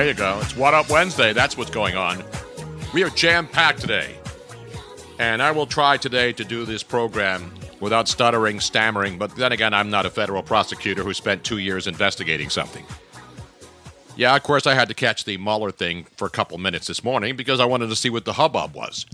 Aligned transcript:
There 0.00 0.08
you 0.08 0.14
go. 0.14 0.40
It's 0.40 0.56
What 0.56 0.72
Up 0.72 0.88
Wednesday. 0.88 1.34
That's 1.34 1.58
what's 1.58 1.70
going 1.70 1.94
on. 1.94 2.24
We 2.94 3.04
are 3.04 3.10
jam 3.10 3.46
packed 3.46 3.82
today. 3.82 4.16
And 5.18 5.42
I 5.42 5.50
will 5.50 5.66
try 5.66 5.98
today 5.98 6.32
to 6.32 6.42
do 6.42 6.64
this 6.64 6.82
program 6.82 7.52
without 7.80 8.08
stuttering, 8.08 8.60
stammering, 8.60 9.18
but 9.18 9.36
then 9.36 9.52
again, 9.52 9.74
I'm 9.74 9.90
not 9.90 10.06
a 10.06 10.10
federal 10.10 10.42
prosecutor 10.42 11.02
who 11.02 11.12
spent 11.12 11.44
two 11.44 11.58
years 11.58 11.86
investigating 11.86 12.48
something. 12.48 12.86
Yeah, 14.16 14.34
of 14.34 14.42
course, 14.42 14.66
I 14.66 14.72
had 14.72 14.88
to 14.88 14.94
catch 14.94 15.26
the 15.26 15.36
Mueller 15.36 15.70
thing 15.70 16.06
for 16.16 16.26
a 16.26 16.30
couple 16.30 16.56
minutes 16.56 16.86
this 16.86 17.04
morning 17.04 17.36
because 17.36 17.60
I 17.60 17.66
wanted 17.66 17.90
to 17.90 17.96
see 17.96 18.08
what 18.08 18.24
the 18.24 18.32
hubbub 18.32 18.74
was. 18.74 19.04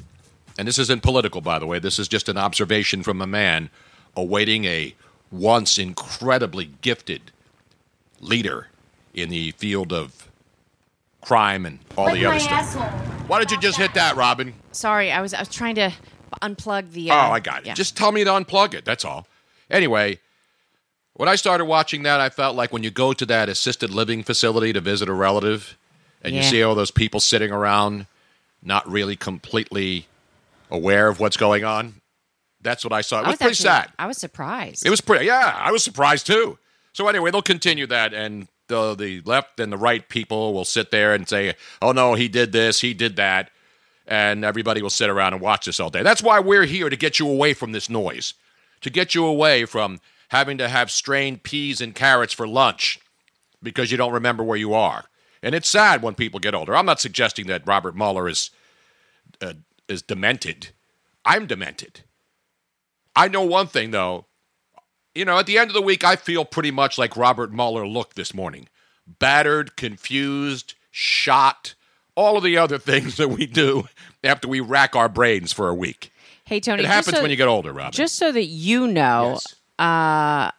And 0.57 0.69
this 0.69 0.79
isn't 0.79 1.03
political, 1.03 1.41
by 1.41 1.59
the 1.59 1.67
way. 1.67 1.81
This 1.81 1.99
is 1.99 2.07
just 2.07 2.29
an 2.29 2.39
observation 2.39 3.03
from 3.03 3.21
a 3.21 3.27
man 3.27 3.71
awaiting 4.15 4.67
a 4.67 4.95
once 5.33 5.79
incredibly 5.79 6.67
gifted 6.81 7.33
leader 8.21 8.69
in 9.15 9.31
the 9.31 9.51
field 9.51 9.93
of 9.93 10.26
crime 11.27 11.67
and 11.67 11.79
all 11.97 12.13
the 12.13 12.25
other 12.25 12.39
stuff. 12.39 12.75
Why 13.29 13.41
did 13.41 13.51
you 13.51 13.59
just 13.59 13.77
hit 13.77 13.95
that, 13.95 14.15
Robin? 14.17 14.55
Sorry, 14.73 15.11
I 15.11 15.21
was 15.21 15.35
I 15.35 15.41
was 15.41 15.49
trying 15.49 15.75
to 15.75 15.91
unplug 16.43 16.93
the. 16.93 17.11
Oh, 17.11 17.15
Uh, 17.15 17.31
I 17.31 17.41
got 17.41 17.61
it. 17.61 17.67
yeah. 17.67 17.75
Just 17.75 17.97
tell 17.97 18.13
me 18.13 18.23
to 18.25 18.31
unplug 18.31 18.75
it. 18.75 18.85
That's 18.85 19.05
all. 19.05 19.27
Anyway, 19.69 20.21
when 21.15 21.29
I 21.29 21.35
started 21.35 21.65
watching 21.65 22.05
that, 22.05 22.21
I 22.21 22.29
felt 22.29 22.55
like 22.55 22.73
when 22.73 22.85
you 22.85 22.91
go 22.91 23.13
to 23.13 23.27
that 23.27 23.49
assisted 23.49 23.91
living 23.91 24.23
facility 24.23 24.73
to 24.73 24.81
visit 24.81 25.09
a 25.09 25.13
relative 25.13 25.77
and 26.23 26.35
you 26.35 26.43
see 26.43 26.63
all 26.63 26.75
those 26.75 26.91
people 26.91 27.21
sitting 27.21 27.51
around 27.51 28.07
not 28.63 28.89
really 28.89 29.17
completely 29.17 30.07
aware 30.71 31.09
of 31.09 31.19
what's 31.21 31.37
going 31.37 31.65
on. 31.65 31.95
That's 32.61 32.85
what 32.85 32.93
I 32.93 33.01
saw. 33.01 33.21
It 33.21 33.27
I 33.27 33.29
was, 33.31 33.37
pretty 33.39 33.51
actually- 33.53 33.65
sad. 33.65 33.93
I 33.99 34.07
was 34.07 34.19
surprised. 34.19 34.87
It 34.87 34.91
was 34.91 35.01
pretty. 35.01 35.27
Yeah, 35.27 35.53
I 35.57 35.71
was 35.73 35.83
surprised 35.85 36.27
too. 36.27 36.59
So 36.93 37.07
anyway, 37.09 37.31
they'll 37.31 37.43
continue 37.43 37.87
that, 37.89 38.15
and 38.15 38.49
the 38.69 38.95
the 38.95 39.21
left 39.23 39.61
and 39.61 39.73
the 39.73 39.77
right 39.77 40.09
people 40.09 40.55
will 40.55 40.65
sit 40.65 40.91
there 40.91 41.15
and 41.15 41.29
say, 41.29 41.55
"Oh 41.81 41.93
no, 41.93 42.15
he 42.15 42.29
did 42.29 42.53
this, 42.53 42.81
he 42.81 42.95
did 42.95 43.17
that," 43.17 43.51
and 44.07 44.45
everybody 44.45 44.83
will 44.83 44.91
sit 44.91 45.11
around 45.11 45.33
and 45.35 45.43
watch 45.43 45.67
this 45.67 45.81
all 45.81 45.91
day. 45.91 46.03
That's 46.03 46.23
why 46.23 46.41
we're 46.41 46.65
here 46.65 46.89
to 46.89 46.97
get 46.97 47.19
you 47.19 47.29
away 47.29 47.55
from 47.55 47.73
this 47.73 47.91
noise, 47.91 48.35
to 48.81 48.91
get 48.91 49.15
you 49.15 49.25
away 49.27 49.65
from 49.65 50.01
having 50.29 50.59
to 50.59 50.69
have 50.69 50.91
strained 50.91 51.43
peas 51.43 51.81
and 51.81 51.95
carrots 51.95 52.33
for 52.33 52.47
lunch 52.47 52.99
because 53.63 53.91
you 53.91 53.97
don't 53.97 54.13
remember 54.13 54.43
where 54.43 54.57
you 54.57 54.75
are. 54.75 55.05
And 55.43 55.55
it's 55.55 55.69
sad 55.69 56.03
when 56.03 56.15
people 56.15 56.41
get 56.41 56.55
older. 56.55 56.77
I'm 56.77 56.87
not 56.87 57.01
suggesting 57.01 57.47
that 57.47 57.67
Robert 57.67 57.97
Mueller 57.97 58.29
is 58.29 58.51
uh, 59.41 59.55
is 59.89 60.03
demented. 60.03 60.71
I'm 61.25 61.47
demented. 61.47 62.03
I 63.15 63.29
know 63.29 63.43
one 63.43 63.67
thing 63.67 63.91
though 63.91 64.27
you 65.17 65.25
know, 65.25 65.39
at 65.39 65.47
the 65.47 65.59
end 65.59 65.71
of 65.71 65.75
the 65.75 65.83
week, 65.83 66.05
I 66.05 66.17
feel 66.17 66.45
pretty 66.45 66.71
much 66.71 66.99
like 66.99 67.17
Robert 67.17 67.53
Mueller 67.53 67.87
looked 67.87 68.17
this 68.17 68.33
morning 68.35 68.69
battered, 69.19 69.77
confused, 69.77 70.75
shot, 70.91 71.75
all 72.17 72.37
of 72.37 72.43
the 72.43 72.59
other 72.59 72.79
things 72.91 73.17
that 73.17 73.29
we 73.29 73.47
do 73.47 73.87
after 74.25 74.49
we 74.49 74.61
rack 74.61 74.95
our 74.97 75.09
brains 75.09 75.53
for 75.53 75.69
a 75.69 75.75
week. 75.75 76.13
hey 76.45 76.61
Tony, 76.61 76.83
It 76.83 76.87
happens 76.87 77.17
so- 77.17 77.23
when 77.23 77.31
you 77.31 77.37
get 77.37 77.49
older, 77.49 77.73
Robin. 77.73 77.93
Just 77.93 78.17
so 78.17 78.31
that 78.33 78.47
you 78.47 78.87
know, 78.89 79.39
Yes. 79.39 79.55
uh, 79.79 80.51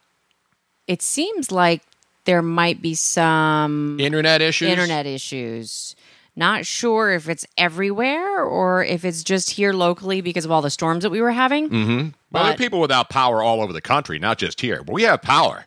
it 0.88 1.01
seems 1.01 1.51
like 1.51 1.81
there 2.24 2.41
might 2.41 2.81
be 2.81 2.94
some 2.95 4.00
Internet 4.00 4.41
issues? 4.41 4.69
internet 4.69 5.06
issues. 5.06 5.95
Not 6.38 6.68
sure 6.68 7.12
if 7.12 7.28
it's 7.28 7.48
everywhere 7.58 8.44
or 8.44 8.84
if 8.84 9.03
it's 9.03 9.24
just 9.24 9.50
here 9.50 9.74
locally 9.74 10.22
because 10.22 10.46
of 10.46 10.52
all 10.52 10.62
the 10.62 10.70
storms 10.70 11.02
that 11.02 11.09
we 11.09 11.20
were 11.20 11.31
having. 11.31 11.68
Mm-hmm. 11.68 12.09
Well, 12.31 12.44
there 12.44 12.53
are 12.53 12.58
people 12.58 12.80
without 12.80 13.09
power 13.09 13.42
all 13.42 13.59
over 13.59 13.74
the 13.74 13.81
country, 13.81 14.20
not 14.20 14.38
just 14.38 14.62
here. 14.62 14.84
But 14.84 14.94
we 14.94 15.02
have 15.02 15.24
power. 15.24 15.66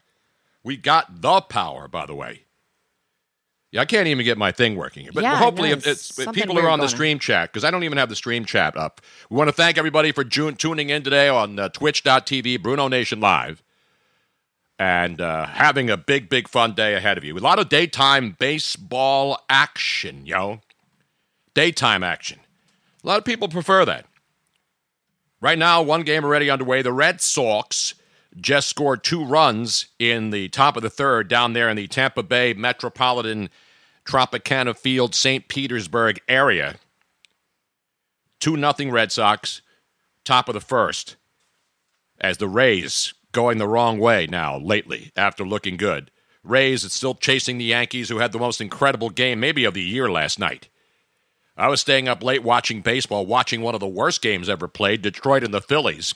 We 0.63 0.77
got 0.77 1.23
the 1.23 1.41
power, 1.41 1.89
by 1.89 2.07
the 2.07 2.15
way. 2.15 2.45
Yeah, 3.73 3.81
I 3.81 3.85
can't 3.85 4.07
even 4.07 4.25
get 4.25 4.39
my 4.39 4.53
thing 4.53 4.77
working. 4.77 5.09
But 5.13 5.25
Yeah, 5.25 5.37
hopefully, 5.37 5.71
no, 5.71 5.77
if, 5.77 5.87
it's 5.89 6.17
if 6.17 6.33
people 6.33 6.57
are 6.57 6.69
on 6.69 6.79
the 6.79 6.83
going 6.83 6.83
on. 6.83 6.89
stream 6.89 7.19
chat, 7.19 7.53
because 7.53 7.65
I 7.65 7.73
don't 7.73 7.83
even 7.83 7.99
have 7.99 8.09
the 8.09 8.17
stream 8.17 8.45
chat 8.45 8.77
up. 8.77 9.01
We 9.29 9.37
want 9.37 9.49
to 9.49 9.53
thank 9.53 9.77
everybody 9.77 10.13
for 10.13 10.23
June, 10.23 10.55
tuning 10.55 10.91
in 10.91 11.03
today 11.03 11.29
on 11.29 11.59
uh, 11.59 11.69
twitch.tv, 11.71 12.63
Bruno 12.63 12.87
Nation 12.87 13.19
Live, 13.21 13.63
and 14.81 15.21
uh, 15.21 15.45
having 15.45 15.91
a 15.91 15.97
big, 15.99 16.31
big 16.31 16.49
fun 16.49 16.73
day 16.73 16.95
ahead 16.95 17.19
of 17.19 17.23
you. 17.23 17.37
A 17.37 17.39
lot 17.39 17.59
of 17.59 17.69
daytime 17.69 18.35
baseball 18.39 19.39
action, 19.51 20.25
yo. 20.25 20.61
Daytime 21.53 22.03
action. 22.03 22.41
A 23.05 23.07
lot 23.07 23.19
of 23.19 23.27
people 23.27 23.47
prefer 23.47 23.85
that. 23.85 24.07
Right 25.39 25.59
now, 25.59 25.83
one 25.83 26.01
game 26.01 26.25
already 26.25 26.49
underway. 26.49 26.81
The 26.81 26.95
Red 26.95 27.21
Sox 27.21 27.95
just 28.41 28.69
scored 28.69 29.05
two 29.05 29.23
runs 29.23 29.87
in 29.99 30.31
the 30.31 30.49
top 30.49 30.79
of 30.79 30.83
the 30.83 30.89
third 30.89 31.29
down 31.29 31.53
there 31.53 31.69
in 31.69 31.77
the 31.77 31.87
Tampa 31.87 32.23
Bay 32.23 32.55
metropolitan 32.55 33.51
Tropicana 34.07 34.75
Field, 34.75 35.15
St. 35.15 35.47
Petersburg 35.47 36.21
area. 36.27 36.77
2 38.39 38.57
nothing 38.57 38.91
Red 38.91 39.13
Sox, 39.13 39.61
top 40.25 40.49
of 40.49 40.55
the 40.55 40.61
first. 40.61 41.17
As 42.19 42.39
the 42.39 42.49
Rays 42.49 43.13
going 43.33 43.59
the 43.59 43.69
wrong 43.69 43.99
way 43.99 44.27
now 44.27 44.59
lately 44.59 45.13
after 45.17 45.45
looking 45.45 45.77
good. 45.77 46.11
Rays 46.43 46.85
is 46.85 46.93
still 46.93 47.15
chasing 47.15 47.59
the 47.59 47.65
Yankees, 47.65 48.09
who 48.09 48.19
had 48.19 48.33
the 48.33 48.39
most 48.39 48.61
incredible 48.61 49.11
game, 49.11 49.41
maybe 49.41 49.65
of 49.65 49.75
the 49.75 49.83
year 49.83 50.11
last 50.11 50.39
night. 50.39 50.69
I 51.57 51.69
was 51.69 51.81
staying 51.83 52.09
up 52.09 52.23
late 52.23 52.43
watching 52.43 52.81
baseball, 52.81 53.27
watching 53.27 53.61
one 53.61 53.75
of 53.75 53.81
the 53.81 53.87
worst 53.87 54.23
games 54.23 54.49
ever 54.49 54.67
played, 54.67 55.03
Detroit 55.03 55.45
and 55.45 55.53
the 55.53 55.61
Phillies. 55.61 56.15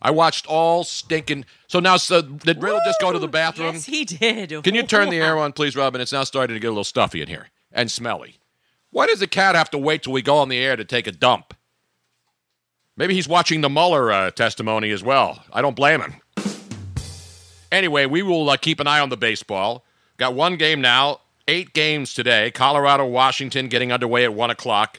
I 0.00 0.12
watched 0.12 0.46
all 0.46 0.84
stinking. 0.84 1.44
So 1.66 1.80
now, 1.80 1.96
so 1.96 2.22
did 2.22 2.62
Riddle 2.62 2.80
just 2.84 3.00
go 3.00 3.12
to 3.12 3.18
the 3.18 3.26
bathroom? 3.26 3.74
Yes, 3.74 3.86
he 3.86 4.04
did. 4.04 4.62
Can 4.62 4.76
you 4.76 4.84
turn 4.84 5.10
the 5.10 5.16
air 5.16 5.36
on, 5.36 5.52
please, 5.52 5.74
Robin? 5.74 6.00
It's 6.00 6.12
now 6.12 6.22
starting 6.22 6.54
to 6.54 6.60
get 6.60 6.68
a 6.68 6.70
little 6.70 6.84
stuffy 6.84 7.20
in 7.20 7.26
here 7.28 7.48
and 7.72 7.90
smelly. 7.90 8.38
Why 8.90 9.06
does 9.06 9.18
the 9.18 9.26
cat 9.26 9.56
have 9.56 9.70
to 9.70 9.78
wait 9.78 10.04
till 10.04 10.12
we 10.12 10.22
go 10.22 10.36
on 10.36 10.48
the 10.48 10.58
air 10.58 10.76
to 10.76 10.84
take 10.84 11.08
a 11.08 11.12
dump? 11.12 11.52
Maybe 12.98 13.14
he's 13.14 13.28
watching 13.28 13.60
the 13.60 13.70
Mueller 13.70 14.10
uh, 14.10 14.30
testimony 14.32 14.90
as 14.90 15.04
well. 15.04 15.44
I 15.52 15.62
don't 15.62 15.76
blame 15.76 16.00
him. 16.00 16.16
Anyway, 17.70 18.06
we 18.06 18.22
will 18.22 18.50
uh, 18.50 18.56
keep 18.56 18.80
an 18.80 18.88
eye 18.88 18.98
on 18.98 19.08
the 19.08 19.16
baseball. 19.16 19.84
Got 20.16 20.34
one 20.34 20.56
game 20.56 20.80
now, 20.80 21.20
eight 21.46 21.72
games 21.72 22.12
today. 22.12 22.50
Colorado, 22.50 23.06
Washington 23.06 23.68
getting 23.68 23.92
underway 23.92 24.24
at 24.24 24.34
1 24.34 24.50
o'clock. 24.50 24.98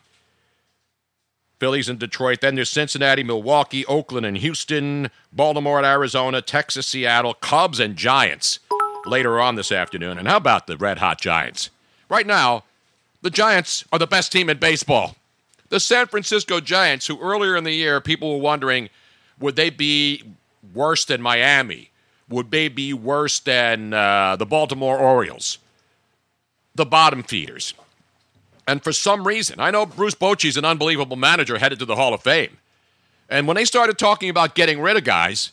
Phillies 1.60 1.90
and 1.90 2.00
Detroit. 2.00 2.40
Then 2.40 2.56
there's 2.56 2.70
Cincinnati, 2.70 3.22
Milwaukee, 3.22 3.86
Oakland, 3.86 4.26
and 4.26 4.38
Houston, 4.38 5.12
Baltimore 5.34 5.78
and 5.78 5.86
Arizona, 5.86 6.42
Texas, 6.42 6.88
Seattle, 6.88 7.34
Cubs, 7.34 7.82
and 7.82 7.98
Giants 7.98 8.60
later 9.06 9.42
on 9.42 9.56
this 9.56 9.74
afternoon. 9.74 10.18
And 10.18 10.26
how 10.26 10.38
about 10.38 10.68
the 10.68 10.78
red 10.78 11.00
hot 11.00 11.20
Giants? 11.20 11.70
Right 12.08 12.26
now, 12.26 12.64
the 13.22 13.30
Giants 13.30 13.84
are 13.92 14.00
the 14.00 14.08
best 14.08 14.32
team 14.32 14.50
in 14.50 14.58
baseball. 14.58 15.16
The 15.70 15.80
San 15.80 16.08
Francisco 16.08 16.60
Giants, 16.60 17.08
who 17.08 17.20
earlier 17.20 17.56
in 17.56 17.64
the 17.64 17.72
year 17.74 18.02
people 18.02 18.36
were 18.36 18.42
wondering 18.42 18.90
would 19.40 19.56
they 19.56 19.70
be 19.70 20.24
worse 20.74 21.06
than 21.06 21.22
Miami? 21.22 21.92
Would 22.28 22.52
they 22.52 22.68
be 22.68 22.94
worse 22.94 23.40
than 23.40 23.94
uh, 23.94 24.36
the 24.36 24.46
Baltimore 24.46 24.98
Orioles? 24.98 25.60
The 26.76 26.86
bottom 26.86 27.24
feeders. 27.24 27.74
And 28.68 28.84
for 28.84 28.92
some 28.92 29.26
reason, 29.26 29.60
I 29.60 29.72
know 29.72 29.86
Bruce 29.86 30.14
Bochy's 30.14 30.58
an 30.58 30.66
unbelievable 30.66 31.18
manager 31.18 31.58
headed 31.58 31.80
to 31.80 31.86
the 31.86 31.96
Hall 31.96 32.14
of 32.14 32.22
Fame. 32.22 32.58
And 33.30 33.48
when 33.48 33.56
they 33.56 33.66
started 33.66 33.98
talking 33.98 34.30
about 34.30 34.56
getting 34.56 34.80
rid 34.80 34.98
of 34.98 35.04
guys, 35.04 35.52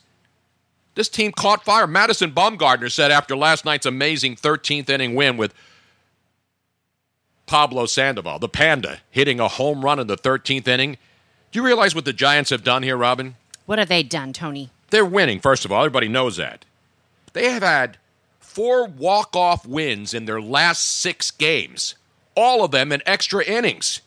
this 0.96 1.08
team 1.08 1.32
caught 1.32 1.64
fire. 1.64 1.86
Madison 1.86 2.32
Bumgarner 2.32 2.90
said 2.90 3.10
after 3.10 3.36
last 3.36 3.64
night's 3.64 3.86
amazing 3.86 4.36
13th 4.36 4.90
inning 4.90 5.14
win 5.14 5.36
with 5.36 5.54
Pablo 7.46 7.86
Sandoval, 7.86 8.38
the 8.38 8.48
Panda, 8.48 8.98
hitting 9.10 9.40
a 9.40 9.48
home 9.48 9.84
run 9.84 9.98
in 9.98 10.06
the 10.06 10.16
13th 10.16 10.66
inning. 10.66 10.96
Do 11.52 11.58
you 11.60 11.64
realize 11.64 11.94
what 11.94 12.04
the 12.04 12.12
Giants 12.12 12.50
have 12.50 12.64
done 12.64 12.82
here, 12.82 12.96
Robin? 12.96 13.36
What 13.66 13.78
have 13.78 13.88
they 13.88 14.02
done, 14.02 14.32
Tony? 14.32 14.70
They're 14.90 15.04
winning, 15.04 15.40
first 15.40 15.64
of 15.64 15.72
all. 15.72 15.80
Everybody 15.84 16.08
knows 16.08 16.36
that. 16.36 16.64
They 17.32 17.50
have 17.50 17.62
had 17.62 17.98
four 18.40 18.86
walk-off 18.86 19.66
wins 19.66 20.14
in 20.14 20.24
their 20.24 20.40
last 20.40 20.80
six 21.00 21.30
games, 21.30 21.94
all 22.34 22.64
of 22.64 22.70
them 22.70 22.92
in 22.92 23.02
extra 23.06 23.44
innings. 23.44 24.00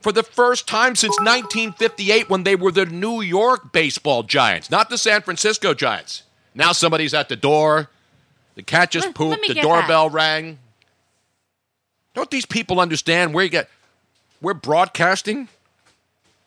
for 0.00 0.10
the 0.10 0.24
first 0.24 0.66
time 0.66 0.96
since 0.96 1.16
1958 1.20 2.28
when 2.28 2.42
they 2.42 2.56
were 2.56 2.72
the 2.72 2.84
New 2.84 3.20
York 3.20 3.70
baseball 3.72 4.24
giants, 4.24 4.68
not 4.68 4.90
the 4.90 4.98
San 4.98 5.22
Francisco 5.22 5.74
giants. 5.74 6.24
Now 6.56 6.72
somebody's 6.72 7.14
at 7.14 7.28
the 7.28 7.36
door. 7.36 7.88
The 8.56 8.64
cat 8.64 8.90
just 8.90 9.06
Let- 9.06 9.14
pooped. 9.14 9.46
let 9.48 9.54
the 9.54 9.62
doorbell 9.62 10.10
rang. 10.10 10.58
Don't 12.14 12.30
these 12.30 12.46
people 12.46 12.80
understand 12.80 13.34
where 13.34 13.44
you 13.44 13.50
get? 13.50 13.68
We're 14.40 14.54
broadcasting. 14.54 15.48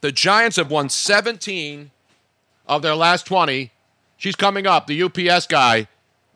The 0.01 0.11
Giants 0.11 0.57
have 0.57 0.69
won 0.69 0.89
17 0.89 1.91
of 2.67 2.81
their 2.81 2.95
last 2.95 3.25
20. 3.25 3.71
She's 4.17 4.35
coming 4.35 4.67
up. 4.67 4.87
The 4.87 5.03
UPS 5.03 5.47
guy, 5.47 5.87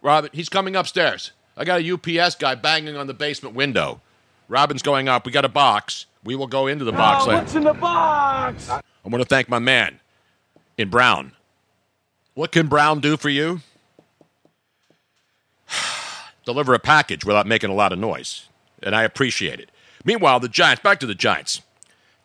Robin, 0.02 0.30
he's 0.34 0.50
coming 0.50 0.76
upstairs. 0.76 1.32
I 1.56 1.66
got 1.66 1.82
a 1.82 1.94
UPS 1.94 2.36
guy 2.36 2.56
banging 2.56 2.96
on 2.96 3.08
the 3.08 3.14
basement 3.14 3.56
window. 3.56 4.02
Robin's 4.48 4.82
going 4.82 5.08
up. 5.08 5.26
We 5.26 5.32
got 5.32 5.46
a 5.46 5.50
box. 5.50 6.08
We 6.24 6.36
will 6.36 6.48
go 6.48 6.68
into 6.68 6.84
the 6.84 6.92
box. 6.92 7.24
Ah, 7.24 7.28
later. 7.28 7.42
What's 7.42 7.56
in 7.56 7.64
the 7.64 7.74
box? 7.74 8.70
I 8.70 8.82
want 9.06 9.22
to 9.22 9.26
thank 9.26 9.48
my 9.50 9.60
man 9.60 10.00
in 10.78 10.90
Brown. 10.90 11.34
What 12.34 12.52
can 12.52 12.68
Brown 12.68 13.00
do 13.00 13.18
for 13.18 13.30
you? 13.30 13.62
Deliver 16.46 16.74
a 16.74 16.80
package 16.80 17.26
without 17.26 17.46
making 17.46 17.70
a 17.70 17.76
lot 17.76 17.94
of 17.94 18.00
noise. 18.00 18.49
And 18.82 18.96
I 18.96 19.04
appreciate 19.04 19.60
it. 19.60 19.70
Meanwhile, 20.06 20.40
the 20.40 20.50
Giants, 20.50 20.82
back 20.82 21.00
to 21.02 21.06
the 21.06 21.16
Giants. 21.16 21.62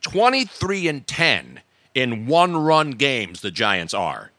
23 0.02 0.88
and 0.88 1.06
10 1.06 1.60
in 1.94 2.26
one 2.26 2.56
run 2.56 2.92
games, 2.92 3.40
the 3.40 3.50
Giants 3.50 3.94
are. 3.94 4.30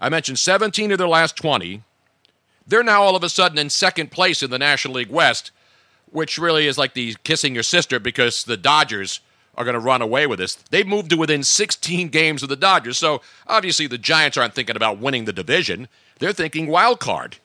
I 0.00 0.08
mentioned 0.08 0.38
17 0.38 0.90
of 0.90 0.98
their 0.98 1.08
last 1.08 1.36
20. 1.36 1.82
They're 2.66 2.82
now 2.82 3.02
all 3.02 3.16
of 3.16 3.22
a 3.22 3.28
sudden 3.28 3.58
in 3.58 3.70
second 3.70 4.10
place 4.10 4.42
in 4.42 4.50
the 4.50 4.58
National 4.58 4.94
League 4.94 5.10
West, 5.10 5.50
which 6.10 6.38
really 6.38 6.66
is 6.66 6.78
like 6.78 6.94
the 6.94 7.16
kissing 7.24 7.54
your 7.54 7.62
sister 7.62 8.00
because 8.00 8.44
the 8.44 8.56
Dodgers 8.56 9.20
are 9.54 9.64
going 9.64 9.74
to 9.74 9.80
run 9.80 10.02
away 10.02 10.26
with 10.26 10.38
this. 10.38 10.54
They've 10.54 10.86
moved 10.86 11.10
to 11.10 11.16
within 11.16 11.42
16 11.42 12.08
games 12.08 12.42
of 12.42 12.48
the 12.48 12.56
Dodgers. 12.56 12.98
So 12.98 13.20
obviously 13.46 13.86
the 13.86 13.98
Giants 13.98 14.36
aren't 14.36 14.54
thinking 14.54 14.76
about 14.76 14.98
winning 14.98 15.24
the 15.24 15.32
division. 15.32 15.88
They're 16.18 16.32
thinking 16.32 16.68
wild 16.68 17.00
card. 17.00 17.36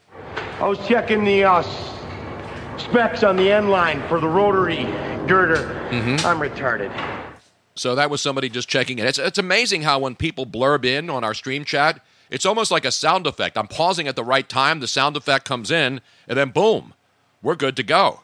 I 0.59 0.67
was 0.67 0.79
checking 0.87 1.23
the 1.23 1.43
uh, 1.43 1.63
specs 2.77 3.23
on 3.23 3.35
the 3.35 3.51
end 3.51 3.69
line 3.69 4.01
for 4.07 4.19
the 4.19 4.27
rotary 4.27 4.83
girder. 5.27 5.67
I'm 6.25 6.39
retarded. 6.39 6.91
So 7.75 7.95
that 7.95 8.09
was 8.09 8.21
somebody 8.21 8.49
just 8.49 8.67
checking 8.67 8.99
in. 8.99 9.05
It's, 9.05 9.19
it's 9.19 9.37
amazing 9.37 9.83
how 9.83 9.99
when 9.99 10.15
people 10.15 10.45
blurb 10.45 10.83
in 10.85 11.09
on 11.09 11.23
our 11.23 11.33
stream 11.33 11.63
chat, 11.63 12.01
it's 12.29 12.45
almost 12.45 12.71
like 12.71 12.85
a 12.85 12.91
sound 12.91 13.27
effect. 13.27 13.57
I'm 13.57 13.67
pausing 13.67 14.07
at 14.07 14.15
the 14.15 14.23
right 14.23 14.47
time, 14.47 14.79
the 14.79 14.87
sound 14.87 15.15
effect 15.15 15.45
comes 15.45 15.69
in, 15.71 16.01
and 16.27 16.37
then 16.37 16.49
boom, 16.49 16.93
we're 17.41 17.55
good 17.55 17.75
to 17.77 17.83
go. 17.83 18.21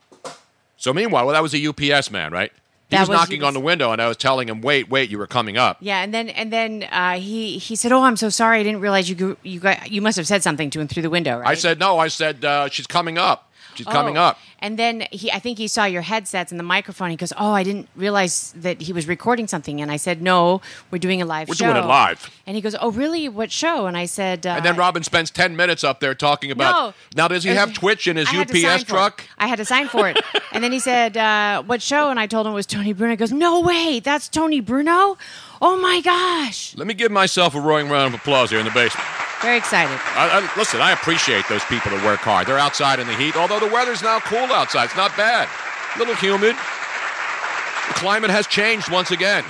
So 0.78 0.94
meanwhile, 0.94 1.26
well, 1.26 1.34
that 1.34 1.44
was 1.44 1.54
a 1.54 1.68
UPS 1.68 2.12
man, 2.12 2.32
right? 2.32 2.52
He 2.90 2.98
was, 3.00 3.10
was- 3.10 3.18
knocking 3.18 3.40
was- 3.40 3.48
on 3.48 3.54
the 3.54 3.60
window, 3.60 3.92
and 3.92 4.02
I 4.02 4.08
was 4.08 4.18
telling 4.18 4.50
him, 4.50 4.62
"Wait, 4.62 4.90
wait, 4.90 5.10
you 5.10 5.18
were 5.18 5.26
coming 5.28 5.58
up." 5.58 5.78
Yeah, 5.80 6.02
and 6.04 6.14
then 6.14 6.30
and 6.30 6.52
then 6.52 6.84
uh, 6.92 7.14
he 7.14 7.58
he 7.58 7.76
said, 7.76 7.92
"Oh, 7.92 8.04
I'm 8.04 8.18
so 8.18 8.30
sorry. 8.30 8.60
I 8.60 8.64
didn't 8.64 8.82
realize 8.82 9.10
you 9.10 9.38
you 9.42 9.60
got 9.60 9.90
you 9.90 10.02
must 10.02 10.18
have 10.18 10.28
said 10.28 10.44
something 10.44 10.70
to 10.72 10.80
him 10.80 10.88
through 10.88 11.02
the 11.04 11.10
window, 11.10 11.40
right?" 11.40 11.48
I 11.48 11.54
said, 11.56 11.80
"No." 11.80 11.98
I 11.98 12.08
said, 12.10 12.44
uh, 12.46 12.70
"She's 12.70 12.86
coming 12.86 13.18
up. 13.18 13.52
She's 13.76 13.86
coming 13.88 14.18
Oh. 14.18 14.22
up." 14.24 14.40
And 14.60 14.80
then 14.80 15.06
he, 15.12 15.30
I 15.32 15.40
think 15.40 15.58
he 15.58 15.68
saw 15.68 15.84
your 15.86 16.04
headsets 16.04 16.52
and 16.52 16.58
the 16.60 16.64
microphone. 16.64 17.10
He 17.10 17.16
goes, 17.18 17.34
"Oh, 17.38 17.52
I 17.52 17.64
didn't 17.64 17.90
realize 17.96 18.54
that 18.56 18.82
he 18.82 18.94
was 18.94 19.08
recording 19.08 19.48
something." 19.48 19.82
And 19.82 19.92
I 19.92 19.98
said, 19.98 20.22
"No, 20.22 20.62
we're 20.92 21.00
doing 21.00 21.22
a 21.22 21.26
live 21.26 21.50
We're 21.50 21.56
show." 21.56 21.66
doing 21.66 21.78
it 21.84 21.86
live. 21.88 22.30
And 22.48 22.56
he 22.56 22.62
goes, 22.62 22.76
"Oh, 22.80 22.92
really? 22.92 23.28
What 23.30 23.52
show?" 23.52 23.86
And 23.88 23.98
I 23.98 24.06
said, 24.06 24.46
uh, 24.48 24.52
And 24.52 24.66
then 24.66 24.76
Robin 24.78 25.04
spends 25.04 25.32
ten 25.32 25.56
minutes 25.56 25.84
up 25.84 26.00
there 26.00 26.16
talking 26.16 26.50
about. 26.52 26.72
No. 26.72 26.94
Now, 27.16 27.28
does 27.28 27.44
he 27.44 27.52
Uh, 27.52 27.56
have 27.56 27.74
Twitch 27.74 28.08
in 28.08 28.16
his 28.18 28.28
I 28.30 28.34
had 28.36 28.48
to 28.48 28.62
sign 28.62 28.72
UPS 28.80 28.84
truck? 28.86 29.24
I 29.38 29.48
had 29.48 29.58
to 29.58 29.66
sign 29.66 29.88
for 29.90 30.08
it. 30.08 30.18
and 30.54 30.64
then 30.64 30.72
he 30.72 30.80
said, 30.80 31.18
uh, 31.18 31.62
"What 31.64 31.82
show?" 31.82 32.10
And 32.10 32.20
I 32.20 32.28
told 32.28 32.46
him 32.48 32.54
it 32.54 32.56
was 32.56 32.66
Tony 32.66 32.94
Bruno. 32.94 33.12
He 33.12 33.18
goes, 33.18 33.32
"No 33.34 33.60
way, 33.60 34.00
that's 34.00 34.30
Tony 34.30 34.60
Bruno! 34.62 35.18
Oh 35.62 35.78
my 35.78 36.00
gosh!" 36.02 36.74
Let 36.78 36.88
me 36.88 36.94
give 36.94 37.12
myself 37.12 37.54
a 37.56 37.60
roaring 37.60 37.90
round 37.90 38.14
of 38.14 38.20
applause 38.22 38.50
here 38.50 38.60
in 38.60 38.66
the 38.66 38.72
basement. 38.72 39.08
Very 39.44 39.58
excited. 39.58 40.00
I, 40.16 40.40
I, 40.40 40.58
listen, 40.58 40.80
I 40.80 40.94
appreciate 40.94 41.46
those 41.50 41.64
people 41.66 41.92
that 41.92 42.04
work 42.06 42.22
hard. 42.22 42.48
They're 42.48 42.58
outside 42.58 43.00
in 43.00 43.08
the 43.08 43.16
heat, 43.16 43.36
although 43.36 43.60
the 43.60 43.68
weather's 43.68 44.02
now 44.02 44.20
cool 44.22 44.48
outside. 44.56 44.86
It's 44.86 44.96
not 44.96 45.16
bad. 45.18 45.50
A 45.96 46.00
little 46.00 46.16
humid. 46.16 46.56
The 46.56 47.94
climate 47.96 48.32
has 48.32 48.48
changed 48.48 48.90
once 48.90 49.12
again. 49.12 49.44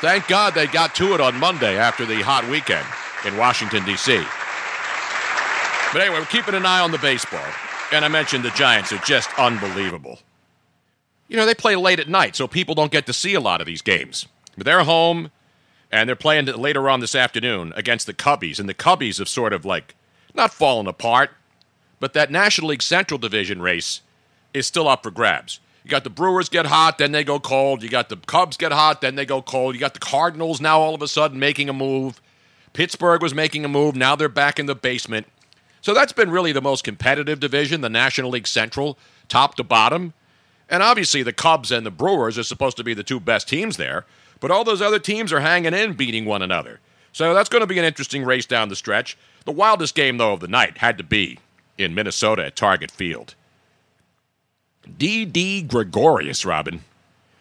Thank 0.00 0.26
God 0.26 0.54
they 0.54 0.66
got 0.66 0.96
to 0.96 1.14
it 1.14 1.20
on 1.20 1.38
Monday 1.38 1.78
after 1.78 2.04
the 2.04 2.22
hot 2.22 2.48
weekend 2.50 2.84
in 3.24 3.38
Washington, 3.38 3.84
D.C. 3.84 4.18
But 5.92 6.02
anyway, 6.02 6.18
we're 6.18 6.26
keeping 6.26 6.54
an 6.56 6.66
eye 6.66 6.80
on 6.80 6.90
the 6.90 6.98
baseball. 6.98 7.46
And 7.92 8.04
I 8.04 8.08
mentioned 8.08 8.44
the 8.44 8.50
Giants 8.50 8.92
are 8.92 8.98
just 8.98 9.30
unbelievable. 9.38 10.18
You 11.28 11.36
know, 11.36 11.46
they 11.46 11.54
play 11.54 11.76
late 11.76 12.00
at 12.00 12.08
night, 12.08 12.34
so 12.34 12.48
people 12.48 12.74
don't 12.74 12.90
get 12.90 13.06
to 13.06 13.12
see 13.12 13.34
a 13.34 13.40
lot 13.40 13.60
of 13.60 13.66
these 13.68 13.80
games. 13.80 14.26
But 14.56 14.66
they're 14.66 14.82
home, 14.82 15.30
and 15.96 16.08
they're 16.08 16.16
playing 16.16 16.46
later 16.46 16.88
on 16.90 17.00
this 17.00 17.14
afternoon 17.14 17.72
against 17.74 18.06
the 18.06 18.14
Cubbies, 18.14 18.58
and 18.58 18.68
the 18.68 18.74
Cubbies 18.74 19.18
have 19.18 19.28
sort 19.28 19.52
of 19.52 19.64
like 19.64 19.94
not 20.34 20.52
fallen 20.52 20.86
apart, 20.86 21.30
but 22.00 22.12
that 22.12 22.30
National 22.30 22.68
League 22.68 22.82
Central 22.82 23.18
Division 23.18 23.62
race 23.62 24.02
is 24.52 24.66
still 24.66 24.88
up 24.88 25.02
for 25.02 25.10
grabs. 25.10 25.60
You 25.84 25.90
got 25.90 26.04
the 26.04 26.10
Brewers 26.10 26.48
get 26.48 26.66
hot, 26.66 26.98
then 26.98 27.12
they 27.12 27.22
go 27.22 27.38
cold. 27.38 27.82
You 27.82 27.88
got 27.88 28.08
the 28.08 28.16
Cubs 28.16 28.56
get 28.56 28.72
hot, 28.72 29.00
then 29.00 29.14
they 29.14 29.24
go 29.24 29.40
cold. 29.40 29.74
You 29.74 29.80
got 29.80 29.94
the 29.94 30.00
Cardinals 30.00 30.60
now 30.60 30.80
all 30.80 30.94
of 30.94 31.02
a 31.02 31.08
sudden 31.08 31.38
making 31.38 31.68
a 31.68 31.72
move. 31.72 32.20
Pittsburgh 32.72 33.22
was 33.22 33.32
making 33.32 33.64
a 33.64 33.68
move. 33.68 33.94
Now 33.94 34.16
they're 34.16 34.28
back 34.28 34.58
in 34.58 34.66
the 34.66 34.74
basement. 34.74 35.28
So 35.80 35.94
that's 35.94 36.12
been 36.12 36.30
really 36.30 36.50
the 36.50 36.60
most 36.60 36.82
competitive 36.82 37.38
division, 37.38 37.80
the 37.80 37.88
National 37.88 38.30
League 38.30 38.48
Central, 38.48 38.98
top 39.28 39.54
to 39.54 39.62
bottom. 39.62 40.12
And 40.68 40.82
obviously, 40.82 41.22
the 41.22 41.32
Cubs 41.32 41.70
and 41.70 41.86
the 41.86 41.92
Brewers 41.92 42.36
are 42.36 42.42
supposed 42.42 42.76
to 42.78 42.84
be 42.84 42.92
the 42.92 43.04
two 43.04 43.20
best 43.20 43.48
teams 43.48 43.76
there, 43.76 44.04
but 44.40 44.50
all 44.50 44.64
those 44.64 44.82
other 44.82 44.98
teams 44.98 45.32
are 45.32 45.40
hanging 45.40 45.74
in, 45.74 45.94
beating 45.94 46.24
one 46.24 46.42
another. 46.42 46.80
So 47.12 47.32
that's 47.34 47.48
going 47.48 47.60
to 47.62 47.66
be 47.66 47.78
an 47.78 47.84
interesting 47.84 48.24
race 48.24 48.46
down 48.46 48.68
the 48.68 48.76
stretch. 48.76 49.16
The 49.44 49.52
wildest 49.52 49.94
game, 49.94 50.18
though, 50.18 50.32
of 50.34 50.40
the 50.40 50.48
night 50.48 50.78
had 50.78 50.98
to 50.98 51.04
be 51.04 51.38
in 51.78 51.94
Minnesota 51.94 52.44
at 52.46 52.56
Target 52.56 52.90
Field. 52.90 53.34
Didi 54.98 55.62
Gregorius, 55.62 56.44
Robin. 56.44 56.80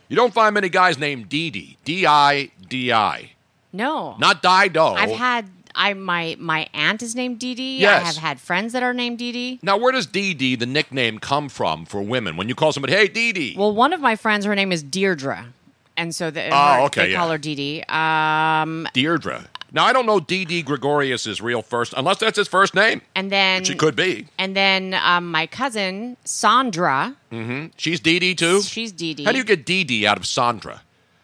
You 0.08 0.16
don't 0.16 0.34
find 0.34 0.54
many 0.54 0.70
guys 0.70 0.98
named 0.98 1.30
D.D. 1.30 1.78
D-I-D-I. 1.84 3.32
No, 3.74 4.16
Not 4.18 4.42
Dido. 4.42 4.94
I've 4.94 5.12
had 5.12 5.50
I 5.76 5.94
my 5.94 6.38
my 6.40 6.68
aunt 6.74 7.04
is 7.04 7.16
named 7.16 7.40
Dee 7.40 7.54
Dee. 7.54 7.80
Yes. 7.80 8.02
I 8.02 8.06
have 8.06 8.18
had 8.18 8.40
friends 8.40 8.72
that 8.72 8.82
are 8.84 8.94
named 8.94 9.18
Dee 9.18 9.34
Dee. 9.34 9.60
Now, 9.62 9.78
where 9.78 9.92
does 9.92 10.06
D.D., 10.06 10.56
the 10.56 10.66
nickname, 10.66 11.20
come 11.20 11.50
from 11.50 11.86
for 11.86 12.02
women? 12.02 12.38
When 12.38 12.48
you 12.48 12.56
call 12.56 12.72
somebody, 12.72 12.94
hey, 12.94 13.10
D.D. 13.10 13.56
Well, 13.58 13.74
one 13.74 13.92
of 13.92 14.00
my 14.00 14.16
friends, 14.16 14.46
her 14.46 14.56
name 14.56 14.72
is 14.72 14.82
Deirdre, 14.82 15.48
and 15.98 16.14
so 16.14 16.32
the, 16.32 16.48
Oh, 16.50 16.52
her- 16.52 16.80
okay, 16.86 17.06
they 17.06 17.12
yeah. 17.12 17.18
call 17.18 17.30
her 17.32 17.38
Dee 17.38 17.56
Dee. 17.56 17.84
Um, 17.90 18.88
Deirdre. 18.94 19.46
Now, 19.72 19.84
I 19.86 19.92
don't 19.92 20.06
know 20.06 20.22
Didi 20.22 20.62
Gregorius' 20.62 21.42
real 21.42 21.62
first, 21.62 21.94
unless 21.98 22.20
that's 22.20 22.38
his 22.38 22.48
first 22.48 22.74
name, 22.76 23.02
and 23.14 23.30
then 23.32 23.64
she 23.66 23.76
could 23.76 23.96
be. 23.96 24.28
and 24.38 24.56
then 24.56 24.94
um, 24.94 25.30
my 25.32 25.48
cousin 25.48 26.16
Sandra, 26.24 27.16
She's 27.76 28.00
Dee.D. 28.00 28.36
too? 28.36 28.62
she's 28.62 28.92
Dee 28.94 29.14
Dee. 29.14 29.26
How 29.26 29.32
do 29.34 29.38
you 29.38 29.44
get 29.44 29.66
Dee.D. 29.66 30.08
out 30.08 30.18
of 30.18 30.26
Sandra? 30.26 30.82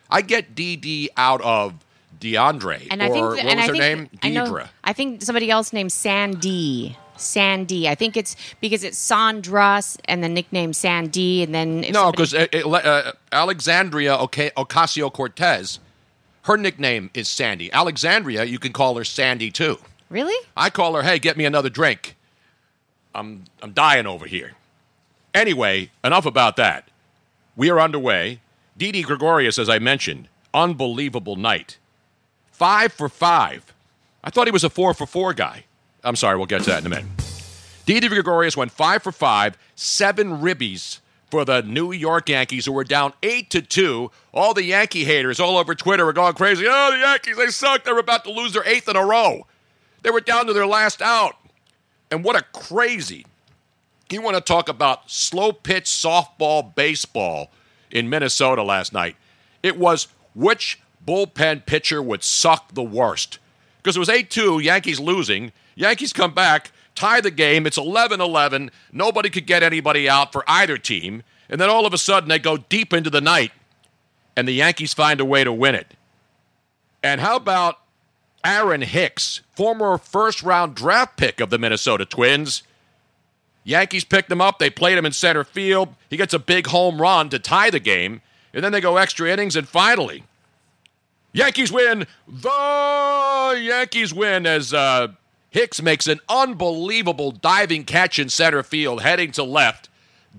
I 0.09 0.21
get 0.21 0.53
Dee.D. 0.53 1.11
out 1.15 1.39
of 1.41 1.75
DeAndre. 2.19 2.87
And 2.91 3.01
or 3.01 3.05
I 3.05 3.09
think, 3.09 3.25
what 3.25 3.39
and 3.39 3.57
was 3.59 3.67
her 3.67 3.71
think, 3.73 3.79
name? 3.79 4.09
I 4.21 4.29
know- 4.29 4.45
Deidre. 4.51 4.67
I 4.83 4.91
think 4.93 5.21
somebody 5.21 5.49
else 5.49 5.71
named 5.71 5.93
Sandy. 5.93 6.97
Sandy. 7.21 7.87
I 7.87 7.95
think 7.95 8.17
it's 8.17 8.35
because 8.59 8.83
it's 8.83 8.97
Sandra 8.97 9.81
and 10.05 10.23
the 10.23 10.29
nickname 10.29 10.73
Sandy, 10.73 11.43
and 11.43 11.53
then 11.55 11.81
No, 11.81 12.11
somebody- 12.11 12.11
because 12.11 12.33
uh, 12.33 12.69
uh, 12.69 13.11
Alexandria 13.31 14.17
Ocasio 14.17 15.11
Cortez, 15.11 15.79
her 16.43 16.57
nickname 16.57 17.09
is 17.13 17.27
Sandy. 17.27 17.71
Alexandria, 17.71 18.43
you 18.45 18.59
can 18.59 18.73
call 18.73 18.95
her 18.97 19.03
Sandy 19.03 19.51
too. 19.51 19.77
really, 20.09 20.35
I 20.57 20.69
call 20.69 20.95
her, 20.95 21.03
hey, 21.03 21.19
get 21.19 21.37
me 21.37 21.45
another 21.45 21.69
drink. 21.69 22.15
I'm, 23.13 23.45
I'm 23.61 23.71
dying 23.71 24.07
over 24.07 24.25
here. 24.25 24.53
Anyway, 25.33 25.91
enough 26.03 26.25
about 26.25 26.55
that. 26.57 26.87
We 27.55 27.69
are 27.69 27.79
underway. 27.79 28.39
Didi 28.77 29.01
Gregorius, 29.03 29.59
as 29.59 29.69
I 29.69 29.79
mentioned, 29.79 30.27
unbelievable 30.53 31.35
night. 31.35 31.77
Five 32.51 32.93
for 32.93 33.09
five. 33.09 33.73
I 34.23 34.29
thought 34.29 34.47
he 34.47 34.51
was 34.51 34.63
a 34.63 34.69
four 34.69 34.93
for 34.93 35.05
four 35.05 35.33
guy. 35.33 35.65
I'm 36.03 36.15
sorry, 36.15 36.37
we'll 36.37 36.47
get 36.47 36.63
to 36.63 36.69
that 36.71 36.79
in 36.79 36.87
a 36.87 36.89
minute. 36.89 37.05
Didi 37.85 38.07
Gregorius 38.07 38.55
went 38.55 38.71
five 38.71 39.03
for 39.03 39.11
five, 39.11 39.57
seven 39.75 40.39
ribbies 40.39 40.99
for 41.29 41.45
the 41.45 41.61
New 41.61 41.91
York 41.91 42.29
Yankees, 42.29 42.65
who 42.65 42.73
were 42.73 42.83
down 42.83 43.13
eight 43.23 43.49
to 43.51 43.61
two. 43.61 44.11
All 44.33 44.53
the 44.53 44.63
Yankee 44.63 45.05
haters 45.05 45.39
all 45.39 45.57
over 45.57 45.73
Twitter 45.73 46.05
were 46.05 46.13
going 46.13 46.33
crazy. 46.33 46.65
Oh, 46.67 46.91
the 46.91 46.99
Yankees, 46.99 47.37
they 47.37 47.47
suck. 47.47 47.83
They're 47.83 47.97
about 47.97 48.25
to 48.25 48.31
lose 48.31 48.53
their 48.53 48.67
eighth 48.67 48.89
in 48.89 48.95
a 48.95 49.05
row. 49.05 49.47
They 50.03 50.09
were 50.09 50.21
down 50.21 50.47
to 50.47 50.53
their 50.53 50.67
last 50.67 51.01
out. 51.01 51.35
And 52.11 52.23
what 52.23 52.35
a 52.35 52.43
crazy. 52.57 53.25
You 54.09 54.21
want 54.21 54.35
to 54.35 54.41
talk 54.41 54.67
about 54.67 55.09
slow 55.09 55.53
pitch 55.53 55.85
softball 55.85 56.75
baseball 56.75 57.49
in 57.89 58.09
Minnesota 58.09 58.61
last 58.61 58.91
night? 58.91 59.15
It 59.63 59.77
was 59.77 60.09
which 60.35 60.81
bullpen 61.07 61.65
pitcher 61.65 62.01
would 62.01 62.23
suck 62.23 62.73
the 62.73 62.83
worst. 62.83 63.39
Because 63.77 63.95
it 63.95 63.99
was 63.99 64.09
8 64.09 64.29
2, 64.29 64.59
Yankees 64.59 64.99
losing. 64.99 65.53
Yankees 65.75 66.13
come 66.13 66.33
back, 66.33 66.71
tie 66.95 67.21
the 67.21 67.31
game. 67.31 67.65
It's 67.65 67.77
11 67.77 68.19
11. 68.21 68.71
Nobody 68.91 69.29
could 69.29 69.45
get 69.47 69.63
anybody 69.63 70.09
out 70.09 70.31
for 70.31 70.43
either 70.47 70.77
team. 70.77 71.23
And 71.49 71.59
then 71.59 71.69
all 71.69 71.85
of 71.85 71.93
a 71.93 71.97
sudden, 71.97 72.29
they 72.29 72.39
go 72.39 72.57
deep 72.57 72.93
into 72.93 73.09
the 73.09 73.21
night. 73.21 73.51
and 74.35 74.47
the 74.47 74.53
Yankees 74.53 74.93
find 74.93 75.19
a 75.19 75.25
way 75.25 75.43
to 75.43 75.51
win 75.51 75.75
it. 75.75 75.93
And 77.03 77.19
how 77.19 77.35
about 77.35 77.79
Aaron 78.45 78.81
Hicks, 78.81 79.41
former 79.55 79.97
first 79.97 80.41
round 80.41 80.73
draft 80.75 81.17
pick 81.17 81.41
of 81.41 81.49
the 81.49 81.57
Minnesota 81.57 82.05
Twins? 82.05 82.63
Yankees 83.63 84.03
picked 84.05 84.31
him 84.31 84.41
up. 84.41 84.57
They 84.57 84.69
played 84.69 84.97
him 84.97 85.05
in 85.05 85.11
center 85.11 85.43
field. 85.43 85.93
He 86.09 86.17
gets 86.17 86.33
a 86.33 86.39
big 86.39 86.67
home 86.67 87.01
run 87.01 87.29
to 87.29 87.39
tie 87.39 87.69
the 87.69 87.79
game. 87.79 88.21
And 88.53 88.63
then 88.63 88.71
they 88.71 88.81
go 88.81 88.97
extra 88.97 89.29
innings. 89.29 89.55
And 89.55 89.67
finally, 89.67 90.23
Yankees 91.33 91.71
win. 91.71 92.07
The 92.27 93.61
Yankees 93.61 94.13
win 94.13 94.45
as 94.47 94.73
uh, 94.73 95.09
Hicks 95.51 95.81
makes 95.81 96.07
an 96.07 96.21
unbelievable 96.29 97.31
diving 97.31 97.83
catch 97.83 98.17
in 98.17 98.29
center 98.29 98.63
field, 98.63 99.01
heading 99.01 99.31
to 99.33 99.43
left, 99.43 99.89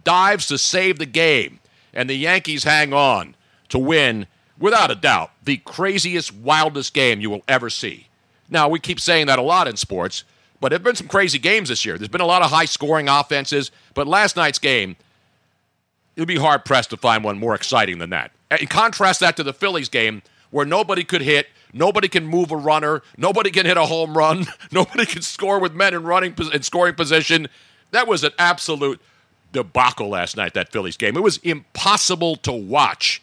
dives 0.04 0.46
to 0.46 0.58
save 0.58 0.98
the 0.98 1.06
game. 1.06 1.60
And 1.92 2.08
the 2.08 2.14
Yankees 2.14 2.64
hang 2.64 2.94
on 2.94 3.36
to 3.68 3.78
win, 3.78 4.26
without 4.58 4.90
a 4.90 4.94
doubt, 4.94 5.30
the 5.44 5.58
craziest, 5.58 6.34
wildest 6.34 6.94
game 6.94 7.20
you 7.20 7.28
will 7.28 7.44
ever 7.46 7.68
see. 7.68 8.08
Now, 8.48 8.68
we 8.68 8.80
keep 8.80 8.98
saying 8.98 9.26
that 9.26 9.38
a 9.38 9.42
lot 9.42 9.68
in 9.68 9.76
sports, 9.76 10.24
but 10.60 10.70
there 10.70 10.76
have 10.76 10.84
been 10.84 10.96
some 10.96 11.08
crazy 11.08 11.38
games 11.38 11.68
this 11.68 11.84
year. 11.84 11.98
There's 11.98 12.08
been 12.08 12.22
a 12.22 12.26
lot 12.26 12.42
of 12.42 12.50
high 12.50 12.64
scoring 12.64 13.08
offenses, 13.08 13.70
but 13.92 14.06
last 14.06 14.34
night's 14.34 14.58
game, 14.58 14.96
you'd 16.16 16.28
be 16.28 16.36
hard 16.36 16.64
pressed 16.64 16.90
to 16.90 16.96
find 16.96 17.22
one 17.22 17.38
more 17.38 17.54
exciting 17.54 17.98
than 17.98 18.10
that. 18.10 18.32
And 18.50 18.68
contrast 18.70 19.20
that 19.20 19.36
to 19.36 19.42
the 19.42 19.52
Phillies 19.52 19.90
game, 19.90 20.22
where 20.50 20.64
nobody 20.66 21.04
could 21.04 21.22
hit, 21.22 21.48
nobody 21.72 22.08
can 22.08 22.26
move 22.26 22.50
a 22.50 22.56
runner, 22.56 23.02
nobody 23.16 23.50
can 23.50 23.66
hit 23.66 23.76
a 23.76 23.86
home 23.86 24.16
run, 24.16 24.46
nobody 24.72 25.06
can 25.06 25.22
score 25.22 25.58
with 25.58 25.74
men 25.74 25.94
in 25.94 26.04
running 26.04 26.34
in 26.52 26.62
scoring 26.62 26.94
position. 26.94 27.48
That 27.90 28.08
was 28.08 28.24
an 28.24 28.32
absolute 28.38 29.00
debacle 29.52 30.08
last 30.08 30.36
night. 30.36 30.54
That 30.54 30.72
Phillies 30.72 30.96
game, 30.96 31.16
it 31.16 31.22
was 31.22 31.38
impossible 31.38 32.36
to 32.36 32.52
watch. 32.52 33.22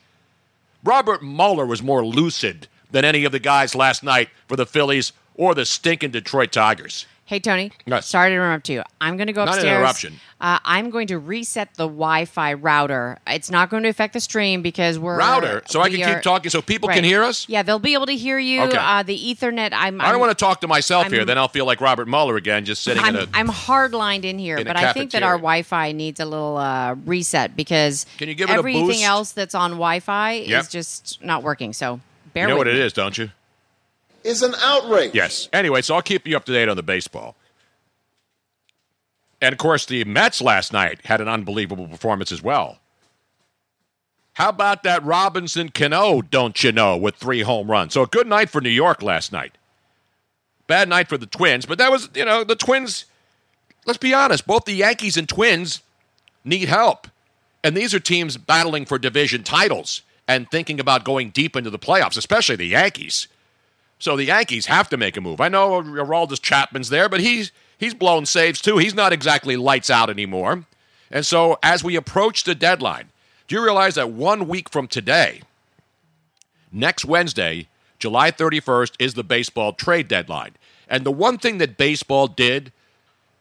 Robert 0.84 1.22
Mueller 1.22 1.66
was 1.66 1.84
more 1.84 2.06
lucid 2.06 2.68
than 2.92 3.04
any 3.06 3.26
of 3.26 3.32
the 3.32 3.40
guys 3.40 3.76
last 3.76 4.04
night 4.04 4.30
for 4.48 4.56
the 4.56 4.66
Phillies 4.66 5.12
or 5.36 5.54
the 5.54 5.66
stinking 5.66 6.12
Detroit 6.12 6.52
Tigers. 6.52 7.06
Hey, 7.30 7.40
Tony. 7.40 7.72
Yes. 7.86 8.08
Sorry 8.08 8.32
to 8.32 8.34
interrupt 8.34 8.70
you. 8.70 8.82
I'm 9.00 9.16
going 9.16 9.28
to 9.28 9.34
go 9.34 9.46
Not 9.46 9.50
an 9.50 9.60
upstairs. 9.60 9.76
interruption. 9.78 10.20
Uh, 10.42 10.58
I'm 10.66 10.90
going 10.90 11.06
to 11.10 11.20
reset 11.20 11.76
the 11.76 11.84
Wi-Fi 11.86 12.54
router. 12.54 13.20
It's 13.28 13.52
not 13.52 13.70
going 13.70 13.84
to 13.84 13.90
affect 13.90 14.14
the 14.14 14.20
stream 14.20 14.64
because 14.64 14.98
we're 14.98 15.16
Router, 15.20 15.62
so 15.68 15.80
I 15.80 15.92
can 15.92 16.02
are- 16.02 16.16
keep 16.16 16.24
talking 16.24 16.50
so 16.50 16.60
people 16.64 16.90
can 16.90 17.04
hear 17.04 17.22
us? 17.22 17.48
Yeah, 17.48 17.62
they'll 17.62 17.78
be 17.78 17.94
able 17.94 18.08
to 18.08 18.16
hear 18.16 18.40
you. 18.40 18.62
Okay. 18.64 18.76
Uh, 18.80 19.04
the 19.04 19.16
Ethernet. 19.16 19.70
I'm. 19.74 20.02
I 20.02 20.06
don't 20.06 20.14
I'm- 20.14 20.20
want 20.20 20.32
to 20.36 20.44
talk 20.44 20.62
to 20.62 20.68
myself 20.68 21.10
here, 21.12 21.20
I'm- 21.20 21.28
then 21.28 21.38
I'll 21.38 21.48
feel 21.48 21.68
like 21.68 21.82
Robert 21.82 22.08
Mueller 22.08 22.36
again, 22.36 22.66
just 22.66 22.82
sitting 22.84 23.04
I'm, 23.04 23.16
in 23.16 23.22
a. 23.26 23.28
I'm 23.36 23.48
hard 23.48 23.94
lined 23.94 24.26
in 24.26 24.40
here, 24.40 24.58
in 24.58 24.66
but 24.66 24.76
I 24.76 24.92
think 24.94 25.12
that 25.12 25.22
our. 25.22 25.38
Wi-Fi 25.38 25.92
needs 25.92 26.20
a 26.20 26.26
little 26.26 26.58
uh, 26.58 26.96
reset 27.06 27.56
because 27.56 28.08
Can 28.18 28.28
you 28.28 28.34
give 28.34 28.50
everything 28.50 29.04
else 29.04 29.34
that's 29.34 29.54
on 29.54 29.74
Wi-Fi 29.74 30.32
Yep. 30.32 30.62
is 30.62 30.68
just 30.70 31.24
not 31.24 31.44
working. 31.44 31.74
So 31.74 32.00
bear 32.34 32.46
you 32.46 32.50
know 32.50 32.58
what 32.58 32.66
me. 32.66 32.74
it 32.74 32.80
is, 32.80 32.92
don't 32.92 33.16
you? 33.20 33.30
Is 34.24 34.42
an 34.42 34.56
outrage. 34.62 35.14
Yes. 35.14 35.50
Anyway, 35.54 35.82
so 35.82 35.96
I'll 35.96 36.02
keep 36.02 36.28
you 36.28 36.36
up 36.36 36.46
to 36.46 36.54
date 36.54 36.70
on 36.70 36.76
the 36.76 36.84
baseball. 36.84 37.36
And 39.42 39.54
of 39.54 39.60
course, 39.60 39.86
the 39.86 40.04
Mets 40.04 40.42
last 40.42 40.74
night 40.74 41.06
had 41.06 41.22
an 41.22 41.28
unbelievable 41.28 41.88
performance 41.88 42.32
as 42.32 42.44
well. 42.44 42.80
How 44.34 44.50
about 44.50 44.84
that 44.84 45.04
Robinson 45.04 45.70
Cano, 45.70 46.22
don't 46.22 46.64
you 46.64 46.72
know, 46.72 46.96
with 46.96 47.16
three 47.16 47.42
home 47.42 47.70
runs? 47.70 47.94
So 47.94 48.04
a 48.04 48.08
good 48.08 48.28
night 48.28 48.50
for 48.50 48.62
New 48.62 48.70
York 48.70 49.02
last 49.02 49.32
night. 49.32 49.58
Bad 50.68 50.88
night 50.88 51.08
for 51.08 51.18
the 51.18 51.26
Twins, 51.26 51.66
but 51.66 51.78
that 51.78 51.92
was, 51.92 52.10
you 52.14 52.24
know, 52.24 52.44
the 52.44 52.56
Twins, 52.56 53.06
let's 53.86 53.98
be 53.98 54.14
honest, 54.14 54.46
both 54.46 54.66
the 54.66 54.74
Yankees 54.74 55.18
and 55.18 55.28
Twins 55.28 55.82
need 56.46 56.70
help. 56.70 57.08
And 57.64 57.76
these 57.76 57.94
are 57.94 58.00
teams 58.00 58.38
battling 58.38 58.86
for 58.86 58.98
division 58.98 59.44
titles 59.44 60.04
and 60.28 60.50
thinking 60.50 60.80
about 60.80 61.04
going 61.04 61.32
deep 61.32 61.56
into 61.56 61.70
the 61.70 61.80
playoffs, 61.80 62.18
especially 62.18 62.56
the 62.56 62.68
Yankees. 62.68 63.28
So 64.00 64.16
the 64.16 64.26
Yankees 64.26 64.66
have 64.68 64.90
to 64.90 64.98
make 64.98 65.18
a 65.18 65.22
move. 65.22 65.42
I 65.42 65.50
know 65.50 65.82
Aroldis 65.82 66.42
Chapman's 66.42 66.90
there, 66.90 67.10
but 67.10 67.20
he's 67.20 67.52
he's 67.78 67.94
blown 67.94 68.26
saves 68.26 68.62
too. 68.62 68.78
He's 68.78 68.96
not 68.96 69.14
exactly 69.14 69.58
lights 69.58 69.90
out 69.90 70.10
anymore. 70.10 70.66
And 71.12 71.26
so 71.26 71.60
as 71.62 71.84
we 71.84 71.96
approach 71.96 72.44
the 72.44 72.56
deadline, 72.56 73.10
do 73.48 73.56
you 73.56 73.64
realize 73.64 73.96
that 73.96 74.12
one 74.12 74.48
week 74.48 74.70
from 74.70 74.88
today, 74.88 75.42
next 76.72 77.04
Wednesday, 77.04 77.68
July 77.98 78.32
31st, 78.32 78.94
is 79.00 79.14
the 79.16 79.24
baseball 79.24 79.74
trade 79.74 80.08
deadline. 80.08 80.54
And 80.88 81.06
the 81.06 81.12
one 81.12 81.38
thing 81.38 81.58
that 81.58 81.78
baseball 81.78 82.28
did, 82.28 82.72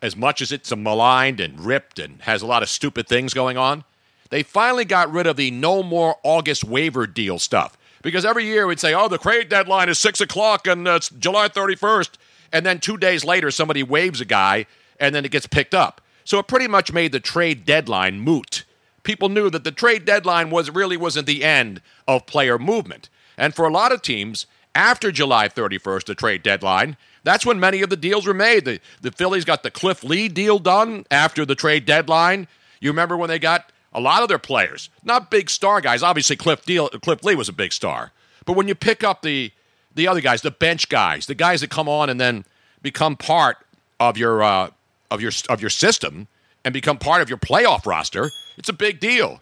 as 0.03 0.17
much 0.17 0.43
as 0.43 0.51
it's 0.51 0.75
maligned 0.75 1.41
and 1.41 1.61
ripped 1.61 1.99
and 1.99 2.21
has 2.23 2.43
a 2.43 2.47
lot 2.47 2.63
of 2.63 2.69
stupid 2.69 3.07
things 3.07 3.33
going 3.33 3.57
on, 3.57 3.85
they 4.31 4.43
finally 4.43 4.85
got 4.85 5.11
rid 5.11 5.27
of 5.27 5.37
the 5.37 5.51
no 5.51 5.83
more 5.83 6.17
August 6.23 6.65
waiver 6.65 7.07
deal 7.07 7.39
stuff. 7.39 7.79
Because 8.03 8.25
every 8.25 8.45
year 8.45 8.67
we'd 8.67 8.81
say, 8.81 8.95
oh, 8.95 9.09
the 9.09 9.19
trade 9.19 9.49
deadline 9.49 9.89
is 9.89 9.99
6 9.99 10.21
o'clock 10.21 10.67
and 10.67 10.87
uh, 10.87 10.95
it's 10.95 11.11
July 11.11 11.49
31st. 11.49 12.11
And 12.53 12.65
then 12.65 12.79
two 12.79 12.97
days 12.97 13.25
later, 13.25 13.51
somebody 13.51 13.83
waives 13.83 14.21
a 14.21 14.25
guy 14.25 14.67
and 15.01 15.15
then 15.15 15.25
it 15.25 15.31
gets 15.31 15.47
picked 15.47 15.75
up. 15.75 16.01
So 16.25 16.39
it 16.39 16.47
pretty 16.47 16.69
much 16.69 16.93
made 16.93 17.13
the 17.13 17.21
trade 17.21 17.65
deadline 17.65 18.21
moot. 18.21 18.65
People 19.03 19.29
knew 19.29 19.49
that 19.51 19.65
the 19.65 19.73
trade 19.73 20.05
deadline 20.05 20.51
was 20.51 20.71
really 20.71 20.97
wasn't 20.97 21.27
the 21.27 21.45
end 21.45 21.81
of 22.07 22.27
player 22.27 22.59
movement. 22.59 23.09
And 23.37 23.55
for 23.55 23.67
a 23.67 23.73
lot 23.73 23.93
of 23.93 24.03
teams, 24.03 24.47
after 24.75 25.11
July 25.11 25.49
31st, 25.49 26.05
the 26.05 26.15
trade 26.15 26.43
deadline, 26.43 26.97
that's 27.25 27.47
when 27.47 27.59
many 27.59 27.83
of 27.83 27.91
the 27.91 27.97
deals 27.97 28.27
were 28.27 28.35
made. 28.35 28.65
The, 28.65 28.81
the 29.01 29.11
Phillies 29.11 29.45
got 29.45 29.63
the 29.63 29.71
Cliff 29.71 30.05
Lee 30.05 30.29
deal 30.29 30.59
done 30.59 31.05
after 31.11 31.45
the 31.45 31.55
trade 31.55 31.85
deadline. 31.85 32.47
You 32.81 32.91
remember 32.91 33.17
when 33.17 33.29
they 33.29 33.39
got 33.39 33.73
a 33.93 34.01
lot 34.01 34.23
of 34.23 34.29
their 34.29 34.39
players, 34.39 34.91
not 35.05 35.31
big 35.31 35.51
star 35.51 35.81
guys. 35.81 36.03
Obviously, 36.03 36.37
Cliff, 36.37 36.65
deal, 36.65 36.89
Cliff 36.89 37.25
Lee 37.25 37.35
was 37.35 37.49
a 37.49 37.53
big 37.53 37.73
star. 37.73 38.13
But 38.45 38.55
when 38.55 38.69
you 38.69 38.75
pick 38.75 39.03
up 39.03 39.23
the, 39.23 39.51
the 39.95 40.07
other 40.07 40.21
guys, 40.21 40.43
the 40.43 40.51
bench 40.51 40.89
guys, 40.89 41.27
the 41.27 41.35
guys 41.35 41.61
that 41.61 41.71
come 41.71 41.89
on 41.89 42.09
and 42.11 42.21
then 42.21 42.45
become 42.83 43.17
part 43.17 43.59
of 44.01 44.17
your, 44.17 44.43
uh, 44.43 44.71
of 45.11 45.21
your, 45.21 45.33
of 45.49 45.61
your 45.61 45.71
system 45.71 46.29
and 46.65 46.73
become 46.73 46.99
part 46.99 47.23
of 47.23 47.29
your 47.29 47.39
playoff 47.39 47.87
roster, 47.87 48.31
it's 48.57 48.69
a 48.69 48.75
big 48.75 49.01
deal. 49.01 49.41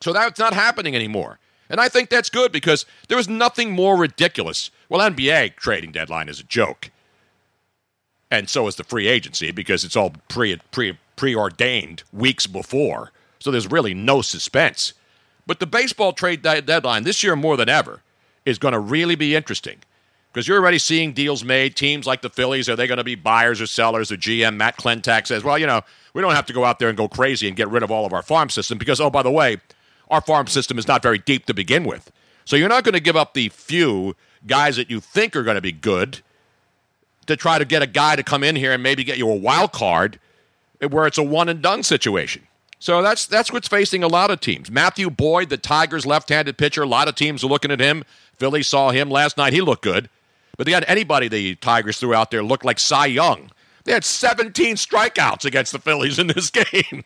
So 0.00 0.12
that's 0.12 0.38
not 0.38 0.54
happening 0.54 0.94
anymore. 0.94 1.38
And 1.70 1.80
I 1.80 1.88
think 1.88 2.08
that's 2.08 2.30
good 2.30 2.52
because 2.52 2.86
there 3.08 3.18
is 3.18 3.28
nothing 3.28 3.72
more 3.72 3.96
ridiculous. 3.96 4.70
Well, 4.88 5.08
NBA 5.08 5.56
trading 5.56 5.92
deadline 5.92 6.28
is 6.28 6.40
a 6.40 6.44
joke. 6.44 6.90
And 8.30 8.48
so 8.48 8.66
is 8.66 8.76
the 8.76 8.84
free 8.84 9.06
agency 9.06 9.50
because 9.50 9.84
it's 9.84 9.96
all 9.96 10.12
pre, 10.28 10.56
pre, 10.70 10.98
preordained 11.16 12.02
weeks 12.12 12.46
before. 12.46 13.12
So 13.38 13.50
there's 13.50 13.70
really 13.70 13.94
no 13.94 14.22
suspense. 14.22 14.94
But 15.46 15.60
the 15.60 15.66
baseball 15.66 16.12
trade 16.12 16.42
de- 16.42 16.62
deadline 16.62 17.04
this 17.04 17.22
year 17.22 17.36
more 17.36 17.56
than 17.56 17.68
ever 17.68 18.02
is 18.44 18.58
going 18.58 18.72
to 18.72 18.78
really 18.78 19.14
be 19.14 19.34
interesting 19.34 19.78
because 20.32 20.46
you're 20.46 20.58
already 20.58 20.78
seeing 20.78 21.12
deals 21.12 21.42
made. 21.42 21.74
Teams 21.74 22.06
like 22.06 22.22
the 22.22 22.30
Phillies, 22.30 22.68
are 22.68 22.76
they 22.76 22.86
going 22.86 22.98
to 22.98 23.04
be 23.04 23.14
buyers 23.14 23.60
or 23.60 23.66
sellers? 23.66 24.10
The 24.10 24.16
GM, 24.16 24.56
Matt 24.56 24.76
Klentak, 24.76 25.26
says, 25.26 25.42
well, 25.42 25.58
you 25.58 25.66
know, 25.66 25.82
we 26.14 26.22
don't 26.22 26.34
have 26.34 26.46
to 26.46 26.52
go 26.52 26.64
out 26.64 26.78
there 26.78 26.88
and 26.88 26.96
go 26.96 27.08
crazy 27.08 27.48
and 27.48 27.56
get 27.56 27.68
rid 27.68 27.82
of 27.82 27.90
all 27.90 28.04
of 28.04 28.12
our 28.12 28.22
farm 28.22 28.50
system 28.50 28.78
because, 28.78 29.00
oh, 29.00 29.10
by 29.10 29.22
the 29.22 29.30
way, 29.30 29.58
our 30.10 30.20
farm 30.20 30.46
system 30.46 30.78
is 30.78 30.88
not 30.88 31.02
very 31.02 31.18
deep 31.18 31.46
to 31.46 31.54
begin 31.54 31.84
with. 31.84 32.10
So 32.44 32.56
you're 32.56 32.68
not 32.68 32.84
going 32.84 32.94
to 32.94 33.00
give 33.00 33.16
up 33.16 33.34
the 33.34 33.48
few 33.50 34.16
guys 34.46 34.76
that 34.76 34.90
you 34.90 35.00
think 35.00 35.36
are 35.36 35.42
going 35.42 35.56
to 35.56 35.60
be 35.60 35.72
good 35.72 36.20
to 37.26 37.36
try 37.36 37.58
to 37.58 37.64
get 37.64 37.82
a 37.82 37.86
guy 37.86 38.16
to 38.16 38.22
come 38.22 38.42
in 38.42 38.56
here 38.56 38.72
and 38.72 38.82
maybe 38.82 39.04
get 39.04 39.18
you 39.18 39.30
a 39.30 39.34
wild 39.34 39.72
card 39.72 40.18
where 40.90 41.06
it's 41.06 41.18
a 41.18 41.22
one 41.22 41.48
and 41.48 41.60
done 41.60 41.82
situation. 41.82 42.47
So 42.78 43.02
that's 43.02 43.26
that's 43.26 43.52
what's 43.52 43.68
facing 43.68 44.02
a 44.02 44.08
lot 44.08 44.30
of 44.30 44.40
teams. 44.40 44.70
Matthew 44.70 45.10
Boyd, 45.10 45.48
the 45.48 45.56
Tigers' 45.56 46.06
left-handed 46.06 46.56
pitcher, 46.56 46.82
a 46.82 46.86
lot 46.86 47.08
of 47.08 47.14
teams 47.16 47.42
are 47.42 47.48
looking 47.48 47.70
at 47.70 47.80
him. 47.80 48.04
Philly 48.36 48.62
saw 48.62 48.90
him 48.90 49.10
last 49.10 49.36
night; 49.36 49.52
he 49.52 49.60
looked 49.60 49.82
good. 49.82 50.08
But 50.56 50.66
they 50.66 50.72
had 50.72 50.84
anybody 50.88 51.28
the 51.28 51.54
Tigers 51.56 51.98
threw 51.98 52.14
out 52.14 52.30
there 52.30 52.42
looked 52.42 52.64
like 52.64 52.78
Cy 52.78 53.06
Young. 53.06 53.50
They 53.84 53.92
had 53.92 54.04
17 54.04 54.76
strikeouts 54.76 55.44
against 55.44 55.72
the 55.72 55.78
Phillies 55.78 56.18
in 56.18 56.26
this 56.26 56.50
game. 56.50 57.04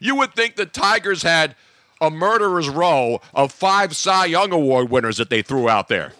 You 0.00 0.16
would 0.16 0.34
think 0.34 0.56
the 0.56 0.66
Tigers 0.66 1.22
had 1.22 1.54
a 2.00 2.10
murderer's 2.10 2.68
row 2.68 3.20
of 3.34 3.52
five 3.52 3.94
Cy 3.96 4.26
Young 4.26 4.52
Award 4.52 4.90
winners 4.90 5.18
that 5.18 5.30
they 5.30 5.42
threw 5.42 5.68
out 5.68 5.88
there. 5.88 6.12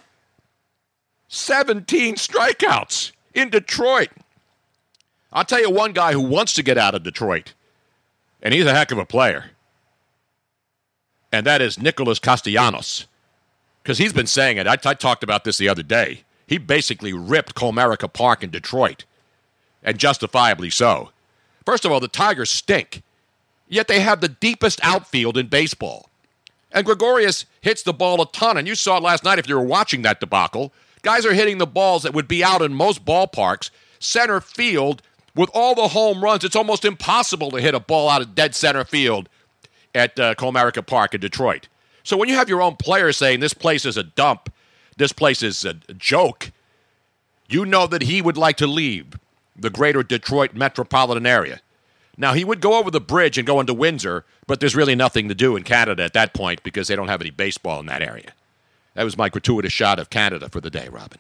17 1.28 2.16
strikeouts 2.16 3.12
in 3.32 3.49
Detroit. 3.49 4.11
I'll 5.32 5.44
tell 5.44 5.61
you 5.61 5.71
one 5.71 5.92
guy 5.92 6.12
who 6.12 6.21
wants 6.21 6.52
to 6.54 6.62
get 6.62 6.76
out 6.76 6.94
of 6.94 7.02
Detroit, 7.02 7.54
and 8.43 8.53
he's 8.53 8.67
a 8.67 8.75
heck 8.75 8.91
of 8.91 8.99
a 8.99 9.07
player. 9.07 9.47
And 11.31 11.47
that 11.47 11.63
is 11.63 11.81
Nicholas 11.81 12.19
Castellanos. 12.19 13.07
Because 13.83 13.99
he's 13.99 14.13
been 14.13 14.27
saying 14.27 14.59
it. 14.59 14.67
I, 14.67 14.77
talked 14.77 15.25
about 15.25 15.45
this 15.45 15.59
the 15.59 15.69
other 15.69 15.83
day. 15.83 16.23
He 16.47 16.59
basically 16.59 17.13
ripped 17.13 17.55
Comerica 17.55 18.13
Park 18.13 18.43
in 18.43 18.51
Detroit, 18.51 19.05
and 19.83 19.99
justifiably 19.99 20.71
so. 20.71 21.11
First 21.65 21.85
of 21.85 21.93
all, 21.93 22.01
the 22.01 22.09
Tigers 22.09 22.51
stink, 22.51 23.03
yet 23.69 23.89
they 23.89 24.01
have 24.01 24.21
the 24.21 24.29
deepest 24.29 24.81
outfield 24.83 25.39
in 25.39 25.47
baseball. 25.47 26.11
And 26.71 26.87
Gregorius 26.87 27.47
hits 27.61 27.83
the 27.83 27.93
ball 27.93 28.21
a 28.21 28.31
ton, 28.31 28.57
and 28.57 28.69
you 28.69 28.75
saw 28.75 28.99
it 28.99 29.03
last 29.03 29.25
night 29.25 29.39
if 29.39 29.49
you 29.49 29.57
were 29.57 29.65
watching 29.65 30.03
that 30.03 30.21
debacle. 30.21 30.73
Guys 31.03 31.27
are 31.27 31.35
hitting 31.35 31.59
the 31.59 31.67
balls 31.67 32.03
that 32.03 32.15
would 32.15 32.29
be 32.29 32.45
out 32.45 32.63
in 32.63 32.75
most 32.75 33.05
ballparks, 33.05 33.71
center 33.99 34.41
field, 34.41 35.03
with 35.35 35.51
all 35.55 35.75
the 35.75 35.89
home 35.89 36.23
runs. 36.23 36.45
It's 36.45 36.57
almost 36.57 36.85
impossible 36.85 37.51
to 37.53 37.61
hit 37.61 37.75
a 37.75 37.81
ball 37.81 38.09
out 38.09 38.23
of 38.23 38.35
dead 38.35 38.55
center 38.55 38.85
field 38.85 39.29
at 39.95 40.19
uh, 40.19 40.35
Comerica 40.35 40.87
Park 40.87 41.15
in 41.15 41.21
Detroit. 41.21 41.69
So 42.03 42.17
when 42.17 42.29
you 42.29 42.35
have 42.35 42.49
your 42.49 42.62
own 42.62 42.77
players 42.77 43.17
saying 43.17 43.41
this 43.41 43.55
place 43.55 43.85
is 43.85 43.97
a 43.97 44.03
dump, 44.03 44.53
this 44.97 45.12
place 45.12 45.43
is 45.43 45.65
a 45.65 45.75
joke, 45.75 46.51
you 47.49 47.65
know 47.65 47.87
that 47.87 48.03
he 48.03 48.23
would 48.23 48.37
like 48.37 48.57
to 48.57 48.67
leave 48.67 49.19
the 49.57 49.71
greater 49.71 50.03
Detroit 50.03 50.55
metropolitan 50.55 51.27
area. 51.27 51.61
Now, 52.17 52.35
he 52.35 52.45
would 52.45 52.61
go 52.61 52.79
over 52.79 52.91
the 52.91 53.01
bridge 53.01 53.39
and 53.39 53.47
go 53.47 53.61
into 53.61 53.73
Windsor, 53.73 54.25
but 54.47 54.61
there's 54.61 54.77
really 54.77 54.95
nothing 54.95 55.29
to 55.29 55.35
do 55.35 55.57
in 55.57 55.62
Canada 55.62 56.03
at 56.03 56.12
that 56.12 56.35
point 56.35 56.62
because 56.62 56.89
they 56.89 56.97
don't 56.97 57.09
have 57.09 57.21
any 57.21 57.31
baseball 57.31 57.81
in 57.81 57.87
that 57.87 58.03
area. 58.03 58.33
That 58.95 59.05
was 59.05 59.17
my 59.17 59.29
gratuitous 59.29 59.73
shot 59.73 59.99
of 59.99 60.11
Canada 60.11 60.49
for 60.51 60.61
the 60.61 60.71
day, 60.71 60.89
Robin. 60.91 61.19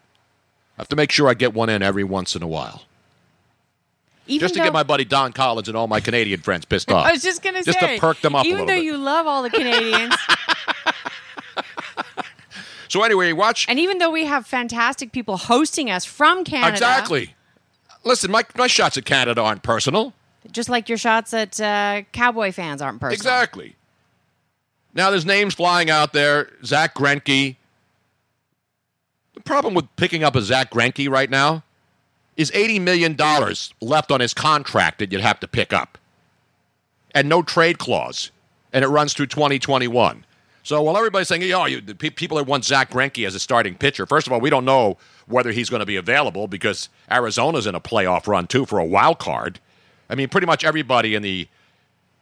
I 0.76 0.82
have 0.82 0.88
to 0.88 0.96
make 0.96 1.10
sure 1.10 1.28
I 1.28 1.34
get 1.34 1.54
one 1.54 1.70
in 1.70 1.82
every 1.82 2.04
once 2.04 2.36
in 2.36 2.42
a 2.42 2.46
while. 2.46 2.82
Even 4.28 4.40
just 4.40 4.54
to 4.54 4.60
though- 4.60 4.64
get 4.66 4.72
my 4.72 4.82
buddy 4.84 5.04
Don 5.04 5.32
Collins 5.32 5.68
and 5.68 5.76
all 5.76 5.88
my 5.88 6.00
Canadian 6.00 6.40
friends 6.40 6.64
pissed 6.64 6.90
off. 6.92 7.04
I 7.06 7.12
was 7.12 7.22
just 7.22 7.42
gonna 7.42 7.62
say. 7.62 7.72
Just 7.72 7.80
to 7.80 7.98
perk 7.98 8.20
them 8.20 8.34
up 8.34 8.44
a 8.44 8.48
even 8.48 8.66
though 8.66 8.74
bit. 8.74 8.84
you 8.84 8.96
love 8.96 9.26
all 9.26 9.42
the 9.42 9.50
Canadians, 9.50 10.14
So 12.88 13.02
anyway, 13.02 13.32
watch. 13.32 13.66
and 13.70 13.78
even 13.78 13.96
though 13.98 14.10
we 14.10 14.26
have 14.26 14.46
fantastic 14.46 15.12
people 15.12 15.38
hosting 15.38 15.90
us 15.90 16.04
from 16.04 16.44
Canada, 16.44 16.72
Exactly. 16.74 17.34
Listen, 18.04 18.30
my, 18.30 18.42
my 18.54 18.66
shots 18.66 18.98
at 18.98 19.06
Canada 19.06 19.40
aren't 19.40 19.62
personal. 19.62 20.12
just 20.50 20.68
like 20.68 20.90
your 20.90 20.98
shots 20.98 21.32
at 21.32 21.58
uh, 21.58 22.02
Cowboy 22.12 22.52
fans 22.52 22.82
aren't 22.82 23.00
personal. 23.00 23.14
Exactly. 23.14 23.76
Now 24.92 25.08
there's 25.08 25.24
names 25.24 25.54
flying 25.54 25.88
out 25.88 26.12
there. 26.12 26.50
Zach 26.66 26.94
Greinke. 26.94 27.56
The 29.34 29.40
problem 29.40 29.72
with 29.72 29.86
picking 29.96 30.22
up 30.22 30.36
a 30.36 30.42
Zach 30.42 30.70
Greinke 30.70 31.08
right 31.08 31.30
now 31.30 31.62
is 32.42 32.50
eighty 32.54 32.78
million 32.78 33.14
dollars 33.14 33.72
left 33.80 34.10
on 34.10 34.20
his 34.20 34.34
contract 34.34 34.98
that 34.98 35.10
you'd 35.10 35.22
have 35.22 35.40
to 35.40 35.48
pick 35.48 35.72
up, 35.72 35.96
and 37.14 37.28
no 37.28 37.42
trade 37.42 37.78
clause, 37.78 38.30
and 38.72 38.84
it 38.84 38.88
runs 38.88 39.14
through 39.14 39.26
2021. 39.26 40.24
So 40.64 40.82
while 40.82 40.96
everybody's 40.96 41.28
saying, 41.28 41.50
"Oh, 41.52 41.64
you, 41.64 41.80
the 41.80 41.94
pe- 41.94 42.10
people 42.10 42.36
that 42.36 42.46
want 42.46 42.64
Zach 42.64 42.90
Greinke 42.90 43.26
as 43.26 43.34
a 43.34 43.40
starting 43.40 43.74
pitcher," 43.74 44.06
first 44.06 44.26
of 44.26 44.32
all, 44.32 44.40
we 44.40 44.50
don't 44.50 44.64
know 44.64 44.98
whether 45.26 45.50
he's 45.52 45.70
going 45.70 45.80
to 45.80 45.86
be 45.86 45.96
available 45.96 46.46
because 46.46 46.88
Arizona's 47.10 47.66
in 47.66 47.74
a 47.74 47.80
playoff 47.80 48.26
run 48.26 48.46
too 48.46 48.66
for 48.66 48.78
a 48.78 48.84
wild 48.84 49.18
card. 49.18 49.58
I 50.10 50.14
mean, 50.14 50.28
pretty 50.28 50.46
much 50.46 50.64
everybody 50.64 51.14
in 51.14 51.22
the 51.22 51.48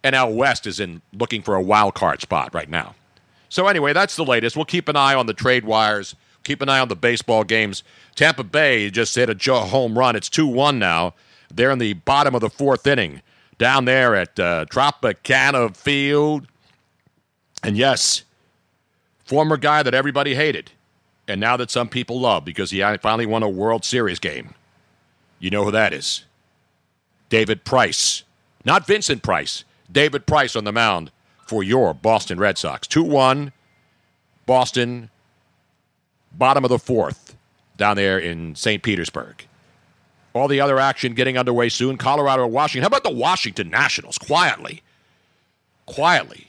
NL 0.05 0.35
West 0.35 0.67
is 0.67 0.81
in 0.81 1.03
looking 1.13 1.43
for 1.43 1.55
a 1.55 1.63
wild 1.63 1.95
card 1.95 2.21
spot 2.21 2.55
right 2.55 2.69
now. 2.69 2.95
So 3.49 3.67
anyway, 3.67 3.93
that's 3.93 4.17
the 4.17 4.25
latest. 4.25 4.57
We'll 4.57 4.65
keep 4.65 4.89
an 4.89 4.97
eye 4.97 5.15
on 5.15 5.27
the 5.27 5.35
trade 5.35 5.65
wires. 5.65 6.15
Keep 6.45 6.63
an 6.63 6.69
eye 6.69 6.81
on 6.81 6.89
the 6.89 6.97
baseball 6.97 7.45
games. 7.45 7.83
Tampa 8.15 8.45
Bay 8.45 8.91
just 8.91 9.15
hit 9.15 9.29
a 9.29 9.55
home 9.55 9.99
run. 9.99 10.17
It's 10.17 10.29
two 10.29 10.47
one 10.47 10.79
now. 10.79 11.15
They're 11.53 11.71
in 11.71 11.79
the 11.79 11.95
bottom 11.95 12.35
of 12.35 12.41
the 12.41 12.51
fourth 12.51 12.87
inning 12.87 13.23
down 13.59 13.85
there 13.85 14.15
at 14.15 14.39
uh, 14.39 14.65
Tropicana 14.67 15.77
Field. 15.77 16.47
And 17.63 17.77
yes, 17.77 18.25
former 19.25 19.57
guy 19.57 19.83
that 19.83 19.95
everybody 19.95 20.35
hated, 20.35 20.73
and 21.29 21.41
now 21.41 21.57
that 21.57 21.71
some 21.71 21.89
people 21.89 22.21
love 22.21 22.45
because 22.45 22.71
he 22.71 22.81
finally 23.03 23.27
won 23.27 23.43
a 23.43 23.49
World 23.49 23.85
Series 23.85 24.19
game. 24.19 24.55
You 25.39 25.51
know 25.51 25.65
who 25.65 25.71
that 25.71 25.93
is? 25.93 26.25
David 27.29 27.65
Price. 27.65 28.25
Not 28.65 28.87
Vincent 28.87 29.23
Price. 29.23 29.65
David 29.91 30.27
Price 30.27 30.55
on 30.57 30.65
the 30.65 30.73
mound 30.73 31.11
for 31.47 31.63
your 31.63 31.95
Boston 31.95 32.39
Red 32.39 32.59
Sox. 32.59 32.87
2 32.87 33.03
1, 33.03 33.53
Boston, 34.47 35.11
bottom 36.33 36.65
of 36.65 36.71
the 36.71 36.79
fourth, 36.79 37.37
down 37.77 37.97
there 37.97 38.19
in 38.19 38.55
St. 38.55 38.83
Petersburg. 38.83 39.47
All 40.33 40.47
the 40.49 40.61
other 40.61 40.79
action 40.79 41.15
getting 41.15 41.37
underway 41.37 41.69
soon. 41.69 41.97
Colorado, 41.97 42.47
Washington. 42.47 42.83
How 42.83 42.87
about 42.89 43.03
the 43.05 43.11
Washington 43.17 43.69
Nationals? 43.69 44.17
Quietly, 44.19 44.83
quietly 45.87 46.49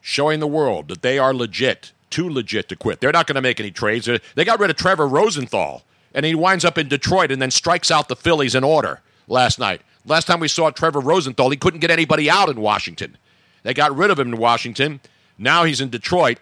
showing 0.00 0.40
the 0.40 0.46
world 0.46 0.88
that 0.88 1.02
they 1.02 1.18
are 1.18 1.32
legit, 1.34 1.92
too 2.10 2.28
legit 2.28 2.68
to 2.68 2.76
quit. 2.76 3.00
They're 3.00 3.12
not 3.12 3.26
going 3.26 3.36
to 3.36 3.42
make 3.42 3.58
any 3.60 3.70
trades. 3.70 4.06
They- 4.06 4.20
They 4.34 4.44
got 4.44 4.60
rid 4.60 4.70
of 4.70 4.76
Trevor 4.76 5.08
Rosenthal, 5.08 5.82
and 6.14 6.24
he 6.26 6.34
winds 6.34 6.64
up 6.64 6.76
in 6.78 6.88
Detroit 6.88 7.30
and 7.30 7.40
then 7.40 7.50
strikes 7.50 7.90
out 7.90 8.08
the 8.08 8.16
Phillies 8.16 8.54
in 8.54 8.64
order 8.64 9.00
last 9.28 9.58
night. 9.58 9.80
Last 10.06 10.26
time 10.26 10.40
we 10.40 10.48
saw 10.48 10.70
Trevor 10.70 11.00
Rosenthal, 11.00 11.48
he 11.50 11.56
couldn't 11.56 11.80
get 11.80 11.90
anybody 11.90 12.28
out 12.28 12.50
in 12.50 12.60
Washington. 12.60 13.16
They 13.62 13.72
got 13.72 13.96
rid 13.96 14.10
of 14.10 14.18
him 14.18 14.34
in 14.34 14.36
Washington. 14.38 15.00
Now 15.38 15.64
he's 15.64 15.80
in 15.80 15.88
Detroit, 15.88 16.38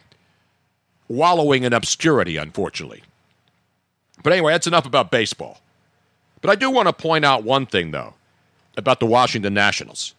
wallowing 1.08 1.64
in 1.64 1.72
obscurity, 1.72 2.36
unfortunately. 2.36 3.02
But 4.22 4.32
anyway, 4.32 4.52
that's 4.52 4.66
enough 4.66 4.86
about 4.86 5.10
baseball. 5.10 5.60
But 6.40 6.50
I 6.50 6.54
do 6.54 6.70
want 6.70 6.88
to 6.88 6.92
point 6.92 7.24
out 7.24 7.44
one 7.44 7.66
thing, 7.66 7.90
though, 7.90 8.14
about 8.76 9.00
the 9.00 9.06
Washington 9.06 9.54
Nationals. 9.54 10.14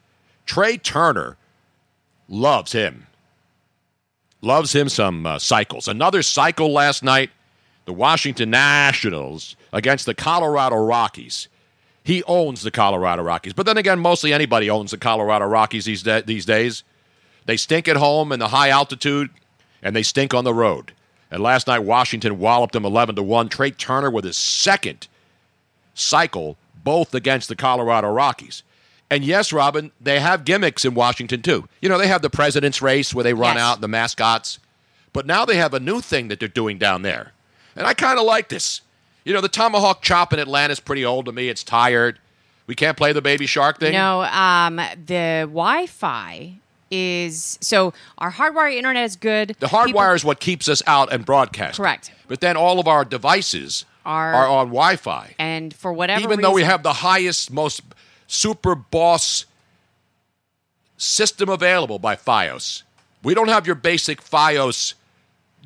Trey 0.46 0.78
Turner 0.78 1.38
loves 2.28 2.72
him. 2.72 3.08
Loves 4.41 4.74
him 4.76 4.89
some 4.89 5.26
uh, 5.26 5.39
cycles. 5.39 5.88
Another 5.88 6.22
cycle 6.22 6.72
last 6.72 7.04
night. 7.04 7.30
The 7.86 7.93
Washington 7.93 8.50
Nationals 8.50 9.58
against 9.74 10.06
the 10.06 10.13
Colorado 10.13 10.78
Rockies. 10.78 11.50
He 12.04 12.24
owns 12.24 12.62
the 12.62 12.72
Colorado 12.72 13.24
Rockies. 13.24 13.54
But 13.54 13.65
then 13.65 13.78
again, 13.78 14.00
mostly 14.00 14.34
anybody 14.34 14.69
owns 14.69 14.91
the 14.91 14.98
Colorado 14.98 15.46
Rockies 15.46 15.86
these, 15.86 16.04
da- 16.04 16.22
these 16.22 16.46
days. 16.46 16.84
They 17.46 17.58
stink 17.58 17.88
at 17.89 17.98
home 17.98 18.32
in 18.32 18.39
the 18.39 18.50
high 18.50 18.69
altitude, 18.69 19.30
and 19.84 19.96
they 19.96 20.02
stink 20.04 20.34
on 20.34 20.43
the 20.43 20.54
road. 20.54 20.93
And 21.30 21.43
last 21.43 21.67
night, 21.67 21.80
Washington 21.80 22.39
walloped 22.39 22.74
them 22.74 22.86
11 22.86 23.15
to 23.15 23.24
1. 23.24 23.50
Trey 23.50 23.72
Turner 23.72 24.10
with 24.10 24.24
his 24.24 24.38
second 24.38 25.08
cycle, 25.93 26.58
both 26.84 27.13
against 27.13 27.50
the 27.50 27.56
Colorado 27.56 28.12
Rockies. 28.12 28.63
And 29.10 29.24
yes, 29.24 29.54
Robin, 29.54 29.91
they 30.02 30.19
have 30.19 30.46
gimmicks 30.46 30.86
in 30.86 30.96
Washington 30.96 31.41
too. 31.41 31.67
You 31.82 31.89
know, 31.89 31.98
they 31.98 32.08
have 32.08 32.22
the 32.22 32.30
president's 32.30 32.82
race 32.82 33.13
where 33.13 33.24
they 33.24 33.34
run 33.34 33.56
Yes. 33.58 33.63
out 33.63 33.82
the 33.82 33.88
mascots. 33.88 34.60
But 35.12 35.28
now 35.28 35.46
they 35.46 35.58
have 35.58 35.74
a 35.76 35.80
new 35.80 36.02
thing 36.02 36.30
that 36.30 36.39
they're 36.39 36.48
doing 36.50 36.80
down 36.80 37.04
there. 37.04 37.34
And 37.76 37.86
I 37.86 37.93
kind 37.93 38.17
of 38.17 38.26
like 38.26 38.50
this. 38.50 38.82
You 39.24 39.34
know, 39.34 39.41
the 39.41 39.48
tomahawk 39.50 40.02
chop 40.02 40.34
in 40.34 40.39
Atlanta's 40.39 40.80
pretty 40.80 41.06
old 41.06 41.26
to 41.26 41.32
me. 41.32 41.50
It's 41.50 41.63
tired. 41.63 42.19
We 42.65 42.76
can't 42.76 42.98
play 42.98 43.13
the 43.13 43.22
baby 43.22 43.46
shark 43.46 43.80
thing. 43.80 43.93
No, 43.93 44.22
um, 44.24 44.78
the 44.78 45.41
Wi-Fi 45.48 46.56
is 46.94 47.58
so 47.62 47.94
our 48.20 48.32
hardwire 48.32 48.72
internet 48.74 49.04
is 49.06 49.16
good. 49.16 49.56
The 49.60 49.68
hardwire 49.68 49.86
People- 49.88 50.02
is 50.12 50.24
what 50.26 50.40
keeps 50.40 50.68
us 50.70 50.82
out 50.86 51.12
and 51.12 51.26
broadcast. 51.26 51.78
Correct. 51.78 52.12
But 52.28 52.40
then 52.40 52.56
all 52.56 52.80
of 52.80 52.88
our 52.88 53.04
devices 53.04 53.86
Are- 54.06 54.34
are 54.34 54.48
on 54.48 54.68
Wi 54.68 54.96
Fi. 54.98 55.34
and 55.40 55.74
for 55.74 55.92
whatever 55.92 56.22
Even 56.22 56.42
though 56.42 56.52
we 56.52 56.64
have 56.64 56.84
the 56.84 56.94
highest, 56.94 57.52
most 57.52 57.82
super 58.28 58.76
boss 58.76 59.46
system 60.98 61.50
available 61.50 62.00
by 62.00 62.16
Fios, 62.16 62.84
we 63.24 63.34
don't 63.34 63.48
have 63.50 63.66
your 63.66 63.76
basic 63.76 64.24
Fios 64.24 64.94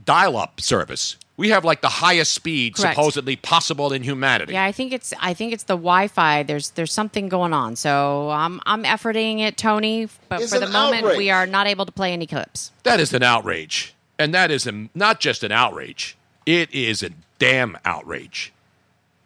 dial 0.06 0.38
up 0.38 0.62
service. 0.62 1.18
We 1.38 1.50
have 1.50 1.64
like 1.64 1.82
the 1.82 1.90
highest 1.90 2.34
speed 2.34 2.76
Correct. 2.76 2.96
supposedly 2.96 3.36
possible 3.36 3.94
in 3.94 4.02
humanity. 4.02 4.54
Yeah, 4.54 4.64
I 4.66 4.72
think 4.72 4.92
it's 4.92 5.14
I 5.22 5.34
think 5.36 5.54
it's 5.54 5.64
the 5.64 5.76
Wi-Fi. 5.76 6.44
There's 6.44 6.72
there's 6.72 6.92
something 6.92 7.30
going 7.30 7.54
on. 7.54 7.76
So 7.76 8.30
I'm 8.32 8.60
I'm 8.66 8.84
efforting 8.84 9.40
it, 9.40 9.56
Tony. 9.56 10.10
But 10.30 10.42
It's 10.42 10.52
for 10.52 10.60
the 10.60 10.68
moment, 10.68 11.04
outrage. 11.04 11.18
we 11.18 11.30
are 11.30 11.46
not 11.46 11.68
able 11.68 11.86
to 11.86 11.92
play 11.92 12.12
any 12.12 12.26
clips. 12.26 12.72
That 12.84 13.00
is 13.00 13.14
an 13.14 13.22
outrage. 13.22 13.94
And 14.20 14.34
that 14.34 14.50
is 14.52 14.66
a, 14.66 14.90
not 14.96 15.20
just 15.20 15.44
an 15.44 15.52
outrage, 15.52 16.18
it 16.46 16.74
is 16.74 17.04
a 17.04 17.12
damn 17.40 17.78
outrage. 17.86 18.52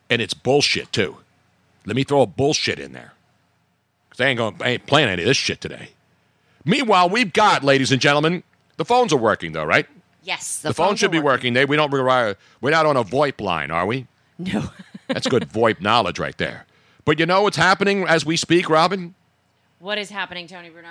And 0.10 0.21
it's 0.21 0.34
bullshit, 0.34 0.91
too. 0.91 1.17
Let 1.86 1.95
me 1.95 2.04
throw 2.04 2.21
a 2.21 2.28
bullshit 2.28 2.80
in 2.80 2.91
there. 2.91 3.13
Because 4.10 4.26
I 4.26 4.28
ain't, 4.28 4.38
going, 4.38 4.56
I 4.60 4.69
ain't 4.71 4.86
playing 4.86 5.08
any 5.08 5.21
of 5.21 5.28
this 5.28 5.38
shit 5.38 5.62
today. 5.62 5.91
Meanwhile, 6.65 7.10
we've 7.10 7.32
got, 7.32 7.63
ladies 7.63 7.91
and 7.91 8.02
gentlemen, 8.02 8.43
the 8.76 8.84
phones 8.84 9.13
are 9.13 9.17
working, 9.17 9.54
though, 9.54 9.63
right? 9.63 9.88
Yes, 10.23 10.60
The, 10.60 10.73
phone 10.73 10.89
phones 10.89 10.99
should 10.99 11.12
be 11.12 11.19
working. 11.19 11.53
They, 11.53 11.65
we 11.65 11.75
don't 11.75 11.91
rely, 11.91 12.36
we're 12.62 12.69
not 12.71 12.86
on 12.86 12.95
a 12.95 13.03
VoIP 13.03 13.41
line, 13.41 13.71
are 13.71 13.86
we? 13.86 14.05
No. 14.38 14.69
That's 15.07 15.27
good 15.27 15.49
VoIP 15.49 15.81
knowledge 15.81 16.19
right 16.19 16.38
there. 16.38 16.65
But 17.05 17.19
you 17.19 17.25
know 17.25 17.41
what's 17.41 17.57
happening 17.57 18.05
as 18.07 18.25
we 18.25 18.38
speak, 18.38 18.69
Robin? 18.69 19.15
what 19.79 19.97
is 19.97 20.12
happening, 20.12 20.45
Tony 20.47 20.69
Bruno? 20.69 20.89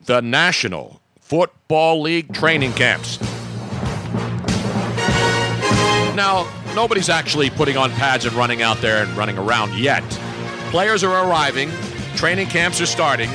the 0.00 0.22
National 0.22 1.00
Football 1.20 2.00
League 2.00 2.32
training 2.32 2.72
camps. 2.72 3.20
Now, 6.14 6.50
nobody's 6.74 7.08
actually 7.08 7.50
putting 7.50 7.76
on 7.76 7.90
pads 7.90 8.24
and 8.24 8.34
running 8.34 8.62
out 8.62 8.78
there 8.78 9.02
and 9.04 9.16
running 9.16 9.38
around 9.38 9.74
yet. 9.74 10.02
Players 10.70 11.04
are 11.04 11.28
arriving, 11.28 11.70
training 12.16 12.46
camps 12.48 12.80
are 12.80 12.86
starting. 12.86 13.28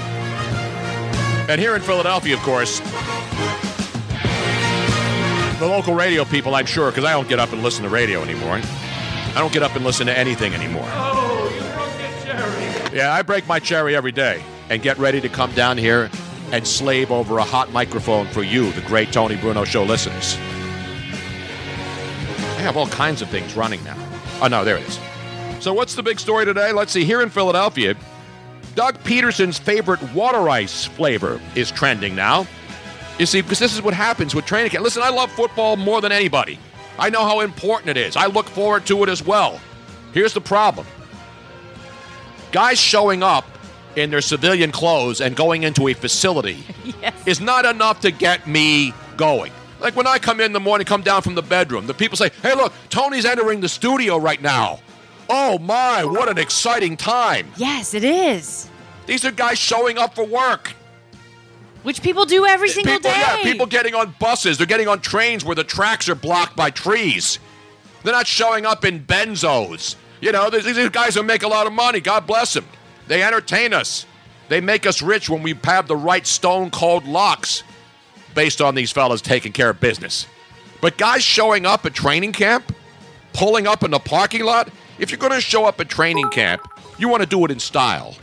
And 1.50 1.60
here 1.60 1.76
in 1.76 1.82
Philadelphia, 1.82 2.36
of 2.36 2.42
course, 2.42 2.80
the 5.64 5.70
local 5.70 5.96
radio 5.96 6.26
people, 6.26 6.56
I'm 6.56 6.66
sure, 6.66 6.92
because 6.92 7.06
I 7.06 7.14
don't 7.14 7.30
get 7.30 7.40
up 7.40 7.54
and 7.54 7.64
listen 7.64 7.84
to 7.84 7.90
radio 7.90 8.22
anymore. 8.22 8.60
I 8.60 9.36
don't 9.36 9.54
get 9.54 9.64
up 9.64 9.76
and 9.76 9.86
listen 9.86 10.08
to 10.08 10.18
anything 10.18 10.54
anymore. 10.54 10.86
Yeah, 12.94 13.14
I 13.14 13.22
break 13.22 13.48
my 13.48 13.60
cherry 13.60 13.96
every 13.96 14.12
day 14.12 14.44
and 14.70 14.82
get 14.82 14.98
ready 14.98 15.22
to 15.22 15.30
come 15.30 15.54
down 15.54 15.78
here 15.78 16.12
and 16.52 16.68
slave 16.68 17.12
over 17.12 17.38
a 17.38 17.44
hot 17.44 17.72
microphone 17.72 18.28
for 18.28 18.44
you, 18.44 18.72
the 18.74 18.82
great 18.82 19.14
Tony 19.14 19.38
Bruno 19.38 19.64
Show 19.64 19.84
listeners. 19.84 20.36
I 22.36 22.62
have 22.62 22.76
all 22.76 22.88
kinds 22.88 23.22
of 23.22 23.30
things 23.30 23.56
running 23.56 23.84
now. 23.86 23.98
Oh, 24.42 24.48
no, 24.48 24.66
there 24.66 24.78
it 24.78 24.88
is. 24.88 25.00
So, 25.62 25.74
what's 25.74 25.96
the 25.96 26.04
big 26.04 26.20
story 26.20 26.44
today? 26.44 26.74
Let's 26.74 26.92
see. 26.92 27.06
Here 27.06 27.22
in 27.22 27.30
Philadelphia, 27.30 27.96
Doug 28.76 29.02
Pederson's 29.04 29.58
favorite 29.58 30.02
water 30.14 30.50
ice 30.50 30.86
flavor 30.86 31.40
is 31.56 31.72
trending 31.72 32.16
now. 32.16 32.46
You 33.24 33.28
see, 33.28 33.40
because 33.40 33.60
this 33.60 33.74
is 33.74 33.82
what 33.82 33.94
happens 33.94 34.36
with 34.36 34.46
training 34.46 34.72
camp. 34.72 34.84
Listen, 34.84 35.02
I 35.02 35.08
love 35.08 35.32
football 35.32 35.78
more 35.78 36.02
than 36.02 36.12
anybody. 36.12 36.60
I 37.00 37.10
know 37.10 37.24
how 37.24 37.40
important 37.40 37.92
it 37.92 37.96
is. 37.96 38.18
I 38.18 38.26
look 38.26 38.50
forward 38.50 38.86
to 38.88 39.02
it 39.02 39.08
as 39.08 39.26
well. 39.26 39.62
Here's 40.12 40.34
the 40.34 40.42
problem 40.42 40.86
guys 42.52 42.78
showing 42.78 43.24
up 43.24 43.46
in 43.96 44.10
their 44.10 44.20
civilian 44.20 44.74
clothes 44.74 45.22
and 45.22 45.38
going 45.38 45.64
into 45.64 45.88
a 45.88 45.94
facility 45.94 46.66
is 47.26 47.40
not 47.40 47.64
enough 47.64 48.02
to 48.02 48.12
get 48.12 48.46
me 48.46 48.94
going. 49.16 49.54
Like 49.80 49.96
when 49.96 50.06
I 50.06 50.20
come 50.20 50.42
in 50.42 50.52
the 50.52 50.60
morning, 50.60 50.84
come 50.84 51.02
down 51.02 51.22
from 51.22 51.36
the 51.36 51.42
bedroom, 51.42 51.88
the 51.88 51.94
people 51.94 52.18
say, 52.18 52.30
Hey, 52.42 52.54
look, 52.56 52.74
Tony's 52.90 53.24
entering 53.24 53.62
the 53.62 53.70
studio 53.70 54.18
right 54.18 54.42
now. 54.42 54.82
Oh 55.30 55.60
my, 55.60 56.04
what 56.04 56.28
an 56.28 56.38
exciting 56.38 56.98
time. 56.98 57.54
Yes, 57.56 57.94
it 57.94 58.04
is. 58.04 58.70
These 59.06 59.24
are 59.24 59.32
guys 59.32 59.58
showing 59.58 59.98
up 59.98 60.14
for 60.14 60.26
work. 60.26 60.74
Which 61.84 62.02
people 62.02 62.26
do 62.26 62.46
every 62.46 62.70
single 62.70 62.94
people, 62.94 63.12
day. 63.12 63.20
Yeah, 63.20 63.44
people 63.44 63.66
getting 63.66 63.94
on 63.94 64.16
buses. 64.20 64.58
They're 64.58 64.68
getting 64.68 64.88
on 64.88 65.02
trains 65.02 65.44
where 65.44 65.56
the 65.56 65.66
tracks 65.66 66.08
are 66.10 66.16
blocked 66.16 66.56
by 66.56 66.70
trees. 66.70 67.40
They're 68.04 68.14
not 68.14 68.28
showing 68.28 68.66
up 68.66 68.86
in 68.86 69.02
benzos. 69.02 69.96
You 70.22 70.32
know, 70.32 70.50
these 70.50 70.64
these 70.64 70.90
guys 70.90 71.16
who 71.16 71.24
make 71.24 71.44
a 71.44 71.48
lot 71.48 71.68
of 71.68 71.74
money. 71.74 72.00
God 72.00 72.26
bless 72.26 72.54
them. 72.54 72.66
They 73.08 73.22
entertain 73.22 73.74
us. 73.74 74.06
They 74.50 74.62
make 74.62 74.86
us 74.86 75.02
rich 75.02 75.30
when 75.30 75.44
we 75.44 75.58
have 75.64 75.88
the 75.88 75.96
right 75.96 76.26
stone 76.26 76.70
cold 76.70 77.06
locks 77.06 77.64
based 78.34 78.62
on 78.62 78.76
these 78.76 78.92
fellas 78.92 79.22
taking 79.22 79.52
care 79.52 79.70
of 79.70 79.80
business. 79.80 80.28
But 80.82 80.98
guys 80.98 81.24
showing 81.24 81.66
up 81.66 81.86
at 81.86 81.94
training 81.94 82.34
camp, 82.34 82.74
pulling 83.34 83.68
up 83.68 83.84
in 83.84 83.92
the 83.92 84.00
parking 84.00 84.44
lot, 84.44 84.70
if 85.00 85.12
you're 85.12 85.18
going 85.18 85.32
to 85.32 85.42
show 85.42 85.66
up 85.66 85.80
at 85.80 85.90
training 85.90 86.30
camp, 86.30 86.68
you 86.98 87.08
want 87.08 87.24
to 87.24 87.30
do 87.30 87.44
it 87.46 87.52
in 87.52 87.60
style. 87.60 88.16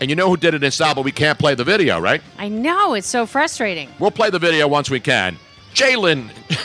And 0.00 0.10
you 0.10 0.16
know 0.16 0.28
who 0.28 0.36
did 0.36 0.54
it 0.54 0.62
in 0.62 0.70
style, 0.70 0.94
but 0.94 1.04
we 1.04 1.12
can't 1.12 1.38
play 1.38 1.54
the 1.54 1.64
video, 1.64 2.00
right? 2.00 2.22
I 2.38 2.48
know, 2.48 2.94
it's 2.94 3.08
so 3.08 3.26
frustrating. 3.26 3.90
We'll 3.98 4.12
play 4.12 4.30
the 4.30 4.38
video 4.38 4.68
once 4.68 4.90
we 4.90 5.00
can. 5.00 5.36
Jalen. 5.74 6.30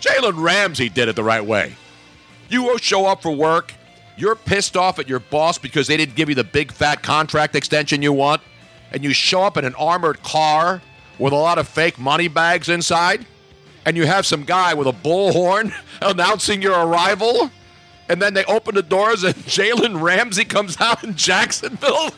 Jalen 0.00 0.42
Ramsey 0.42 0.88
did 0.88 1.08
it 1.08 1.16
the 1.16 1.24
right 1.24 1.44
way. 1.44 1.74
You 2.48 2.78
show 2.78 3.06
up 3.06 3.22
for 3.22 3.32
work. 3.32 3.74
You're 4.16 4.34
pissed 4.34 4.76
off 4.76 4.98
at 4.98 5.08
your 5.08 5.18
boss 5.18 5.58
because 5.58 5.86
they 5.86 5.96
didn't 5.96 6.14
give 6.14 6.28
you 6.28 6.34
the 6.34 6.44
big 6.44 6.72
fat 6.72 7.02
contract 7.02 7.56
extension 7.56 8.02
you 8.02 8.12
want. 8.12 8.42
And 8.92 9.04
you 9.04 9.12
show 9.12 9.42
up 9.42 9.56
in 9.56 9.64
an 9.64 9.74
armored 9.76 10.22
car 10.22 10.82
with 11.18 11.32
a 11.32 11.36
lot 11.36 11.58
of 11.58 11.68
fake 11.68 11.98
money 11.98 12.28
bags 12.28 12.68
inside. 12.68 13.26
And 13.86 13.96
you 13.96 14.06
have 14.06 14.26
some 14.26 14.44
guy 14.44 14.74
with 14.74 14.86
a 14.86 14.92
bullhorn 14.92 15.72
announcing 16.02 16.62
your 16.62 16.86
arrival. 16.86 17.50
And 18.10 18.20
then 18.20 18.34
they 18.34 18.44
open 18.46 18.74
the 18.74 18.82
doors 18.82 19.22
and 19.22 19.34
Jalen 19.46 20.02
Ramsey 20.02 20.44
comes 20.44 20.78
out 20.80 21.04
in 21.04 21.14
Jacksonville. 21.14 22.10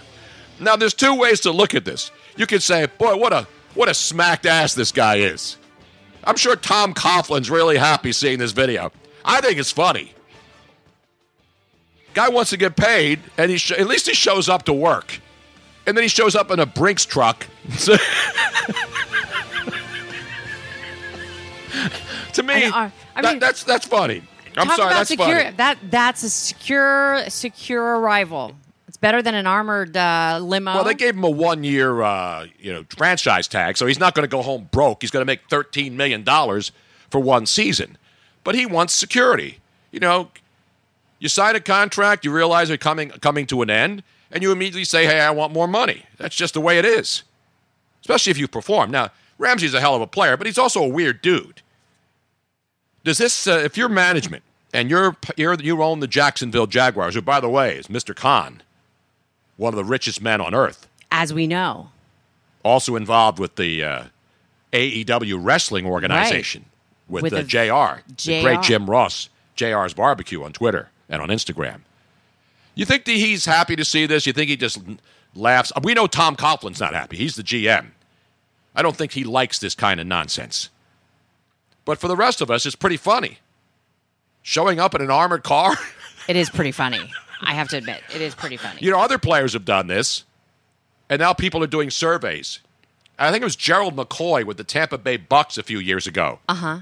Now, 0.58 0.74
there's 0.74 0.94
two 0.94 1.14
ways 1.14 1.40
to 1.40 1.52
look 1.52 1.74
at 1.74 1.84
this. 1.84 2.10
You 2.36 2.46
could 2.46 2.62
say, 2.62 2.86
boy, 2.98 3.16
what 3.16 3.32
a 3.32 3.46
what 3.74 3.88
a 3.88 3.94
smacked 3.94 4.46
ass 4.46 4.74
this 4.74 4.90
guy 4.90 5.16
is. 5.16 5.56
I'm 6.24 6.36
sure 6.36 6.56
Tom 6.56 6.94
Coughlin's 6.94 7.50
really 7.50 7.76
happy 7.76 8.12
seeing 8.12 8.38
this 8.38 8.52
video. 8.52 8.90
I 9.24 9.40
think 9.40 9.58
it's 9.58 9.70
funny. 9.72 10.14
Guy 12.14 12.28
wants 12.28 12.50
to 12.50 12.56
get 12.56 12.76
paid, 12.76 13.20
and 13.38 13.50
he 13.50 13.56
sh- 13.58 13.72
at 13.72 13.86
least 13.86 14.06
he 14.06 14.14
shows 14.14 14.48
up 14.48 14.64
to 14.64 14.72
work, 14.72 15.20
and 15.86 15.96
then 15.96 16.02
he 16.02 16.08
shows 16.08 16.34
up 16.36 16.50
in 16.50 16.60
a 16.60 16.66
Brinks 16.66 17.04
truck. 17.06 17.46
to 22.34 22.42
me, 22.42 22.54
I 22.54 22.60
know, 22.68 22.76
I- 22.76 22.92
I 23.16 23.22
that- 23.22 23.40
that's 23.40 23.64
that's 23.64 23.86
funny. 23.86 24.22
I'm 24.56 24.66
Talk 24.66 24.76
sorry, 24.76 24.88
about 24.88 24.98
that's 24.98 25.08
secure. 25.08 25.38
funny. 25.38 25.56
That 25.56 25.78
that's 25.90 26.22
a 26.22 26.30
secure 26.30 27.24
secure 27.28 27.98
arrival. 27.98 28.54
It's 28.88 28.96
better 28.98 29.22
than 29.22 29.34
an 29.34 29.46
armored 29.46 29.96
uh, 29.96 30.38
limo. 30.42 30.74
Well, 30.74 30.84
they 30.84 30.94
gave 30.94 31.16
him 31.16 31.24
a 31.24 31.30
one-year, 31.30 32.02
uh, 32.02 32.46
you 32.58 32.72
know, 32.72 32.84
franchise 32.94 33.48
tag, 33.48 33.78
so 33.78 33.86
he's 33.86 33.98
not 33.98 34.14
going 34.14 34.24
to 34.24 34.28
go 34.30 34.42
home 34.42 34.68
broke. 34.70 35.02
He's 35.02 35.10
going 35.10 35.22
to 35.22 35.26
make 35.26 35.48
thirteen 35.48 35.96
million 35.96 36.22
dollars 36.24 36.72
for 37.08 37.18
one 37.18 37.46
season, 37.46 37.96
but 38.44 38.54
he 38.54 38.66
wants 38.66 38.92
security. 38.92 39.60
You 39.90 40.00
know, 40.00 40.28
you 41.18 41.28
sign 41.30 41.56
a 41.56 41.60
contract, 41.60 42.24
you 42.24 42.32
realize 42.32 42.68
it's 42.68 42.82
coming 42.82 43.08
coming 43.08 43.46
to 43.46 43.62
an 43.62 43.70
end, 43.70 44.02
and 44.30 44.42
you 44.42 44.52
immediately 44.52 44.84
say, 44.84 45.06
"Hey, 45.06 45.20
I 45.20 45.30
want 45.30 45.54
more 45.54 45.66
money." 45.68 46.04
That's 46.18 46.36
just 46.36 46.52
the 46.52 46.60
way 46.60 46.78
it 46.78 46.84
is, 46.84 47.22
especially 48.02 48.30
if 48.32 48.38
you 48.38 48.46
perform. 48.46 48.90
Now, 48.90 49.10
Ramsey's 49.38 49.72
a 49.72 49.80
hell 49.80 49.94
of 49.94 50.02
a 50.02 50.06
player, 50.06 50.36
but 50.36 50.46
he's 50.46 50.58
also 50.58 50.82
a 50.82 50.88
weird 50.88 51.22
dude. 51.22 51.61
Does 53.04 53.18
this, 53.18 53.46
uh, 53.46 53.60
if 53.64 53.76
you're 53.76 53.88
management 53.88 54.42
and 54.72 54.88
you're, 54.90 55.16
you're 55.36 55.54
you 55.54 55.82
own 55.82 56.00
the 56.00 56.06
Jacksonville 56.06 56.66
Jaguars, 56.66 57.14
who, 57.14 57.22
by 57.22 57.40
the 57.40 57.48
way, 57.48 57.76
is 57.76 57.88
Mr. 57.88 58.14
Khan, 58.14 58.62
one 59.56 59.72
of 59.72 59.76
the 59.76 59.84
richest 59.84 60.22
men 60.22 60.40
on 60.40 60.54
earth, 60.54 60.88
as 61.10 61.32
we 61.34 61.46
know. 61.46 61.88
also 62.64 62.96
involved 62.96 63.38
with 63.38 63.56
the 63.56 63.82
uh, 63.84 64.04
AEW 64.72 65.38
wrestling 65.42 65.86
organization 65.86 66.64
with, 67.08 67.22
With 67.24 67.32
uh, 67.32 67.36
a- 67.38 67.42
JR, 67.42 68.02
the 68.08 68.14
JR. 68.16 68.42
great 68.42 68.62
Jim 68.62 68.88
Ross, 68.88 69.28
JR's 69.56 69.94
Barbecue 69.94 70.42
on 70.42 70.52
Twitter 70.52 70.88
and 71.08 71.20
on 71.20 71.28
Instagram. 71.28 71.80
You 72.74 72.86
think 72.86 73.04
that 73.04 73.12
he's 73.12 73.44
happy 73.44 73.76
to 73.76 73.84
see 73.84 74.06
this? 74.06 74.26
You 74.26 74.32
think 74.32 74.48
he 74.48 74.56
just 74.56 74.78
laughs? 75.34 75.70
We 75.82 75.92
know 75.92 76.06
Tom 76.06 76.36
Coughlin's 76.36 76.80
not 76.80 76.94
happy. 76.94 77.16
He's 77.18 77.36
the 77.36 77.42
GM. 77.42 77.88
I 78.74 78.80
don't 78.80 78.96
think 78.96 79.12
he 79.12 79.24
likes 79.24 79.58
this 79.58 79.74
kind 79.74 80.00
of 80.00 80.06
nonsense. 80.06 80.70
But 81.84 81.98
for 81.98 82.08
the 82.08 82.16
rest 82.16 82.40
of 82.40 82.50
us, 82.50 82.64
it's 82.66 82.76
pretty 82.76 82.96
funny. 82.96 83.38
Showing 84.42 84.78
up 84.80 84.94
in 84.94 85.00
an 85.00 85.10
armored 85.10 85.42
car. 85.44 85.74
It 86.28 86.36
is 86.36 86.48
pretty 86.50 86.70
funny. 86.70 87.10
I 87.40 87.52
have 87.52 87.68
to 87.70 87.76
admit, 87.76 88.00
it 88.14 88.20
is 88.20 88.32
pretty 88.36 88.56
funny. 88.56 88.78
You 88.80 88.92
know, 88.92 89.00
other 89.00 89.18
players 89.18 89.54
have 89.54 89.64
done 89.64 89.88
this, 89.88 90.22
and 91.10 91.18
now 91.18 91.32
people 91.32 91.64
are 91.64 91.66
doing 91.66 91.90
surveys. 91.90 92.60
I 93.18 93.32
think 93.32 93.42
it 93.42 93.44
was 93.44 93.56
Gerald 93.56 93.96
McCoy 93.96 94.44
with 94.44 94.56
the 94.56 94.62
Tampa 94.62 94.98
Bay 94.98 95.16
Bucks 95.16 95.58
a 95.58 95.64
few 95.64 95.80
years 95.80 96.06
ago. 96.06 96.38
Uh 96.48 96.54
huh. 96.54 96.78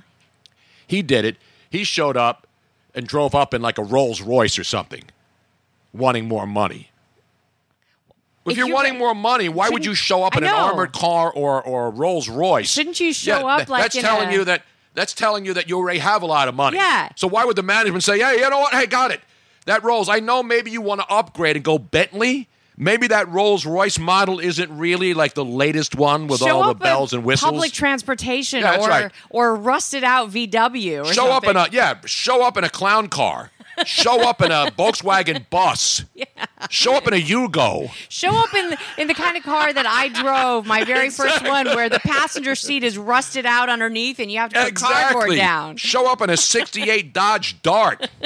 He 0.87 1.01
did 1.01 1.25
it. 1.25 1.39
He 1.71 1.85
showed 1.85 2.19
up 2.19 2.47
and 2.95 3.07
drove 3.07 3.35
up 3.35 3.55
in 3.55 3.63
like 3.63 3.79
a 3.79 3.83
Rolls 3.83 4.21
Royce 4.21 4.59
or 4.59 4.65
something, 4.65 5.05
wanting 5.95 6.29
more 6.29 6.47
money. 6.47 6.91
If, 8.45 8.53
If 8.53 8.59
you're 8.59 8.67
you 8.69 8.75
wanting 8.75 8.99
more 8.99 9.15
money, 9.15 9.49
why 9.49 9.71
would 9.71 9.87
you 9.87 9.95
show 9.95 10.23
up 10.23 10.37
in 10.37 10.45
an 10.45 10.51
armored 10.51 10.93
car 10.93 11.33
or 11.33 11.63
or 11.63 11.87
a 11.87 11.91
Rolls 11.91 12.29
Royce? 12.29 12.71
Shouldn't 12.71 13.01
you 13.01 13.15
show 13.15 13.49
up 13.49 13.61
th- 13.61 13.69
like 13.71 13.85
that's 13.85 13.97
in 13.97 14.03
telling 14.03 14.29
a- 14.29 14.33
you 14.33 14.45
that 14.45 14.65
that's 14.95 15.15
telling 15.15 15.45
you 15.45 15.55
that 15.55 15.69
you 15.69 15.77
already 15.79 15.99
have 16.01 16.23
a 16.23 16.27
lot 16.27 16.49
of 16.49 16.55
money. 16.55 16.77
Yeah. 16.77 17.11
So 17.17 17.29
why 17.29 17.45
would 17.45 17.57
the 17.57 17.63
management 17.63 18.05
say, 18.05 18.19
"Hey, 18.19 18.41
you 18.41 18.51
know 18.51 18.61
what? 18.61 18.73
Hey, 18.75 18.87
got 18.87 19.11
it. 19.11 19.21
That 19.67 19.85
Rolls. 19.85 20.09
I 20.09 20.21
know 20.21 20.43
maybe 20.43 20.71
you 20.71 20.81
want 20.81 21.01
to 21.01 21.07
upgrade 21.09 21.57
and 21.57 21.65
go 21.65 21.79
Bentley. 21.79 22.49
Maybe 22.77 23.09
that 23.09 23.29
Rolls 23.29 23.67
Royce 23.67 23.99
model 23.99 24.41
isn't 24.41 24.75
really 24.75 25.13
like 25.13 25.35
the 25.35 25.45
latest 25.45 25.95
one 25.97 26.29
with 26.29 26.41
Show 26.41 26.63
all 26.63 26.69
the 26.69 26.75
bells 26.75 27.13
and 27.13 27.25
whistles. 27.25 27.51
Public 27.53 27.73
transportation 27.73 28.61
Yeah, 28.61 28.71
that's 28.73 28.87
or 28.87 28.89
right. 28.89 29.13
or 29.29 29.55
rusted 29.55 30.03
out 30.03 30.31
VW 30.31 31.03
or 31.05 31.13
show 31.13 31.31
up 31.31 31.45
in 31.47 31.57
a 31.59 31.67
yeah. 31.73 31.99
Show 32.07 32.43
up 32.43 32.57
in 32.57 32.65
a 32.65 32.71
clown 32.71 33.09
car. 33.09 33.51
Show 33.87 34.27
up 34.29 34.41
in 34.43 34.51
a 34.51 34.71
Volkswagen 34.79 35.49
bus. 35.51 36.05
Show 36.69 36.95
up 36.95 37.07
in 37.09 37.15
a 37.15 37.21
Yugo. 37.21 37.91
Show 38.11 38.31
up 38.37 38.53
in 38.55 38.71
the, 38.71 38.79
in 38.99 39.09
the 39.09 39.15
kind 39.15 39.35
of 39.39 39.43
car 39.43 39.73
that 39.73 39.87
I 39.87 40.09
drove, 40.09 40.67
my 40.67 40.85
very 40.85 41.09
first 41.09 41.43
one, 41.43 41.67
where 41.69 41.89
the 41.89 42.01
passenger 42.01 42.55
seat 42.55 42.85
is 42.85 42.99
rusted 42.99 43.47
out 43.47 43.71
underneath, 43.71 44.19
and 44.19 44.31
you 44.31 44.39
have 44.39 44.53
to 44.53 44.63
put 44.65 44.75
cardboard 44.75 45.25
Exactly. 45.25 45.37
down. 45.37 45.77
Show 45.79 46.11
up 46.13 46.21
in 46.21 46.29
a 46.29 46.37
68 46.37 47.15
Dodge 47.15 47.63
Dart. 47.63 48.11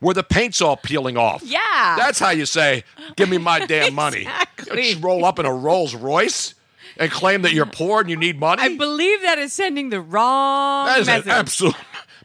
Where 0.00 0.14
the 0.14 0.22
paint's 0.22 0.62
all 0.62 0.76
peeling 0.76 1.16
off. 1.16 1.42
Yeah. 1.44 1.58
That's 1.96 2.18
how 2.20 2.30
you 2.30 2.46
say, 2.46 2.84
give 3.16 3.28
me 3.28 3.38
my 3.38 3.58
damn 3.66 3.94
money. 3.94 4.22
Exactly. 4.22 4.76
You 4.86 4.92
just 4.92 5.02
roll 5.04 5.24
up 5.24 5.38
in 5.40 5.46
a 5.46 5.52
Rolls 5.52 5.94
Royce 5.94 6.54
and 6.98 7.10
claim 7.10 7.42
that 7.42 7.52
you're 7.52 7.66
poor 7.66 8.00
and 8.00 8.08
you 8.10 8.16
need 8.16 8.38
money? 8.38 8.62
I 8.62 8.76
believe 8.76 9.22
that 9.22 9.38
is 9.38 9.52
sending 9.52 9.90
the 9.90 10.00
wrong 10.00 10.86
that 10.86 11.00
is 11.00 11.08
an 11.08 11.14
message. 11.18 11.32
absolute. 11.32 11.74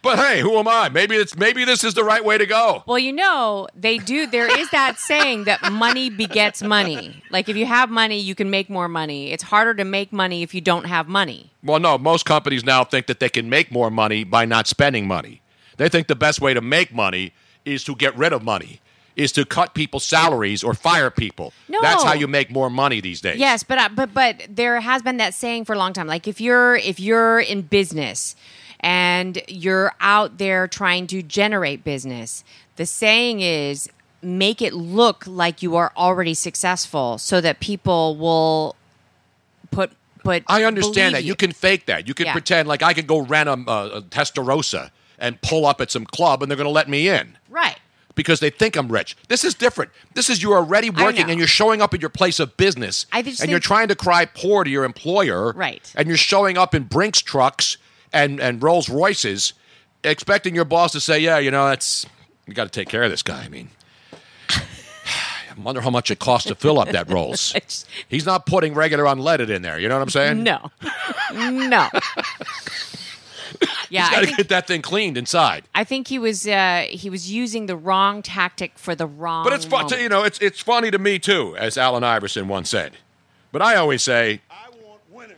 But 0.04 0.20
hey, 0.20 0.42
who 0.42 0.58
am 0.58 0.68
I? 0.68 0.90
Maybe 0.90 1.16
it's 1.16 1.38
maybe 1.38 1.64
this 1.64 1.82
is 1.86 1.94
the 1.94 2.04
right 2.04 2.24
way 2.24 2.38
to 2.38 2.46
go. 2.46 2.84
Well, 2.86 3.00
you 3.00 3.14
know, 3.14 3.70
they 3.74 3.98
do. 3.98 4.28
There 4.28 4.60
is 4.60 4.70
that 4.72 5.00
saying 5.00 5.46
that 5.46 5.72
money 5.72 6.10
begets 6.10 6.62
money. 6.62 7.24
Like 7.32 7.48
if 7.48 7.56
you 7.56 7.66
have 7.66 7.90
money, 7.90 8.20
you 8.20 8.36
can 8.36 8.50
make 8.50 8.70
more 8.70 8.90
money. 8.90 9.32
It's 9.32 9.44
harder 9.44 9.74
to 9.76 9.86
make 9.86 10.12
money 10.12 10.44
if 10.44 10.54
you 10.54 10.60
don't 10.60 10.88
have 10.88 11.08
money. 11.08 11.52
Well, 11.64 11.80
no, 11.80 11.98
most 11.98 12.26
companies 12.26 12.66
now 12.66 12.84
think 12.84 13.08
that 13.08 13.22
they 13.22 13.30
can 13.30 13.50
make 13.50 13.72
more 13.72 13.90
money 13.90 14.26
by 14.26 14.44
not 14.44 14.68
spending 14.68 15.08
money. 15.08 15.42
They 15.78 15.88
think 15.88 16.08
the 16.08 16.16
best 16.16 16.42
way 16.42 16.54
to 16.54 16.62
make 16.62 16.94
money 16.94 17.32
is 17.64 17.86
to 17.86 17.96
get 17.96 18.16
rid 18.18 18.34
of 18.34 18.44
money, 18.44 18.82
is 19.16 19.32
to 19.32 19.46
cut 19.46 19.74
people's 19.74 20.04
salaries 20.04 20.66
or 20.66 20.74
fire 20.74 21.12
people. 21.12 21.54
No. 21.70 21.80
That's 21.82 22.04
how 22.04 22.14
you 22.14 22.28
make 22.28 22.52
more 22.52 22.70
money 22.70 23.00
these 23.00 23.22
days. 23.22 23.38
Yes, 23.38 23.64
but 23.64 23.78
uh, 23.78 23.88
but 23.96 24.14
but 24.14 24.44
there 24.50 24.82
has 24.82 25.02
been 25.02 25.16
that 25.18 25.34
saying 25.34 25.64
for 25.64 25.74
a 25.74 25.78
long 25.78 25.94
time. 25.94 26.08
Like 26.08 26.28
if 26.28 26.42
you're 26.42 26.76
if 26.76 27.00
you're 27.00 27.40
in 27.40 27.62
business 27.62 28.36
and 28.84 29.42
you're 29.48 29.94
out 30.02 30.38
there 30.38 30.68
trying 30.68 31.08
to 31.08 31.24
generate 31.24 31.84
business, 31.84 32.44
the 32.76 32.86
saying 32.86 33.40
is 33.42 33.90
make 34.22 34.62
it 34.62 34.74
look 34.74 35.26
like 35.26 35.62
you 35.64 35.76
are 35.76 35.92
already 35.98 36.34
successful, 36.34 37.18
so 37.18 37.42
that 37.42 37.60
people 37.60 38.16
will 38.16 38.76
put 39.72 39.92
put. 40.24 40.44
I 40.48 40.64
understand 40.64 41.16
that. 41.16 41.20
believe 41.20 41.28
You 41.28 41.36
can 41.36 41.52
fake 41.52 41.86
that. 41.88 42.08
You 42.08 42.14
can 42.14 42.28
Yeah. 42.28 42.32
pretend 42.34 42.68
like 42.68 42.82
I 42.84 42.94
can 42.94 43.06
go 43.06 43.20
rent 43.22 43.50
a, 43.50 43.54
a, 43.54 43.98
a 43.98 44.02
Testarossa 44.02 44.92
and 45.20 45.42
pull 45.42 45.66
up 45.66 45.82
at 45.82 45.92
some 45.92 46.06
club 46.06 46.42
and 46.42 46.50
they're 46.50 46.56
going 46.58 46.68
to 46.68 46.72
let 46.72 46.88
me 46.90 47.08
in. 47.10 47.38
right. 47.50 47.78
because 48.16 48.40
they 48.40 48.52
think 48.52 48.76
I'm 48.76 48.90
rich. 48.92 49.18
This 49.28 49.44
is 49.44 49.56
different. 49.56 49.90
This 50.14 50.30
is 50.30 50.44
you're 50.44 50.56
already 50.56 50.92
working 50.92 51.30
and 51.32 51.40
you're 51.40 51.48
showing 51.48 51.82
up 51.82 51.96
at 51.96 52.00
your 52.02 52.12
place 52.12 52.40
of 52.40 52.56
business 52.58 53.08
and 53.12 53.50
you're 53.50 53.60
trying 53.60 53.88
to 53.88 53.96
cry 53.96 54.26
poor 54.26 54.64
to 54.64 54.70
your 54.70 54.84
employer. 54.84 55.52
Right. 55.54 55.92
And 55.96 56.08
you're 56.08 56.16
showing 56.18 56.56
up 56.56 56.76
in 56.76 56.84
Brinks 56.84 57.20
trucks 57.22 57.78
and, 58.14 58.40
and 58.40 58.62
Rolls 58.62 58.90
Royces, 58.90 59.54
expecting 60.04 60.56
your 60.56 60.66
boss 60.66 60.92
to 60.94 61.00
say, 61.00 61.20
yeah, 61.20 61.40
you 61.40 61.52
know, 61.52 61.68
that's, 61.68 62.06
you 62.48 62.54
got 62.54 62.66
to 62.66 62.70
take 62.70 62.88
care 62.90 63.04
of 63.04 63.12
this 63.12 63.24
guy. 63.24 63.44
I 63.44 63.50
mean, 63.50 63.70
I 64.50 65.60
wonder 65.62 65.82
how 65.82 65.90
much 65.90 66.12
it 66.12 66.20
costs 66.20 66.48
to 66.48 66.56
fill 66.56 66.80
up 66.80 66.90
that 66.90 67.10
Rolls. 67.10 67.54
He's 68.08 68.26
not 68.26 68.46
putting 68.46 68.74
regular 68.74 69.06
unleaded 69.06 69.50
in 69.50 69.62
there. 69.62 69.80
You 69.80 69.90
know 69.90 69.96
what 69.96 70.04
I'm 70.04 70.10
saying? 70.10 70.44
no, 70.44 70.72
no. 71.34 71.90
yeah, 73.90 74.08
I 74.08 74.12
got 74.12 74.30
to 74.30 74.36
get 74.36 74.50
that 74.50 74.68
thing 74.68 74.82
cleaned 74.82 75.18
inside. 75.18 75.64
I 75.76 75.84
think 75.84 76.08
he 76.08 76.20
was 76.20 76.48
uh, 76.48 76.86
he 76.90 77.10
was 77.10 77.32
using 77.32 77.66
the 77.68 77.76
wrong 77.76 78.22
tactic 78.22 78.78
for 78.78 78.96
the 78.96 79.06
wrong. 79.06 79.44
But 79.44 79.54
it's 79.54 79.66
fun, 79.66 79.84
moment. 79.84 80.02
you 80.02 80.10
know, 80.10 80.24
it's 80.24 80.40
it's 80.40 80.60
funny 80.60 80.92
to 80.92 81.00
me 81.00 81.20
too, 81.20 81.56
as 81.58 81.78
Allen 81.78 82.04
Iverson 82.04 82.48
once 82.48 82.70
said. 82.70 82.94
But 83.52 83.62
I 83.62 83.76
always 83.76 84.02
say, 84.02 84.42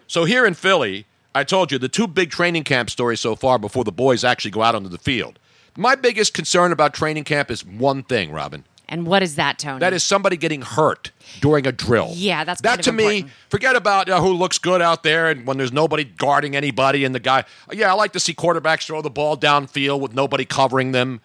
so 0.08 0.24
here 0.24 0.46
in 0.46 0.54
Philly, 0.54 1.06
I 1.36 1.44
told 1.44 1.70
you 1.70 1.78
the 1.78 1.90
two 1.90 2.08
big 2.08 2.32
training 2.32 2.64
camp 2.64 2.90
stories 2.90 3.20
so 3.20 3.36
far 3.36 3.60
before 3.60 3.84
the 3.84 3.92
boys 3.92 4.24
actually 4.24 4.52
go 4.52 4.64
out 4.64 4.74
onto 4.74 4.88
the 4.88 4.98
field. 4.98 5.38
My 5.78 5.96
biggest 5.96 6.34
concern 6.34 6.72
about 6.72 6.94
training 6.94 7.26
camp 7.26 7.52
is 7.52 7.66
one 7.66 8.04
thing, 8.04 8.32
Robin. 8.32 8.64
And 8.88 9.06
what 9.06 9.22
is 9.22 9.36
that, 9.36 9.60
Tony? 9.60 9.80
That 9.80 9.94
is 9.94 10.04
somebody 10.04 10.38
getting 10.38 10.62
hurt 10.62 11.12
during 11.42 11.68
a 11.68 11.72
drill. 11.74 12.12
Yeah, 12.14 12.44
that's 12.46 12.62
that 12.62 12.84
to 12.84 12.94
me. 12.94 13.26
Forget 13.50 13.76
about 13.76 14.08
uh, 14.08 14.22
who 14.22 14.32
looks 14.32 14.60
good 14.60 14.82
out 14.82 15.04
there 15.04 15.30
and 15.30 15.46
when 15.46 15.58
there's 15.58 15.74
nobody 15.74 16.06
guarding 16.06 16.56
anybody 16.56 17.04
and 17.04 17.14
the 17.14 17.20
guy. 17.20 17.44
Yeah, 17.72 17.92
I 17.92 17.96
like 17.96 18.14
to 18.14 18.20
see 18.20 18.34
quarterbacks 18.34 18.86
throw 18.86 19.02
the 19.02 19.10
ball 19.10 19.36
downfield 19.36 20.00
with 20.00 20.14
nobody 20.14 20.46
covering 20.46 20.94
them. 20.94 21.20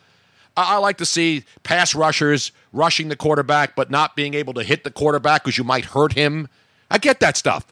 I, 0.57 0.75
I 0.75 0.79
like 0.79 0.97
to 0.99 1.07
see 1.07 1.45
pass 1.63 1.95
rushers 1.95 2.51
rushing 2.73 3.09
the 3.09 3.17
quarterback 3.17 3.77
but 3.77 3.91
not 3.91 4.17
being 4.17 4.35
able 4.35 4.55
to 4.55 4.65
hit 4.65 4.83
the 4.83 4.91
quarterback 4.91 5.45
because 5.45 5.59
you 5.59 5.65
might 5.65 5.85
hurt 5.85 6.15
him. 6.15 6.49
I 6.91 6.99
get 6.99 7.21
that 7.21 7.37
stuff. 7.37 7.67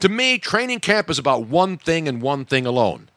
To 0.00 0.08
me, 0.08 0.38
training 0.38 0.80
camp 0.80 1.10
is 1.10 1.18
about 1.18 1.46
one 1.46 1.78
thing 1.78 2.06
and 2.08 2.20
one 2.20 2.44
thing 2.44 2.66
alone 2.66 3.08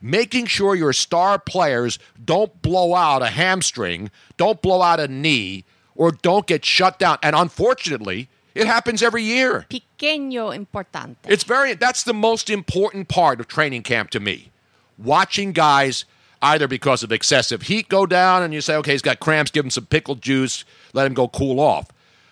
making 0.00 0.46
sure 0.46 0.74
your 0.74 0.92
star 0.92 1.38
players 1.38 1.98
don't 2.22 2.60
blow 2.62 2.94
out 2.94 3.22
a 3.22 3.28
hamstring, 3.28 4.10
don't 4.36 4.60
blow 4.62 4.82
out 4.82 5.00
a 5.00 5.08
knee, 5.08 5.64
or 5.94 6.12
don't 6.12 6.46
get 6.46 6.64
shut 6.64 6.98
down. 6.98 7.18
And 7.22 7.34
unfortunately, 7.34 8.28
it 8.54 8.66
happens 8.66 9.02
every 9.02 9.22
year. 9.22 9.66
Pequeño 9.68 10.54
importante. 10.54 11.16
It's 11.26 11.44
very 11.44 11.74
that's 11.74 12.04
the 12.04 12.14
most 12.14 12.48
important 12.50 13.08
part 13.08 13.40
of 13.40 13.48
training 13.48 13.82
camp 13.82 14.10
to 14.10 14.20
me. 14.20 14.50
Watching 14.98 15.52
guys 15.52 16.04
either 16.42 16.68
because 16.68 17.02
of 17.02 17.12
excessive 17.12 17.62
heat 17.62 17.88
go 17.88 18.06
down 18.06 18.42
and 18.42 18.54
you 18.54 18.60
say, 18.60 18.76
okay, 18.76 18.92
he's 18.92 19.02
got 19.02 19.20
cramps, 19.20 19.50
give 19.50 19.64
him 19.64 19.70
some 19.70 19.86
pickled 19.86 20.22
juice, 20.22 20.64
let 20.92 21.06
him 21.06 21.14
go 21.14 21.28
cool 21.28 21.58
off. 21.58 21.88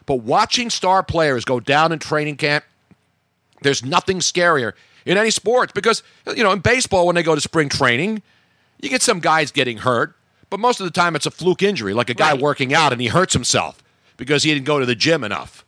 But 0.06 0.16
watching 0.16 0.68
star 0.68 1.02
players 1.02 1.44
go 1.44 1.58
down 1.58 1.90
in 1.90 1.98
training 1.98 2.36
camp, 2.36 2.64
there's 3.64 3.84
nothing 3.84 4.20
scarier 4.20 4.74
in 5.04 5.18
any 5.18 5.30
sports 5.30 5.72
because 5.72 6.02
you 6.36 6.44
know 6.44 6.52
in 6.52 6.60
baseball 6.60 7.06
when 7.06 7.16
they 7.16 7.22
go 7.24 7.34
to 7.34 7.40
spring 7.40 7.68
training, 7.68 8.22
you 8.80 8.88
get 8.88 9.02
some 9.02 9.18
guys 9.18 9.50
getting 9.50 9.78
hurt, 9.78 10.14
but 10.50 10.60
most 10.60 10.78
of 10.80 10.84
the 10.86 10.92
time 10.92 11.16
it's 11.16 11.26
a 11.26 11.30
fluke 11.30 11.62
injury, 11.62 11.92
like 11.92 12.08
a 12.10 12.14
guy 12.14 12.32
Right. 12.32 12.40
working 12.40 12.72
out 12.72 12.92
and 12.92 13.00
he 13.00 13.08
hurts 13.08 13.32
himself 13.32 13.82
because 14.16 14.44
he 14.44 14.54
didn't 14.54 14.66
go 14.66 14.78
to 14.78 14.86
the 14.86 14.94
gym 14.94 15.24
enough, 15.24 15.64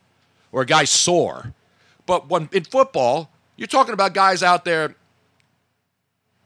or 0.53 0.63
a 0.63 0.67
guy's 0.67 0.91
sore. 0.91 1.53
But 2.07 2.29
when 2.29 2.49
in 2.53 2.63
football, 2.65 3.31
you're 3.57 3.67
talking 3.67 3.93
about 3.95 4.15
guys 4.15 4.43
out 4.43 4.65
there 4.65 4.95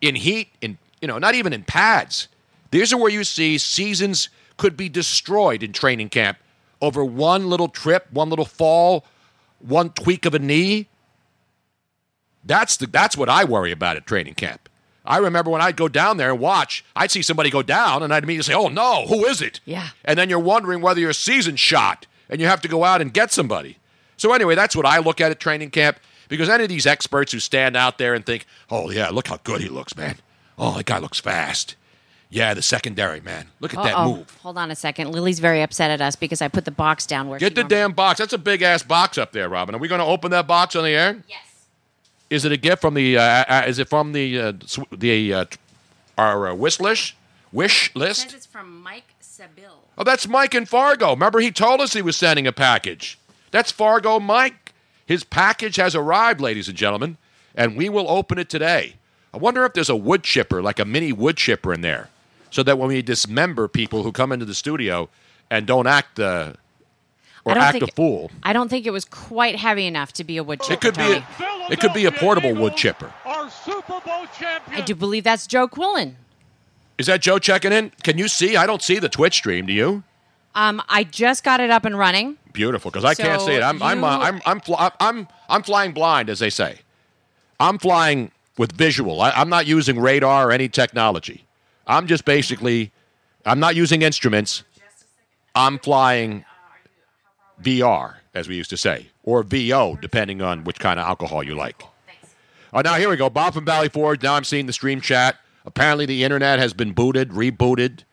in 0.01 0.15
heat, 0.15 0.49
in 0.61 0.79
you 1.01 1.09
know, 1.09 1.19
not 1.19 1.35
even 1.35 1.53
in 1.53 1.63
pads. 1.65 2.29
These 2.71 2.93
are 2.93 2.97
where 2.97 3.11
you 3.11 3.25
see 3.25 3.59
seasons 3.59 4.29
could 4.57 4.77
be 4.77 4.89
destroyed 4.89 5.63
in 5.63 5.73
training 5.73 6.09
camp 6.11 6.39
over 6.81 7.05
one 7.05 7.49
little 7.51 7.69
trip, 7.69 8.07
one 8.13 8.31
little 8.31 8.45
fall, 8.45 9.05
one 9.59 9.91
tweak 9.91 10.25
of 10.25 10.35
a 10.35 10.39
knee. 10.39 10.87
That's 12.45 12.77
the 12.77 12.87
that's 12.87 13.17
what 13.17 13.29
I 13.29 13.45
worry 13.45 13.73
about 13.73 13.97
at 13.97 14.07
training 14.07 14.35
camp. 14.35 14.69
I 15.05 15.19
remember 15.19 15.51
when 15.51 15.63
I'd 15.63 15.77
go 15.77 15.89
down 15.89 16.19
there 16.19 16.31
and 16.31 16.39
watch, 16.41 16.85
I'd 16.95 17.11
see 17.11 17.23
somebody 17.23 17.51
go 17.51 17.63
down 17.63 18.03
and 18.03 18.13
I'd 18.13 18.23
immediately 18.25 18.53
say, 18.53 18.59
Oh 18.59 18.69
no, 18.69 19.07
who 19.07 19.25
is 19.27 19.41
it? 19.43 19.61
Yeah. 19.65 19.89
And 20.05 20.19
then 20.19 20.29
you're 20.31 20.39
wondering 20.39 20.81
whether 20.83 21.01
your 21.01 21.13
season's 21.13 21.61
shot 21.61 22.07
and 22.29 22.41
you 22.41 22.47
have 22.47 22.61
to 22.63 22.69
go 22.69 22.85
out 22.85 23.01
and 23.01 23.13
get 23.13 23.33
somebody. 23.33 23.79
So 24.17 24.33
anyway, 24.33 24.55
that's 24.55 24.77
what 24.77 24.87
I 24.87 24.99
look 24.99 25.21
at 25.21 25.31
at 25.31 25.41
training 25.41 25.71
camp 25.71 25.99
because 26.29 26.49
any 26.49 26.63
of 26.65 26.69
these 26.69 26.87
experts 26.87 27.33
who 27.33 27.41
stand 27.41 27.77
out 27.77 27.99
there 27.99 28.15
and 28.15 28.25
think, 28.25 28.47
Oh 28.71 28.91
yeah, 28.91 29.09
look 29.09 29.29
how 29.29 29.39
good 29.43 29.61
he 29.61 29.69
looks, 29.69 29.97
man. 29.97 30.17
Oh, 30.59 30.77
that 30.77 30.87
guy 30.87 30.99
looks 30.99 31.19
fast. 31.19 31.77
Yeah, 32.33 32.55
the 32.55 32.63
secondary, 32.63 33.21
man. 33.21 33.49
Look 33.59 33.75
at 33.75 33.83
that 33.83 33.95
Uh-oh. 33.97 34.17
move. 34.19 34.39
Hold 34.43 34.57
on 34.59 34.71
a 34.71 34.77
second. 34.77 35.11
Lily's 35.11 35.41
very 35.41 35.63
upset 35.63 35.91
at 35.91 36.01
us 36.01 36.15
because 36.15 36.41
I 36.41 36.47
put 36.47 36.65
the 36.65 36.71
box 36.71 37.05
down 37.05 37.29
where 37.29 37.41
Get 37.41 37.57
the 37.57 37.63
normally- 37.63 37.75
damn 37.77 37.93
box. 37.93 38.19
That's 38.21 38.33
a 38.33 38.39
big 38.39 38.63
ass 38.63 38.85
box 38.85 39.19
up 39.19 39.33
there, 39.33 39.49
Robin. 39.49 39.75
Are 39.75 39.79
we 39.79 39.89
going 39.89 39.99
to 40.01 40.05
open 40.05 40.31
that 40.31 40.47
box 40.47 40.77
on 40.77 40.85
the 40.85 40.91
air? 40.91 41.23
Yes. 41.27 41.41
Is 42.31 42.45
it 42.45 42.53
a 42.53 42.57
gift 42.57 42.81
from 42.81 42.95
the? 42.95 43.19
Uh, 43.19 43.23
uh, 43.23 43.65
is 43.67 43.79
it 43.81 43.89
from 43.89 44.13
the 44.13 44.41
uh, 44.41 44.53
the 44.93 45.35
uh, 45.35 45.45
our 46.17 46.49
uh, 46.49 46.55
wish 46.55 46.79
list? 46.81 47.15
Wish 47.53 47.91
It 47.91 47.97
list? 47.97 48.23
says 48.23 48.35
it's 48.35 48.47
from 48.47 48.83
Mike 48.83 49.15
Sabil. 49.21 49.73
Oh, 49.99 50.05
that's 50.05 50.29
Mike 50.29 50.55
in 50.55 50.65
Fargo. 50.67 51.11
Remember, 51.11 51.41
he 51.41 51.51
told 51.51 51.81
us 51.81 51.93
he 51.93 52.03
was 52.03 52.17
sending 52.17 52.47
a 52.47 52.53
package. 52.53 53.19
That's 53.51 53.73
Fargo 53.73 54.21
Mike. 54.21 54.73
His 55.05 55.25
package 55.25 55.75
has 55.77 55.97
arrived, 55.97 56.41
ladies 56.41 56.69
and 56.69 56.79
gentlemen, 56.79 57.17
and 57.57 57.77
we 57.77 57.89
will 57.89 58.09
open 58.09 58.39
it 58.39 58.49
today. 58.49 58.95
I 59.35 59.39
wonder 59.39 59.65
if 59.65 59.73
there's 59.73 59.89
a 59.89 59.97
wood 59.97 60.23
chipper, 60.23 60.63
like 60.63 60.79
a 60.79 60.85
mini 60.85 61.13
wood 61.13 61.37
chipper 61.37 61.75
in 61.75 61.81
there, 61.81 62.11
so 62.51 62.63
that 62.63 62.79
when 62.79 62.89
we 62.89 63.03
dismember 63.03 63.67
people 63.67 64.05
who 64.05 64.13
come 64.13 64.31
into 64.31 64.45
the 64.45 64.55
studio 64.55 65.09
and 65.51 65.67
don't 65.67 65.89
act 65.89 66.21
uh, 66.21 66.53
or 67.45 67.53
I 67.53 67.55
don't 67.55 67.65
act 67.65 67.77
a 67.77 67.81
think- 67.81 67.95
fool, 67.95 68.31
I 68.43 68.53
don't 68.53 68.69
think 68.69 68.87
it 68.87 68.91
was 68.91 69.05
quite 69.05 69.57
heavy 69.57 69.87
enough 69.87 70.13
to 70.15 70.25
be 70.25 70.37
a 70.37 70.45
wood 70.45 70.61
chipper. 70.61 70.75
it 70.75 70.81
could 70.81 70.97
be 70.97 71.13
a, 71.13 71.27
it 71.71 71.81
could 71.81 71.93
be 71.93 72.07
a 72.07 72.13
portable 72.13 72.55
wood 72.55 72.77
chipper. 72.77 73.13
I 73.25 74.83
do 74.85 74.95
believe 74.95 75.25
that's 75.25 75.47
Joe 75.47 75.69
Quillen. 75.69 76.15
Is 76.99 77.07
that 77.07 77.21
Joe 77.23 77.39
checking 77.39 77.73
in? 77.73 77.93
Can 78.03 78.19
you 78.19 78.29
see? 78.29 78.57
I 78.57 78.67
don't 78.67 78.83
see 78.83 78.99
the 78.99 79.09
Twitch 79.09 79.35
stream. 79.35 79.67
Do 79.67 79.73
you? 79.73 80.03
Um, 80.55 80.83
I 80.89 81.05
just 81.05 81.45
got 81.45 81.61
it 81.61 81.71
up 81.71 81.85
and 81.85 81.97
running. 81.99 82.37
Beautiful, 82.53 82.91
because 82.91 83.05
I 83.05 83.15
can't 83.15 83.41
see 83.41 83.53
it. 83.53 83.63
I'm 83.63 83.83
I'm, 83.83 84.05
uh, 84.05 84.19
I'm 84.19 84.43
I'm 84.45 84.61
fly, 84.61 84.91
I'm 85.01 85.29
I'm 85.49 85.63
flying 85.63 85.93
blind, 85.93 86.29
as 86.29 86.41
they 86.41 86.51
say. 86.51 86.81
I'm 87.59 87.79
flying 87.79 88.33
with 88.59 88.73
visual. 88.73 89.21
I, 89.21 89.31
I'm 89.31 89.49
not 89.49 89.67
using 89.67 89.99
radar 89.99 90.49
or 90.49 90.53
any 90.53 90.69
technology. 90.69 91.45
I'm 91.87 92.07
just 92.07 92.25
basically, 92.25 92.91
I'm 93.47 93.61
not 93.61 93.77
using 93.77 94.03
instruments. 94.03 94.65
I'm 95.55 95.79
flying 95.79 96.45
VR, 97.63 98.17
as 98.35 98.49
we 98.49 98.57
used 98.57 98.71
to 98.71 98.77
say, 98.77 99.09
or 99.23 99.43
VO, 99.43 99.99
depending 100.01 100.43
on 100.43 100.65
which 100.65 100.79
kind 100.79 100.99
of 100.99 101.07
alcohol 101.07 101.43
you 101.43 101.55
like. 101.55 101.83
Oh, 102.73 102.81
now 102.81 102.95
here 102.95 103.11
we 103.11 103.17
go. 103.17 103.29
Bob 103.29 103.55
from 103.55 103.65
Valley 103.65 103.89
Forge. 103.89 104.23
Now 104.23 104.35
I'm 104.35 104.45
seeing 104.45 104.67
the 104.67 104.73
stream 104.73 105.01
chat. 105.01 105.37
Apparently, 105.65 106.07
the 106.07 106.25
internet 106.25 106.59
has 106.59 106.73
been 106.73 106.93
booted, 106.93 107.31
rebooted, 107.31 108.05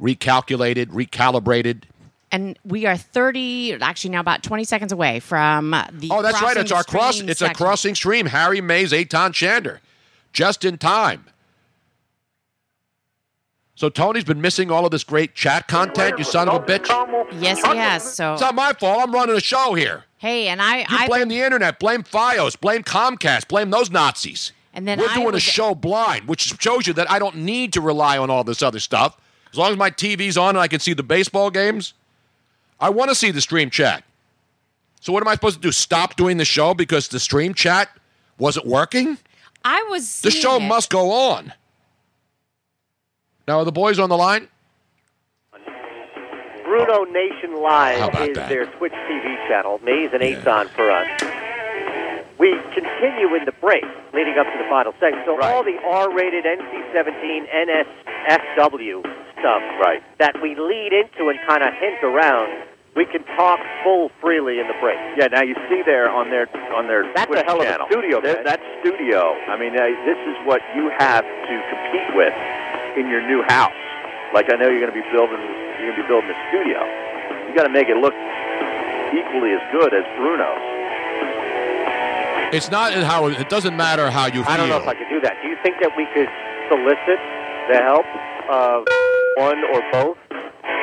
recalculated, 0.00 0.86
recalibrated. 0.86 1.84
And 2.30 2.58
we 2.64 2.86
are 2.86 2.96
30, 2.96 3.74
actually 3.80 4.10
now 4.10 4.20
about 4.20 4.42
20 4.42 4.64
seconds 4.64 4.92
away 4.92 5.20
from 5.20 5.70
the. 5.92 6.08
Oh, 6.10 6.22
that's 6.22 6.40
right. 6.42 6.56
It's 6.56 6.72
our 6.72 6.84
cross. 6.84 7.20
It's 7.20 7.42
a 7.42 7.52
crossing 7.52 7.94
stream. 7.94 8.26
Harry 8.26 8.60
Mayes, 8.60 8.92
Eytan 8.92 9.30
Shander, 9.30 9.78
just 10.32 10.64
in 10.64 10.78
time. 10.78 11.26
So 13.84 13.90
Tony's 13.90 14.24
been 14.24 14.40
missing 14.40 14.70
all 14.70 14.86
of 14.86 14.92
this 14.92 15.04
great 15.04 15.34
chat 15.34 15.68
content. 15.68 16.16
You 16.16 16.24
son 16.24 16.48
of 16.48 16.62
a 16.62 16.64
bitch. 16.64 16.88
Yes, 17.38 17.62
he 17.62 17.76
has. 17.76 18.14
So 18.14 18.32
It's 18.32 18.40
not 18.40 18.54
my 18.54 18.72
fault. 18.72 19.02
I'm 19.02 19.12
running 19.12 19.36
a 19.36 19.40
show 19.40 19.74
here. 19.74 20.04
hey, 20.16 20.48
and 20.48 20.62
I, 20.62 20.78
You 20.78 20.86
I 20.88 21.06
blame 21.06 21.28
the 21.28 21.42
internet. 21.42 21.78
Blame 21.78 22.02
FiOS. 22.02 22.58
Blame 22.58 22.82
Comcast. 22.82 23.46
Blame 23.46 23.68
those 23.68 23.90
Nazis. 23.90 24.52
And 24.72 24.88
then 24.88 24.98
we're 24.98 25.10
I 25.10 25.14
doing 25.16 25.34
a 25.34 25.38
show 25.38 25.74
blind, 25.74 26.28
which 26.28 26.58
shows 26.62 26.86
you 26.86 26.94
that 26.94 27.10
I 27.10 27.18
don't 27.18 27.36
need 27.36 27.74
to 27.74 27.82
rely 27.82 28.16
on 28.16 28.30
all 28.30 28.42
this 28.42 28.62
other 28.62 28.80
stuff. 28.80 29.20
As 29.52 29.58
long 29.58 29.72
as 29.72 29.76
my 29.76 29.90
TV's 29.90 30.38
on 30.38 30.56
and 30.56 30.60
I 30.60 30.68
can 30.68 30.80
see 30.80 30.94
the 30.94 31.02
baseball 31.02 31.50
games, 31.50 31.92
I 32.80 32.88
want 32.88 33.10
to 33.10 33.14
see 33.14 33.32
the 33.32 33.42
stream 33.42 33.68
chat. 33.68 34.02
So 35.02 35.12
what 35.12 35.22
am 35.22 35.28
I 35.28 35.34
supposed 35.34 35.56
to 35.56 35.60
do? 35.60 35.72
Stop 35.72 36.16
doing 36.16 36.38
the 36.38 36.46
show 36.46 36.72
because 36.72 37.08
the 37.08 37.20
stream 37.20 37.52
chat 37.52 37.90
wasn't 38.38 38.64
working? 38.66 39.18
I 39.62 39.86
was. 39.90 40.22
The 40.22 40.30
show 40.30 40.56
it. 40.56 40.60
must 40.60 40.88
go 40.88 41.10
on. 41.10 41.52
Now 43.46 43.58
are 43.58 43.64
the 43.64 43.72
boys 43.72 43.98
on 43.98 44.08
the 44.08 44.16
line? 44.16 44.48
Bruno 46.64 47.04
Nation 47.04 47.60
Live 47.62 48.14
is 48.28 48.36
that? 48.36 48.48
their 48.48 48.66
Twitch 48.66 48.92
TV 48.92 49.36
channel. 49.48 49.80
Mayes 49.84 50.10
and 50.12 50.22
Eytan 50.22 50.68
for 50.70 50.90
us. 50.90 51.06
We 52.38 52.50
continue 52.74 53.34
in 53.36 53.44
the 53.44 53.52
break 53.60 53.84
leading 54.12 54.34
up 54.38 54.46
to 54.46 54.58
the 54.58 54.66
final 54.68 54.92
segment. 54.98 55.22
So 55.26 55.40
all 55.40 55.62
the 55.62 55.76
R-rated 55.86 56.44
NC-17 56.44 57.46
NSFW 58.26 59.02
stuff 59.38 59.62
Right. 59.80 60.02
that 60.18 60.34
we 60.42 60.56
lead 60.56 60.92
into 60.92 61.28
and 61.28 61.38
kind 61.46 61.62
of 61.62 61.72
hint 61.74 62.02
around, 62.02 62.50
we 62.96 63.04
can 63.06 63.22
talk 63.36 63.60
full 63.84 64.10
freely 64.20 64.58
in 64.58 64.66
the 64.66 64.74
break. 64.80 64.98
Yeah, 65.16 65.26
now 65.28 65.42
you 65.42 65.54
see 65.68 65.82
there 65.84 66.10
on 66.10 66.30
their 66.30 66.48
on 66.74 66.86
their 66.88 67.04
That's 67.14 67.26
Twitch 67.26 67.40
a 67.40 67.44
hell 67.44 67.60
of 67.60 67.66
a 67.66 67.70
channel. 67.70 67.86
studio, 67.90 68.20
That, 68.20 68.44
man. 68.44 68.58
Studio. 68.80 69.34
I 69.46 69.56
mean, 69.58 69.74
uh, 69.78 69.84
this 70.06 70.18
is 70.26 70.36
what 70.46 70.60
you 70.74 70.90
have 70.98 71.22
to 71.24 71.54
compete 71.70 72.16
with 72.16 72.34
in 72.96 73.08
your 73.08 73.26
new 73.26 73.42
house. 73.42 73.74
Like 74.32 74.50
I 74.50 74.56
know 74.56 74.68
you're 74.68 74.80
going 74.80 74.92
to 74.92 75.00
be 75.00 75.06
building, 75.12 75.38
you're 75.78 75.90
going 75.90 75.96
to 75.96 76.02
be 76.02 76.08
building 76.08 76.30
a 76.30 76.38
studio. 76.50 76.82
You 77.48 77.54
got 77.54 77.64
to 77.64 77.74
make 77.74 77.88
it 77.88 77.96
look 77.96 78.14
equally 79.14 79.52
as 79.54 79.62
good 79.70 79.94
as 79.94 80.04
Bruno's. 80.18 80.58
It's 82.54 82.70
not 82.70 82.92
how 82.92 83.26
it 83.26 83.48
doesn't 83.48 83.76
matter 83.76 84.10
how 84.10 84.26
you 84.26 84.44
feel. 84.44 84.52
I 84.52 84.56
don't 84.56 84.68
know 84.68 84.78
if 84.78 84.86
I 84.86 84.94
could 84.94 85.08
do 85.10 85.20
that. 85.20 85.42
Do 85.42 85.48
you 85.48 85.56
think 85.62 85.80
that 85.80 85.90
we 85.96 86.06
could 86.14 86.28
solicit 86.70 87.18
the 87.70 87.78
help 87.82 88.06
of 88.50 88.86
one 89.36 89.58
or 89.72 89.82
both? 89.90 90.18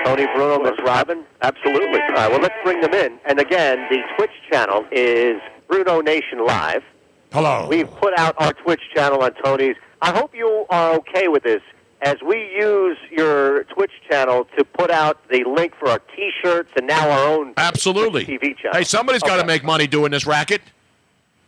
Tony 0.06 0.26
Bruno, 0.36 0.60
Miss 0.60 0.80
Robin? 0.84 1.24
Absolutely. 1.42 2.02
All 2.02 2.16
right, 2.16 2.30
well, 2.32 2.42
let's 2.42 2.56
bring 2.64 2.82
them 2.82 2.94
in. 2.94 3.20
And 3.26 3.40
again, 3.40 3.86
the 3.90 4.00
Twitch 4.18 4.32
channel 4.52 4.86
is 4.92 5.40
Bruno 5.68 6.02
Nation 6.02 6.46
Live. 6.46 6.84
Hello. 7.32 7.68
We've 7.70 7.90
put 7.90 8.18
out 8.18 8.36
our 8.38 8.52
Twitch 8.54 8.82
channel 8.94 9.22
on 9.22 9.34
Tony's. 9.44 9.76
I 10.02 10.12
hope 10.12 10.36
you 10.36 10.66
are 10.70 10.96
okay 10.96 11.28
with 11.28 11.44
this 11.44 11.62
as 12.02 12.18
we 12.26 12.38
use 12.56 12.98
your 13.12 13.64
Twitch 13.66 13.92
channel 14.10 14.48
to 14.58 14.64
put 14.64 14.90
out 14.90 15.28
the 15.30 15.44
link 15.44 15.74
for 15.78 15.90
our 15.90 16.00
T-shirts 16.16 16.72
and 16.76 16.88
now 16.88 17.10
our 17.10 17.28
own 17.28 17.54
Absolutely. 17.58 18.26
Twitch 18.26 18.42
TV 18.42 18.58
channel. 18.58 18.78
Hey, 18.78 18.84
somebody's 18.84 19.22
got 19.22 19.38
to 19.38 19.46
make 19.46 19.64
money 19.64 19.88
doing 19.88 20.12
this 20.12 20.26
racket. 20.26 20.62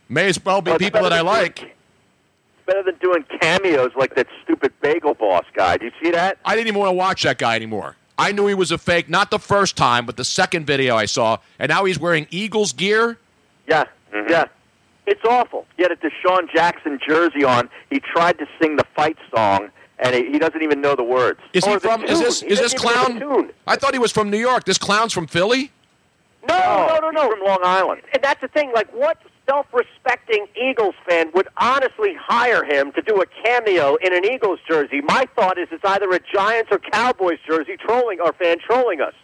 May 0.08 0.28
as 0.28 0.42
well 0.44 0.62
be 0.62 0.70
Well, 0.70 0.78
people 0.78 1.02
that 1.02 1.12
I 1.12 1.22
like. 1.22 1.74
Better 2.66 2.82
than 2.82 2.96
doing 2.96 3.24
cameos 3.40 3.90
like 3.96 4.14
that 4.14 4.26
stupid 4.42 4.72
Bagel 4.80 5.14
Boss 5.14 5.44
guy. 5.54 5.76
Do 5.76 5.86
you 5.86 5.92
see 6.02 6.10
that? 6.12 6.38
I 6.44 6.54
didn't 6.54 6.68
even 6.68 6.80
want 6.80 6.90
to 6.90 6.96
watch 6.96 7.22
that 7.24 7.38
guy 7.38 7.56
anymore. 7.56 7.96
I 8.16 8.30
knew 8.32 8.46
he 8.46 8.54
was 8.54 8.70
a 8.70 8.78
fake, 8.78 9.08
not 9.08 9.30
the 9.30 9.40
first 9.40 9.76
time, 9.76 10.06
but 10.06 10.16
the 10.16 10.24
second 10.24 10.66
video 10.66 10.94
I 10.94 11.06
saw, 11.06 11.38
and 11.58 11.68
now 11.68 11.84
he's 11.84 11.98
wearing 11.98 12.28
Eagles 12.30 12.72
gear. 12.72 13.18
Yeah, 13.66 13.84
mm-hmm. 14.12 14.30
yeah. 14.30 14.44
It's 15.06 15.24
awful. 15.28 15.66
He 15.76 15.82
had 15.82 15.92
a 15.92 15.96
DeSean 15.96 16.50
Jackson 16.54 16.98
jersey 17.06 17.44
on. 17.44 17.68
He 17.90 18.00
tried 18.00 18.38
to 18.38 18.46
sing 18.60 18.76
the 18.76 18.84
fight 18.94 19.18
song, 19.34 19.68
and 20.04 20.14
he, 20.14 20.32
he 20.32 20.38
doesn't 20.38 20.62
even 20.62 20.80
know 20.80 20.94
the 20.94 21.02
words. 21.02 21.40
Is 21.52 21.64
he 21.64 21.70
Or 21.72 21.74
the 21.74 21.80
from? 21.80 22.04
Is 22.04 22.20
this 22.20 22.40
He 22.40 22.48
is 22.48 22.60
this 22.60 22.74
doesn't 22.74 23.08
even 23.08 23.18
know 23.18 23.28
clown? 23.34 23.50
I 23.66 23.76
thought 23.76 23.94
he 23.94 23.98
was 23.98 24.12
from 24.12 24.30
New 24.30 24.38
York. 24.38 24.64
This 24.64 24.78
clown's 24.78 25.12
from 25.12 25.26
Philly. 25.26 25.72
No, 26.46 26.88
no, 26.88 26.98
no, 27.00 27.10
no. 27.10 27.30
From 27.30 27.44
Long 27.44 27.60
Island. 27.64 28.02
And 28.12 28.22
that's 28.22 28.40
the 28.42 28.48
thing. 28.48 28.70
Like, 28.74 28.92
what 28.92 29.16
self-respecting 29.48 30.46
Eagles 30.60 30.94
fan 31.08 31.30
would 31.34 31.48
honestly 31.56 32.14
hire 32.20 32.64
him 32.64 32.92
to 32.92 33.02
do 33.02 33.20
a 33.22 33.26
cameo 33.26 33.96
in 33.96 34.14
an 34.14 34.24
Eagles 34.24 34.60
jersey? 34.68 35.00
My 35.00 35.26
thought 35.36 35.58
is 35.58 35.68
it's 35.70 35.84
either 35.84 36.10
a 36.10 36.20
Giants 36.32 36.70
or 36.70 36.78
Cowboys 36.78 37.38
jersey 37.46 37.76
trolling 37.78 38.20
our 38.20 38.32
fan 38.34 38.58
trolling 38.58 39.00
us. 39.00 39.14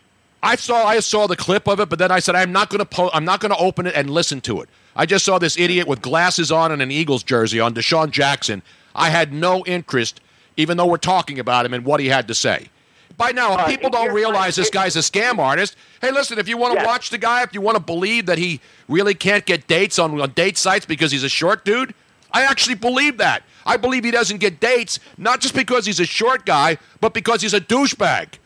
I 0.43 0.57
saw 0.57 0.87
I 0.87 1.01
saw 1.01 1.27
the 1.27 1.37
clip 1.37 1.69
of 1.69 1.81
it, 1.81 1.91
but 1.91 1.99
then 1.99 2.11
I 2.11 2.19
said 2.21 2.35
I'm 2.35 2.53
not 2.53 2.71
going 2.71 2.79
to 2.79 2.87
po- 2.87 3.11
I'm 3.13 3.27
not 3.27 3.41
going 3.41 3.53
to 3.53 3.59
open 3.59 3.87
it 3.87 3.95
and 3.95 4.09
listen 4.09 4.41
to 4.43 4.63
it. 4.63 4.71
I 4.97 5.05
just 5.05 5.27
saw 5.27 5.39
this 5.39 5.59
idiot 5.59 5.87
with 5.87 6.01
glasses 6.01 6.51
on 6.51 6.73
and 6.73 6.81
an 6.81 6.91
Eagles 6.91 7.23
jersey 7.23 7.61
on 7.61 7.75
DeSean 7.75 8.11
Jackson. 8.11 8.63
I 8.95 9.11
had 9.11 9.33
no 9.35 9.63
interest, 9.67 10.21
even 10.57 10.77
though 10.77 10.87
we're 10.87 10.97
talking 10.97 11.39
about 11.39 11.67
him 11.67 11.75
and 11.75 11.85
what 11.85 12.01
he 12.01 12.07
had 12.07 12.29
to 12.29 12.35
say. 12.35 12.69
By 13.17 13.33
now, 13.33 13.59
if 13.59 13.67
people 13.67 13.91
don't 13.91 14.15
realize 14.15 14.57
this 14.57 14.71
guy's 14.71 14.97
a 14.97 15.01
scam 15.01 15.39
artist, 15.39 15.77
hey, 16.01 16.11
listen, 16.11 16.39
if 16.39 16.49
you 16.49 16.57
want 16.57 16.79
to 16.79 16.87
watch 16.87 17.11
the 17.11 17.19
guy, 17.19 17.43
if 17.43 17.53
you 17.53 17.61
want 17.61 17.77
to 17.77 17.83
believe 17.83 18.27
that 18.27 18.39
he 18.39 18.61
really 18.89 19.15
can't 19.15 19.45
get 19.45 19.67
dates 19.67 19.99
on, 19.99 20.19
on 20.19 20.31
date 20.31 20.57
sites 20.57 20.87
because 20.87 21.13
he's 21.13 21.25
a 21.25 21.29
short 21.29 21.65
dude, 21.65 21.95
I 22.33 22.45
actually 22.45 22.77
believe 22.77 23.19
that. 23.19 23.43
I 23.67 23.77
believe 23.77 24.05
he 24.05 24.11
doesn't 24.11 24.39
get 24.39 24.61
dates, 24.61 25.01
not 25.19 25.41
just 25.41 25.55
because 25.55 25.85
he's 25.85 26.01
a 26.01 26.07
short 26.07 26.47
guy, 26.47 26.79
but 27.01 27.13
because 27.13 27.43
he's 27.43 27.53
a 27.53 27.61
douchebag. 27.61 28.39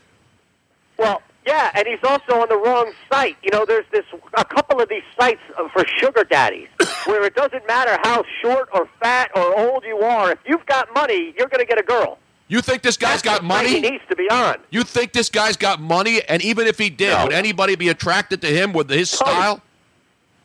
Well, 0.98 1.22
yeah, 1.46 1.70
and 1.74 1.86
he's 1.86 2.02
also 2.02 2.40
on 2.40 2.48
the 2.48 2.56
wrong 2.56 2.92
site. 3.10 3.36
You 3.42 3.50
know, 3.52 3.64
there's 3.66 3.84
this 3.92 4.04
a 4.34 4.44
couple 4.44 4.80
of 4.80 4.88
these 4.88 5.02
sites 5.18 5.40
uh, 5.58 5.68
for 5.68 5.84
sugar 5.98 6.24
daddies 6.24 6.68
where 7.06 7.24
it 7.24 7.34
doesn't 7.34 7.66
matter 7.66 7.98
how 8.02 8.24
short 8.42 8.68
or 8.72 8.88
fat 9.00 9.30
or 9.34 9.58
old 9.58 9.84
you 9.84 9.98
are. 9.98 10.32
If 10.32 10.38
you've 10.46 10.64
got 10.66 10.92
money, 10.94 11.34
you're 11.36 11.48
going 11.48 11.60
to 11.60 11.66
get 11.66 11.78
a 11.78 11.82
girl. 11.82 12.18
You 12.48 12.60
think 12.60 12.82
this 12.82 12.96
guy's 12.96 13.22
got 13.22 13.40
the 13.40 13.46
money? 13.46 13.68
He 13.68 13.80
needs 13.80 14.04
to 14.08 14.16
be 14.16 14.28
on. 14.30 14.56
You 14.70 14.84
think 14.84 15.12
this 15.12 15.28
guy's 15.28 15.56
got 15.56 15.80
money? 15.80 16.22
And 16.28 16.42
even 16.42 16.66
if 16.66 16.78
he 16.78 16.90
did, 16.90 17.16
would 17.22 17.32
anybody 17.32 17.74
be 17.74 17.88
attracted 17.88 18.40
to 18.42 18.46
him 18.46 18.72
with 18.72 18.90
his 18.90 19.10
style? 19.10 19.62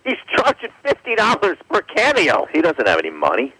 He's 0.05 0.17
charging 0.35 0.71
fifty 0.83 1.15
dollars 1.15 1.57
per 1.69 1.81
cameo. 1.81 2.47
He 2.51 2.61
doesn't 2.61 2.87
have 2.87 2.99
any 2.99 3.09
money. 3.09 3.53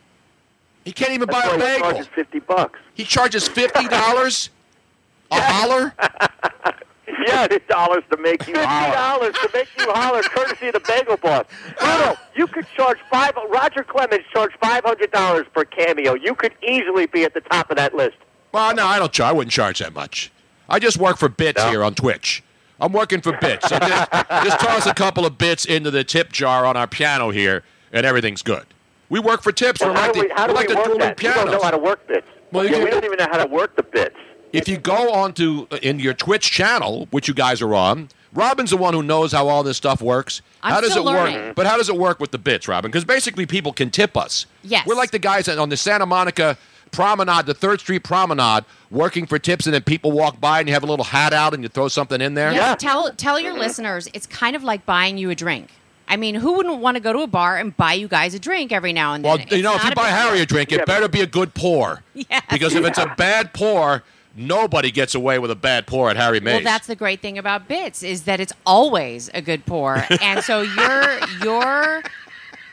He 0.86 0.92
can't 0.94 1.12
even 1.12 1.28
That's 1.30 1.48
buy 1.48 1.54
a 1.54 1.60
why 1.60 1.74
he 1.74 1.80
charges 1.80 2.08
fifty 2.08 2.40
bucks. 2.40 2.80
He 2.94 3.04
charges 3.04 3.48
fifty 3.48 3.88
dollars 3.88 4.50
a 5.32 5.42
holler. 5.42 5.94
Yeah, 7.30 7.48
fifty 7.48 7.68
dollars 7.68 8.04
to 8.12 8.18
make 8.18 8.48
you 8.48 8.54
Fifty 8.56 8.68
holler. 8.68 8.94
dollars 8.96 9.34
to 9.36 9.50
make 9.54 9.68
you 9.80 9.92
holler, 9.92 10.22
courtesy 10.24 10.68
of 10.68 10.74
the 10.74 10.80
Bagel 10.82 11.18
Boss. 11.18 11.46
Bruno, 11.80 12.16
you 12.36 12.48
could 12.48 12.66
charge 12.76 12.98
five. 13.10 13.34
Roger 13.50 13.84
Clemens 13.84 14.24
charged 14.34 14.56
five 14.62 14.84
hundred 14.84 15.12
dollars 15.12 15.46
per 15.54 15.66
cameo. 15.66 16.14
You 16.16 16.36
could 16.36 16.54
easily 16.68 17.06
be 17.06 17.24
at 17.24 17.34
the 17.34 17.42
top 17.42 17.70
of 17.72 17.78
that 17.78 17.94
list. 17.96 18.18
Well, 18.52 18.74
no, 18.76 18.86
I 18.86 19.00
don't. 19.00 19.12
Charge. 19.12 19.30
I 19.30 19.34
wouldn't 19.34 19.52
charge 19.52 19.80
that 19.80 19.94
much. 19.94 20.32
I 20.68 20.80
just 20.80 20.98
work 20.98 21.18
for 21.18 21.30
bits 21.30 21.64
here 21.64 21.84
on 21.84 21.96
Twitch. 21.96 22.44
I'm 22.82 22.94
working 22.94 23.22
for 23.22 23.36
bits. 23.38 23.68
So 23.68 23.78
just, 23.80 24.12
just 24.12 24.60
toss 24.60 24.86
a 24.86 24.94
couple 24.94 25.26
of 25.26 25.38
bits 25.38 25.66
into 25.66 25.92
the 25.92 26.04
tip 26.04 26.32
jar 26.32 26.66
on 26.66 26.78
our 26.78 26.88
piano 26.88 27.30
here, 27.30 27.64
and 27.92 28.06
everything's 28.06 28.42
good. 28.42 28.66
We 29.10 29.20
work 29.20 29.42
for 29.44 29.52
tips. 29.52 29.82
Well, 29.82 29.90
we're 29.94 29.98
how 30.00 30.06
like 30.08 30.14
do 30.14 30.20
we, 30.22 30.28
the, 30.30 30.34
how 30.36 30.48
do 30.48 30.54
we're 30.54 30.60
like 30.60 30.68
we 30.70 30.74
the 30.76 30.78
work 30.80 30.86
dueling 30.86 31.00
that? 31.00 31.18
We 31.22 31.28
don't 31.30 31.52
know 31.52 31.62
how 31.62 31.72
to 31.72 31.78
work 31.78 32.08
bits. 32.08 32.28
Well, 32.52 32.64
you 32.64 32.70
Yeah, 32.70 32.76
can- 32.78 32.84
we 32.86 32.90
don't 32.92 33.04
even 33.06 33.18
know 33.18 33.28
how 33.30 33.44
to 33.44 33.50
work 33.50 33.76
the 33.76 33.84
bits. 33.84 34.16
If 34.52 34.68
you 34.68 34.78
go 34.78 35.14
onto 35.14 35.68
uh, 35.72 35.78
in 35.82 36.00
your 36.00 36.14
Twitch 36.14 36.52
channel, 36.52 37.08
which 37.12 37.28
you 37.28 37.34
guys 37.34 37.62
are 37.62 37.74
on, 37.74 38.10
Robin's 38.34 38.70
the 38.72 38.78
one 38.78 38.94
who 38.94 39.04
knows 39.04 39.32
how 39.32 39.48
all 39.48 39.64
this 39.64 39.78
stuff 39.78 40.02
works. 40.02 40.42
I'm 40.62 40.74
how 40.74 40.82
does 40.82 40.92
still 40.92 41.08
it 41.10 41.14
work? 41.14 41.56
But 41.56 41.66
how 41.66 41.78
does 41.78 41.90
it 41.90 41.96
work 41.98 42.20
with 42.20 42.32
the 42.32 42.38
bits, 42.38 42.68
Robin? 42.68 42.90
Because 42.92 43.06
basically, 43.06 43.46
people 43.46 43.74
can 43.74 43.90
tip 43.90 44.16
us. 44.18 44.46
Yes. 44.64 44.86
we're 44.86 44.96
like 44.96 45.12
the 45.12 45.20
guys 45.20 45.48
on 45.48 45.70
the 45.70 45.78
Santa 45.78 46.06
Monica 46.06 46.58
Promenade, 46.92 47.46
the 47.46 47.54
Third 47.54 47.80
Street 47.80 48.04
Promenade, 48.04 48.66
working 48.92 49.26
for 49.26 49.40
tips, 49.40 49.66
and 49.66 49.74
then 49.74 49.84
people 49.84 50.12
walk 50.12 50.40
by 50.40 50.60
and 50.60 50.68
you 50.68 50.74
have 50.74 50.84
a 50.84 50.88
little 50.88 51.06
hat 51.06 51.34
out 51.34 51.54
and 51.54 51.64
you 51.64 51.70
throw 51.70 51.88
something 51.88 52.22
in 52.22 52.34
there. 52.34 52.52
Yeah. 52.52 52.76
Tell 52.76 53.12
tell 53.14 53.40
your 53.40 53.54
listeners 53.54 54.08
it's 54.14 54.28
kind 54.28 54.56
of 54.56 54.64
like 54.64 54.86
buying 54.86 55.18
you 55.18 55.30
a 55.30 55.36
drink. 55.36 55.70
I 56.08 56.18
mean, 56.18 56.34
who 56.34 56.54
wouldn't 56.54 56.80
want 56.80 56.96
to 56.96 57.02
go 57.02 57.14
to 57.14 57.20
a 57.20 57.28
bar 57.28 57.58
and 57.58 57.78
buy 57.78 57.94
you 57.94 58.08
guys 58.08 58.34
a 58.34 58.40
drink 58.40 58.72
every 58.72 58.94
now 58.94 59.14
and 59.14 59.24
then? 59.24 59.38
Well, 59.38 59.58
you 59.58 59.62
know, 59.62 59.76
if 59.76 59.84
not 59.84 59.86
you 59.86 59.92
a 59.92 59.96
buy 59.96 60.10
big 60.10 60.14
Harry 60.14 60.34
deal. 60.38 60.44
a 60.44 60.46
drink, 60.48 60.72
it 60.72 60.86
better 60.88 61.08
be 61.08 61.22
a 61.22 61.28
good 61.28 61.54
pour. 61.54 62.04
Yes. 62.16 62.44
Because 62.50 62.74
if 62.76 62.84
it's 62.84 62.98
a 62.98 63.14
bad 63.18 63.54
pour, 63.54 64.04
nobody 64.36 64.92
gets 64.92 65.16
away 65.16 65.40
with 65.40 65.52
a 65.52 65.56
bad 65.56 65.88
pour 65.88 66.10
at 66.10 66.18
Harry 66.18 66.40
Mayes. 66.40 66.56
Well, 66.56 66.64
that's 66.64 66.88
the 66.88 66.96
great 66.96 67.22
thing 67.22 67.38
about 67.38 67.68
bits 67.68 68.04
is 68.04 68.24
that 68.24 68.40
it's 68.40 68.54
always 68.66 69.30
a 69.34 69.42
good 69.42 69.66
pour, 69.66 70.04
and 70.22 70.44
so 70.44 70.62
your 70.62 71.20
your 71.44 72.04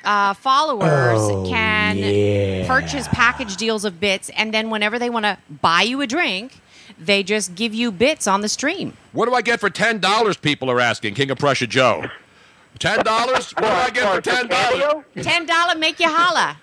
uh, 0.05 0.35
followers 0.35 1.19
Oh, 1.21 1.45
can 1.49 2.67
purchase 2.67 3.09
package 3.09 3.57
deals 3.57 3.85
of 3.85 3.99
bits, 4.01 4.31
and 4.37 4.53
then 4.55 4.71
whenever 4.71 4.99
they 4.99 5.11
want 5.11 5.25
to 5.25 5.39
buy 5.63 5.83
you 5.83 6.01
a 6.01 6.07
drink, 6.07 6.61
they 6.99 7.23
just 7.23 7.55
give 7.55 7.75
you 7.75 7.91
bits 7.91 8.27
on 8.27 8.41
the 8.41 8.49
stream. 8.49 8.97
What 9.13 9.27
do 9.27 9.35
I 9.35 9.43
get 9.43 9.59
for 9.61 9.71
ten 9.71 9.99
dollars? 9.99 10.37
People 10.37 10.71
are 10.71 10.81
asking. 10.81 11.15
King 11.15 11.31
of 11.31 11.39
Prussia 11.39 11.67
Joe. 11.67 12.07
Ten 12.79 13.03
dollars? 13.05 13.53
What 13.53 13.63
do 13.63 13.67
I 13.69 13.91
get 13.91 14.15
for 14.15 14.21
ten 14.21 14.47
dollars? 14.49 15.05
Ten 15.23 15.47
dollar 15.47 15.77
make 15.77 15.99
you 15.99 16.09
holla. 16.09 16.59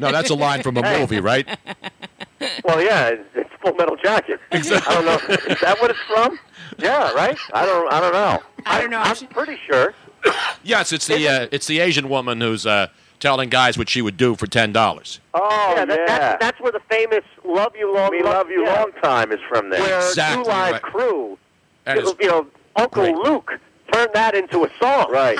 No, 0.00 0.10
that's 0.10 0.30
a 0.30 0.34
line 0.34 0.62
from 0.64 0.76
a 0.76 0.82
movie, 0.98 1.20
right? 1.20 1.46
Well, 2.64 2.82
yeah, 2.82 3.08
it's, 3.08 3.28
it's 3.34 3.50
Full 3.62 3.74
Metal 3.74 3.96
Jacket. 3.96 4.40
I 4.52 4.58
don't 4.60 5.04
know. 5.06 5.34
Is 5.52 5.60
that 5.60 5.76
what 5.80 5.90
it's 5.90 5.98
from? 6.00 6.38
Yeah, 6.78 7.12
right. 7.12 7.36
I 7.54 7.64
don't. 7.64 7.92
I 7.92 8.00
don't 8.00 8.12
know. 8.12 8.42
I 8.66 8.80
don't 8.80 8.90
know. 8.90 9.00
I'm 9.00 9.16
pretty 9.28 9.58
sure. 9.66 9.94
Yes, 10.64 10.92
it's 10.92 11.06
the 11.06 11.28
uh, 11.28 11.46
it's 11.52 11.68
the 11.68 11.78
Asian 11.78 12.08
woman 12.08 12.40
who's 12.40 12.66
uh, 12.66 12.88
telling 13.20 13.48
guys 13.48 13.78
what 13.78 13.88
she 13.88 14.02
would 14.02 14.16
do 14.16 14.34
for 14.34 14.48
ten 14.48 14.72
dollars. 14.72 15.20
Oh 15.34 15.74
yeah, 15.76 15.84
that, 15.84 16.06
That's, 16.08 16.40
that's 16.44 16.60
where 16.60 16.72
the 16.72 16.80
famous 16.90 17.22
"Love 17.44 17.74
You 17.76 17.94
Long." 17.94 18.10
We 18.10 18.22
love 18.24 18.50
you 18.50 18.64
yeah, 18.64 18.74
long 18.74 18.90
time 19.00 19.30
is 19.30 19.38
from 19.48 19.70
there. 19.70 19.80
Where 19.80 19.98
Exactly 19.98 20.42
Two 20.42 20.50
Live 20.50 20.72
right. 20.72 20.82
Crew, 20.82 21.38
That 21.84 21.96
you 22.20 22.28
know, 22.28 22.46
Uncle 22.74 23.04
great. 23.04 23.14
Luke 23.14 23.52
turned 23.92 24.10
that 24.14 24.34
into 24.34 24.64
a 24.64 24.70
song. 24.80 25.12
Right. 25.12 25.38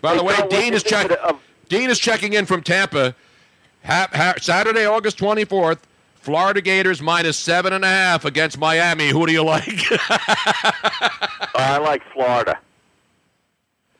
By 0.00 0.16
the 0.16 0.22
way, 0.24 0.36
Dean 0.48 0.72
is 0.74 0.82
checking. 0.82 1.10
into 1.10 1.22
the- 1.22 1.28
of- 1.28 1.40
Dean 1.68 1.90
is 1.90 1.98
checking 1.98 2.32
in 2.32 2.46
from 2.46 2.62
Tampa. 2.62 3.14
Ha- 3.88 4.08
ha- 4.12 4.34
Saturday, 4.40 4.84
August 4.86 5.18
twenty 5.18 5.44
fourth. 5.44 5.84
Florida 6.16 6.60
Gators 6.60 7.00
minus 7.00 7.36
seven 7.38 7.72
and 7.72 7.84
a 7.84 7.88
half 7.88 8.24
against 8.24 8.58
Miami. 8.58 9.08
Who 9.08 9.26
do 9.26 9.32
you 9.32 9.42
like? 9.44 9.68
I 11.54 11.78
like 11.82 12.02
Florida. 12.12 12.58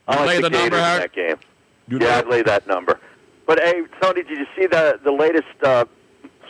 I 0.06 0.14
You 0.14 0.18
like 0.20 0.28
lay 0.28 0.36
the, 0.36 0.42
the 0.42 0.50
number, 0.50 0.76
Gators 0.76 0.94
in 0.94 1.00
that 1.00 1.12
game. 1.12 1.36
You 1.88 1.98
yeah, 2.00 2.06
know- 2.12 2.18
I'd 2.18 2.26
lay 2.28 2.42
that 2.42 2.66
number. 2.66 3.00
But 3.46 3.60
hey, 3.60 3.82
Tony, 4.02 4.22
did 4.24 4.38
you 4.38 4.46
see 4.56 4.66
the 4.66 5.00
the 5.02 5.12
latest 5.12 5.46
uh, 5.62 5.86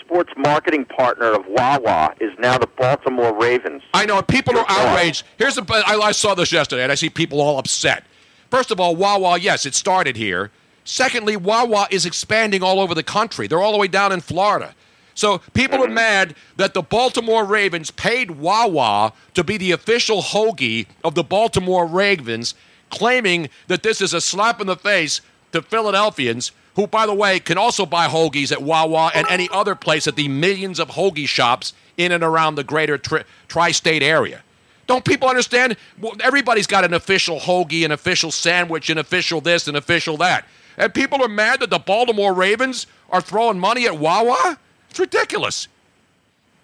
sports 0.00 0.32
marketing 0.36 0.84
partner 0.86 1.26
of 1.32 1.46
Wawa 1.46 2.14
is 2.20 2.32
now 2.40 2.58
the 2.58 2.66
Baltimore 2.66 3.32
Ravens? 3.38 3.82
I 3.94 4.04
know 4.04 4.20
people 4.22 4.58
are 4.58 4.66
outraged. 4.68 5.24
Here's 5.36 5.54
the. 5.54 5.64
I, 5.86 5.96
I 5.96 6.12
saw 6.12 6.34
this 6.34 6.50
yesterday, 6.50 6.82
and 6.82 6.90
I 6.90 6.96
see 6.96 7.08
people 7.10 7.40
all 7.40 7.58
upset. 7.58 8.02
First 8.50 8.72
of 8.72 8.80
all, 8.80 8.96
Wawa, 8.96 9.38
yes, 9.38 9.64
it 9.64 9.74
started 9.76 10.16
here. 10.16 10.50
Secondly, 10.88 11.36
Wawa 11.36 11.86
is 11.90 12.06
expanding 12.06 12.62
all 12.62 12.80
over 12.80 12.94
the 12.94 13.02
country. 13.02 13.46
They're 13.46 13.60
all 13.60 13.72
the 13.72 13.78
way 13.78 13.88
down 13.88 14.10
in 14.10 14.22
Florida. 14.22 14.74
So 15.14 15.36
people 15.52 15.80
are 15.80 15.84
mm-hmm. 15.84 15.94
mad 15.94 16.34
that 16.56 16.72
the 16.72 16.80
Baltimore 16.80 17.44
Ravens 17.44 17.90
paid 17.90 18.30
Wawa 18.30 19.12
to 19.34 19.44
be 19.44 19.58
the 19.58 19.72
official 19.72 20.22
hoagie 20.22 20.86
of 21.04 21.14
the 21.14 21.22
Baltimore 21.22 21.84
Ravens, 21.84 22.54
claiming 22.88 23.50
that 23.66 23.82
this 23.82 24.00
is 24.00 24.14
a 24.14 24.20
slap 24.22 24.62
in 24.62 24.66
the 24.66 24.76
face 24.76 25.20
to 25.52 25.60
Philadelphians 25.60 26.52
who, 26.74 26.86
by 26.86 27.04
the 27.04 27.12
way, 27.12 27.38
can 27.38 27.58
also 27.58 27.84
buy 27.84 28.08
hoagies 28.08 28.50
at 28.50 28.62
Wawa 28.62 29.10
and 29.14 29.26
any 29.28 29.50
other 29.52 29.74
place 29.74 30.06
at 30.06 30.16
the 30.16 30.28
millions 30.28 30.80
of 30.80 30.88
hoagie 30.88 31.28
shops 31.28 31.74
in 31.98 32.12
and 32.12 32.24
around 32.24 32.54
the 32.54 32.64
greater 32.64 32.96
tri- 32.96 33.24
tri-state 33.46 34.02
area. 34.02 34.42
Don't 34.86 35.04
people 35.04 35.28
understand? 35.28 35.76
Well, 36.00 36.14
everybody's 36.22 36.66
got 36.66 36.82
an 36.82 36.94
official 36.94 37.40
hoagie, 37.40 37.84
an 37.84 37.92
official 37.92 38.30
sandwich, 38.30 38.88
an 38.88 38.96
official 38.96 39.42
this, 39.42 39.68
an 39.68 39.76
official 39.76 40.16
that. 40.16 40.46
And 40.78 40.94
people 40.94 41.22
are 41.22 41.28
mad 41.28 41.60
that 41.60 41.70
the 41.70 41.78
Baltimore 41.78 42.32
Ravens 42.32 42.86
are 43.10 43.20
throwing 43.20 43.58
money 43.58 43.86
at 43.86 43.98
Wawa? 43.98 44.58
It's 44.88 44.98
ridiculous. 44.98 45.68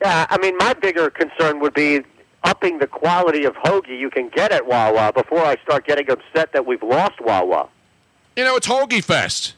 Yeah, 0.01 0.27
I 0.31 0.39
mean, 0.39 0.57
my 0.57 0.73
bigger 0.73 1.11
concern 1.11 1.61
would 1.61 1.75
be 1.75 2.05
upping 2.45 2.79
the 2.79 2.87
quality 2.87 3.45
of 3.45 3.55
hoagie 3.57 3.99
you 3.99 4.11
can 4.11 4.29
get 4.29 4.53
at 4.53 4.67
Wawa 4.67 5.12
before 5.12 5.45
I 5.45 5.57
start 5.62 5.87
getting 5.87 6.11
upset 6.11 6.53
that 6.53 6.65
we've 6.65 6.83
lost 6.83 7.21
Wawa. 7.21 7.69
You 8.37 8.45
know, 8.45 8.57
it's 8.57 8.67
Hoagie 8.67 9.03
Fest. 9.03 9.55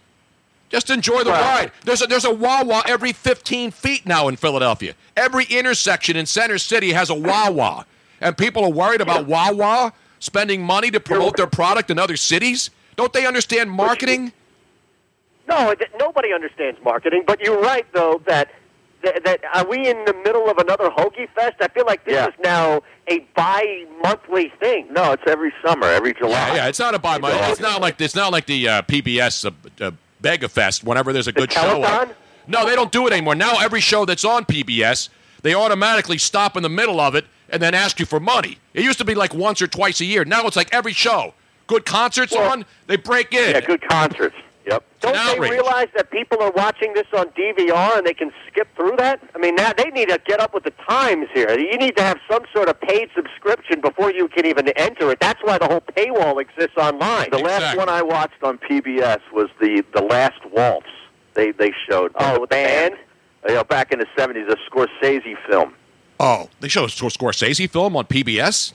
Just 0.69 0.91
enjoy 0.91 1.23
the 1.23 1.31
ride. 1.31 1.71
There's 1.85 2.03
a, 2.03 2.07
there's 2.07 2.25
a 2.25 2.35
Wawa 2.35 2.83
every 2.87 3.13
15 3.13 3.71
feet 3.71 4.05
now 4.07 4.29
in 4.29 4.37
Philadelphia. 4.37 4.95
Every 5.17 5.45
intersection 5.45 6.17
in 6.17 6.27
Center 6.27 6.59
City 6.59 6.93
has 6.93 7.09
a 7.09 7.15
Wawa. 7.15 7.87
And 8.21 8.37
people 8.37 8.65
are 8.65 8.71
worried 8.71 9.01
about 9.01 9.27
Wawa 9.27 9.93
spending 10.19 10.63
money 10.63 10.91
to 10.91 10.99
promote 10.99 11.37
their 11.37 11.47
product 11.47 11.91
in 11.91 11.99
other 11.99 12.17
cities. 12.17 12.71
Don't 12.97 13.13
they 13.13 13.27
understand 13.27 13.71
marketing? 13.71 14.33
No, 15.49 15.71
it- 15.71 15.91
nobody 15.99 16.33
understands 16.33 16.79
marketing, 16.85 17.25
but 17.27 17.41
you're 17.41 17.61
right, 17.61 17.87
though, 17.93 18.21
that, 18.27 18.51
that, 19.03 19.23
that 19.25 19.41
are 19.55 19.67
we 19.67 19.89
in 19.89 20.05
the 20.05 20.15
middle 20.25 20.49
of 20.51 20.59
another 20.59 20.91
Hoagie 20.91 21.29
Fest? 21.35 21.57
I 21.61 21.69
feel 21.69 21.85
like 21.87 22.05
this 22.05 22.15
Yeah. 22.15 22.29
is 22.29 22.35
now 22.43 22.83
a 23.09 23.21
bi-monthly 23.37 24.53
thing. 24.61 24.87
No, 24.93 25.13
it's 25.13 25.23
every 25.27 25.53
summer, 25.65 25.87
every 25.87 26.15
July. 26.15 26.33
Yeah, 26.49 26.55
yeah, 26.57 26.69
it's 26.69 26.79
not 26.79 26.95
a 26.95 26.99
buy 26.99 27.19
money. 27.19 27.37
It's 27.51 27.61
not 27.61 27.81
like 27.81 28.01
it's 28.01 28.15
not 28.17 28.33
like 28.33 28.47
the 28.47 28.69
uh, 28.69 28.83
PBS 28.83 29.45
uh, 29.47 29.85
uh, 29.85 29.91
Bega 30.21 30.49
Fest. 30.49 30.83
Whenever 30.85 31.13
there's 31.13 31.29
a 31.29 31.33
good 31.33 31.53
show, 31.53 31.83
on. 31.85 32.11
no, 32.49 32.67
they 32.67 32.75
don't 32.75 32.91
do 32.91 33.07
it 33.07 33.13
anymore. 33.13 33.35
Now 33.35 33.59
every 33.61 33.81
show 33.81 34.05
that's 34.05 34.25
on 34.25 34.45
PBS, 34.45 35.09
they 35.43 35.55
automatically 35.55 36.19
stop 36.19 36.57
in 36.57 36.63
the 36.63 36.69
middle 36.69 36.99
of 37.01 37.15
it 37.15 37.27
and 37.51 37.63
then 37.63 37.75
ask 37.75 38.01
you 38.01 38.07
for 38.07 38.19
money. 38.19 38.59
It 38.75 38.83
used 38.83 38.99
to 38.99 39.05
be 39.05 39.15
like 39.15 39.33
once 39.35 39.63
or 39.63 39.69
twice 39.69 40.01
a 40.01 40.05
year. 40.05 40.25
Now 40.25 40.47
it's 40.47 40.57
like 40.57 40.73
every 40.75 40.93
show. 40.93 41.35
Good 41.69 41.85
concerts 41.85 42.35
on, 42.35 42.65
they 42.87 42.97
break 42.97 43.33
in. 43.33 43.51
Yeah, 43.51 43.61
good 43.61 43.87
concerts. 43.89 44.37
Yep. 45.03 45.15
Don't 45.15 45.27
they 45.27 45.33
outrage. 45.33 45.51
realize 45.51 45.89
that 45.95 46.11
people 46.11 46.43
are 46.43 46.51
watching 46.53 46.95
this 46.95 47.07
on 47.17 47.27
DVR 47.31 47.99
and 47.99 48.07
they 48.07 48.15
can 48.15 48.31
skip 48.49 48.69
through 48.77 48.97
that? 48.97 49.21
I 49.35 49.39
mean, 49.39 49.55
now 49.55 49.73
they 49.73 49.91
need 49.91 50.09
to 50.09 50.21
get 50.27 50.41
up 50.41 50.55
with 50.55 50.65
the 50.65 50.73
times 50.89 51.29
here. 51.35 51.51
You 51.59 51.77
need 51.79 51.97
to 51.97 52.03
have 52.03 52.19
some 52.31 52.45
sort 52.55 52.69
of 52.69 52.81
paid 52.81 53.11
subscription 53.15 53.81
before 53.81 54.11
you 54.13 54.29
can 54.29 54.47
even 54.47 54.69
enter 54.71 55.11
it. 55.11 55.21
That's 55.21 55.41
why 55.43 55.59
the 55.59 55.67
whole 55.67 55.81
paywall 55.81 56.41
exists 56.41 56.77
online. 56.77 57.31
The 57.31 57.39
last 57.39 57.77
one 57.77 57.89
I 57.89 58.03
watched 58.03 58.43
on 58.43 58.59
PBS 58.59 59.21
was 59.33 59.49
the 59.61 59.85
the 59.95 60.03
Last 60.03 60.41
Waltz. 60.53 60.87
They 61.35 61.53
they 61.53 61.73
showed. 61.89 62.13
Oh, 62.15 62.35
oh 62.37 62.41
with 62.41 62.51
the 62.51 62.57
band? 62.57 62.95
Uh, 62.95 63.49
you 63.49 63.55
know, 63.55 63.65
back 63.65 63.93
in 63.93 63.99
the 63.99 64.07
seventies, 64.17 64.49
a 64.49 64.57
Scorsese 64.71 65.37
film. 65.49 65.75
Oh, 66.19 66.49
they 66.61 66.69
show 66.69 66.85
a 66.85 66.89
Scorsese 66.89 67.69
film 67.69 67.97
on 67.97 68.07
PBS. 68.07 68.73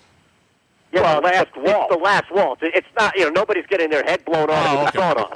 Yeah, 0.93 1.01
well, 1.01 1.21
the 1.21 1.27
last 1.27 1.55
waltz. 1.55 1.87
It's 1.91 1.95
the 1.95 2.03
last 2.03 2.31
waltz. 2.31 2.61
It- 2.63 2.75
It's 2.75 2.87
not, 2.99 3.15
you 3.17 3.23
know, 3.25 3.29
nobody's 3.31 3.65
getting 3.67 3.89
their 3.89 4.03
head 4.03 4.23
blown 4.25 4.49
off 4.49 4.65
Oh, 4.67 4.79
with 4.85 4.89
okay. 4.89 4.99
a 4.99 5.01
thought 5.01 5.17
on. 5.17 5.31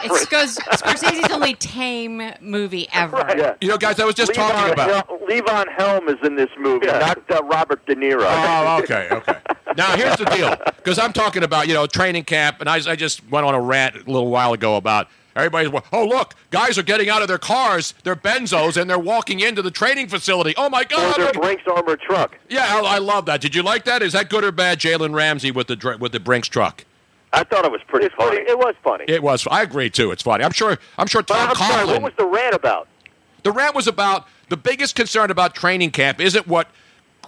It's 0.00 0.24
Scors- 0.26 0.58
Scorsese's 0.78 1.30
only 1.32 1.54
tame 1.54 2.32
movie 2.40 2.88
ever. 2.92 3.24
Yeah. 3.36 3.54
You 3.60 3.68
know, 3.68 3.78
guys, 3.78 3.98
I 4.00 4.04
was 4.04 4.14
just 4.14 4.32
Levon, 4.32 4.50
talking 4.50 4.72
about. 4.72 5.06
Hel- 5.08 5.18
Levon 5.28 5.66
Helm 5.76 6.08
is 6.08 6.16
in 6.22 6.36
this 6.36 6.50
movie, 6.58 6.86
not 6.86 7.18
uh, 7.30 7.42
Robert 7.44 7.84
De 7.86 7.94
Niro. 7.94 8.24
Oh, 8.26 8.80
okay, 8.82 9.08
okay. 9.10 9.36
Now 9.76 9.96
here's 9.96 10.16
the 10.16 10.24
deal, 10.26 10.56
because 10.76 10.98
I'm 10.98 11.12
talking 11.12 11.42
about 11.42 11.68
you 11.68 11.74
know 11.74 11.86
training 11.86 12.24
camp, 12.24 12.56
and 12.60 12.68
I, 12.68 12.76
I 12.90 12.96
just 12.96 13.28
went 13.30 13.46
on 13.46 13.54
a 13.54 13.60
rant 13.60 13.94
a 13.96 13.98
little 14.10 14.30
while 14.30 14.52
ago 14.52 14.76
about 14.76 15.08
everybody's. 15.38 15.72
Oh, 15.92 16.06
look, 16.06 16.34
guys 16.50 16.76
are 16.78 16.82
getting 16.82 17.08
out 17.08 17.22
of 17.22 17.28
their 17.28 17.38
cars, 17.38 17.94
their 18.04 18.16
Benzos, 18.16 18.76
and 18.80 18.88
they're 18.90 18.98
walking 18.98 19.40
into 19.40 19.62
the 19.62 19.70
training 19.70 20.08
facility. 20.08 20.54
Oh 20.56 20.68
my 20.68 20.82
Or 20.82 20.84
God! 20.84 21.16
their 21.16 21.26
look- 21.26 21.34
Brinks 21.42 21.62
armored 21.66 22.00
truck. 22.00 22.36
Yeah, 22.48 22.66
I, 22.66 22.80
I 22.96 22.98
love 22.98 23.26
that. 23.26 23.40
Did 23.40 23.54
you 23.54 23.62
like 23.62 23.84
that? 23.84 24.02
Is 24.02 24.12
that 24.12 24.28
good 24.30 24.44
or 24.44 24.52
bad? 24.52 24.78
Jalen 24.78 25.14
Ramsey 25.14 25.50
with 25.50 25.66
the 25.68 25.96
with 26.00 26.12
the 26.12 26.20
Brinks 26.20 26.48
truck. 26.48 26.84
I 27.32 27.44
thought 27.44 27.64
it 27.66 27.70
was 27.72 27.82
pretty 27.86 28.06
It's 28.06 28.14
funny. 28.14 28.36
funny. 28.38 28.48
It 28.50 28.58
was 28.58 28.74
funny. 28.82 29.04
It 29.06 29.22
was. 29.22 29.46
I 29.50 29.62
agree 29.62 29.90
too. 29.90 30.10
It's 30.12 30.22
funny. 30.22 30.44
I'm 30.44 30.52
sure. 30.52 30.78
I'm 30.96 31.06
sure 31.06 31.22
Tom 31.22 31.50
I'm 31.50 31.54
sorry, 31.56 31.84
Coughlin. 31.86 31.92
what 31.92 32.02
was 32.02 32.12
the 32.16 32.24
rant 32.26 32.54
about? 32.54 32.88
The 33.42 33.52
rant 33.52 33.74
was 33.74 33.86
about 33.86 34.26
the 34.48 34.56
biggest 34.56 34.94
concern 34.94 35.30
about 35.30 35.54
training 35.54 35.90
camp 35.90 36.20
isn't 36.20 36.46
what 36.46 36.68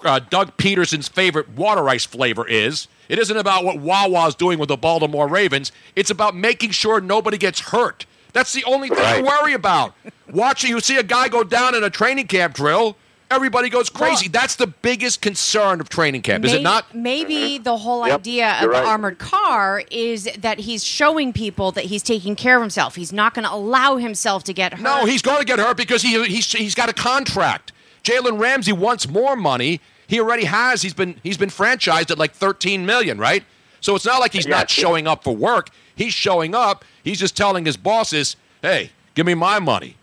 uh, 0.03 0.19
Doug 0.31 0.57
Pederson's 0.57 1.07
favorite 1.09 1.51
water 1.51 1.87
ice 1.89 2.07
flavor 2.07 2.49
is. 2.49 2.89
It 3.11 3.19
isn't 3.19 3.37
about 3.37 3.65
what 3.65 3.79
Wawa's 3.79 4.37
doing 4.37 4.61
with 4.61 4.69
the 4.69 4.77
Baltimore 4.77 5.27
Ravens. 5.27 5.73
It's 5.97 6.11
about 6.11 6.37
making 6.37 6.71
sure 6.71 7.01
nobody 7.01 7.39
gets 7.39 7.59
hurt. 7.59 8.07
That's 8.33 8.53
the 8.53 8.63
only 8.65 8.89
thing 8.89 8.99
Right. 8.99 9.17
to 9.19 9.23
worry 9.25 9.53
about. 9.53 9.95
Watching 10.31 10.71
you 10.71 10.79
see 10.79 10.97
a 10.97 11.03
guy 11.03 11.27
go 11.27 11.43
down 11.43 11.75
in 11.75 11.83
a 11.83 11.91
training 11.91 12.29
camp 12.29 12.55
drill, 12.55 12.97
everybody 13.29 13.69
goes 13.69 13.91
crazy. 13.91 14.29
That's 14.29 14.55
the 14.55 14.69
biggest 14.69 15.23
concern 15.23 15.81
of 15.81 15.89
training 15.89 16.23
camp, 16.23 16.45
is 16.45 16.53
it 16.53 16.63
not? 16.63 16.95
Maybe 16.95 17.35
mm-hmm. 17.35 17.65
the 17.65 17.79
whole 17.79 18.07
Yep, 18.07 18.21
idea 18.21 18.53
of 18.53 18.63
you're 18.63 18.73
the 18.75 18.85
armored 18.85 19.19
car 19.19 19.83
is 19.91 20.29
that 20.39 20.61
he's 20.61 20.85
showing 20.85 21.33
people 21.33 21.73
that 21.73 21.87
he's 21.87 22.05
taking 22.05 22.37
care 22.37 22.55
of 22.57 22.63
himself. 22.63 22.95
He's 22.95 23.13
not 23.13 23.35
going 23.35 23.45
to 23.45 23.53
allow 23.53 23.97
himself 23.97 24.45
to 24.45 24.53
get 24.53 24.75
hurt. 24.75 24.83
No, 24.83 25.05
he's 25.05 25.23
going 25.23 25.41
to 25.41 25.45
get 25.45 25.59
hurt 25.59 25.77
because 25.77 26.03
he 26.03 26.23
he's, 26.27 26.53
he's 26.53 26.77
got 26.77 26.89
a 26.89 26.95
contract. 26.95 27.73
Jalen 28.05 28.39
Ramsey 28.41 28.73
wants 28.73 29.09
more 29.09 29.35
money. 29.35 29.81
He 30.11 30.19
already 30.19 30.45
has. 30.45 30.83
He's 30.83 30.93
been 30.93 31.21
he's 31.23 31.39
been 31.39 31.51
franchised 31.51 32.11
at 32.11 32.19
like 32.19 32.33
13 32.33 32.85
million, 32.85 33.17
right? 33.17 33.45
So 33.81 33.95
it's 33.95 34.05
not 34.05 34.19
like 34.19 34.33
he's 34.33 34.49
not 34.49 34.69
showing 34.69 35.07
up 35.07 35.23
for 35.23 35.35
work. 35.35 35.71
He's 35.95 36.13
showing 36.13 36.53
up. 36.53 36.85
He's 37.05 37.21
just 37.21 37.37
telling 37.37 37.65
his 37.65 37.77
bosses, 37.77 38.35
"Hey, 38.61 38.91
give 39.15 39.25
me 39.25 39.35
my 39.35 39.61
money." 39.61 39.97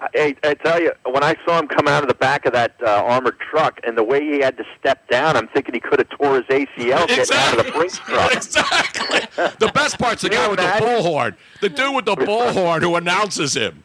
I, 0.00 0.34
I 0.42 0.54
tell 0.54 0.80
you, 0.80 0.92
when 1.04 1.22
I 1.22 1.36
saw 1.44 1.58
him 1.58 1.68
come 1.68 1.86
out 1.86 2.02
of 2.02 2.08
the 2.08 2.14
back 2.14 2.46
of 2.46 2.54
that 2.54 2.74
uh, 2.82 2.86
armored 3.04 3.38
truck 3.38 3.78
and 3.86 3.98
the 3.98 4.02
way 4.02 4.22
he 4.24 4.40
had 4.40 4.56
to 4.56 4.64
step 4.78 5.06
down, 5.10 5.36
I'm 5.36 5.48
thinking 5.48 5.74
he 5.74 5.80
could 5.80 5.98
have 5.98 6.08
tore 6.08 6.36
his 6.36 6.46
ACL 6.46 7.06
getting 7.06 7.36
out 7.36 7.58
of 7.58 7.66
the 7.66 7.72
Brinks 7.72 7.98
truck. 7.98 8.32
exactly. 8.34 9.20
The 9.36 9.70
best 9.74 9.98
part's 9.98 10.22
the 10.22 10.30
guy 10.30 10.48
with 10.48 10.58
the 10.58 10.64
imagine? 10.64 10.88
bullhorn. 10.88 11.36
The 11.60 11.68
dude 11.68 11.94
with 11.94 12.06
the 12.06 12.16
bullhorn 12.16 12.80
who 12.80 12.96
announces 12.96 13.52
him. 13.54 13.84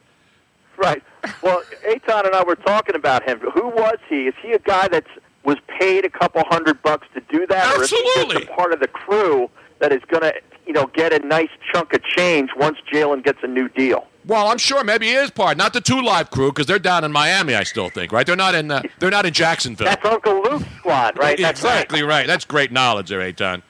Right. 0.77 1.03
Well, 1.41 1.63
Eytan 1.85 2.25
and 2.25 2.33
I 2.35 2.43
were 2.43 2.55
talking 2.55 2.95
about 2.95 3.27
him. 3.27 3.39
Who 3.39 3.67
was 3.67 3.97
he? 4.07 4.27
Is 4.27 4.35
he 4.41 4.53
a 4.53 4.59
guy 4.59 4.87
that 4.87 5.05
was 5.45 5.57
paid 5.79 6.05
a 6.05 6.09
couple 6.09 6.43
hundred 6.47 6.81
bucks 6.81 7.07
to 7.13 7.21
do 7.29 7.45
that, 7.47 7.75
or 7.75 7.81
Absolutely. 7.81 8.39
just 8.39 8.49
a 8.49 8.53
part 8.53 8.73
of 8.73 8.79
the 8.79 8.87
crew 8.87 9.49
that 9.79 9.91
is 9.91 10.01
going 10.07 10.23
to, 10.23 10.33
you 10.65 10.73
know, 10.73 10.87
get 10.93 11.13
a 11.13 11.25
nice 11.25 11.49
chunk 11.71 11.93
of 11.93 12.03
change 12.03 12.49
once 12.57 12.77
Jalen 12.91 13.23
gets 13.23 13.39
a 13.43 13.47
new 13.47 13.69
deal? 13.69 14.07
Well, 14.25 14.47
I'm 14.47 14.57
sure 14.57 14.83
maybe 14.83 15.05
he 15.07 15.13
is 15.13 15.29
part, 15.29 15.55
not 15.55 15.73
the 15.73 15.81
two 15.81 16.01
live 16.01 16.31
crew, 16.31 16.51
because 16.51 16.65
they're 16.65 16.79
down 16.79 17.03
in 17.03 17.11
Miami. 17.11 17.53
I 17.53 17.63
still 17.63 17.89
think, 17.89 18.11
right? 18.11 18.25
They're 18.25 18.35
not 18.35 18.55
in. 18.55 18.71
Uh, 18.71 18.81
they're 18.99 19.11
not 19.11 19.25
in 19.25 19.33
Jacksonville. 19.33 19.85
That's 19.85 20.03
Uncle 20.03 20.41
Luke's 20.41 20.65
squad, 20.77 21.17
right? 21.17 21.37
That's 21.39 21.63
right. 21.63 21.73
exactly 21.73 22.01
right. 22.01 22.25
That's 22.25 22.43
great 22.45 22.71
knowledge 22.71 23.09
there, 23.09 23.19
Eytan. 23.19 23.61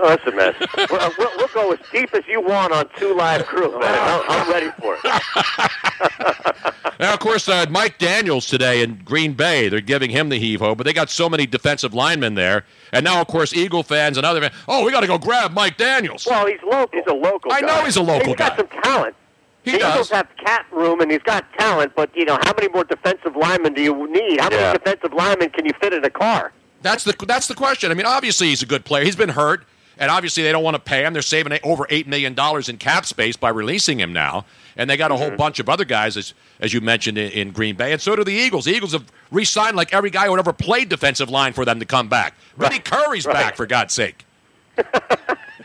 Oh, 0.00 0.08
that's 0.10 0.24
a 0.26 0.32
mess. 0.32 0.54
we'll, 0.90 1.12
we'll, 1.18 1.30
we'll 1.36 1.48
go 1.48 1.72
as 1.72 1.78
deep 1.92 2.14
as 2.14 2.22
you 2.28 2.40
want 2.40 2.72
on 2.72 2.88
two 2.96 3.14
live 3.16 3.44
crew, 3.46 3.70
man. 3.80 3.98
I'm, 3.98 4.22
I'm 4.28 4.50
ready 4.50 4.70
for 4.80 4.96
it. 5.02 6.64
Now, 7.00 7.14
of 7.14 7.20
course, 7.20 7.48
uh, 7.48 7.64
Mike 7.70 7.98
Daniels 7.98 8.44
today 8.46 8.82
in 8.82 8.96
Green 9.04 9.32
Bay, 9.34 9.68
they're 9.68 9.80
giving 9.80 10.10
him 10.10 10.30
the 10.30 10.36
heave 10.38 10.58
ho, 10.58 10.74
but 10.74 10.84
they 10.84 10.92
got 10.92 11.10
so 11.10 11.28
many 11.28 11.46
defensive 11.46 11.94
linemen 11.94 12.34
there. 12.34 12.64
And 12.92 13.04
now, 13.04 13.20
of 13.20 13.28
course, 13.28 13.54
Eagle 13.54 13.84
fans 13.84 14.16
and 14.16 14.26
other 14.26 14.40
fans, 14.40 14.52
oh, 14.66 14.84
we 14.84 14.90
got 14.90 15.02
to 15.02 15.06
go 15.06 15.16
grab 15.16 15.52
Mike 15.52 15.76
Daniels. 15.76 16.26
Well, 16.28 16.46
he's 16.46 16.58
local. 16.64 16.88
He's 16.98 17.06
a 17.06 17.14
local. 17.14 17.52
I 17.52 17.60
guy. 17.60 17.66
know 17.68 17.84
he's 17.84 17.94
a 17.96 18.02
local 18.02 18.26
He's 18.30 18.34
got 18.36 18.56
some 18.56 18.66
talent. 18.82 19.14
He 19.62 19.70
the 19.72 19.78
does. 19.78 19.92
Eagles 19.94 20.10
have 20.10 20.26
cat 20.44 20.66
room, 20.72 21.00
and 21.00 21.08
he's 21.08 21.22
got 21.22 21.44
talent. 21.56 21.92
But 21.94 22.10
you 22.16 22.24
know, 22.24 22.36
how 22.42 22.52
many 22.56 22.66
more 22.68 22.82
defensive 22.82 23.36
linemen 23.36 23.74
do 23.74 23.82
you 23.82 24.10
need? 24.10 24.40
How 24.40 24.50
Yeah. 24.50 24.56
many 24.72 24.78
defensive 24.78 25.12
linemen 25.12 25.50
can 25.50 25.66
you 25.66 25.72
fit 25.80 25.92
in 25.92 26.04
a 26.04 26.10
car? 26.10 26.52
That's 26.82 27.04
the 27.04 27.14
that's 27.28 27.46
the 27.46 27.54
question. 27.54 27.92
I 27.92 27.94
mean, 27.94 28.06
obviously 28.06 28.48
he's 28.48 28.62
a 28.62 28.66
good 28.66 28.84
player. 28.84 29.04
He's 29.04 29.14
been 29.16 29.28
hurt, 29.30 29.64
and 29.98 30.10
obviously 30.10 30.42
they 30.42 30.52
don't 30.52 30.62
want 30.64 30.74
to 30.76 30.80
pay 30.80 31.04
him. 31.04 31.12
They're 31.12 31.22
saving 31.22 31.58
over 31.62 31.86
eight 31.90 32.06
million 32.06 32.34
dollars 32.34 32.68
in 32.68 32.76
cap 32.78 33.04
space 33.06 33.36
by 33.36 33.50
releasing 33.50 33.98
him 34.00 34.12
now, 34.12 34.44
and 34.76 34.88
they 34.88 34.96
got 34.96 35.10
a 35.10 35.14
Mm-hmm. 35.14 35.22
whole 35.28 35.36
bunch 35.36 35.58
of 35.58 35.68
other 35.68 35.84
guys, 35.84 36.16
as 36.16 36.34
as 36.60 36.72
you 36.72 36.80
mentioned 36.80 37.18
in, 37.18 37.30
in 37.32 37.50
Green 37.52 37.76
Bay, 37.76 37.92
and 37.92 38.00
so 38.00 38.16
do 38.16 38.24
the 38.24 38.32
Eagles. 38.32 38.64
The 38.64 38.72
Eagles 38.72 38.92
have 38.92 39.04
re-signed 39.30 39.76
like 39.76 39.92
every 39.94 40.10
guy 40.10 40.26
who 40.26 40.38
ever 40.38 40.52
played 40.52 40.88
defensive 40.88 41.28
line 41.30 41.52
for 41.52 41.64
them 41.64 41.78
to 41.80 41.84
come 41.86 42.08
back. 42.08 42.34
Vinny 42.56 42.78
Curry's 42.78 43.26
Right. 43.26 43.34
back 43.34 43.56
for 43.56 43.66
God's 43.66 43.92
sake. 43.94 44.24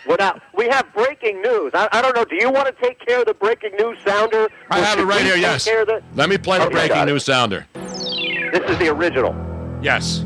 Well, 0.06 0.18
now 0.20 0.38
we 0.54 0.68
have 0.68 0.92
breaking 0.94 1.42
news. 1.42 1.72
I, 1.74 1.88
I 1.94 2.02
don't 2.02 2.14
know. 2.14 2.26
Do 2.26 2.36
you 2.36 2.50
want 2.52 2.68
to 2.68 2.74
take 2.86 3.00
care 3.06 3.22
of 3.22 3.26
the 3.26 3.34
breaking 3.34 3.72
news 3.80 3.98
sounder? 4.06 4.50
I 4.70 4.80
have 4.80 5.00
it 5.00 5.04
right 5.06 5.22
here. 5.22 5.38
Yes. 5.38 5.64
the- 5.64 6.04
Let 6.16 6.28
me 6.30 6.38
play 6.38 6.60
the 6.60 6.70
breaking 6.70 7.06
news 7.06 7.24
sounder. 7.24 7.66
This 7.74 8.70
is 8.70 8.78
the 8.80 8.90
original. 8.90 9.34
Yes. 9.82 10.26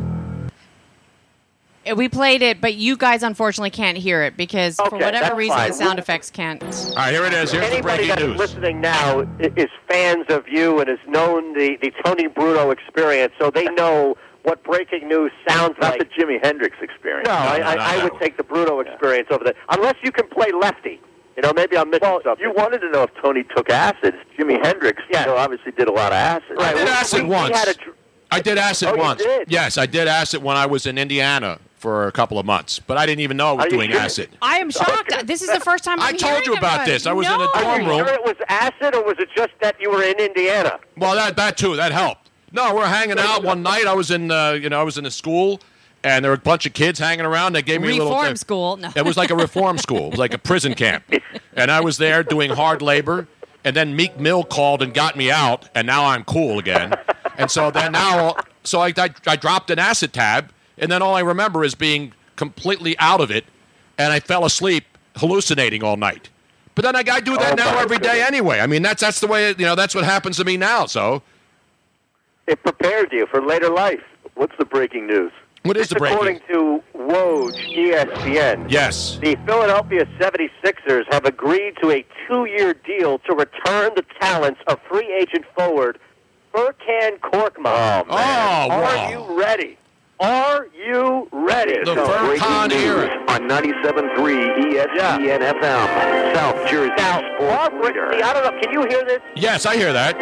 We 1.95 2.09
played 2.09 2.41
it, 2.41 2.59
but 2.59 2.73
you 2.75 2.97
guys 2.97 3.23
unfortunately 3.23 3.69
can't 3.69 3.97
hear 3.97 4.23
it 4.23 4.35
because 4.35 4.75
for 4.75 4.89
whatever 4.97 5.35
reason 5.35 5.55
fine. 5.57 5.69
the 5.69 5.73
sound 5.75 5.99
effects 5.99 6.29
can't. 6.29 6.61
All 6.63 6.95
right, 6.95 7.11
here 7.13 7.23
it 7.25 7.33
is. 7.33 7.51
Here's 7.51 7.65
the 7.67 7.73
Anybody 7.73 7.81
breaking 7.81 8.07
that's 8.09 8.21
news. 8.21 8.37
listening 8.37 8.81
now 8.81 9.21
is 9.39 9.69
fans 9.87 10.25
of 10.29 10.47
you 10.47 10.79
and 10.79 10.89
has 10.89 10.99
known 11.07 11.53
the, 11.53 11.77
the 11.81 11.91
Tony 12.03 12.27
Bruno 12.27 12.71
experience, 12.71 13.33
so 13.39 13.49
they 13.51 13.65
know 13.65 14.15
what 14.43 14.63
breaking 14.63 15.07
news 15.07 15.31
sounds 15.47 15.75
Not 15.81 15.91
like. 15.91 15.99
the 15.99 16.05
Jimi 16.05 16.43
Hendrix 16.43 16.77
experience. 16.81 17.27
No, 17.27 17.33
I, 17.33 17.57
no, 17.59 17.63
I, 17.65 17.75
no, 17.75 17.81
I 17.81 17.97
no. 17.97 18.03
would 18.05 18.19
take 18.19 18.37
the 18.37 18.43
Bruno 18.43 18.79
experience 18.79 19.27
over 19.31 19.43
that. 19.43 19.55
Unless 19.69 19.95
you 20.03 20.11
can 20.11 20.27
play 20.29 20.51
lefty. 20.51 21.01
You 21.35 21.43
know, 21.43 21.53
maybe 21.53 21.77
I'm 21.77 21.89
missing 21.91 22.01
Well, 22.07 22.19
something. 22.23 22.43
you 22.43 22.51
wanted 22.55 22.79
to 22.79 22.89
know 22.89 23.03
if 23.03 23.11
Tony 23.21 23.43
took 23.55 23.69
acid. 23.69 24.15
Jimi 24.39 24.57
Hendrix, 24.65 25.03
Yeah. 25.11 25.21
you 25.21 25.27
know, 25.27 25.35
obviously 25.37 25.71
did 25.73 25.87
a 25.87 25.91
lot 25.91 26.11
of 26.11 26.15
acid. 26.17 26.57
I 26.59 26.73
did 26.73 26.83
we- 26.85 26.89
acid 26.89 27.19
we- 27.23 27.29
we 27.29 27.35
once. 27.35 27.55
had 27.59 27.67
a 27.67 27.73
dr- 27.75 27.95
I 28.31 28.41
did 28.41 28.57
acid 28.57 28.89
Oh, 28.89 28.95
you 28.95 29.01
once. 29.01 29.21
did? 29.23 29.49
Yes, 29.51 29.77
I 29.77 29.85
did 29.85 30.07
acid 30.07 30.43
when 30.43 30.57
I 30.57 30.65
was 30.65 30.85
in 30.85 30.97
Indiana 30.97 31.59
for 31.77 32.07
a 32.07 32.11
couple 32.11 32.39
of 32.39 32.45
months, 32.45 32.79
but 32.79 32.97
I 32.97 33.05
didn't 33.05 33.21
even 33.21 33.37
know 33.37 33.49
I 33.49 33.51
was 33.53 33.65
Are 33.67 33.69
doing 33.69 33.91
sure? 33.91 33.99
acid. 33.99 34.29
I 34.41 34.57
am 34.57 34.69
shocked. 34.71 35.13
This 35.27 35.41
is 35.41 35.49
the 35.49 35.59
first 35.59 35.83
time 35.83 35.99
I 36.01 36.09
I'm 36.09 36.17
told 36.17 36.45
you 36.45 36.53
about 36.53 36.75
about 36.75 36.85
this. 36.87 37.05
I 37.05 37.13
was 37.13 37.25
in 37.27 37.33
a 37.33 37.37
No. 37.37 37.51
dorm 37.53 37.65
Are 37.65 37.81
you 37.81 37.87
room. 37.87 37.97
sure 37.99 38.13
it 38.15 38.23
was 38.23 38.35
acid, 38.49 38.95
or 38.95 39.03
was 39.03 39.15
it 39.19 39.29
just 39.35 39.51
that 39.61 39.75
you 39.79 39.91
were 39.91 40.03
in 40.03 40.19
Indiana? 40.19 40.79
Well, 40.97 41.15
that 41.15 41.35
that 41.37 41.55
too. 41.57 41.75
That 41.75 41.91
helped. 41.91 42.29
No, 42.51 42.73
we're 42.73 42.87
hanging 42.87 43.19
out 43.19 43.43
one 43.43 43.61
night. 43.61 43.85
I 43.85 43.93
was 43.93 44.09
in, 44.09 44.31
uh, 44.31 44.51
you 44.53 44.69
know, 44.69 44.79
I 44.79 44.83
was 44.83 44.97
in 44.97 45.05
a 45.05 45.11
school, 45.11 45.59
and 46.03 46.23
there 46.23 46.31
were 46.31 46.35
a 46.37 46.39
bunch 46.39 46.65
of 46.65 46.73
kids 46.73 46.97
hanging 46.97 47.25
around. 47.25 47.53
They 47.53 47.61
gave 47.61 47.81
me 47.81 47.89
a 47.89 47.91
little. 47.91 48.07
Reform 48.17 48.35
school. 48.37 48.77
No. 48.77 48.89
It 48.95 49.05
was 49.05 49.15
like 49.17 49.29
a 49.29 49.35
reform 49.35 49.77
school. 49.77 50.07
It 50.07 50.11
was 50.11 50.19
like 50.19 50.33
a 50.33 50.37
prison 50.39 50.73
camp, 50.73 51.03
and 51.55 51.69
I 51.69 51.81
was 51.81 51.97
there 51.97 52.23
doing 52.23 52.49
hard 52.51 52.81
labor. 52.81 53.27
And 53.63 53.75
then 53.75 53.95
Meek 53.95 54.19
Mill 54.19 54.43
called 54.43 54.81
and 54.81 54.93
got 54.93 55.15
me 55.15 55.29
out, 55.31 55.67
and 55.75 55.85
now 55.85 56.05
I'm 56.05 56.23
cool 56.23 56.57
again. 56.59 56.93
And 57.37 57.51
so 57.51 57.69
then 57.71 57.91
now, 57.91 58.35
so 58.63 58.79
I, 58.79 58.93
I, 58.97 59.09
I 59.25 59.35
dropped 59.35 59.69
an 59.69 59.79
acid 59.79 60.13
tab, 60.13 60.51
and 60.77 60.91
then 60.91 61.01
all 61.01 61.15
I 61.15 61.19
remember 61.21 61.63
is 61.63 61.75
being 61.75 62.13
completely 62.35 62.97
out 62.99 63.19
of 63.19 63.29
it, 63.29 63.43
and 63.97 64.13
I 64.13 64.19
fell 64.19 64.45
asleep 64.45 64.85
hallucinating 65.17 65.83
all 65.83 65.97
night. 65.97 66.29
But 66.75 66.85
then 66.85 66.95
I, 66.95 67.03
I 67.11 67.19
do 67.19 67.35
that 67.37 67.53
Oh, 67.53 67.55
now 67.55 67.79
every 67.79 67.97
day 67.97 68.03
goodness. 68.13 68.27
anyway. 68.27 68.59
I 68.59 68.67
mean, 68.67 68.83
that's 68.83 69.01
that's 69.01 69.19
the 69.19 69.27
way 69.27 69.49
you 69.49 69.65
know 69.65 69.75
that's 69.75 69.95
what 69.95 70.03
happens 70.03 70.37
to 70.37 70.45
me 70.45 70.55
now. 70.57 70.85
So 70.85 71.23
It 72.45 72.61
prepared 72.63 73.11
you 73.11 73.25
for 73.25 73.41
later 73.41 73.69
life. 73.69 74.03
What's 74.35 74.55
the 74.59 74.65
breaking 74.65 75.07
news? 75.07 75.31
What 75.67 75.77
is 75.77 75.89
the 75.89 75.95
breaking? 75.95 76.15
according 76.17 76.39
to 76.49 76.83
Woj, 76.95 77.53
ESPN. 77.75 78.69
Yes. 78.69 79.17
The 79.21 79.35
Philadelphia 79.45 80.05
76ers 80.19 81.03
have 81.11 81.25
agreed 81.25 81.75
to 81.81 81.91
a 81.91 82.05
two-year 82.27 82.73
deal 82.73 83.19
to 83.19 83.35
return 83.35 83.91
the 83.95 84.03
talents 84.19 84.59
of 84.67 84.79
free 84.89 85.11
agent 85.13 85.45
forward 85.57 85.99
Furkan 86.53 87.19
Korkmaz. 87.19 88.05
Oh, 88.07 88.15
man. 88.15 88.71
Are 88.71 88.81
wow. 88.81 89.09
you 89.09 89.39
ready? 89.39 89.77
Are 90.19 90.67
you 90.75 91.27
ready? 91.31 91.77
The 91.83 91.93
So, 91.93 92.25
breaking 92.25 92.47
era. 92.47 93.05
news 93.05 93.09
on 93.29 93.47
97.3 93.47 94.17
ESPN 94.17 95.41
FM, 95.61 96.33
South 96.35 96.67
Jersey 96.69 96.91
Now, 96.97 97.19
Sports 97.35 97.75
Leader. 97.85 98.09
see, 98.13 98.21
I 98.23 98.33
don't 98.33 98.43
know. 98.43 98.59
Can 98.59 98.71
you 98.71 98.87
hear 98.89 99.05
this? 99.05 99.19
Yes, 99.35 99.67
I 99.67 99.75
hear 99.77 99.93
that. 99.93 100.15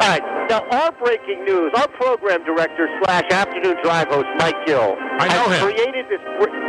All 0.00 0.08
right. 0.08 0.22
Now, 0.48 0.64
our 0.70 0.92
breaking 0.92 1.44
news, 1.44 1.72
our 1.76 1.88
program 1.88 2.44
director 2.44 2.88
slash 3.02 3.24
afternoon 3.30 3.76
drive 3.82 4.08
host, 4.08 4.28
Mike 4.38 4.56
Gill, 4.66 4.96
I 5.18 5.28
know 5.28 5.48
has 5.50 5.58
him. 5.60 5.64
created 5.66 6.06
this. 6.08 6.20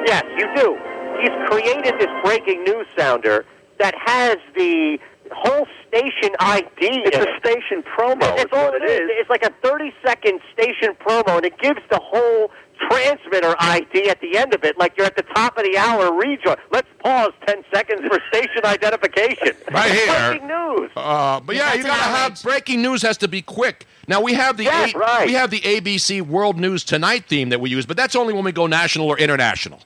Yes, 0.06 0.24
you 0.38 0.48
do. 0.56 0.78
He's 1.22 1.36
created 1.50 1.96
this 2.00 2.10
breaking 2.24 2.64
news 2.64 2.88
sounder 2.98 3.46
that 3.78 3.94
has 4.06 4.38
the 4.56 4.98
whole 5.32 5.68
station 5.88 6.32
ID. 6.40 6.68
It's 6.80 7.18
a 7.18 7.28
station 7.40 7.84
promo. 7.84 8.20
That's 8.20 8.52
all 8.52 8.74
it 8.74 8.84
is. 8.84 9.02
It's 9.14 9.30
like 9.30 9.44
a 9.44 9.52
30 9.64 9.94
second 10.06 10.40
station 10.54 10.96
promo, 11.00 11.38
and 11.38 11.46
it 11.46 11.58
gives 11.60 11.80
the 11.92 12.00
whole 12.02 12.52
transmitter 12.90 13.56
ID 13.60 14.10
at 14.10 14.22
the 14.22 14.38
end 14.38 14.54
of 14.54 14.64
it, 14.64 14.78
like 14.78 14.96
you're 14.98 15.06
at 15.06 15.16
the 15.16 15.24
top 15.24 15.58
of 15.58 15.64
the 15.64 15.78
hour 15.78 16.14
rejoin. 16.14 16.56
Let's 16.72 16.88
pause 17.00 17.32
10 17.48 17.64
seconds 17.74 18.02
for 18.08 18.20
station 18.30 18.66
identification. 18.66 19.56
Right 19.72 19.92
here. 19.92 20.30
Breaking 20.30 20.48
news. 20.48 20.92
Uh, 20.96 21.40
but 21.42 21.56
yeah, 21.56 21.74
you 21.74 21.82
an 21.82 21.88
gotta 21.88 22.02
have 22.04 22.42
breaking 22.42 22.82
news 22.82 23.02
has 23.04 23.18
to 23.20 23.28
be 23.28 23.42
quick. 23.42 23.86
Now 24.08 24.22
we 24.22 24.34
have 24.34 24.58
the 24.58 24.64
Yes, 24.64 24.94
A- 24.94 24.98
right. 24.98 25.28
we 25.28 25.34
have 25.34 25.52
the 25.52 25.60
ABC 25.62 26.22
World 26.22 26.58
News 26.58 26.84
Tonight 26.84 27.26
theme 27.28 27.50
that 27.50 27.62
we 27.62 27.70
use, 27.70 27.86
but 27.86 27.96
that's 27.98 28.16
only 28.16 28.34
when 28.34 28.44
we 28.44 28.52
go 28.52 28.66
national 28.68 29.08
or 29.08 29.18
international. 29.20 29.82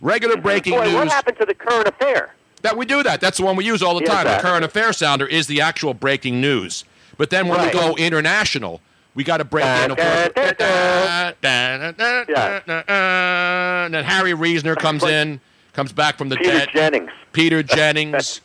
Regular 0.00 0.36
breaking 0.36 0.74
Boy, 0.74 0.92
what 0.94 1.08
happened 1.08 1.38
to 1.38 1.46
the 1.46 1.54
current 1.54 1.88
affair? 1.88 2.34
that 2.62 2.76
we 2.76 2.84
do 2.86 3.02
that. 3.02 3.20
That's 3.20 3.38
the 3.38 3.44
one 3.44 3.56
we 3.56 3.64
use 3.64 3.82
all 3.82 3.94
the 3.98 4.04
Yes, 4.04 4.12
time. 4.12 4.24
The 4.26 4.40
current 4.42 4.64
affair 4.64 4.92
sounder 4.92 5.26
is 5.26 5.46
the 5.48 5.60
actual 5.60 5.94
breaking 5.94 6.40
news. 6.40 6.84
But 7.18 7.30
then 7.30 7.48
when 7.48 7.58
Right. 7.58 7.74
we 7.74 7.80
go 7.80 7.94
international, 7.96 8.80
we 9.14 9.24
got 9.24 9.38
to 9.38 9.44
break 9.44 9.64
Da, 9.64 9.84
in. 9.84 9.90
And 12.88 13.94
then 13.94 14.04
Harry 14.04 14.34
Reasoner 14.34 14.74
comes 14.76 15.02
in, 15.04 15.40
comes 15.72 15.92
back 15.92 16.16
from 16.18 16.28
the 16.28 16.36
Peter 16.36 16.50
dead. 16.58 16.68
Jennings. 16.72 17.10
Peter 17.32 17.62
Jennings. 17.62 18.40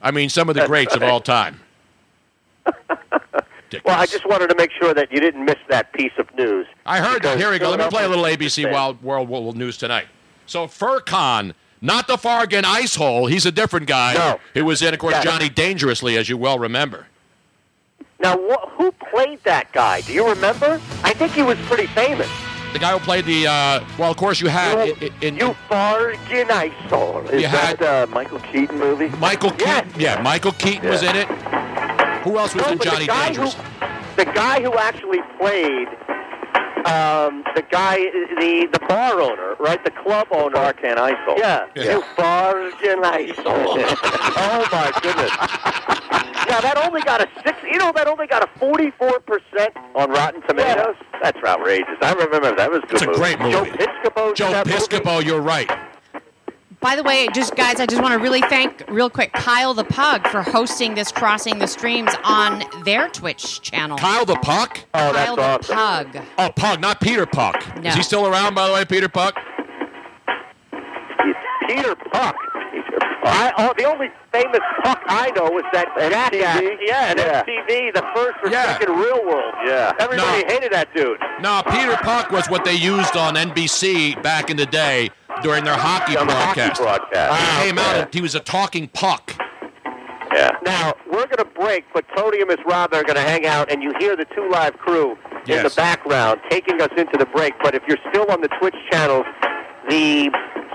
I 0.00 0.10
mean, 0.10 0.28
some 0.28 0.48
of 0.48 0.54
the 0.54 0.66
greats 0.66 0.94
of 0.94 1.02
all 1.02 1.20
time. 1.20 1.60
Well, 3.86 3.98
I 3.98 4.04
just 4.04 4.26
wanted 4.28 4.50
to 4.50 4.54
make 4.54 4.70
sure 4.78 4.92
that 4.92 5.10
you 5.10 5.18
didn't 5.18 5.46
miss 5.46 5.56
that 5.70 5.94
piece 5.94 6.12
of 6.18 6.26
news. 6.36 6.66
I 6.84 6.98
heard 7.00 7.22
that. 7.22 7.38
Here 7.38 7.50
we 7.50 7.58
go. 7.58 7.70
Let 7.70 7.78
me 7.78 7.88
play 7.88 8.04
a 8.04 8.08
little 8.08 8.24
ABC 8.24 8.70
Wild 8.70 9.02
World, 9.02 9.30
World 9.30 9.56
News 9.56 9.78
tonight. 9.78 10.08
So 10.44 10.66
Furkan, 10.66 11.54
not 11.80 12.06
the 12.06 12.16
Fargan 12.18 12.64
Ice 12.64 12.94
Hole. 12.96 13.28
He's 13.28 13.46
a 13.46 13.50
different 13.50 13.86
guy. 13.86 14.12
No. 14.12 14.38
Who 14.52 14.66
was 14.66 14.82
in, 14.82 14.92
of 14.92 15.00
course, 15.00 15.14
Yes. 15.14 15.24
Johnny 15.24 15.48
Dangerously, 15.48 16.18
as 16.18 16.28
you 16.28 16.36
well 16.36 16.58
remember. 16.58 17.06
Now, 18.22 18.36
wh- 18.38 18.68
who 18.76 18.92
played 19.10 19.42
that 19.44 19.72
guy? 19.72 20.00
Do 20.02 20.12
you 20.12 20.28
remember? 20.28 20.80
I 21.02 21.12
think 21.12 21.32
he 21.32 21.42
was 21.42 21.58
pretty 21.62 21.86
famous. 21.88 22.28
The 22.72 22.78
guy 22.78 22.92
who 22.92 23.00
played 23.00 23.24
the. 23.26 23.46
Uh, 23.48 23.84
well, 23.98 24.10
of 24.10 24.16
course, 24.16 24.40
you 24.40 24.48
had 24.48 24.86
You, 24.88 24.94
in, 25.00 25.12
in, 25.22 25.36
you 25.36 25.56
bargain 25.68 26.50
I 26.50 26.72
saw. 26.88 27.20
Is 27.22 27.44
had- 27.44 27.78
that 27.80 28.08
uh, 28.08 28.12
Michael 28.14 28.38
Keaton 28.40 28.78
movie? 28.78 29.08
Michael 29.18 29.52
Yes. 29.58 29.84
Keaton. 29.86 30.00
Yeah, 30.00 30.22
Michael 30.22 30.52
Keaton 30.52 30.88
was 30.88 31.02
in 31.02 31.14
it. 31.16 31.26
Who 32.24 32.38
else 32.38 32.54
was 32.54 32.64
No, 32.64 32.72
in 32.72 32.78
the 32.78 32.84
Johnny 32.84 33.06
guy 33.06 33.26
Dangerous? 33.26 33.54
Who, 33.54 33.62
the 34.16 34.24
guy 34.26 34.62
who 34.62 34.72
actually 34.78 35.20
played, 35.38 35.88
um, 36.86 37.44
the 37.54 37.62
guy, 37.70 37.96
the 38.38 38.68
the 38.72 38.78
bar 38.88 39.20
owner, 39.20 39.54
right? 39.60 39.82
The 39.84 39.90
club 39.90 40.28
owner. 40.30 40.56
Barkan 40.56 40.96
Isol. 40.96 41.38
Yeah. 41.38 41.66
Yeah. 41.74 41.84
You 41.92 42.04
bargain 42.16 43.04
I 43.04 43.32
saw. 43.36 43.42
oh 44.36 44.68
my 44.72 44.92
goodness. 45.02 45.30
Yeah, 46.48 46.60
that 46.60 46.76
only 46.84 47.00
got 47.02 47.20
a 47.22 47.28
six. 47.44 47.58
You 47.62 47.78
know, 47.78 47.92
that 47.94 48.06
only 48.06 48.26
got 48.26 48.42
a 48.42 48.58
forty-four 48.58 49.20
percent 49.20 49.74
On 49.94 50.10
Rotten 50.10 50.42
Tomatoes? 50.42 50.96
That's 51.22 51.38
outrageous. 51.44 51.96
I 52.02 52.12
remember 52.12 52.54
that 52.56 52.70
was 52.70 52.80
a 52.82 52.86
good 52.86 52.92
It's 52.94 53.02
a 53.02 53.06
movie. 53.06 53.18
great 53.18 53.38
movie. 53.40 53.52
Joe 53.52 53.64
Piscopo. 53.64 54.34
Joe 54.34 54.50
that 54.50 54.66
movie. 54.66 54.78
Piscopo, 54.78 55.24
you're 55.24 55.40
right. 55.40 55.70
By 56.82 56.96
the 56.96 57.02
way, 57.04 57.28
just 57.32 57.54
guys, 57.54 57.78
I 57.80 57.86
just 57.86 58.02
want 58.02 58.12
to 58.12 58.18
really 58.18 58.40
thank 58.42 58.82
real 58.88 59.08
quick 59.08 59.32
Kyle 59.32 59.72
the 59.72 59.84
Pug 59.84 60.26
for 60.28 60.42
hosting 60.42 60.94
this 60.94 61.12
Crossing 61.12 61.58
the 61.60 61.66
Streams 61.68 62.10
on 62.24 62.64
their 62.84 63.08
Twitch 63.08 63.60
channel. 63.62 63.96
Kyle 63.98 64.24
the 64.24 64.34
Puck. 64.36 64.80
Oh, 64.92 65.12
that's 65.12 65.26
Kyle 65.26 65.36
the 65.36 65.42
awesome. 65.42 65.76
Pug. 65.76 66.16
Oh, 66.38 66.50
Puck, 66.56 66.80
not 66.80 67.00
Peter 67.00 67.24
Puck. 67.24 67.64
No. 67.80 67.90
Is 67.90 67.94
he 67.96 68.02
still 68.02 68.26
around, 68.26 68.54
by 68.54 68.66
the 68.66 68.74
way, 68.74 68.84
Peter 68.84 69.08
Puck? 69.08 69.38
Peter 71.68 71.94
Puck. 72.12 72.34
I, 73.24 73.52
oh, 73.56 73.72
the 73.78 73.84
only 73.84 74.08
famous 74.32 74.58
Puck 74.82 75.00
I 75.06 75.30
know 75.36 75.56
is 75.58 75.64
that 75.72 75.86
jackass. 75.96 76.60
Yeah, 76.84 77.10
and 77.10 77.18
Yeah. 77.20 77.42
MTV, 77.44 77.92
the 77.94 78.02
first 78.14 78.38
or 78.42 78.48
Yeah. 78.50 78.76
second 78.76 78.96
Real 78.96 79.24
World. 79.24 79.54
Yeah. 79.64 79.92
Everybody 80.00 80.42
No. 80.42 80.48
hated 80.52 80.72
that 80.72 80.92
dude. 80.94 81.18
No, 81.40 81.62
Peter 81.70 81.96
Puck 82.02 82.32
was 82.32 82.50
what 82.50 82.64
they 82.64 82.74
used 82.74 83.16
on 83.16 83.36
NBC 83.36 84.16
back 84.22 84.50
in 84.50 84.56
the 84.56 84.66
day 84.66 85.10
during 85.42 85.64
their 85.64 85.76
hockey 85.76 86.16
On 86.16 86.26
the 86.26 86.32
hockey 86.34 86.60
broadcast. 86.60 86.80
broadcast. 86.82 87.60
He 87.62 87.66
came 87.68 87.78
out 87.78 87.96
Yeah. 87.96 88.02
and 88.02 88.14
he 88.14 88.20
was 88.20 88.34
a 88.34 88.40
talking 88.40 88.88
puck. 88.88 89.34
Yeah. 90.34 90.50
Now, 90.64 90.94
we're 91.06 91.26
going 91.26 91.36
to 91.38 91.44
break, 91.44 91.84
but 91.92 92.04
Tony 92.16 92.40
and 92.40 92.48
Miss 92.48 92.58
Rob 92.66 92.94
are 92.94 93.02
going 93.02 93.16
to 93.16 93.20
hang 93.22 93.44
out, 93.46 93.70
and 93.70 93.82
you 93.82 93.92
hear 93.98 94.16
the 94.16 94.24
two 94.34 94.48
live 94.50 94.72
crew 94.78 95.16
in 95.46 95.62
the 95.62 95.72
background 95.76 96.40
taking 96.48 96.80
us 96.80 96.88
into 96.96 97.18
the 97.18 97.26
break. 97.26 97.52
But 97.62 97.74
if 97.74 97.82
you're 97.86 97.98
still 98.10 98.30
on 98.30 98.40
the 98.40 98.48
Twitch 98.58 98.74
channels, 98.90 99.26
the 99.90 100.30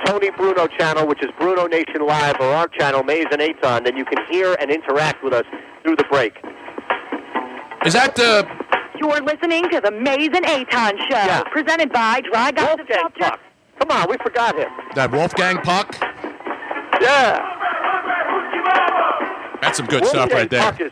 Tony 0.06 0.30
Bruno 0.32 0.68
channel, 0.68 1.08
which 1.08 1.24
is 1.24 1.30
Bruno 1.40 1.66
Nation 1.66 2.06
Live, 2.06 2.36
or 2.40 2.46
our 2.54 2.68
channel, 2.68 3.02
Mayes 3.04 3.26
and 3.32 3.42
Eytan, 3.42 3.84
then 3.86 3.98
you 3.98 4.06
can 4.06 4.24
hear 4.30 4.56
and 4.60 4.70
interact 4.70 5.24
with 5.24 5.34
us 5.34 5.46
through 5.82 5.96
the 5.96 6.04
break. 6.12 6.34
Is 7.86 7.94
that 7.94 8.16
the? 8.16 8.48
You're 9.00 9.22
listening 9.22 9.70
to 9.70 9.80
the 9.82 9.92
Mayes 9.92 10.30
and 10.34 10.46
Eytan 10.46 10.98
Show, 11.10 11.18
Yeah. 11.18 11.44
presented 11.52 11.92
by 11.92 12.22
Dry 12.32 12.52
Guys 12.52 12.74
of 12.74 12.78
Wolfgang 12.80 12.98
South 13.02 13.14
Jersey. 13.16 13.30
Puck. 13.32 13.40
Come 13.80 13.92
on, 13.92 14.10
we 14.10 14.18
forgot 14.18 14.56
him. 14.58 14.70
That 14.96 15.12
Wolfgang 15.12 15.58
Puck? 15.62 15.96
Yeah. 17.02 17.54
That's 19.62 19.78
some 19.78 19.86
good 19.88 20.06
stuff 20.06 20.32
right 20.32 20.50
there. 20.50 20.62
Puck 20.62 20.82
is, 20.82 20.92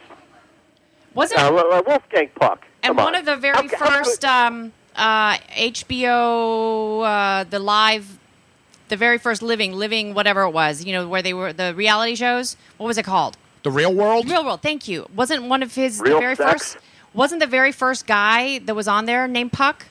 Wasn't 1.14 1.40
uh, 1.40 1.54
uh, 1.56 1.82
Wolfgang 1.86 2.30
Puck. 2.40 2.66
and 2.84 2.96
Come 2.96 3.06
one 3.06 3.16
on. 3.16 3.20
of 3.22 3.26
the 3.26 3.36
very 3.38 3.56
How- 3.56 3.78
how 3.78 3.90
first 4.04 4.22
good- 4.22 4.28
um, 4.30 4.74
uh, 4.96 5.38
HBO, 5.56 7.02
uh, 7.06 7.44
the 7.46 7.60
live, 7.60 8.18
the 8.90 8.98
very 8.98 9.18
first 9.18 9.42
Living, 9.42 9.74
Living, 9.74 10.14
whatever 10.14 10.44
it 10.44 10.52
was, 10.52 10.84
you 10.84 10.94
know, 10.94 11.08
where 11.08 11.22
they 11.22 11.34
were 11.34 11.54
the 11.54 11.74
reality 11.76 12.16
shows. 12.16 12.56
What 12.78 12.88
was 12.88 12.98
it 12.98 13.04
called? 13.04 13.38
The 13.64 13.72
real 13.72 13.94
world? 13.94 14.30
Real 14.30 14.46
World. 14.46 14.62
Thank 14.62 14.88
you. 14.88 15.08
Wasn't 15.16 15.44
one 15.44 15.64
of 15.64 15.74
his 15.74 15.98
the 15.98 16.04
Real 16.04 16.20
very 16.20 16.36
Sex? 16.36 16.52
first? 16.74 16.78
Wasn't 17.14 17.40
the 17.40 17.48
very 17.48 17.72
first 17.72 18.06
guy 18.06 18.60
that 18.60 18.76
was 18.76 18.88
on 18.88 19.06
there 19.06 19.28
named 19.28 19.54
Puck? 19.54 19.86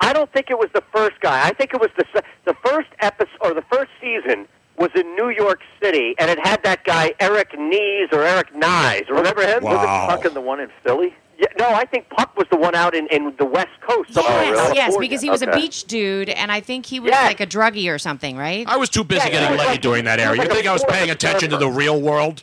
I 0.00 0.12
don't 0.12 0.32
think 0.32 0.50
it 0.50 0.58
was 0.58 0.68
the 0.74 0.82
first 0.94 1.20
guy. 1.20 1.46
I 1.46 1.52
think 1.52 1.74
it 1.74 1.80
was 1.80 1.90
the 1.96 2.04
the 2.46 2.54
first 2.64 2.88
episode 3.00 3.36
or 3.42 3.54
the 3.54 3.64
first 3.70 3.90
season 4.00 4.46
was 4.78 4.90
in 4.94 5.14
New 5.14 5.28
York 5.28 5.60
City, 5.82 6.14
and 6.18 6.30
it 6.30 6.38
had 6.46 6.62
that 6.62 6.84
guy 6.84 7.12
Eric 7.20 7.52
Nees 7.58 8.08
or 8.12 8.22
Eric 8.22 8.54
Nyes. 8.54 9.08
Remember 9.10 9.42
him? 9.46 9.62
Wow. 9.62 9.72
Wasn't 9.74 10.10
Puck 10.22 10.24
in 10.24 10.34
the 10.34 10.40
one 10.40 10.58
in 10.60 10.70
Philly? 10.82 11.14
Yeah, 11.38 11.46
No, 11.58 11.68
I 11.70 11.84
think 11.84 12.08
Puck 12.08 12.34
was 12.36 12.46
the 12.50 12.56
one 12.58 12.74
out 12.74 12.94
in, 12.94 13.06
in 13.08 13.34
the 13.38 13.44
West 13.44 13.68
Coast. 13.86 14.10
Oh, 14.16 14.22
somewhere 14.22 14.42
in 14.44 14.54
Yes, 14.54 14.72
yes, 14.74 14.96
because 14.96 15.20
he 15.22 15.28
was 15.30 15.42
a 15.42 15.50
beach 15.52 15.84
dude, 15.84 16.28
and 16.30 16.50
I 16.50 16.60
think 16.60 16.86
he 16.86 16.98
was 17.00 17.10
Yes. 17.10 17.26
like 17.26 17.40
a 17.40 17.46
druggie 17.46 17.92
or 17.94 17.98
something, 17.98 18.36
right? 18.38 18.66
I 18.68 18.76
was 18.76 18.88
too 18.88 19.04
busy 19.04 19.20
Yeah, 19.24 19.30
getting 19.30 19.48
it 19.48 19.50
was 19.52 19.58
laid 19.60 19.66
like- 19.68 19.80
during 19.82 20.04
that 20.06 20.18
it 20.18 20.22
was 20.22 20.28
area. 20.38 20.42
You 20.42 20.48
like 20.48 20.50
a 20.50 20.54
think 20.54 20.66
I 20.66 20.72
was 20.72 20.84
paying 20.88 21.10
attention 21.10 21.50
to 21.50 21.56
the 21.58 21.68
real 21.68 22.00
world? 22.00 22.42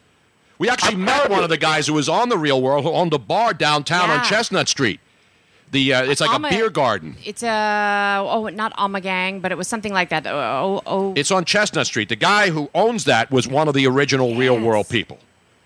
We 0.59 0.69
actually 0.69 0.95
I'm 0.95 1.05
met 1.05 1.29
one 1.29 1.39
you. 1.39 1.43
of 1.43 1.49
the 1.49 1.57
guys 1.57 1.85
who 1.87 1.93
was 1.93 2.09
on 2.09 2.29
the 2.29 2.37
real 2.37 2.59
world 2.61 2.83
who 2.85 2.91
owned 2.91 3.13
a 3.13 3.19
bar 3.19 3.53
downtown 3.53 4.09
on 4.09 4.23
Chestnut 4.23 4.67
Street. 4.67 4.99
The 5.71 5.93
uh, 5.93 6.03
it's 6.03 6.21
like 6.21 6.29
Alma- 6.29 6.47
a 6.47 6.51
beer 6.51 6.69
garden. 6.69 7.15
It's 7.25 7.43
a 7.43 8.19
oh, 8.25 8.47
not 8.47 8.73
Alma 8.77 9.01
Gang, 9.01 9.41
but 9.41 9.51
it 9.51 9.57
was 9.57 9.67
something 9.67 9.91
like 9.93 10.09
that. 10.09 10.25
Oh, 10.25 10.31
oh, 10.39 10.81
oh. 10.85 11.13
It's 11.17 11.29
on 11.31 11.43
Chestnut 11.43 11.87
Street. 11.87 12.07
The 12.09 12.15
guy 12.15 12.49
who 12.49 12.69
owns 12.73 13.03
that 13.05 13.29
was 13.31 13.47
one 13.47 13.67
of 13.67 13.73
the 13.73 13.85
original 13.87 14.35
real 14.35 14.57
world 14.59 14.87
people. 14.87 15.17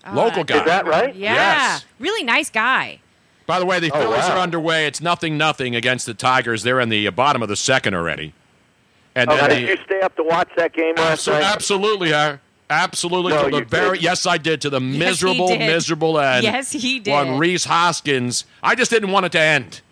Oh, 0.04 0.14
Local 0.14 0.42
guy. 0.42 0.58
Is 0.58 0.64
that 0.64 0.86
right? 0.86 1.14
Yeah, 1.14 1.34
Yes. 1.34 1.84
really 2.00 2.24
nice 2.24 2.50
guy. 2.50 2.98
By 3.46 3.60
the 3.60 3.66
way, 3.66 3.78
the 3.78 3.92
Oh, 3.92 4.00
Phillies 4.00 4.28
wow. 4.28 4.34
are 4.36 4.38
underway. 4.38 4.86
It's 4.86 5.00
nothing 5.00 5.38
nothing 5.38 5.76
against 5.76 6.06
the 6.06 6.14
Tigers. 6.14 6.64
They're 6.64 6.80
in 6.80 6.88
the 6.88 7.06
uh, 7.06 7.10
bottom 7.12 7.40
of 7.42 7.48
the 7.48 7.56
second 7.56 7.94
already. 7.94 8.32
And 9.14 9.30
Oh, 9.30 9.36
then 9.36 9.50
did 9.50 9.68
you 9.68 9.76
stay 9.84 10.00
up 10.00 10.16
to 10.16 10.24
watch 10.24 10.48
that 10.56 10.72
game 10.72 10.94
last 10.96 11.28
Abso- 11.28 11.32
night? 11.34 11.44
absolutely, 11.44 12.10
Har- 12.12 12.40
absolutely. 12.70 13.32
No, 13.34 13.44
to 13.44 13.50
the 13.50 13.58
you 13.58 13.64
very 13.66 13.90
didn't. 13.90 14.02
yes, 14.02 14.26
I 14.26 14.38
did. 14.38 14.60
To 14.62 14.70
the 14.70 14.80
he 14.80 14.98
miserable, 14.98 15.48
did. 15.48 15.58
miserable 15.60 16.18
end. 16.18 16.42
Yes, 16.44 16.72
he 16.72 16.98
did. 16.98 17.12
On 17.14 17.38
Rhys 17.38 17.64
Hoskins, 17.66 18.44
I 18.62 18.74
just 18.74 18.90
didn't 18.90 19.10
want 19.12 19.26
it 19.26 19.32
to 19.32 19.40
end. 19.40 19.82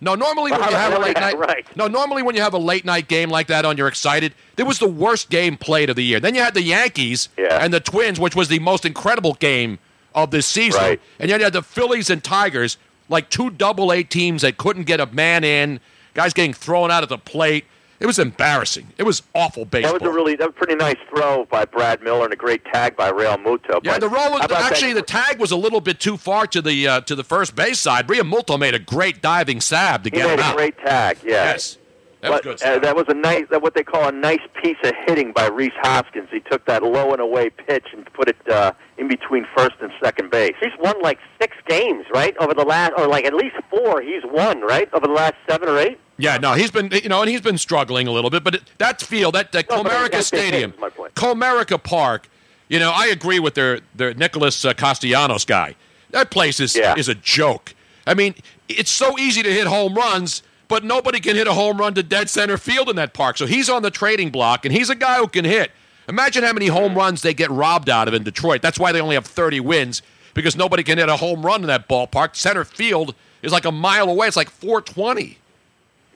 No, 0.00 0.14
normally 0.14 0.50
when 0.52 0.60
you 0.68 0.76
have 0.76 0.92
a 0.92 0.98
late 1.02 1.16
night, 1.18 1.38
Right. 1.38 1.66
no, 1.76 1.86
normally 1.88 2.22
when 2.22 2.34
you 2.36 2.42
have 2.42 2.52
a 2.54 2.58
late 2.58 2.84
night 2.84 3.08
game 3.08 3.30
like 3.30 3.46
that 3.46 3.64
on, 3.64 3.76
you're 3.78 3.88
excited. 3.88 4.34
It 4.56 4.64
was 4.64 4.78
the 4.78 4.88
worst 4.88 5.30
game 5.30 5.56
played 5.56 5.88
of 5.90 5.96
the 5.96 6.04
year. 6.04 6.20
Then 6.20 6.34
you 6.34 6.42
had 6.42 6.54
the 6.54 6.62
Yankees 6.62 7.28
Yeah. 7.38 7.58
and 7.62 7.72
the 7.72 7.80
Twins, 7.80 8.20
which 8.20 8.36
was 8.36 8.48
the 8.48 8.58
most 8.58 8.84
incredible 8.84 9.34
game 9.34 9.78
of 10.14 10.30
this 10.30 10.46
season. 10.46 10.80
Right. 10.80 11.00
And 11.18 11.30
then 11.30 11.40
you 11.40 11.44
had 11.44 11.52
the 11.52 11.62
Phillies 11.62 12.10
and 12.10 12.22
Tigers, 12.22 12.76
like 13.08 13.30
two 13.30 13.50
double 13.50 13.92
A 13.92 14.02
teams 14.02 14.42
that 14.42 14.56
couldn't 14.58 14.84
get 14.84 15.00
a 15.00 15.06
man 15.06 15.44
in. 15.44 15.80
Guys 16.14 16.32
getting 16.32 16.52
thrown 16.54 16.90
out 16.90 17.02
at 17.02 17.08
the 17.08 17.18
plate. 17.18 17.64
It 17.98 18.06
was 18.06 18.18
embarrassing. 18.18 18.88
It 18.98 19.04
was 19.04 19.22
awful 19.34 19.64
baseball. 19.64 19.94
That 19.94 20.02
was 20.02 20.10
a 20.10 20.14
really 20.14 20.36
that 20.36 20.48
was 20.48 20.54
a 20.54 20.58
pretty 20.58 20.74
nice 20.74 20.96
throw 21.08 21.46
by 21.46 21.64
Brad 21.64 22.02
Miller 22.02 22.24
and 22.24 22.32
a 22.32 22.36
great 22.36 22.64
tag 22.66 22.96
by 22.96 23.10
Realmuto. 23.10 23.80
Yeah, 23.82 23.98
the 23.98 24.08
roll 24.08 24.32
was 24.32 24.40
how 24.42 24.46
that- 24.48 24.70
actually 24.72 24.92
the 24.92 25.02
tag 25.02 25.38
was 25.38 25.50
a 25.50 25.56
little 25.56 25.80
bit 25.80 25.98
too 25.98 26.16
far 26.16 26.46
to 26.48 26.60
the 26.60 26.86
uh, 26.86 27.00
to 27.02 27.14
the 27.14 27.24
first 27.24 27.56
base 27.56 27.78
side. 27.78 28.06
Realmuto 28.08 28.58
made 28.58 28.74
a 28.74 28.78
great 28.78 29.22
diving 29.22 29.60
sab 29.60 30.04
to 30.04 30.10
he 30.10 30.16
get 30.16 30.28
made 30.28 30.40
him 30.44 30.52
a 30.52 30.54
great 30.54 30.78
tag. 30.78 31.18
Yeah. 31.24 31.30
Yes, 31.30 31.78
that 32.20 32.30
was 32.30 32.40
but, 32.42 32.60
good. 32.60 32.62
uh, 32.62 32.78
that 32.80 32.96
was 32.96 33.04
a 33.08 33.14
nice, 33.14 33.44
that 33.50 33.62
what 33.62 33.74
they 33.74 33.82
call 33.82 34.08
a 34.08 34.12
nice 34.12 34.40
piece 34.62 34.76
of 34.84 34.92
hitting 35.06 35.32
by 35.32 35.46
Rhys 35.48 35.72
Hoskins. 35.82 36.28
He 36.30 36.40
took 36.40 36.64
that 36.66 36.82
low 36.82 37.12
and 37.12 37.20
away 37.20 37.50
pitch 37.50 37.86
and 37.92 38.10
put 38.12 38.28
it 38.28 38.36
uh, 38.50 38.72
in 38.98 39.08
between 39.08 39.46
first 39.56 39.76
and 39.80 39.90
second 40.02 40.30
base. 40.30 40.54
He's 40.60 40.72
won 40.80 41.00
like 41.02 41.18
six 41.40 41.56
games, 41.68 42.04
right? 42.12 42.36
Over 42.38 42.54
the 42.54 42.64
last, 42.64 42.92
or 42.96 43.06
like 43.06 43.24
at 43.24 43.34
least 43.34 43.56
four. 43.70 44.02
He's 44.02 44.22
won, 44.24 44.60
right? 44.60 44.88
Over 44.92 45.06
the 45.06 45.12
last 45.12 45.34
seven 45.48 45.68
or 45.68 45.78
eight. 45.78 45.98
Yeah, 46.18 46.36
no, 46.38 46.54
he's 46.54 46.70
been 46.70 46.90
you 46.92 47.08
know, 47.08 47.20
and 47.22 47.30
he's 47.30 47.40
been 47.40 47.58
struggling 47.58 48.06
a 48.06 48.10
little 48.12 48.30
bit. 48.30 48.42
But 48.44 48.56
it, 48.56 48.62
that 48.78 49.00
field, 49.02 49.34
that, 49.34 49.52
that 49.52 49.68
No, 49.68 49.82
Comerica 49.82 50.22
Stadium, 50.22 50.70
that's 50.72 50.80
my 50.80 50.88
point. 50.90 51.14
Comerica 51.14 51.82
Park, 51.82 52.28
you 52.68 52.78
know, 52.78 52.92
I 52.94 53.06
agree 53.06 53.38
with 53.38 53.54
their 53.54 53.80
their 53.94 54.14
Nicholas 54.14 54.64
uh, 54.64 54.72
Castellanos 54.74 55.44
guy. 55.44 55.74
That 56.10 56.30
place 56.30 56.60
is 56.60 56.74
Yeah. 56.76 56.94
is 56.96 57.08
a 57.08 57.14
joke. 57.14 57.74
I 58.06 58.14
mean, 58.14 58.34
it's 58.68 58.90
so 58.90 59.18
easy 59.18 59.42
to 59.42 59.52
hit 59.52 59.66
home 59.66 59.94
runs, 59.94 60.42
but 60.68 60.84
nobody 60.84 61.20
can 61.20 61.36
hit 61.36 61.46
a 61.48 61.52
home 61.52 61.78
run 61.78 61.94
to 61.94 62.02
dead 62.02 62.30
center 62.30 62.56
field 62.56 62.88
in 62.88 62.96
that 62.96 63.12
park. 63.14 63.36
So 63.36 63.46
he's 63.46 63.68
on 63.68 63.82
the 63.82 63.90
trading 63.90 64.30
block, 64.30 64.64
and 64.64 64.72
he's 64.74 64.90
a 64.90 64.94
guy 64.94 65.16
who 65.18 65.28
can 65.28 65.44
hit. 65.44 65.70
Imagine 66.08 66.44
how 66.44 66.52
many 66.52 66.68
home 66.68 66.94
runs 66.94 67.22
they 67.22 67.34
get 67.34 67.50
robbed 67.50 67.90
out 67.90 68.06
of 68.06 68.14
in 68.14 68.22
Detroit. 68.22 68.62
That's 68.62 68.78
why 68.78 68.92
they 68.92 69.00
only 69.00 69.16
have 69.16 69.26
30 69.26 69.58
wins 69.58 70.02
because 70.34 70.54
nobody 70.56 70.84
can 70.84 70.98
hit 70.98 71.08
a 71.08 71.16
home 71.16 71.44
run 71.44 71.62
in 71.62 71.66
that 71.66 71.88
ballpark. 71.88 72.36
Center 72.36 72.64
field 72.64 73.14
is 73.42 73.50
like 73.50 73.64
a 73.64 73.72
mile 73.72 74.08
away. 74.08 74.28
It's 74.28 74.36
like 74.36 74.50
420. 74.50 75.36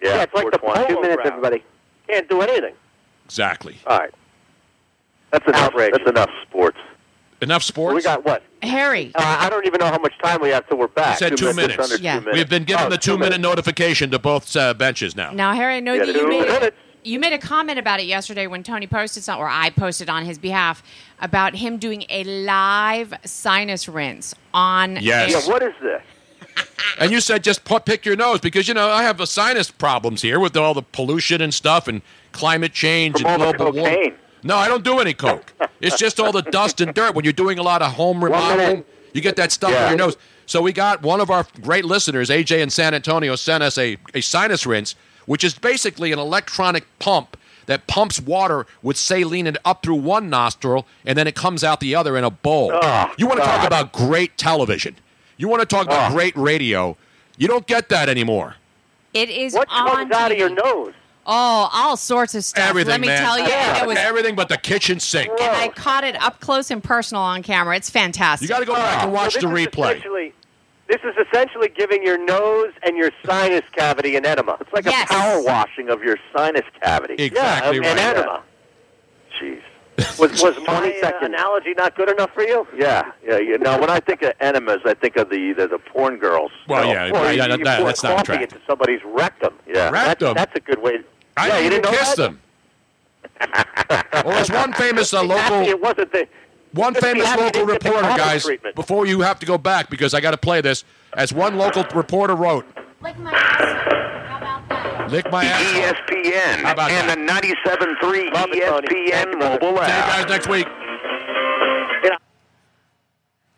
Yeah, 0.02 0.22
it's 0.22 0.34
like 0.34 0.50
the 0.50 0.58
polo 0.58 0.74
Two 0.86 1.00
minutes, 1.00 1.16
ground. 1.22 1.26
everybody. 1.26 1.64
Can't 2.08 2.28
do 2.28 2.40
anything. 2.42 2.74
Exactly. 3.26 3.78
All 3.86 3.98
right. 3.98 4.10
That's 5.30 5.46
enough. 5.46 5.62
Outrageous. 5.72 5.98
That's 5.98 6.10
enough 6.10 6.30
sports. 6.48 6.78
Enough 7.40 7.62
sports. 7.62 7.94
We 7.94 8.02
got 8.02 8.24
what? 8.24 8.42
Harry. 8.62 9.12
Uh, 9.14 9.22
I 9.40 9.48
don't 9.48 9.64
even 9.66 9.78
know 9.80 9.86
how 9.86 9.98
much 9.98 10.12
time 10.22 10.42
we 10.42 10.50
have 10.50 10.68
till 10.68 10.76
we're 10.78 10.88
back. 10.88 11.18
said 11.18 11.30
two 11.30 11.36
just 11.46 11.56
minutes. 11.56 11.78
under 11.78 12.02
Yeah. 12.02 12.14
two 12.16 12.20
minutes. 12.20 12.36
We've 12.36 12.48
been 12.50 12.64
given 12.64 12.86
Oh, 12.86 12.88
the 12.90 12.98
two 12.98 13.12
two-minute 13.12 13.38
minutes. 13.40 13.42
notification 13.42 14.10
to 14.10 14.18
both 14.18 14.54
uh, 14.56 14.74
benches 14.74 15.16
now. 15.16 15.30
Now, 15.32 15.54
Harry, 15.54 15.76
I 15.76 15.80
know 15.80 15.94
Yeah, 15.94 16.04
that 16.06 16.14
you 16.16 16.28
made 16.28 16.46
minutes. 16.48 16.76
you 17.02 17.18
made 17.18 17.32
a 17.32 17.38
comment 17.38 17.78
about 17.78 18.00
it 18.00 18.06
yesterday 18.06 18.46
when 18.46 18.62
Tony 18.62 18.86
posted 18.86 19.22
something, 19.22 19.42
or 19.42 19.48
I 19.48 19.70
posted 19.70 20.10
on 20.10 20.24
his 20.26 20.38
behalf 20.38 20.82
about 21.22 21.54
him 21.54 21.78
doing 21.78 22.04
a 22.10 22.24
live 22.24 23.14
sinus 23.24 23.88
rinse 23.88 24.34
on. 24.52 24.96
Yes. 25.00 25.30
Yeah, 25.46 25.50
what 25.52 25.62
is 25.62 25.72
this? 25.80 26.02
And 26.98 27.10
you 27.12 27.20
said 27.20 27.42
just 27.44 27.64
pick 27.64 28.04
your 28.04 28.16
nose 28.16 28.40
because 28.40 28.68
you 28.68 28.74
know 28.74 28.88
I 28.90 29.02
have 29.04 29.20
a 29.20 29.26
sinus 29.26 29.70
problems 29.70 30.22
here 30.22 30.38
with 30.38 30.56
all 30.56 30.74
the 30.74 30.82
pollution 30.82 31.40
and 31.40 31.52
stuff 31.54 31.88
and 31.88 32.02
climate 32.32 32.72
change 32.72 33.20
From 33.20 33.40
and 33.42 33.56
global 33.56 33.72
warming. 33.72 33.84
cocaine. 33.96 34.14
No, 34.42 34.56
I 34.56 34.68
don't 34.68 34.84
do 34.84 34.98
any 34.98 35.14
coke. 35.14 35.52
it's 35.80 35.96
just 35.98 36.18
all 36.20 36.32
the 36.32 36.42
dust 36.42 36.80
and 36.80 36.92
dirt. 36.94 37.14
When 37.14 37.24
you're 37.24 37.32
doing 37.32 37.58
a 37.58 37.62
lot 37.62 37.82
of 37.82 37.92
home 37.92 38.22
remodeling, 38.24 38.84
you 39.12 39.20
get 39.20 39.36
that 39.36 39.52
stuff 39.52 39.70
Yeah. 39.70 39.84
in 39.84 39.90
your 39.90 39.98
nose. 39.98 40.16
So 40.46 40.60
we 40.62 40.72
got 40.72 41.02
one 41.02 41.20
of 41.20 41.30
our 41.30 41.46
great 41.62 41.84
listeners, 41.84 42.28
AJ 42.30 42.60
in 42.60 42.70
San 42.70 42.92
Antonio, 42.94 43.36
sent 43.36 43.62
us 43.62 43.78
a, 43.78 43.96
a 44.14 44.20
sinus 44.20 44.66
rinse, 44.66 44.94
which 45.26 45.44
is 45.44 45.54
basically 45.54 46.10
an 46.12 46.18
electronic 46.18 46.84
pump 46.98 47.36
that 47.66 47.86
pumps 47.86 48.18
water 48.20 48.66
with 48.82 48.96
saline 48.96 49.46
in- 49.46 49.56
up 49.64 49.82
through 49.82 49.94
one 49.96 50.28
nostril 50.28 50.86
and 51.06 51.16
then 51.16 51.26
it 51.28 51.34
comes 51.36 51.62
out 51.62 51.78
the 51.80 51.94
other 51.94 52.16
in 52.16 52.24
a 52.24 52.30
bowl. 52.30 52.70
Oh, 52.74 53.12
you 53.16 53.26
want 53.26 53.38
to 53.40 53.46
talk 53.46 53.64
about 53.66 53.92
great 53.92 54.36
television? 54.38 54.96
You 55.40 55.48
want 55.48 55.60
to 55.60 55.66
talk 55.66 55.86
about 55.86 56.10
Oh. 56.10 56.14
great 56.14 56.36
radio? 56.36 56.98
You 57.38 57.48
don't 57.48 57.66
get 57.66 57.88
that 57.88 58.10
anymore. 58.10 58.56
It 59.14 59.30
is 59.30 59.54
What 59.54 59.68
on 59.70 59.88
comes 60.08 60.12
out 60.12 60.30
of 60.32 60.36
your 60.38 60.50
nose? 60.50 60.92
Oh, 61.26 61.70
all 61.72 61.96
sorts 61.96 62.34
of 62.34 62.44
stuff. 62.44 62.68
Everything, 62.68 62.90
Let 62.90 63.00
me 63.00 63.06
man. 63.06 63.22
tell 63.22 63.38
you, 63.38 63.44
it 63.46 63.86
was. 63.86 63.96
everything 63.96 64.34
but 64.34 64.50
the 64.50 64.58
kitchen 64.58 65.00
sink. 65.00 65.30
And 65.40 65.56
I 65.56 65.68
caught 65.68 66.04
it 66.04 66.20
up 66.20 66.40
close 66.40 66.70
and 66.70 66.84
personal 66.84 67.22
on 67.22 67.42
camera. 67.42 67.74
It's 67.76 67.88
fantastic. 67.88 68.48
You 68.48 68.54
got 68.54 68.60
to 68.60 68.66
go 68.66 68.74
back 68.74 69.02
and 69.02 69.10
ah. 69.10 69.14
watch 69.14 69.34
So 69.34 69.40
the 69.40 69.46
replay. 69.46 69.92
essentially- 69.96 70.34
This 70.88 71.00
is 71.04 71.14
essentially 71.28 71.68
giving 71.68 72.02
your 72.02 72.18
nose 72.18 72.72
and 72.82 72.96
your 72.98 73.10
sinus 73.24 73.62
cavity 73.72 74.16
an 74.16 74.26
enema. 74.26 74.58
It's 74.60 74.72
like 74.74 74.84
Yes. 74.84 75.08
a 75.10 75.14
power 75.14 75.40
washing 75.42 75.88
of 75.88 76.02
your 76.02 76.18
sinus 76.36 76.64
cavity. 76.82 77.14
Exactly 77.14 77.78
yeah, 77.78 77.90
an 77.92 77.96
right. 77.96 78.16
enema. 78.16 78.42
Jeez. 80.00 80.18
Was 80.20 80.42
was 80.42 80.56
my 80.66 80.92
uh, 81.02 81.12
analogy 81.24 81.74
not 81.76 81.94
good 81.96 82.10
enough 82.10 82.32
for 82.34 82.42
you? 82.42 82.66
Yeah, 82.76 83.10
yeah. 83.26 83.38
You 83.38 83.58
know, 83.58 83.78
when 83.78 83.90
I 83.90 84.00
think 84.00 84.22
of 84.22 84.32
enemas, 84.40 84.80
I 84.84 84.94
think 84.94 85.16
of 85.16 85.28
the 85.30 85.52
the, 85.52 85.68
the 85.68 85.78
porn 85.78 86.16
girls. 86.18 86.52
Well, 86.68 86.86
you 86.86 86.94
know, 86.94 87.04
yeah, 87.06 87.10
or 87.10 87.12
right, 87.14 87.30
you, 87.32 87.36
yeah, 87.42 87.56
you 87.56 87.64
that- 87.64 87.78
pour 87.78 87.86
that's 87.86 88.02
not 88.02 88.10
coffee 88.16 88.32
attractive. 88.34 88.52
into 88.58 88.66
somebody's 88.66 89.00
rectum. 89.04 89.54
Yeah, 89.66 89.90
Rectum? 89.90 90.34
That's, 90.34 90.52
that's 90.52 90.56
a 90.56 90.60
good 90.60 90.82
way. 90.82 90.98
I 91.36 91.48
yeah, 91.48 91.58
you 91.58 91.70
didn't 91.70 91.82
didn't 91.84 91.92
know 91.92 91.98
kiss 91.98 92.14
that? 92.16 92.16
them. 92.16 92.40
well, 94.24 94.34
there's 94.34 94.50
one 94.50 94.72
famous 94.74 95.12
uh, 95.14 95.22
local, 95.22 95.60
It 95.62 95.80
wasn't 95.80 96.12
the. 96.12 96.28
one 96.72 96.94
famous 96.94 97.24
local 97.36 97.44
you 97.46 97.50
didn't 97.52 97.68
get 97.68 97.80
the 97.82 97.90
reporter, 97.90 98.16
guys. 98.16 98.44
treatment. 98.44 98.74
Before 98.74 99.06
you 99.06 99.20
have 99.22 99.38
to 99.40 99.46
go 99.46 99.56
back 99.58 99.88
because 99.90 100.12
I 100.14 100.20
got 100.20 100.32
to 100.32 100.36
play 100.36 100.60
this. 100.60 100.84
As 101.14 101.32
one 101.32 101.56
local 101.56 101.84
reporter 101.94 102.34
wrote, 102.34 102.66
Lick 103.00 103.18
my 103.18 103.30
"Lick 105.10 105.30
my 105.30 105.44
ass." 105.44 105.62
ESPN 105.62 106.62
How 106.62 106.72
about 106.72 106.90
and 106.90 107.08
that? 107.28 107.42
the 107.42 107.48
97.3 107.70 108.32
Love 108.34 108.48
it, 108.52 108.64
Tony. 108.66 108.86
Thank 108.88 109.12
ESPN 109.12 109.32
you, 109.32 109.38
brother. 109.38 109.58
mobile 109.60 109.76
See 109.78 109.82
you 109.82 109.88
guys 109.88 110.26
next 110.28 110.48
week. 110.48 110.66
You 112.04 112.10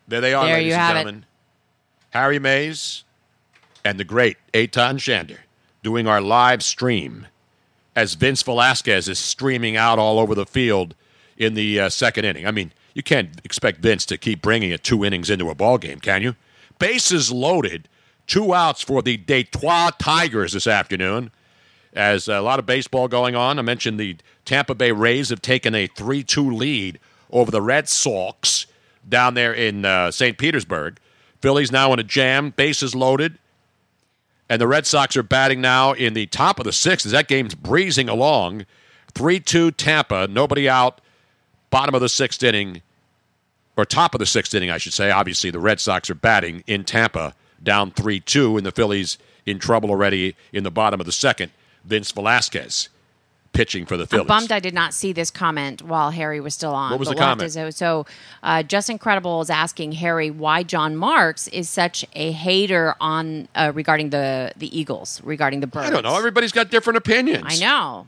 There 0.07 0.21
they 0.21 0.33
are, 0.33 0.45
There 0.45 0.53
ladies 0.55 0.67
you 0.67 0.73
and 0.73 0.81
have 0.81 0.95
it. 0.95 0.99
gentlemen. 0.99 1.25
Harry 2.11 2.39
Mayes 2.39 3.03
and 3.85 3.99
the 3.99 4.03
great 4.03 4.37
Eytan 4.53 4.95
Shander 4.99 5.39
doing 5.81 6.07
our 6.07 6.21
live 6.21 6.63
stream 6.63 7.27
as 7.95 8.13
Vince 8.15 8.41
Velasquez 8.43 9.07
is 9.09 9.19
streaming 9.19 9.75
out 9.77 9.99
all 9.99 10.19
over 10.19 10.35
the 10.35 10.45
field 10.45 10.95
in 11.37 11.53
the 11.53 11.79
uh, 11.79 11.89
second 11.89 12.25
inning. 12.25 12.45
I 12.47 12.51
mean, 12.51 12.71
you 12.93 13.03
can't 13.03 13.41
expect 13.43 13.79
Vince 13.81 14.05
to 14.07 14.17
keep 14.17 14.41
bringing 14.41 14.71
it 14.71 14.83
two 14.83 15.03
innings 15.03 15.29
into 15.29 15.49
a 15.49 15.55
ball 15.55 15.77
game, 15.77 15.99
can 15.99 16.21
you? 16.21 16.35
Bases 16.79 17.31
loaded, 17.31 17.87
two 18.27 18.53
outs 18.53 18.81
for 18.81 19.01
the 19.01 19.17
Detroit 19.17 19.97
Tigers 19.99 20.53
this 20.53 20.67
afternoon. 20.67 21.31
As 21.95 22.27
a 22.27 22.41
lot 22.41 22.59
of 22.59 22.65
baseball 22.65 23.07
going 23.07 23.35
on, 23.35 23.59
I 23.59 23.61
mentioned 23.61 23.99
the 23.99 24.17
Tampa 24.45 24.73
Bay 24.73 24.91
Rays 24.91 25.29
have 25.29 25.41
taken 25.41 25.75
a 25.75 25.87
3 25.87 26.23
2 26.23 26.51
lead 26.51 26.99
over 27.31 27.51
the 27.51 27.61
Red 27.61 27.87
Sox 27.87 28.65
down 29.07 29.35
there 29.35 29.53
in 29.53 29.85
uh, 29.85 30.11
St. 30.11 30.37
Petersburg. 30.37 30.97
Phillies 31.41 31.71
now 31.71 31.93
in 31.93 31.99
a 31.99 32.03
jam, 32.03 32.51
bases 32.51 32.95
loaded. 32.95 33.37
And 34.49 34.61
the 34.61 34.67
Red 34.67 34.85
Sox 34.85 35.15
are 35.17 35.23
batting 35.23 35.61
now 35.61 35.93
in 35.93 36.13
the 36.13 36.25
top 36.27 36.59
of 36.59 36.65
the 36.65 36.73
sixth 36.73 37.05
as 37.05 37.11
that 37.11 37.27
game's 37.27 37.55
breezing 37.55 38.09
along. 38.09 38.65
3 39.13 39.39
2 39.39 39.71
Tampa, 39.71 40.27
nobody 40.27 40.67
out, 40.67 40.99
bottom 41.69 41.93
of 41.93 42.01
the 42.01 42.09
sixth 42.09 42.41
inning, 42.41 42.81
or 43.77 43.85
top 43.85 44.15
of 44.15 44.19
the 44.19 44.25
sixth 44.25 44.53
inning, 44.53 44.69
I 44.69 44.77
should 44.77 44.93
say. 44.93 45.11
Obviously, 45.11 45.51
the 45.51 45.59
Red 45.59 45.79
Sox 45.79 46.09
are 46.09 46.15
batting 46.15 46.63
in 46.65 46.83
Tampa, 46.83 47.35
down 47.61 47.91
3 47.91 48.19
2, 48.19 48.57
and 48.57 48.65
the 48.65 48.71
Phillies 48.71 49.17
in 49.45 49.59
trouble 49.59 49.91
already 49.91 50.35
in 50.51 50.63
the 50.63 50.71
bottom 50.71 50.99
of 50.99 51.05
the 51.05 51.11
second. 51.11 51.51
Vince 51.83 52.11
Velasquez. 52.11 52.89
pitching 53.53 53.85
for 53.85 53.97
the 53.97 54.03
I'm 54.05 54.07
Phillies. 54.07 54.27
bummed 54.27 54.51
I 54.51 54.59
did 54.59 54.73
not 54.73 54.95
see 54.95 55.13
this 55.13 55.29
comment 55.29 55.83
while 55.83 56.09
Harry 56.09 56.39
was 56.39 56.55
still 56.55 56.73
on. 56.73 56.89
What 56.89 56.99
was 56.99 57.07
the 57.09 57.13
comment? 57.13 57.51
to- 57.53 57.71
so, 57.71 58.07
uh, 58.41 58.63
Just 58.63 58.89
Incredible 58.89 59.41
is 59.41 59.51
asking 59.51 59.91
Harry 59.91 60.31
why 60.31 60.63
John 60.63 60.95
Marks 60.95 61.47
is 61.49 61.69
such 61.69 62.03
a 62.13 62.31
hater 62.31 62.95
on 62.99 63.47
uh, 63.53 63.71
regarding 63.75 64.09
the 64.09 64.51
the 64.57 64.75
Eagles, 64.75 65.21
regarding 65.23 65.59
the 65.59 65.67
birds. 65.67 65.85
I 65.87 65.91
don't 65.91 66.01
know. 66.01 66.17
Everybody's 66.17 66.51
got 66.51 66.71
different 66.71 66.97
opinions. 66.97 67.43
I 67.45 67.57
know. 67.57 68.07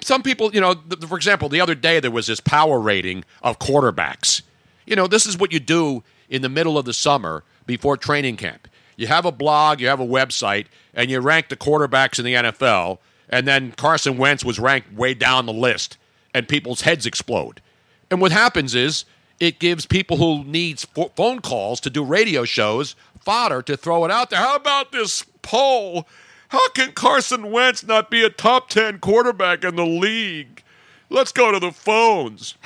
Some 0.00 0.22
people, 0.22 0.54
you 0.54 0.60
know, 0.62 0.72
th- 0.74 1.04
for 1.04 1.16
example, 1.16 1.50
the 1.50 1.60
other 1.60 1.74
day 1.74 2.00
there 2.00 2.10
was 2.10 2.26
this 2.28 2.40
power 2.40 2.80
rating 2.80 3.24
of 3.42 3.58
quarterbacks. 3.58 4.40
You 4.86 4.96
know, 4.96 5.06
this 5.06 5.26
is 5.26 5.36
what 5.36 5.52
you 5.52 5.60
do 5.60 6.02
in 6.30 6.40
the 6.40 6.48
middle 6.48 6.78
of 6.78 6.86
the 6.86 6.94
summer 6.94 7.44
before 7.66 7.98
training 7.98 8.38
camp. 8.38 8.68
You 8.96 9.06
have 9.08 9.26
a 9.26 9.32
blog, 9.32 9.82
you 9.82 9.88
have 9.88 10.00
a 10.00 10.06
website, 10.06 10.64
and 10.94 11.10
you 11.10 11.20
rank 11.20 11.50
the 11.50 11.56
quarterbacks 11.56 12.18
in 12.18 12.24
the 12.24 12.32
NFL, 12.34 12.98
and 13.28 13.46
then 13.46 13.72
Carson 13.72 14.18
Wentz 14.18 14.44
was 14.44 14.58
ranked 14.58 14.92
way 14.92 15.14
down 15.14 15.46
the 15.46 15.52
list, 15.52 15.96
and 16.34 16.48
people's 16.48 16.82
heads 16.82 17.06
explode. 17.06 17.60
And 18.10 18.20
what 18.20 18.32
happens 18.32 18.74
is 18.74 19.04
it 19.40 19.58
gives 19.58 19.86
people 19.86 20.16
who 20.16 20.44
need 20.44 20.82
ph- 20.94 21.10
phone 21.14 21.40
calls 21.40 21.80
to 21.80 21.90
do 21.90 22.04
radio 22.04 22.44
shows 22.44 22.96
fodder 23.20 23.62
to 23.62 23.76
throw 23.76 24.04
it 24.04 24.10
out 24.10 24.30
there. 24.30 24.38
How 24.38 24.56
about 24.56 24.92
this 24.92 25.24
poll? 25.42 26.08
How 26.48 26.68
can 26.70 26.92
Carson 26.92 27.50
Wentz 27.50 27.86
not 27.86 28.10
be 28.10 28.24
a 28.24 28.30
top 28.30 28.70
10 28.70 29.00
quarterback 29.00 29.64
in 29.64 29.76
the 29.76 29.84
league? 29.84 30.62
Let's 31.10 31.32
go 31.32 31.52
to 31.52 31.58
the 31.58 31.72
phones. 31.72 32.54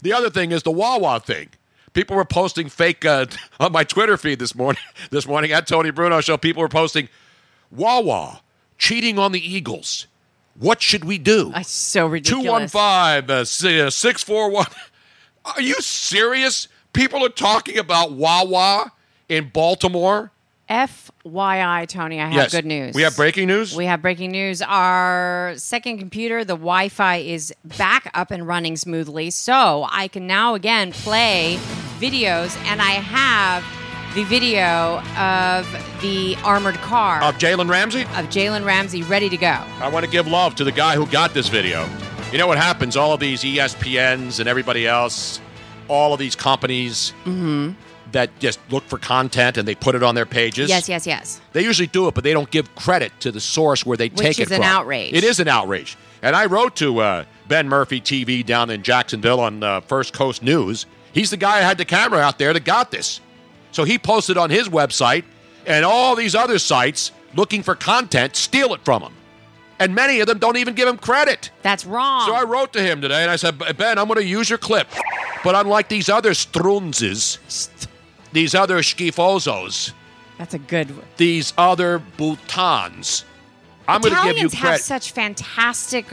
The 0.00 0.12
other 0.12 0.30
thing 0.30 0.52
is 0.52 0.62
the 0.62 0.70
Wawa 0.70 1.18
thing. 1.18 1.48
People 1.92 2.14
were 2.14 2.24
posting 2.24 2.68
fake 2.68 3.04
uh, 3.04 3.26
on 3.60 3.72
my 3.72 3.82
Twitter 3.82 4.16
feed 4.16 4.38
this 4.38 4.54
morning. 4.54 4.80
This 5.10 5.26
morning 5.26 5.50
at 5.50 5.66
Tony 5.66 5.90
Bruno 5.90 6.20
Show, 6.20 6.36
people 6.36 6.60
were 6.60 6.68
posting 6.68 7.08
Wawa 7.72 8.40
cheating 8.78 9.18
on 9.18 9.32
the 9.32 9.40
Eagles. 9.40 10.06
What 10.54 10.82
should 10.82 11.04
we 11.04 11.18
do? 11.18 11.50
That's 11.52 11.70
so 11.70 12.06
ridiculous. 12.06 12.72
215 12.72 13.30
uh, 13.30 13.40
uh, 13.86 13.90
641. 13.90 14.66
Are 15.44 15.60
you 15.60 15.74
serious? 15.74 16.68
People 16.92 17.24
are 17.24 17.28
talking 17.28 17.78
about 17.78 18.12
Wawa 18.12 18.92
in 19.28 19.50
Baltimore. 19.50 20.32
FYI, 20.68 21.86
Tony, 21.88 22.20
I 22.20 22.26
have 22.26 22.34
Yes. 22.34 22.52
good 22.52 22.66
news. 22.66 22.94
We 22.94 23.02
have 23.02 23.16
breaking 23.16 23.46
news? 23.46 23.74
We 23.74 23.86
have 23.86 24.02
breaking 24.02 24.32
news. 24.32 24.60
Our 24.60 25.54
second 25.56 25.98
computer, 25.98 26.44
the 26.44 26.56
Wi 26.56 26.88
Fi, 26.90 27.16
is 27.16 27.54
back 27.64 28.10
up 28.12 28.30
and 28.30 28.46
running 28.46 28.76
smoothly. 28.76 29.30
So 29.30 29.86
I 29.90 30.08
can 30.08 30.26
now 30.26 30.54
again 30.54 30.92
play 30.92 31.58
videos, 31.98 32.54
and 32.66 32.82
I 32.82 32.92
have 32.92 33.64
the 34.14 34.24
video 34.24 35.00
of 35.16 35.66
the 36.00 36.34
armored 36.44 36.76
car 36.76 37.22
Of 37.22 37.36
Jalen 37.36 37.68
Ramsey? 37.68 38.02
of 38.02 38.26
Jalen 38.30 38.64
Ramsey 38.64 39.02
ready 39.02 39.28
to 39.28 39.36
go. 39.36 39.46
I 39.80 39.88
want 39.88 40.04
to 40.04 40.10
give 40.10 40.26
love 40.26 40.54
to 40.56 40.64
the 40.64 40.72
guy 40.72 40.94
who 40.94 41.06
got 41.06 41.34
this 41.34 41.48
video. 41.48 41.88
You 42.32 42.38
know 42.38 42.46
what 42.46 42.58
happens? 42.58 42.96
All 42.96 43.12
of 43.12 43.20
these 43.20 43.42
ESPNs 43.42 44.40
and 44.40 44.48
everybody 44.48 44.86
else, 44.86 45.40
all 45.88 46.12
of 46.12 46.18
these 46.18 46.34
companies 46.36 47.12
Mm-hmm. 47.24 47.72
that 48.12 48.30
just 48.38 48.58
look 48.70 48.84
for 48.84 48.98
content 48.98 49.56
and 49.58 49.68
they 49.68 49.74
put 49.74 49.94
it 49.94 50.02
on 50.02 50.14
their 50.14 50.26
pages. 50.26 50.68
Yes, 50.68 50.88
yes, 50.88 51.06
yes. 51.06 51.40
They 51.52 51.62
usually 51.62 51.86
do 51.88 52.08
it, 52.08 52.14
but 52.14 52.24
they 52.24 52.32
don't 52.32 52.50
give 52.50 52.74
credit 52.74 53.12
to 53.20 53.30
the 53.30 53.40
source 53.40 53.84
where 53.86 53.96
they 53.96 54.08
Which 54.08 54.18
take 54.20 54.38
it 54.40 54.50
is 54.50 54.50
an 54.50 54.62
outrage. 54.62 55.12
It 55.14 55.24
is 55.24 55.38
an 55.40 55.48
outrage. 55.48 55.96
And 56.22 56.34
I 56.34 56.46
wrote 56.46 56.74
to 56.76 56.98
uh, 57.00 57.24
Ben 57.46 57.68
Murphy 57.68 58.00
TV 58.00 58.44
down 58.44 58.70
in 58.70 58.82
Jacksonville 58.82 59.40
on 59.40 59.62
uh, 59.62 59.80
First 59.82 60.12
Coast 60.14 60.42
News. 60.42 60.86
He's 61.12 61.30
the 61.30 61.36
guy 61.36 61.58
who 61.60 61.64
had 61.64 61.78
the 61.78 61.84
camera 61.84 62.18
out 62.20 62.38
there 62.38 62.52
that 62.52 62.64
got 62.64 62.90
this. 62.90 63.20
So 63.72 63.84
he 63.84 63.98
posted 63.98 64.36
on 64.38 64.50
his 64.50 64.68
website, 64.68 65.24
and 65.66 65.84
all 65.84 66.16
these 66.16 66.34
other 66.34 66.58
sites 66.58 67.12
looking 67.34 67.62
for 67.62 67.74
content 67.74 68.34
steal 68.36 68.72
it 68.74 68.80
from 68.84 69.02
him. 69.02 69.12
And 69.80 69.94
many 69.94 70.18
of 70.20 70.26
them 70.26 70.38
don't 70.38 70.56
even 70.56 70.74
give 70.74 70.88
him 70.88 70.96
credit. 70.96 71.50
That's 71.62 71.84
wrong. 71.86 72.26
So 72.26 72.34
I 72.34 72.42
wrote 72.42 72.72
to 72.72 72.82
him 72.82 73.00
today 73.00 73.22
and 73.22 73.30
I 73.30 73.36
said, 73.36 73.58
Ben, 73.76 73.96
I'm 73.98 74.08
going 74.08 74.18
to 74.18 74.24
use 74.26 74.48
your 74.50 74.58
clip. 74.58 74.88
But 75.44 75.54
unlike 75.54 75.88
these 75.88 76.08
other 76.08 76.32
strunzes, 76.32 77.38
these 78.32 78.56
other 78.56 78.78
schifozos, 78.78 79.92
That's 80.36 80.54
a 80.54 80.58
good. 80.58 80.90
one. 80.96 81.06
these 81.16 81.52
other 81.56 82.02
boutons, 82.16 83.22
I'm 83.86 84.00
going 84.00 84.14
to 84.14 84.22
give 84.24 84.38
you 84.38 84.46
Italians 84.48 84.54
have 84.54 84.80
such 84.80 85.12
fantastic 85.12 86.06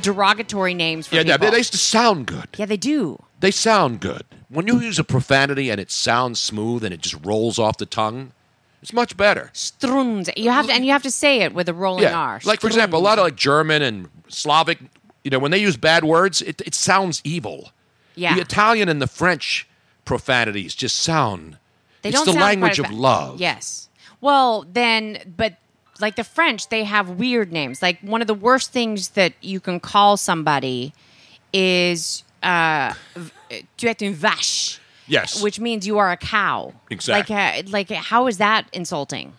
derogatory 0.00 0.74
names 0.74 1.06
for 1.06 1.16
Yeah, 1.16 1.22
they, 1.24 1.32
people. 1.32 1.50
they 1.50 1.56
used 1.58 1.72
to 1.72 1.78
sound 1.78 2.26
good. 2.26 2.48
yeah, 2.56 2.66
they 2.66 2.76
do. 2.76 3.22
They 3.40 3.50
sound 3.50 4.00
good. 4.00 4.22
When 4.54 4.66
you 4.66 4.80
use 4.80 4.98
a 4.98 5.04
profanity 5.04 5.70
and 5.70 5.80
it 5.80 5.90
sounds 5.90 6.38
smooth 6.40 6.84
and 6.84 6.94
it 6.94 7.00
just 7.00 7.24
rolls 7.24 7.58
off 7.58 7.76
the 7.76 7.86
tongue, 7.86 8.32
it's 8.80 8.92
much 8.92 9.16
better. 9.16 9.50
Strunz. 9.54 10.30
You 10.36 10.50
have 10.50 10.66
to, 10.66 10.72
and 10.72 10.84
you 10.84 10.92
have 10.92 11.02
to 11.02 11.10
say 11.10 11.40
it 11.40 11.54
with 11.54 11.68
a 11.68 11.74
rolling 11.74 12.06
R. 12.06 12.40
Like, 12.44 12.60
for 12.60 12.66
example, 12.66 12.98
a 12.98 13.02
lot 13.02 13.18
of 13.18 13.24
like 13.24 13.36
German 13.36 13.82
and 13.82 14.08
Slavic, 14.28 14.78
you 15.24 15.30
know, 15.30 15.38
when 15.38 15.50
they 15.50 15.58
use 15.58 15.76
bad 15.76 16.04
words, 16.04 16.40
it, 16.42 16.60
it 16.66 16.74
sounds 16.74 17.20
evil. 17.24 17.70
Yeah. 18.14 18.34
The 18.34 18.42
Italian 18.42 18.88
and 18.88 19.02
the 19.02 19.06
French 19.06 19.66
profanities 20.04 20.74
just 20.74 20.98
sound. 21.00 21.58
They 22.02 22.10
it's 22.10 22.18
don't 22.18 22.26
the 22.26 22.32
sound 22.32 22.44
language 22.44 22.78
of 22.78 22.90
love. 22.90 23.40
Yes. 23.40 23.88
Well, 24.20 24.66
then, 24.70 25.34
but 25.36 25.56
like 25.98 26.16
the 26.16 26.24
French, 26.24 26.68
they 26.68 26.84
have 26.84 27.08
weird 27.10 27.52
names. 27.52 27.82
Like 27.82 28.00
one 28.00 28.20
of 28.20 28.26
the 28.26 28.34
worst 28.34 28.70
things 28.70 29.10
that 29.10 29.32
you 29.40 29.60
can 29.60 29.80
call 29.80 30.16
somebody 30.16 30.92
is 31.52 32.22
uh, 32.44 32.94
tu 33.76 33.88
es 33.88 33.96
une 34.02 34.14
vache. 34.14 34.78
Yes. 35.06 35.42
Which 35.42 35.60
means 35.60 35.86
you 35.86 35.98
are 35.98 36.10
a 36.12 36.16
cow. 36.16 36.72
Exactly. 36.90 37.34
Like, 37.36 37.66
uh, 37.66 37.70
like 37.70 37.90
how 37.90 38.26
is 38.26 38.38
that 38.38 38.66
insulting? 38.72 39.32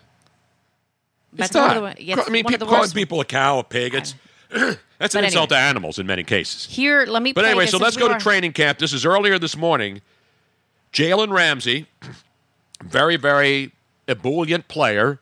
It's 1.36 1.54
one 1.54 1.66
not. 1.68 1.76
of 1.76 1.96
the- 1.96 2.12
I 2.12 2.28
mean, 2.30 2.44
one 2.44 2.52
people 2.52 2.66
calling 2.68 2.90
people 2.90 3.20
a 3.20 3.24
cow, 3.24 3.58
a 3.58 3.64
pig, 3.64 3.94
it's, 3.94 4.14
that's 4.50 5.14
an 5.14 5.22
But 5.22 5.24
insult 5.24 5.50
to 5.50 5.56
animals 5.56 5.98
in 5.98 6.06
many 6.06 6.22
cases. 6.24 6.66
Here, 6.66 7.04
let 7.06 7.22
me. 7.22 7.32
But 7.32 7.44
anyway, 7.44 7.66
so 7.66 7.78
let's 7.78 7.96
go 7.96 8.08
to 8.08 8.18
training 8.18 8.52
camp. 8.52 8.78
This 8.78 8.92
is 8.92 9.04
earlier 9.04 9.38
this 9.38 9.56
morning. 9.56 10.00
Jalen 10.92 11.30
Ramsey, 11.30 11.86
very, 12.82 13.16
very 13.16 13.72
ebullient 14.08 14.68
player. 14.68 15.18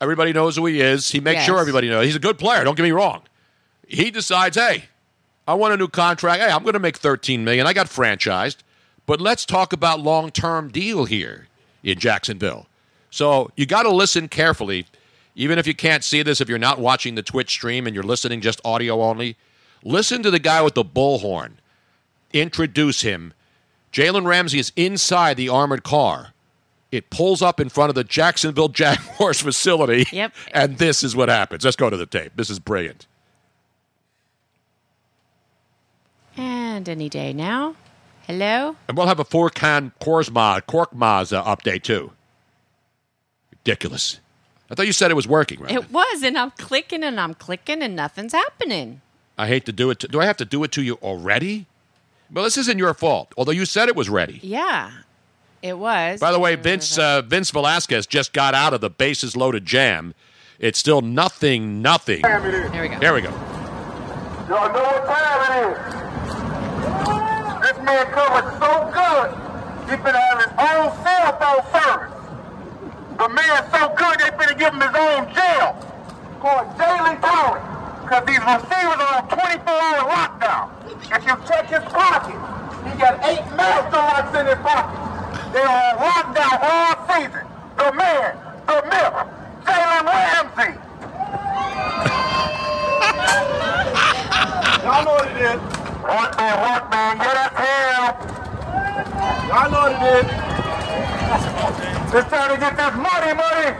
Everybody 0.00 0.32
knows 0.32 0.56
who 0.56 0.66
he 0.66 0.80
is. 0.80 1.10
He 1.10 1.20
makes 1.20 1.36
Yes. 1.40 1.46
sure 1.46 1.60
everybody 1.60 1.88
knows. 1.88 2.06
He's 2.06 2.16
a 2.16 2.20
good 2.20 2.38
player. 2.38 2.64
Don't 2.64 2.76
get 2.76 2.82
me 2.82 2.90
wrong. 2.90 3.22
He 3.86 4.10
decides, 4.10 4.56
hey, 4.56 4.86
I 5.52 5.54
want 5.54 5.74
a 5.74 5.76
new 5.76 5.88
contract. 5.88 6.40
Hey, 6.40 6.50
I'm 6.50 6.62
going 6.62 6.72
to 6.72 6.78
make 6.78 6.96
13 6.96 7.44
million. 7.44 7.66
I 7.66 7.74
got 7.74 7.86
franchised, 7.86 8.56
but 9.04 9.20
let's 9.20 9.44
talk 9.44 9.74
about 9.74 10.00
long-term 10.00 10.70
deal 10.70 11.04
here 11.04 11.46
in 11.82 11.98
Jacksonville. 11.98 12.68
So 13.10 13.50
you 13.54 13.66
got 13.66 13.82
to 13.82 13.90
listen 13.90 14.28
carefully, 14.28 14.86
even 15.34 15.58
if 15.58 15.66
you 15.66 15.74
can't 15.74 16.02
see 16.04 16.22
this. 16.22 16.40
If 16.40 16.48
you're 16.48 16.56
not 16.56 16.78
watching 16.78 17.16
the 17.16 17.22
Twitch 17.22 17.50
stream 17.50 17.86
and 17.86 17.92
you're 17.92 18.02
listening 18.02 18.40
just 18.40 18.62
audio 18.64 19.02
only, 19.02 19.36
listen 19.84 20.22
to 20.22 20.30
the 20.30 20.38
guy 20.38 20.62
with 20.62 20.72
the 20.72 20.86
bullhorn. 20.86 21.56
Introduce 22.32 23.02
him. 23.02 23.34
Jalen 23.92 24.24
Ramsey 24.24 24.58
is 24.58 24.72
inside 24.74 25.36
the 25.36 25.50
armored 25.50 25.84
car. 25.84 26.32
It 26.90 27.10
pulls 27.10 27.42
up 27.42 27.60
in 27.60 27.68
front 27.68 27.90
of 27.90 27.94
the 27.94 28.04
Jacksonville 28.04 28.68
Jaguars 28.70 29.42
facility. 29.42 30.06
Yep. 30.12 30.32
And 30.52 30.78
this 30.78 31.02
is 31.02 31.14
what 31.14 31.28
happens. 31.28 31.62
Let's 31.62 31.76
go 31.76 31.90
to 31.90 31.96
the 31.98 32.06
tape. 32.06 32.32
This 32.36 32.48
is 32.48 32.58
brilliant. 32.58 33.06
And 36.36 36.88
any 36.88 37.08
day 37.08 37.32
now. 37.32 37.76
Hello. 38.26 38.76
And 38.88 38.96
we'll 38.96 39.06
have 39.06 39.20
a 39.20 39.24
four 39.24 39.50
can 39.50 39.92
Korsma, 40.00 40.62
Korkmaz 40.62 41.36
uh, 41.36 41.44
update 41.44 41.82
too. 41.82 42.12
Ridiculous. 43.50 44.20
I 44.70 44.74
thought 44.74 44.86
you 44.86 44.92
said 44.92 45.10
it 45.10 45.14
was 45.14 45.28
working, 45.28 45.60
right? 45.60 45.72
It 45.72 45.90
was, 45.90 46.22
and 46.22 46.38
I'm 46.38 46.52
clicking 46.52 47.04
and 47.04 47.20
I'm 47.20 47.34
clicking 47.34 47.82
and 47.82 47.94
nothing's 47.94 48.32
happening. 48.32 49.02
I 49.36 49.46
hate 49.48 49.66
to 49.66 49.72
do 49.72 49.90
it. 49.90 49.98
To, 50.00 50.08
do 50.08 50.20
I 50.20 50.24
have 50.24 50.36
to 50.38 50.44
do 50.44 50.64
it 50.64 50.72
to 50.72 50.82
you 50.82 50.94
already? 51.02 51.66
Well, 52.32 52.44
this 52.44 52.56
isn't 52.56 52.78
your 52.78 52.94
fault. 52.94 53.34
Although 53.36 53.52
you 53.52 53.66
said 53.66 53.88
it 53.88 53.96
was 53.96 54.08
ready. 54.08 54.40
Yeah, 54.42 54.90
it 55.60 55.78
was. 55.78 56.20
By 56.20 56.32
the 56.32 56.38
way, 56.38 56.54
Vince 56.54 56.96
uh, 56.96 57.22
Vince 57.22 57.50
Velasquez 57.50 58.06
just 58.06 58.32
got 58.32 58.54
out 58.54 58.72
of 58.72 58.80
the 58.80 58.88
bases 58.88 59.36
loaded 59.36 59.66
jam. 59.66 60.14
It's 60.58 60.78
still 60.78 61.02
nothing, 61.02 61.82
nothing. 61.82 62.24
Here 62.24 62.40
we 62.40 62.88
go. 62.88 62.98
Here 63.00 63.14
we 63.14 63.20
go. 63.20 63.30
Y'all 64.48 64.72
know 64.72 64.82
what 64.82 65.06
time 65.06 65.72
it 65.72 66.06
is. 66.06 66.11
This 67.62 67.78
man 67.84 68.06
covered 68.10 68.48
so 68.58 68.70
good, 68.90 69.30
he 69.88 69.96
finna 70.02 70.18
have 70.18 70.38
his 70.42 70.52
own 70.58 70.90
cell 71.02 71.30
phone 71.38 71.62
service. 71.70 72.14
The 73.18 73.28
man 73.28 73.60
so 73.70 73.94
good, 73.94 74.18
they 74.18 74.30
finna 74.34 74.58
give 74.58 74.74
him 74.74 74.80
his 74.80 74.96
own 74.98 75.32
jail 75.34 75.78
called 76.42 76.66
Daily 76.76 77.14
Tony. 77.22 77.62
Because 78.02 78.26
these 78.26 78.42
receivers 78.42 78.98
are 78.98 79.22
on 79.22 79.28
24-hour 79.30 80.10
lockdown. 80.10 80.74
If 80.90 81.22
you 81.24 81.34
check 81.46 81.70
his 81.70 81.84
pocket, 81.92 82.34
he 82.82 82.98
got 82.98 83.22
eight 83.24 83.46
master 83.54 83.96
locks 83.96 84.34
in 84.36 84.46
his 84.46 84.58
pocket. 84.58 84.98
They 85.52 85.62
are 85.62 85.94
on 85.94 86.02
lockdown 86.02 86.58
all 86.66 86.98
season. 87.08 87.46
The 87.78 87.92
man, 87.92 88.36
the 88.66 88.82
myth, 88.90 89.14
Jalen 89.64 90.04
Ramsey. 90.10 90.72
Y'all 94.84 95.04
know 95.04 95.14
what 95.14 95.30
it 95.30 95.36
is. 95.42 95.81
What 96.02 96.36
man, 96.36 96.60
what 96.60 96.90
man, 96.90 97.16
get 97.18 97.36
up 97.36 97.56
here. 97.56 98.14
Y'all 99.48 99.70
know 99.70 99.82
what 99.82 99.92
it 99.92 100.26
is. 100.26 100.30
It's 102.14 102.28
time 102.28 102.50
to 102.50 102.58
get 102.60 102.76
this 102.76 102.94
money, 102.96 103.32
money. 103.34 103.70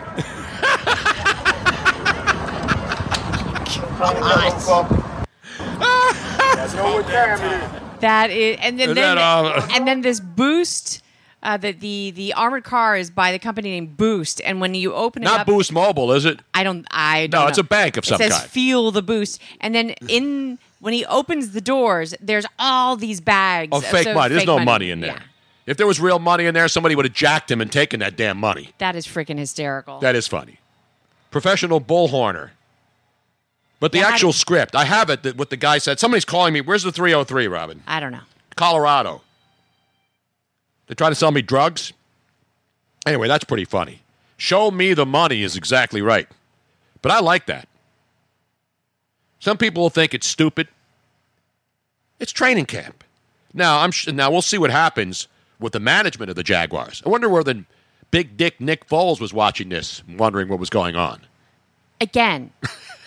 I 6.54 6.72
know 6.76 6.94
what 6.94 7.06
time 7.06 7.40
it 7.40 7.52
is. 7.52 8.00
That 8.00 8.30
is, 8.30 8.58
and 8.60 8.78
then, 8.78 8.90
Is 8.90 8.94
then 8.94 9.16
that, 9.16 9.70
and 9.76 9.86
then 9.88 10.00
this 10.02 10.20
boost. 10.20 11.02
Uh, 11.44 11.56
the, 11.56 11.72
the 11.72 12.12
the 12.12 12.32
armored 12.34 12.62
car 12.62 12.96
is 12.96 13.10
by 13.10 13.32
the 13.32 13.38
company 13.40 13.70
named 13.70 13.96
Boost, 13.96 14.40
and 14.44 14.60
when 14.60 14.76
you 14.76 14.94
open 14.94 15.22
it 15.22 15.24
Not 15.24 15.40
up, 15.40 15.46
Boost 15.48 15.72
Mobile, 15.72 16.12
is 16.12 16.24
it? 16.24 16.38
I 16.54 16.62
don't. 16.62 16.86
I 16.88 17.26
don't 17.26 17.40
No, 17.42 17.48
it's 17.48 17.58
a 17.58 17.64
bank 17.64 17.96
of 17.96 18.04
it 18.04 18.06
some 18.06 18.18
says 18.18 18.30
kind. 18.32 18.48
Feel 18.48 18.92
the 18.92 19.02
boost, 19.02 19.40
and 19.60 19.74
then 19.74 19.90
in 20.06 20.60
when 20.82 20.92
he 20.92 21.06
opens 21.06 21.52
the 21.52 21.60
doors, 21.60 22.12
there's 22.20 22.44
all 22.58 22.96
these 22.96 23.20
bags 23.20 23.70
Oh, 23.72 23.78
of 23.78 23.84
fake 23.86 24.04
so- 24.04 24.14
money. 24.14 24.28
There's 24.30 24.42
fake 24.42 24.46
no 24.48 24.58
money, 24.58 24.90
in 24.90 25.00
there. 25.00 25.12
Yeah, 25.12 25.22
If 25.64 25.76
there 25.76 25.86
was 25.86 26.00
real 26.00 26.18
money 26.18 26.44
in 26.46 26.54
there, 26.54 26.66
somebody 26.66 26.96
would 26.96 27.04
have 27.04 27.14
jacked 27.14 27.50
him 27.50 27.60
and 27.60 27.70
taken 27.70 28.00
that 28.00 28.16
damn 28.16 28.36
money. 28.36 28.72
that 28.78 28.96
is 28.96 29.06
freaking 29.06 29.38
hysterical. 29.38 30.00
That 30.00 30.16
is 30.16 30.26
funny. 30.26 30.58
Professional 31.30 31.80
bullhorner. 31.80 32.50
But 33.78 33.92
the 33.92 33.98
Yeah, 33.98 34.04
how 34.08 34.10
actual 34.12 34.32
script, 34.32 34.74
I 34.76 34.84
have 34.84 35.08
it. 35.08 35.22
That 35.22 35.36
what 35.36 35.50
the 35.50 35.56
guy 35.56 35.78
said. 35.78 35.98
Somebody's 36.00 36.24
calling 36.24 36.52
me. 36.52 36.60
Where's 36.60 36.82
the 36.82 36.92
303, 36.92 37.46
Robin? 37.48 37.82
I 37.86 38.00
don't 38.00 38.12
know. 38.12 38.20
Colorado. 38.56 39.22
They're 40.86 40.94
trying 40.96 41.12
to 41.12 41.16
sell 41.16 41.30
me 41.30 41.42
drugs. 41.42 41.92
Anyway, 43.06 43.28
that's 43.28 43.44
pretty 43.44 43.64
funny. 43.64 44.02
Show 44.36 44.70
me 44.70 44.94
the 44.94 45.06
money 45.06 45.42
is 45.42 45.56
exactly 45.56 46.02
right. 46.02 46.28
But 47.02 47.12
I 47.12 47.20
like 47.20 47.46
that. 47.46 47.68
Some 49.43 49.59
people 49.59 49.82
will 49.82 49.90
think 49.90 50.14
it's 50.14 50.28
stupid. 50.28 50.68
It's 52.20 52.30
training 52.30 52.66
camp. 52.66 53.03
Now 53.53 53.80
I'm 53.80 53.90
sh- 53.90 54.07
now 54.07 54.30
we'll 54.30 54.40
see 54.40 54.57
what 54.57 54.70
happens 54.70 55.26
with 55.59 55.72
the 55.72 55.80
management 55.80 56.30
of 56.30 56.36
the 56.36 56.45
Jaguars. 56.45 57.03
I 57.05 57.09
wonder 57.09 57.28
where 57.28 57.43
the 57.43 57.64
big 58.12 58.36
dick 58.36 58.61
Nick 58.61 58.86
Foles 58.86 59.20
was 59.20 59.34
watching 59.34 59.68
this, 59.68 60.05
wondering 60.09 60.49
what 60.49 60.61
was 60.61 60.70
going 60.70 60.95
on. 60.95 61.22
Again, 62.01 62.53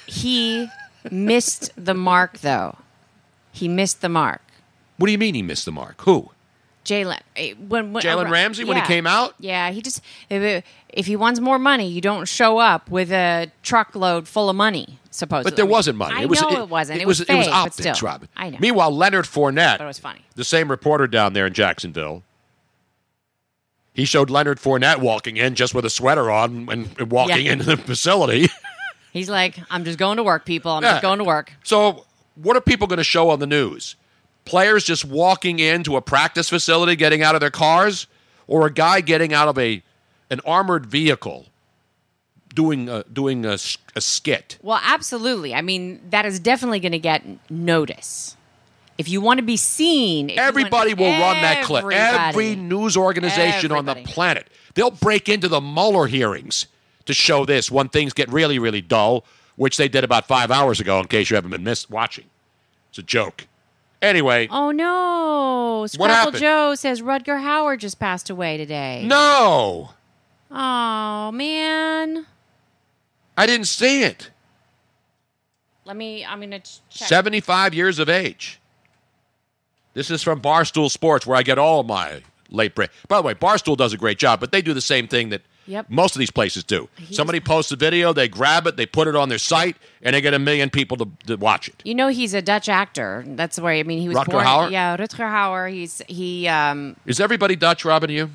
he 0.08 0.68
missed 1.10 1.72
the 1.78 1.94
mark, 1.94 2.40
though. 2.40 2.80
He 3.54 3.70
missed 3.70 4.02
the 4.02 4.10
mark. 4.10 4.42
What 4.98 5.06
do 5.08 5.14
you 5.14 5.18
mean 5.18 5.36
he 5.36 5.42
missed 5.42 5.64
the 5.64 5.72
mark? 5.72 6.02
Who? 6.02 6.32
Jalen, 6.86 7.20
eh, 7.36 7.54
when, 7.68 7.92
when 7.94 8.04
Jalen 8.04 8.30
Ramsey 8.30 8.64
when 8.64 8.78
he 8.78 8.84
came 8.84 9.06
out? 9.08 9.34
Yeah, 9.40 9.72
he 9.72 9.82
just 9.82 10.02
if, 10.30 10.64
if 10.90 11.06
he 11.08 11.16
wants 11.16 11.40
more 11.40 11.60
money, 11.60 11.88
you 11.88 12.00
don't 12.00 12.28
show 12.28 12.60
up 12.60 12.90
with 12.90 13.12
a 13.12 13.52
truckload 13.64 14.28
full 14.28 14.50
of 14.50 14.56
money. 14.56 15.00
Supposedly, 15.12 15.50
But 15.52 15.56
there 15.56 15.66
wasn't 15.66 15.98
money. 15.98 16.16
I 16.18 16.22
it 16.24 16.30
was, 16.30 16.42
know 16.42 16.50
it, 16.64 16.70
wasn't. 16.70 17.02
It, 17.02 17.08
was, 17.08 17.20
was, 17.22 17.30
it 17.30 17.34
was 17.36 17.46
fake, 17.46 17.54
but 17.54 17.58
optics, 17.58 17.98
still. 17.98 18.08
Robin. 18.10 18.28
I 18.36 18.50
know. 18.50 18.58
Meanwhile, 18.60 18.92
Leonard 18.92 19.24
Fournette, 19.26 19.78
But 19.78 19.86
it 19.86 19.88
was 19.88 19.98
funny. 20.00 20.20
the 20.36 20.44
same 20.44 20.70
reporter 20.70 21.08
down 21.08 21.32
there 21.34 21.48
in 21.48 21.54
Jacksonville, 21.54 22.22
he 23.94 24.04
showed 24.06 24.30
Leonard 24.30 24.60
Fournette 24.60 25.00
walking 25.00 25.38
in 25.38 25.56
just 25.56 25.74
with 25.74 25.86
a 25.86 25.90
sweater 25.90 26.30
on 26.30 26.68
and, 26.70 26.90
and 27.00 27.12
walking 27.12 27.46
Yeah. 27.46 27.54
into 27.54 27.64
the 27.66 27.78
facility. 27.78 28.50
He's 29.14 29.30
like, 29.30 29.58
I'm 29.70 29.86
just 29.86 29.98
going 29.98 30.18
to 30.18 30.24
work, 30.24 30.44
people. 30.46 30.72
I'm 30.74 30.84
Yeah. 30.84 30.92
just 30.94 31.02
going 31.02 31.20
to 31.20 31.24
work. 31.24 31.54
so, 31.64 32.06
what 32.36 32.58
are 32.58 32.62
people 32.62 32.86
going 32.88 32.98
to 32.98 33.04
show 33.06 33.30
on 33.30 33.40
the 33.40 33.48
news? 33.48 33.96
Players 34.46 34.84
just 34.84 35.04
walking 35.06 35.60
into 35.60 35.96
a 35.98 36.02
practice 36.02 36.50
facility, 36.50 36.96
getting 36.96 37.22
out 37.24 37.36
of 37.36 37.41
their 37.41 37.52
cars, 37.52 38.08
or 38.48 38.68
a 38.68 38.72
guy 38.72 39.02
getting 39.02 39.34
out 39.34 39.48
of 39.48 39.58
a 39.58 39.82
an 40.30 40.39
armored 40.46 40.86
vehicle, 40.86 41.48
doing 42.54 42.88
a, 42.89 43.04
doing 43.04 43.46
a 43.46 43.58
skit? 43.58 44.58
Well, 44.62 44.80
absolutely. 44.84 45.54
I 45.54 45.62
mean, 45.62 46.00
that 46.10 46.26
is 46.26 46.39
definitely 46.39 46.80
going 46.80 46.91
to 46.93 47.00
get 47.00 47.24
notice. 47.50 48.36
If 48.98 49.10
you 49.10 49.20
want 49.20 49.39
to 49.39 49.43
be 49.46 49.58
seen, 49.58 50.30
you 50.30 50.36
want- 50.36 50.48
Everybody 50.48 50.93
will 50.93 51.12
run 51.20 51.41
that 51.41 51.64
clip. 51.66 51.86
Every 51.91 52.56
news 52.56 52.96
organization 52.96 53.72
on 53.72 53.86
the 53.86 53.96
planet. 53.96 54.48
They'll 54.74 54.91
break 54.91 55.28
into 55.30 55.48
the 55.48 55.60
Mueller 55.62 56.08
hearings 56.08 56.68
to 57.06 57.14
show 57.14 57.46
this 57.46 57.70
when 57.70 57.89
things 57.89 58.14
get 58.14 58.30
really, 58.32 58.58
really 58.58 58.82
dull, 58.82 59.26
which 59.58 59.78
they 59.78 59.88
did 59.88 60.04
about 60.04 60.28
five 60.28 60.50
hours 60.50 60.80
ago, 60.80 61.00
in 61.00 61.08
case 61.08 61.30
you 61.30 61.36
haven't 61.36 61.52
been 61.52 61.64
missed 61.64 61.89
watching. 61.89 62.26
It's 62.89 62.98
a 63.00 63.04
joke. 63.04 63.48
Anyway, 64.06 64.47
Oh 64.51 64.70
no! 64.70 65.88
Scrapple? 65.88 66.39
Joe 66.39 66.76
says 66.76 67.01
Rutger 67.01 67.41
Hauer 67.41 67.78
just 67.78 67.99
passed 67.99 68.30
away 68.30 68.56
today. 68.58 69.03
no, 69.06 69.89
Oh 70.51 71.32
man. 71.32 72.28
I 73.36 73.45
didn't 73.47 73.66
see 73.66 74.03
it. 74.03 74.30
Let 75.86 75.97
me. 75.97 76.24
I'm 76.24 76.39
gonna 76.39 76.60
check. 76.60 77.08
75 77.08 77.74
years 77.74 77.97
of 77.99 78.08
age. 78.08 78.60
This 79.95 80.12
is 80.12 80.22
from 80.22 80.39
Barstool 80.41 80.91
Sports, 80.91 81.26
where 81.26 81.38
I 81.38 81.43
get 81.43 81.58
all 81.58 81.80
of 81.80 81.88
my 81.88 82.22
late 82.49 82.76
break. 82.76 82.91
By 83.08 83.18
the 83.18 83.24
way, 83.24 83.34
Barstool 83.34 83.76
does 83.76 83.91
a 83.93 83.97
great 83.97 84.18
job, 84.20 84.39
but 84.39 84.51
they 84.51 84.62
do 84.62 84.74
the 84.74 84.82
same 84.82 85.08
thing 85.08 85.30
that 85.30 85.41
Yep. 85.68 85.89
most 85.89 86.16
of 86.16 86.20
these 86.20 86.32
places 86.32 86.63
do. 86.63 86.88
Somebody 87.11 87.39
posts 87.39 87.72
a 87.72 87.76
video, 87.76 88.13
they 88.13 88.28
grab 88.28 88.68
it, 88.68 88.78
they 88.78 88.86
put 88.86 89.07
it 89.07 89.16
on 89.16 89.30
their 89.30 89.38
site, 89.38 89.76
and 90.01 90.16
they 90.16 90.22
get 90.22 90.34
a 90.34 90.39
million 90.39 90.70
people 90.70 90.97
to, 90.97 91.07
to 91.28 91.36
watch 91.38 91.68
it. 91.68 91.82
You 91.84 91.95
know 91.95 92.07
he's 92.09 92.34
a 92.34 92.41
Dutch 92.41 92.70
actor. 92.70 93.24
That's 93.28 93.59
where 93.59 93.74
I 93.74 93.84
mean 93.84 93.99
he 93.99 94.07
was 94.07 94.18
Rutger 94.18 94.32
born. 94.32 94.45
Hauer? 94.45 94.72
Yeah, 94.72 94.97
Rutger 94.97 95.30
Hauer. 95.32 95.72
He's 95.72 96.01
he. 96.07 96.47
um 96.47 96.95
Is 97.05 97.20
everybody 97.20 97.55
Dutch, 97.55 97.84
Robin? 97.86 98.09
You? 98.09 98.30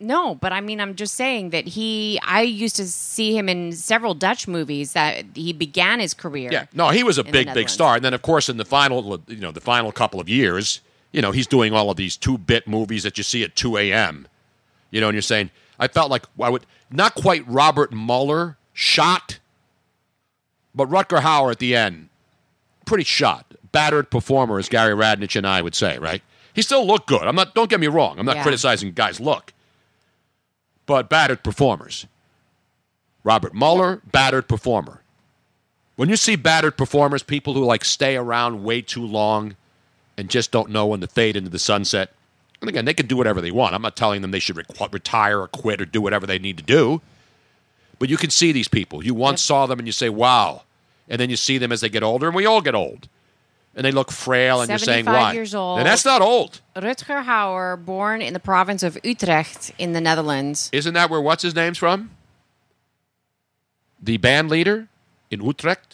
No, 0.00 0.36
but 0.36 0.52
I 0.52 0.60
mean 0.60 0.80
I'm 0.80 0.94
just 0.94 1.14
saying 1.14 1.50
that 1.50 1.66
he. 1.66 2.20
I 2.22 2.42
used 2.42 2.76
to 2.76 2.86
see 2.86 3.36
him 3.36 3.48
in 3.48 3.72
several 3.72 4.14
Dutch 4.14 4.46
movies 4.46 4.92
that 4.92 5.24
he 5.34 5.52
began 5.52 5.98
his 5.98 6.14
career. 6.14 6.50
Yeah. 6.52 6.66
No, 6.72 6.90
he 6.90 7.02
was 7.02 7.18
a 7.18 7.24
big, 7.24 7.52
big 7.52 7.68
star. 7.68 7.96
And 7.96 8.04
then, 8.04 8.14
of 8.14 8.22
course, 8.22 8.48
in 8.48 8.56
the 8.58 8.64
final, 8.64 9.20
you 9.26 9.38
know, 9.38 9.50
the 9.50 9.60
final 9.60 9.90
couple 9.90 10.20
of 10.20 10.28
years, 10.28 10.80
you 11.10 11.20
know, 11.20 11.32
he's 11.32 11.48
doing 11.48 11.72
all 11.72 11.90
of 11.90 11.96
these 11.96 12.16
two-bit 12.16 12.68
movies 12.68 13.02
that 13.02 13.18
you 13.18 13.24
see 13.24 13.42
at 13.42 13.56
2 13.56 13.76
a.m. 13.78 14.28
You 14.90 15.00
know, 15.00 15.08
and 15.08 15.14
you're 15.14 15.22
saying, 15.22 15.50
I 15.78 15.88
felt 15.88 16.10
like 16.10 16.24
I 16.40 16.48
would 16.50 16.66
not 16.90 17.14
quite 17.14 17.46
Robert 17.46 17.92
Mueller 17.92 18.56
shot, 18.72 19.38
but 20.74 20.88
Rutger 20.88 21.20
Hauer 21.20 21.50
at 21.52 21.58
the 21.58 21.76
end, 21.76 22.08
pretty 22.84 23.04
shot, 23.04 23.46
battered 23.72 24.10
performer, 24.10 24.58
as 24.58 24.68
Gary 24.68 24.94
Radnich 24.94 25.36
and 25.36 25.46
I 25.46 25.62
would 25.62 25.74
say, 25.74 25.98
right? 25.98 26.22
He 26.54 26.62
still 26.62 26.86
looked 26.86 27.06
good. 27.06 27.22
I'm 27.22 27.36
not. 27.36 27.54
Don't 27.54 27.70
get 27.70 27.78
me 27.80 27.86
wrong. 27.86 28.18
I'm 28.18 28.26
not 28.26 28.36
Yeah. 28.36 28.42
criticizing 28.42 28.92
guys' 28.92 29.20
look, 29.20 29.52
but 30.86 31.08
battered 31.08 31.44
performers. 31.44 32.06
Robert 33.22 33.54
Mueller, 33.54 34.00
battered 34.10 34.48
performer. 34.48 35.02
When 35.96 36.08
you 36.08 36.16
see 36.16 36.36
battered 36.36 36.76
performers, 36.76 37.22
people 37.22 37.54
who 37.54 37.64
like 37.64 37.84
stay 37.84 38.16
around 38.16 38.64
way 38.64 38.80
too 38.82 39.04
long 39.04 39.56
and 40.16 40.28
just 40.30 40.50
don't 40.50 40.70
know 40.70 40.86
when 40.86 41.00
to 41.00 41.06
fade 41.06 41.36
into 41.36 41.50
the 41.50 41.58
sunset, 41.58 42.12
and 42.60 42.68
again, 42.68 42.84
they 42.84 42.94
can 42.94 43.06
do 43.06 43.16
whatever 43.16 43.40
they 43.40 43.50
want. 43.50 43.74
I'm 43.74 43.82
not 43.82 43.96
telling 43.96 44.22
them 44.22 44.30
they 44.30 44.40
should 44.40 44.56
re- 44.56 44.64
retire 44.90 45.40
or 45.40 45.48
quit 45.48 45.80
or 45.80 45.84
do 45.84 46.00
whatever 46.00 46.26
they 46.26 46.38
need 46.38 46.56
to 46.58 46.64
do. 46.64 47.00
But 47.98 48.08
you 48.08 48.16
can 48.16 48.30
see 48.30 48.52
these 48.52 48.68
people. 48.68 49.04
You 49.04 49.14
once 49.14 49.42
saw 49.42 49.66
them 49.66 49.78
and 49.78 49.86
you 49.86 49.92
say, 49.92 50.08
wow. 50.08 50.62
And 51.08 51.20
then 51.20 51.30
you 51.30 51.36
see 51.36 51.58
them 51.58 51.72
as 51.72 51.80
they 51.80 51.88
get 51.88 52.02
older, 52.02 52.26
and 52.26 52.36
we 52.36 52.46
all 52.46 52.60
get 52.60 52.74
old. 52.74 53.08
And 53.74 53.84
they 53.84 53.92
look 53.92 54.10
frail, 54.10 54.60
and 54.60 54.68
you're 54.68 54.78
saying, 54.78 55.04
75 55.04 55.22
why? 55.22 55.32
years 55.32 55.54
old. 55.54 55.78
And 55.78 55.86
that's 55.86 56.04
not 56.04 56.20
old. 56.20 56.60
Rutger 56.76 57.24
Hauer, 57.24 57.82
born 57.82 58.20
in 58.20 58.34
the 58.34 58.40
province 58.40 58.82
of 58.82 58.98
Utrecht 59.04 59.72
in 59.78 59.92
the 59.92 60.00
Netherlands. 60.00 60.68
Isn't 60.72 60.94
that 60.94 61.10
where 61.10 61.20
what's 61.20 61.42
his 61.42 61.54
name's 61.54 61.78
from? 61.78 62.10
The 64.02 64.16
band 64.16 64.50
leader 64.50 64.88
in 65.30 65.42
Utrecht? 65.44 65.87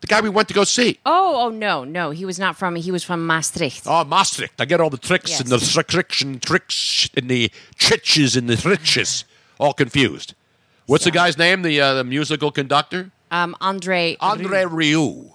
The 0.00 0.06
guy 0.06 0.20
we 0.20 0.30
went 0.30 0.48
to 0.48 0.54
go 0.54 0.64
see. 0.64 0.98
Oh, 1.04 1.46
oh 1.46 1.48
no, 1.50 1.84
no, 1.84 2.10
he 2.10 2.24
was 2.24 2.38
not 2.38 2.56
from. 2.56 2.74
He 2.76 2.90
was 2.90 3.04
from 3.04 3.26
Maastricht. 3.26 3.82
Oh, 3.86 4.02
Maastricht. 4.04 4.60
I 4.60 4.64
get 4.64 4.80
all 4.80 4.90
the 4.90 4.96
tricks 4.96 5.30
Yes. 5.30 5.40
and 5.40 5.48
the 5.50 5.58
tricks 5.84 6.22
and 6.22 6.42
tricks 6.42 7.10
and 7.14 7.28
the 7.28 7.50
tritches 7.76 8.36
and 8.36 8.48
the 8.48 8.54
tritches 8.54 9.24
all 9.58 9.74
confused. 9.74 10.34
What's 10.86 11.04
the 11.04 11.10
guy's 11.10 11.36
name? 11.38 11.62
The, 11.62 11.80
uh, 11.80 11.94
the 11.94 12.04
musical 12.04 12.50
conductor? 12.50 13.10
Um, 13.30 13.54
Andre. 13.60 14.16
Andre 14.20 14.64
Rieu. 14.64 15.34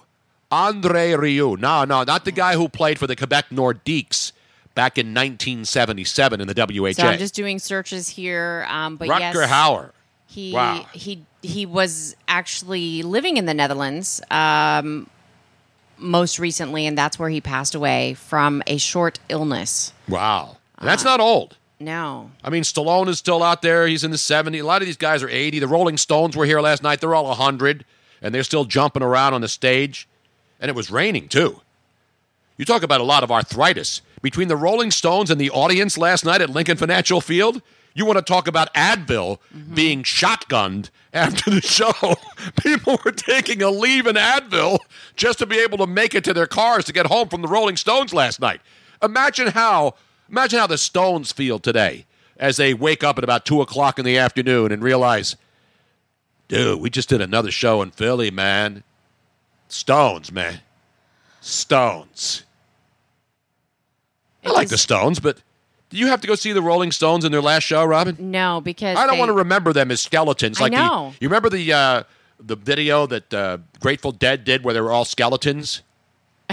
Andre 0.50 1.12
Rieu. 1.12 1.56
No, 1.56 1.84
no, 1.84 2.02
not 2.02 2.24
the 2.24 2.32
guy 2.32 2.54
who 2.54 2.68
played 2.68 2.98
for 2.98 3.06
the 3.06 3.16
Quebec 3.16 3.46
Nordiques 3.50 4.32
back 4.74 4.98
in 4.98 5.14
1977 5.14 6.40
in 6.40 6.46
the 6.48 6.54
WHA. 6.54 6.92
So 6.92 7.06
I'm 7.06 7.18
just 7.18 7.34
doing 7.34 7.58
searches 7.58 8.08
here. 8.08 8.66
Um, 8.68 8.96
but 8.96 9.08
Rutger 9.08 9.20
yes, 9.34 9.50
Hauer. 9.50 9.92
He 10.26 10.52
Wow. 10.52 10.86
he 10.92 11.24
he 11.42 11.64
was 11.66 12.16
actually 12.28 13.02
living 13.02 13.36
in 13.36 13.46
the 13.46 13.54
Netherlands 13.54 14.20
um, 14.30 15.08
most 15.98 16.38
recently, 16.38 16.86
and 16.86 16.96
that's 16.98 17.18
where 17.18 17.28
he 17.28 17.40
passed 17.40 17.74
away 17.74 18.14
from 18.14 18.62
a 18.66 18.76
short 18.78 19.18
illness. 19.28 19.92
Wow. 20.08 20.56
That's 20.82 21.04
Uh, 21.04 21.10
not 21.10 21.20
old. 21.20 21.56
No, 21.78 22.30
I 22.42 22.48
mean, 22.50 22.62
Stallone 22.62 23.06
is 23.08 23.18
still 23.18 23.42
out 23.42 23.60
there. 23.60 23.86
He's 23.86 24.02
in 24.02 24.10
the 24.10 24.16
70s. 24.16 24.60
A 24.60 24.62
lot 24.66 24.80
of 24.80 24.86
these 24.86 24.96
guys 24.96 25.22
are 25.22 25.28
80. 25.28 25.58
The 25.58 25.68
Rolling 25.68 25.98
Stones 25.98 26.34
were 26.34 26.46
here 26.46 26.60
last 26.62 26.82
night. 26.82 27.00
They're 27.02 27.14
all 27.14 27.26
100, 27.26 27.84
and 28.22 28.34
they're 28.34 28.42
still 28.44 28.64
jumping 28.64 29.02
around 29.02 29.34
on 29.34 29.42
the 29.42 29.48
stage. 29.48 30.08
And 30.58 30.70
it 30.70 30.74
was 30.74 30.90
raining, 30.90 31.28
too. 31.28 31.60
You 32.56 32.64
talk 32.64 32.82
about 32.82 33.02
a 33.02 33.04
lot 33.04 33.22
of 33.22 33.30
arthritis. 33.30 34.00
Between 34.22 34.48
the 34.48 34.56
Rolling 34.56 34.90
Stones 34.90 35.30
and 35.30 35.38
the 35.38 35.50
audience 35.50 35.98
last 35.98 36.24
night 36.24 36.40
at 36.40 36.48
Lincoln 36.48 36.78
Financial 36.78 37.20
Field, 37.20 37.60
you 37.96 38.04
want 38.04 38.18
to 38.18 38.22
talk 38.22 38.46
about 38.46 38.72
Advil 38.74 39.38
being 39.74 40.02
shotgunned 40.02 40.90
after 41.14 41.50
the 41.50 41.62
show. 41.62 41.92
People 42.62 43.00
were 43.02 43.10
taking 43.10 43.62
a 43.62 43.70
leave 43.70 44.06
in 44.06 44.16
Advil 44.16 44.78
just 45.16 45.38
to 45.38 45.46
be 45.46 45.58
able 45.58 45.78
to 45.78 45.86
make 45.86 46.14
it 46.14 46.22
to 46.24 46.34
their 46.34 46.46
cars 46.46 46.84
to 46.84 46.92
get 46.92 47.06
home 47.06 47.30
from 47.30 47.40
the 47.40 47.48
Rolling 47.48 47.78
Stones 47.78 48.12
last 48.12 48.38
night. 48.38 48.60
Imagine 49.02 49.48
how 49.48 49.94
imagine 50.28 50.58
how 50.58 50.66
the 50.66 50.76
Stones 50.76 51.32
feel 51.32 51.58
today 51.58 52.04
as 52.36 52.58
they 52.58 52.74
wake 52.74 53.02
up 53.02 53.16
at 53.16 53.24
about 53.24 53.46
two 53.46 53.62
o'clock 53.62 53.98
in 53.98 54.04
the 54.04 54.18
afternoon 54.18 54.72
and 54.72 54.82
realize, 54.82 55.34
dude, 56.48 56.78
we 56.80 56.90
just 56.90 57.08
did 57.08 57.22
another 57.22 57.50
show 57.50 57.80
in 57.80 57.92
Philly, 57.92 58.30
man. 58.30 58.82
Stones, 59.68 60.30
man. 60.30 60.60
Stones. 61.40 62.42
I 64.44 64.50
like 64.50 64.68
the 64.68 64.76
Stones, 64.76 65.18
but 65.18 65.38
do 65.90 65.96
you 65.98 66.06
have 66.08 66.20
to 66.20 66.26
go 66.26 66.34
see 66.34 66.52
the 66.52 66.62
Rolling 66.62 66.90
Stones 66.92 67.24
in 67.24 67.32
their 67.32 67.40
last 67.42 67.62
show, 67.64 67.84
Robin? 67.84 68.16
No, 68.18 68.60
because 68.60 68.96
I 68.96 69.06
don't 69.06 69.14
they- 69.14 69.18
want 69.20 69.28
to 69.30 69.34
remember 69.34 69.72
them 69.72 69.90
as 69.90 70.00
skeletons. 70.00 70.58
I 70.60 70.64
Like 70.64 70.72
know. 70.72 71.10
The, 71.12 71.16
you 71.20 71.28
remember 71.28 71.48
the 71.48 71.72
uh, 71.72 72.02
the 72.40 72.56
video 72.56 73.06
that 73.06 73.32
uh, 73.32 73.58
Grateful 73.80 74.12
Dead 74.12 74.44
did 74.44 74.64
where 74.64 74.74
they 74.74 74.80
were 74.80 74.92
all 74.92 75.04
skeletons? 75.04 75.82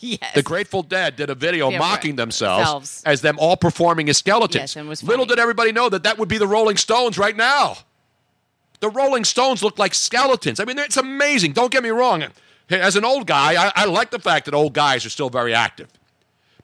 yes. 0.00 0.18
The 0.34 0.42
Grateful 0.42 0.82
Dead 0.82 1.16
did 1.16 1.30
a 1.30 1.34
video 1.34 1.70
Yeah, 1.70 1.78
mocking 1.78 2.12
right. 2.12 2.16
themselves 2.16 2.68
Selves. 2.68 3.02
as 3.04 3.20
them 3.22 3.36
all 3.38 3.56
performing 3.56 4.08
as 4.08 4.18
skeletons. 4.18 4.60
Yes, 4.62 4.76
and 4.76 4.88
was 4.88 5.02
Little 5.02 5.26
did 5.26 5.38
everybody 5.38 5.72
know 5.72 5.88
that 5.88 6.02
that 6.02 6.18
would 6.18 6.28
be 6.28 6.38
the 6.38 6.46
Rolling 6.46 6.76
Stones 6.76 7.18
right 7.18 7.36
now. 7.36 7.76
The 8.80 8.90
Rolling 8.90 9.24
Stones 9.24 9.62
look 9.62 9.78
like 9.78 9.94
skeletons. 9.94 10.58
I 10.58 10.64
mean, 10.64 10.78
it's 10.78 10.96
amazing. 10.96 11.52
Don't 11.52 11.70
get 11.70 11.82
me 11.84 11.90
wrong. 11.90 12.24
As 12.68 12.96
an 12.96 13.04
old 13.04 13.26
guy, 13.26 13.54
I, 13.66 13.72
I 13.76 13.84
like 13.84 14.10
the 14.10 14.18
fact 14.18 14.46
that 14.46 14.54
old 14.54 14.72
guys 14.72 15.06
are 15.06 15.10
still 15.10 15.30
very 15.30 15.54
active. 15.54 15.88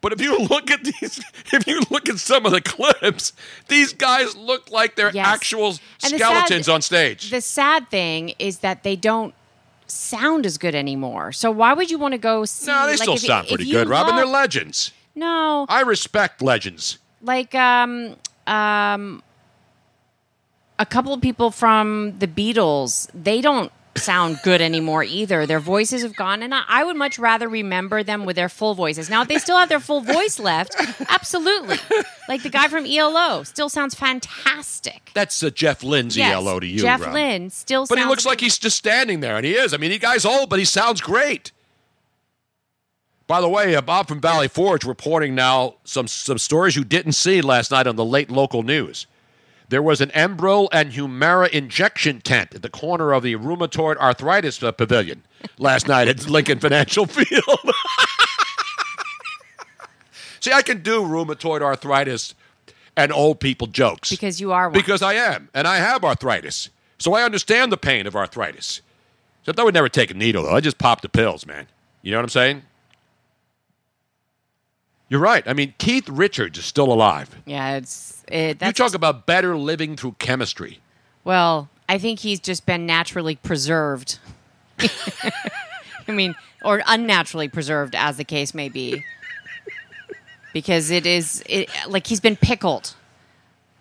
But 0.00 0.12
if 0.12 0.20
you 0.20 0.38
look 0.38 0.70
at 0.70 0.84
these, 0.84 1.20
if 1.52 1.66
you 1.66 1.80
look 1.90 2.08
at 2.08 2.18
some 2.18 2.46
of 2.46 2.52
the 2.52 2.60
clips, 2.60 3.32
these 3.66 3.92
guys 3.92 4.36
look 4.36 4.70
like 4.70 4.94
they're 4.96 5.10
Yes. 5.12 5.26
actual 5.26 5.74
skeletons 5.98 6.66
sad- 6.66 6.72
on 6.72 6.82
stage. 6.82 7.30
The 7.30 7.40
sad 7.40 7.90
thing 7.90 8.32
is 8.38 8.58
that 8.60 8.84
they 8.84 8.94
don't 8.96 9.34
sound 9.86 10.46
as 10.46 10.56
good 10.58 10.74
anymore. 10.74 11.32
So 11.32 11.50
why 11.50 11.72
would 11.72 11.90
you 11.90 11.98
want 11.98 12.12
to 12.12 12.18
go 12.18 12.44
see? 12.44 12.70
No, 12.70 12.84
they 12.86 12.92
like, 12.92 12.98
still 13.00 13.14
if- 13.14 13.20
sound 13.20 13.44
if 13.46 13.50
pretty 13.50 13.64
you 13.64 13.72
good, 13.72 13.88
Robin. 13.88 14.14
They're 14.16 14.26
legends. 14.26 14.92
No, 15.14 15.66
I 15.68 15.80
respect 15.80 16.42
legends. 16.42 16.98
like 17.22 17.52
um 17.56 18.14
um 18.46 19.22
a 20.78 20.86
couple 20.86 21.12
of 21.12 21.20
people 21.20 21.50
from 21.50 22.16
the 22.20 22.28
Beatles, 22.28 23.08
they 23.12 23.40
don't 23.40 23.72
sound 23.98 24.40
good 24.42 24.60
anymore 24.60 25.04
either. 25.04 25.46
Their 25.46 25.60
voices 25.60 26.02
have 26.02 26.16
gone, 26.16 26.42
and 26.42 26.54
I, 26.54 26.62
I 26.68 26.84
would 26.84 26.96
much 26.96 27.18
rather 27.18 27.48
remember 27.48 28.02
them 28.02 28.24
with 28.24 28.36
their 28.36 28.48
full 28.48 28.74
voices. 28.74 29.10
Now, 29.10 29.22
if 29.22 29.28
they 29.28 29.38
still 29.38 29.58
have 29.58 29.68
their 29.68 29.80
full 29.80 30.00
voice 30.00 30.38
left, 30.38 30.74
absolutely. 31.08 31.78
Like 32.28 32.42
the 32.42 32.50
guy 32.50 32.68
from 32.68 32.86
ELO 32.86 33.42
still 33.42 33.68
sounds 33.68 33.94
fantastic. 33.94 35.10
That's 35.14 35.42
a 35.42 35.50
Jeff 35.50 35.82
Lindsay 35.82 36.20
Yes, 36.20 36.34
hello 36.34 36.60
to 36.60 36.66
you, 36.66 36.80
Jeff. 36.80 37.00
Lynne 37.12 37.50
still 37.50 37.86
But 37.86 37.98
he 37.98 38.04
looks 38.04 38.26
like 38.26 38.40
he's 38.40 38.58
just 38.58 38.76
standing 38.76 39.20
there, 39.20 39.36
and 39.36 39.44
he 39.44 39.54
is. 39.54 39.74
I 39.74 39.76
mean, 39.76 39.90
the 39.90 39.98
guy's 39.98 40.24
old, 40.24 40.50
but 40.50 40.58
he 40.58 40.64
sounds 40.64 41.00
great. 41.00 41.52
By 43.26 43.42
the 43.42 43.48
way, 43.48 43.76
uh, 43.76 43.82
Bob 43.82 44.08
from 44.08 44.20
Valley 44.20 44.48
Forge 44.48 44.84
reporting 44.84 45.34
now 45.34 45.74
some 45.84 46.08
some 46.08 46.38
stories 46.38 46.76
you 46.76 46.84
didn't 46.84 47.12
see 47.12 47.42
last 47.42 47.70
night 47.70 47.86
on 47.86 47.96
the 47.96 48.04
late 48.04 48.30
local 48.30 48.62
news. 48.62 49.06
There 49.68 49.82
was 49.82 50.00
an 50.00 50.08
Enbrel 50.10 50.68
and 50.72 50.92
Humira 50.92 51.48
injection 51.50 52.20
tent 52.22 52.54
at 52.54 52.62
the 52.62 52.70
corner 52.70 53.12
of 53.12 53.22
the 53.22 53.34
rheumatoid 53.36 53.96
arthritis 53.98 54.62
uh, 54.62 54.72
pavilion 54.72 55.24
last 55.58 55.86
night 55.86 56.08
at 56.08 56.26
Lincoln 56.28 56.58
Financial 56.58 57.04
Field. 57.06 57.60
See, 60.40 60.52
I 60.52 60.62
can 60.62 60.82
do 60.82 61.02
rheumatoid 61.02 61.60
arthritis 61.62 62.34
and 62.96 63.12
old 63.12 63.40
people 63.40 63.66
jokes 63.66 64.10
because 64.10 64.40
you 64.40 64.52
are 64.52 64.68
one. 64.68 64.72
because 64.78 65.02
I 65.02 65.14
am, 65.14 65.48
and 65.52 65.66
I 65.68 65.76
have 65.76 66.04
arthritis. 66.04 66.70
So 66.98 67.14
I 67.14 67.22
understand 67.22 67.70
the 67.70 67.76
pain 67.76 68.06
of 68.06 68.16
arthritis. 68.16 68.80
Except 69.42 69.58
I 69.60 69.64
would 69.64 69.74
never 69.74 69.88
take 69.88 70.10
a 70.10 70.14
needle, 70.14 70.42
though. 70.44 70.54
I 70.56 70.60
just 70.60 70.78
pop 70.78 71.00
the 71.00 71.08
pills, 71.08 71.46
man. 71.46 71.66
You 72.02 72.10
know 72.10 72.18
what 72.18 72.24
I'm 72.24 72.28
saying? 72.30 72.62
You're 75.08 75.20
right. 75.20 75.46
I 75.46 75.52
mean, 75.54 75.74
Keith 75.78 76.08
Richards 76.08 76.58
is 76.58 76.64
still 76.64 76.92
alive. 76.92 77.34
Yeah, 77.46 77.76
it's 77.76 78.22
it, 78.28 78.62
You 78.62 78.72
talk 78.72 78.94
about 78.94 79.26
better 79.26 79.56
living 79.56 79.96
through 79.96 80.16
chemistry. 80.18 80.80
well. 81.24 81.68
I 81.90 81.96
think 81.96 82.18
he's 82.20 82.38
just 82.38 82.66
been 82.66 82.84
naturally 82.84 83.36
preserved. 83.36 84.18
I 86.06 86.12
mean, 86.12 86.34
or 86.62 86.82
unnaturally 86.86 87.48
preserved, 87.48 87.94
as 87.94 88.18
the 88.18 88.24
case 88.24 88.52
may 88.52 88.68
be, 88.68 89.02
because 90.52 90.90
it 90.90 91.06
is 91.06 91.42
it, 91.46 91.70
like 91.88 92.06
he's 92.06 92.20
been 92.20 92.36
pickled. 92.36 92.94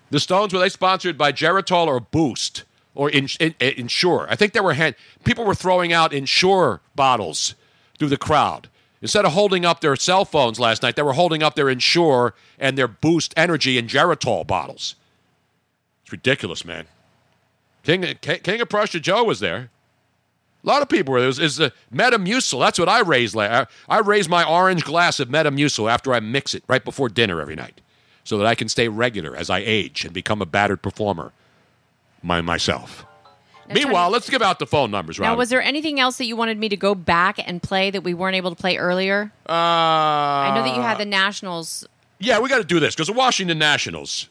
The 0.10 0.22
Stones 0.22 0.54
were 0.54 0.60
they 0.60 0.70
sponsored 0.70 1.18
by 1.18 1.34
Geritol 1.34 1.88
or 1.88 2.00
Boost 2.00 2.64
or 2.96 3.10
in, 3.10 3.28
in, 3.42 3.54
Ensure? 3.60 4.26
I 4.30 4.38
think 4.38 4.54
they 4.54 4.62
were 4.62 4.74
hand, 4.74 4.96
people 5.26 5.44
were 5.44 5.56
throwing 5.56 5.92
out 5.92 6.14
Ensure 6.14 6.80
bottles 6.96 7.56
through 8.00 8.08
the 8.08 8.18
crowd 8.18 8.70
instead 9.02 9.26
of 9.26 9.34
holding 9.34 9.66
up 9.66 9.82
their 9.82 9.96
cell 9.96 10.26
phones 10.26 10.60
last 10.60 10.84
night. 10.84 10.96
They 10.96 11.02
were 11.02 11.14
holding 11.14 11.44
up 11.44 11.56
their 11.56 11.70
Ensure 11.70 12.34
and 12.60 12.78
their 12.78 12.88
Boost 12.88 13.34
Energy 13.38 13.78
and 13.78 13.90
Geritol 13.90 14.46
bottles. 14.46 14.96
It's 16.04 16.12
ridiculous, 16.12 16.66
man. 16.66 16.88
King 17.84 18.16
King, 18.22 18.62
of 18.62 18.70
Prussia 18.70 19.00
Joe 19.00 19.24
was 19.24 19.40
there. 19.40 19.70
A 20.64 20.68
lot 20.68 20.82
of 20.82 20.90
people 20.90 21.14
were 21.14 21.20
there. 21.20 21.28
Was, 21.28 21.60
uh, 21.60 21.70
Metamucil. 21.94 22.60
That's 22.60 22.80
what 22.80 22.90
I 22.90 23.00
I, 23.00 23.68
I 23.88 24.00
raise 24.00 24.28
my 24.28 24.44
orange 24.44 24.84
glass 24.84 25.20
of 25.20 25.30
Metamucil 25.30 25.90
after 25.90 26.14
I 26.14 26.20
mix 26.20 26.54
it 26.54 26.64
right 26.68 26.84
before 26.84 27.08
dinner 27.08 27.40
every 27.40 27.56
night 27.56 27.80
so 28.24 28.38
that 28.38 28.46
I 28.46 28.56
can 28.56 28.68
stay 28.68 28.90
regular 28.90 29.36
as 29.36 29.50
I 29.50 29.60
age 29.60 30.04
and 30.04 30.14
become 30.14 30.42
a 30.42 30.46
battered 30.46 30.82
performer 30.82 31.32
my, 32.22 32.42
myself. 32.42 33.06
Meanwhile, 33.74 34.10
let's 34.10 34.30
give 34.30 34.42
out 34.42 34.60
the 34.60 34.68
phone 34.68 34.92
numbers, 34.92 35.20
right? 35.20 35.28
Now, 35.28 35.36
was 35.36 35.50
there 35.50 35.62
anything 35.62 36.00
else 36.00 36.18
that 36.18 36.26
you 36.26 36.36
wanted 36.36 36.58
me 36.58 36.70
to 36.70 36.78
go 36.78 36.96
back 36.96 37.40
and 37.46 37.62
play 37.62 37.92
that 37.92 38.02
we 38.02 38.14
weren't 38.14 38.36
able 38.36 38.50
to 38.50 38.56
play 38.56 38.78
earlier? 38.78 39.32
uh, 39.48 39.52
I 39.52 40.54
know 40.56 40.64
that 40.64 40.76
you 40.76 40.82
had 40.82 40.98
the 40.98 41.06
Nationals. 41.06 41.86
Yeah, 42.20 42.40
we 42.40 42.50
got 42.50 42.60
to 42.60 42.64
do 42.64 42.80
this 42.80 42.96
because 42.96 43.08
the 43.08 43.14
Washington 43.14 43.60
Nationals. 43.60 44.30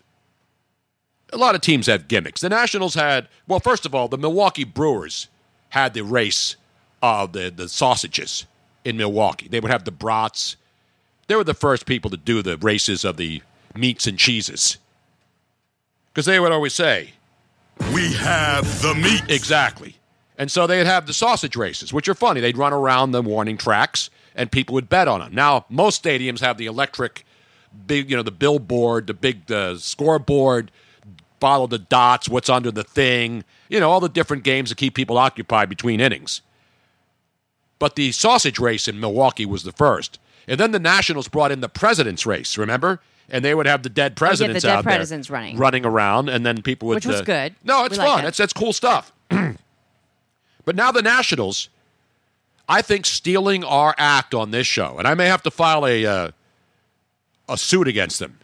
A 1.33 1.37
lot 1.37 1.55
of 1.55 1.61
teams 1.61 1.87
have 1.87 2.09
gimmicks. 2.09 2.41
The 2.41 2.49
Nationals 2.49 2.95
had, 2.95 3.29
well, 3.49 3.61
first 3.61 3.85
of 3.85 3.95
all, 3.95 4.09
the 4.09 4.19
Milwaukee 4.19 4.65
Brewers 4.65 5.29
had 5.71 5.93
the 5.93 6.03
race 6.03 6.57
of 7.03 7.33
the, 7.33 7.51
the 7.51 7.69
sausages 7.69 8.47
in 8.85 8.97
Milwaukee. 8.97 9.49
They 9.49 9.61
would 9.61 9.71
have 9.71 9.85
the 9.85 9.91
brats. 9.91 10.57
They 11.27 11.35
were 11.35 11.45
the 11.45 11.55
first 11.55 11.85
people 11.85 12.11
to 12.11 12.17
do 12.17 12.43
the 12.43 12.57
races 12.57 13.05
of 13.05 13.17
the 13.17 13.43
meats 13.75 14.07
and 14.07 14.19
cheeses. 14.19 14.79
Because 16.13 16.27
they 16.27 16.41
would 16.41 16.53
always 16.53 16.73
say, 16.73 17.11
We 17.93 18.13
have 18.15 18.83
the 18.83 18.95
meat. 18.95 19.23
Exactly. 19.29 19.97
And 20.39 20.51
so 20.51 20.67
they'd 20.67 20.87
have 20.87 21.07
the 21.07 21.15
sausage 21.15 21.57
races, 21.57 21.93
which 21.93 22.09
are 22.09 22.15
funny. 22.15 22.41
They'd 22.41 22.59
run 22.59 22.73
around 22.73 23.13
the 23.13 23.23
warning 23.23 23.57
tracks 23.57 24.11
and 24.35 24.53
people 24.53 24.75
would 24.75 24.89
bet 24.89 25.09
on 25.09 25.21
them. 25.21 25.35
Now, 25.35 25.65
most 25.69 26.03
stadiums 26.03 26.41
have 26.41 26.59
the 26.59 26.67
electric, 26.67 27.25
big, 27.87 28.11
you 28.11 28.17
know, 28.17 28.23
the 28.23 28.31
billboard, 28.31 29.07
the 29.07 29.15
big 29.15 29.47
the 29.47 29.79
scoreboard, 29.79 30.71
follow 31.41 31.67
the 31.67 31.79
dots, 31.79 32.29
what's 32.29 32.51
under 32.51 32.71
the 32.71 32.85
thing, 32.85 33.45
you 33.69 33.81
know, 33.81 33.91
all 33.91 34.01
the 34.01 34.09
different 34.09 34.45
games 34.45 34.69
that 34.69 34.77
keep 34.79 34.95
people 34.95 35.19
occupied 35.19 35.69
between 35.69 36.01
innings. 36.01 36.43
But 37.79 37.95
the 37.95 38.13
sausage 38.13 38.59
race 38.59 38.89
in 38.89 39.01
Milwaukee 39.01 39.47
was 39.47 39.63
the 39.63 39.73
first. 39.73 40.19
And 40.49 40.61
then 40.61 40.71
the 40.71 40.79
Nationals 40.79 41.29
brought 41.29 41.53
in 41.53 41.61
the 41.61 41.69
president's 41.69 42.25
race, 42.27 42.57
remember? 42.57 43.01
And 43.29 43.45
they 43.45 43.55
would 43.55 43.67
have 43.67 43.83
the 43.83 43.89
dead 43.89 44.03
Oh, 44.03 44.07
yeah, 44.07 44.09
the 44.11 44.19
presidents 44.19 44.63
dead 44.63 44.71
out 44.71 44.85
there 44.85 44.97
presidents 44.97 45.31
running. 45.31 45.57
running 45.57 45.85
around, 45.85 46.29
and 46.29 46.47
then 46.47 46.63
people 46.63 46.89
would. 46.89 46.97
Which 46.97 47.07
was 47.07 47.21
uh, 47.21 47.25
good. 47.25 47.55
No, 47.65 47.85
it's 47.85 47.99
We 47.99 48.05
fun. 48.05 48.23
That's 48.25 48.39
that's 48.39 48.53
cool 48.53 48.73
stuff. 48.73 49.13
but 49.29 50.77
now 50.77 50.93
the 50.93 51.03
Nationals, 51.03 51.69
I 52.69 52.83
think, 52.83 53.05
stealing 53.05 53.65
our 53.65 53.95
act 53.99 54.33
on 54.35 54.53
this 54.53 54.67
show, 54.67 54.99
and 54.99 55.09
I 55.09 55.15
may 55.15 55.27
have 55.27 55.43
to 55.43 55.51
file 55.51 55.85
a 55.87 56.07
uh, 56.07 56.31
a 57.49 57.57
suit 57.57 57.89
against 57.89 58.21
them. 58.21 58.39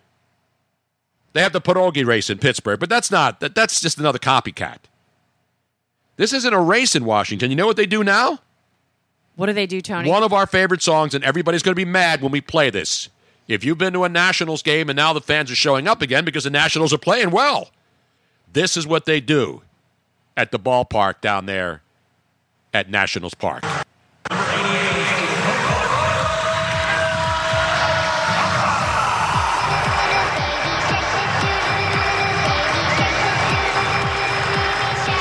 They 1.33 1.43
have 1.43 1.53
the 1.53 1.61
pierogi 1.61 2.05
race 2.05 2.29
in 2.29 2.39
Pittsburgh, 2.39 2.79
but 2.81 2.89
that's 2.91 3.11
not 3.11 3.41
that, 3.41 3.55
that's 3.55 3.81
just 3.81 3.99
another 3.99 4.19
copycat. 4.19 4.79
This 6.17 6.33
isn't 6.33 6.53
a 6.53 6.61
race 6.61 6.95
in 6.95 7.05
Washington. 7.05 7.51
You 7.51 7.57
know 7.57 7.67
what 7.67 7.77
they 7.77 7.87
do 7.87 8.05
now? 8.05 8.41
What 9.37 9.47
do 9.47 9.55
they 9.55 9.67
do, 9.67 9.81
Tony? 9.81 10.11
One 10.11 10.23
of 10.23 10.33
our 10.33 10.47
favorite 10.47 10.83
songs, 10.83 11.15
and 11.15 11.25
everybody's 11.25 11.63
going 11.63 11.73
to 11.73 11.77
be 11.77 11.91
mad 11.91 12.21
when 12.21 12.33
we 12.33 12.41
play 12.41 12.69
this. 12.69 13.09
If 13.49 13.65
you've 13.65 13.79
been 13.79 13.93
to 13.95 14.05
a 14.05 14.09
Nationals 14.09 14.63
game 14.63 14.89
and 14.89 14.97
now 14.97 15.13
the 15.13 15.21
fans 15.21 15.51
are 15.51 15.57
showing 15.57 15.89
up 15.89 16.01
again 16.01 16.25
because 16.25 16.45
the 16.45 16.51
Nationals 16.51 16.93
are 16.93 16.99
playing 16.99 17.31
well, 17.31 17.71
this 18.53 18.77
is 18.77 18.87
what 18.87 19.05
they 19.05 19.21
do 19.21 19.63
at 20.37 20.53
the 20.53 20.59
ballpark 20.59 21.21
down 21.21 21.47
there 21.47 21.83
at 22.73 22.89
Nationals 22.89 23.35
Park. 23.35 23.65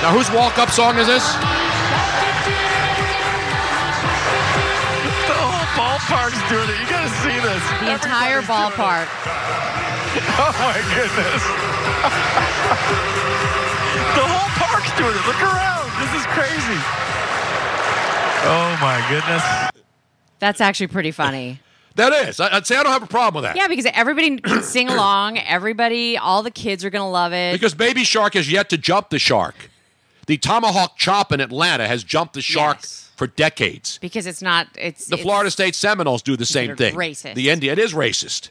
Now, 0.02 0.12
whose 0.14 0.32
walk-up 0.32 0.70
song 0.70 0.98
is 0.98 1.06
this? 1.06 1.61
Ballpark's 5.92 6.40
doing 6.50 6.70
it. 6.70 6.80
You 6.80 6.88
gotta 6.88 7.10
see 7.20 7.38
this. 7.40 7.64
The 7.82 7.92
entire 7.94 8.42
ballpark. 8.42 9.08
Oh 10.14 10.52
my 10.60 10.76
goodness. 10.94 11.42
the 14.18 14.26
whole 14.28 14.50
park's 14.60 14.92
doing 14.98 15.16
it. 15.16 15.26
Look 15.26 15.42
around. 15.42 15.88
This 16.02 16.14
is 16.20 16.26
crazy. 16.28 16.80
Oh 18.44 18.78
my 18.82 19.00
goodness. 19.10 19.42
That's 20.40 20.60
actually 20.60 20.88
pretty 20.88 21.12
funny. 21.12 21.62
That 21.96 22.14
is. 22.28 22.40
I'd 22.40 22.66
say 22.66 22.78
I 22.78 22.84
don't 22.84 22.94
have 22.94 23.04
a 23.04 23.08
problem 23.08 23.44
with 23.44 23.50
that. 23.50 23.58
Yeah, 23.58 23.68
because 23.68 23.86
everybody 23.94 24.38
can 24.40 24.64
sing 24.64 24.88
along. 24.88 25.38
Everybody, 25.40 26.18
all 26.18 26.42
the 26.42 26.50
kids 26.50 26.86
are 26.86 26.90
going 26.90 27.04
to 27.04 27.10
love 27.10 27.34
it. 27.34 27.52
Because 27.52 27.74
Baby 27.74 28.06
Shark 28.06 28.36
has 28.36 28.50
yet 28.50 28.70
to 28.70 28.78
jump 28.78 29.10
the 29.10 29.20
shark. 29.20 29.70
The 30.28 30.38
tomahawk 30.38 30.98
chop 30.98 31.32
in 31.32 31.40
Atlanta 31.42 31.88
has 31.88 32.04
jumped 32.04 32.34
the 32.34 32.42
shark 32.42 32.82
for 33.16 33.28
decades. 33.28 33.98
because 34.00 34.26
it's 34.26 34.42
not. 34.42 34.68
It's 34.78 35.06
The 35.08 35.14
it's- 35.16 35.24
Florida 35.24 35.52
State 35.52 35.76
Seminoles 35.76 36.22
do 36.22 36.36
the 36.38 36.46
same 36.46 36.76
thing. 36.76 36.96
racist. 36.96 37.36
The 37.36 37.50
India, 37.50 37.72
it 37.72 37.80
is 37.80 37.94
racist. 37.94 38.50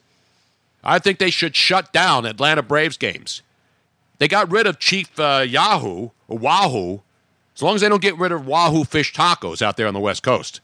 I 0.83 0.99
think 0.99 1.19
they 1.19 1.31
should 1.31 1.55
shut 1.55 1.93
down 1.93 2.25
Atlanta 2.25 2.63
Braves 2.63 2.97
games. 2.97 3.43
They 4.19 4.29
got 4.29 4.51
rid 4.51 4.67
of 4.67 4.79
Chief 4.79 5.19
uh, 5.19 5.45
Yahoo 5.47 6.11
or 6.29 6.39
Wahoo, 6.39 7.01
as 7.55 7.63
long 7.63 7.75
as 7.75 7.81
they 7.81 7.89
don't 7.89 8.03
get 8.03 8.17
rid 8.19 8.33
of 8.33 8.47
Wahoo 8.47 8.85
fish 8.85 9.13
tacos 9.13 9.61
out 9.63 9.77
there 9.77 9.87
on 9.87 9.95
the 9.95 10.01
West 10.01 10.23
Coast. 10.23 10.61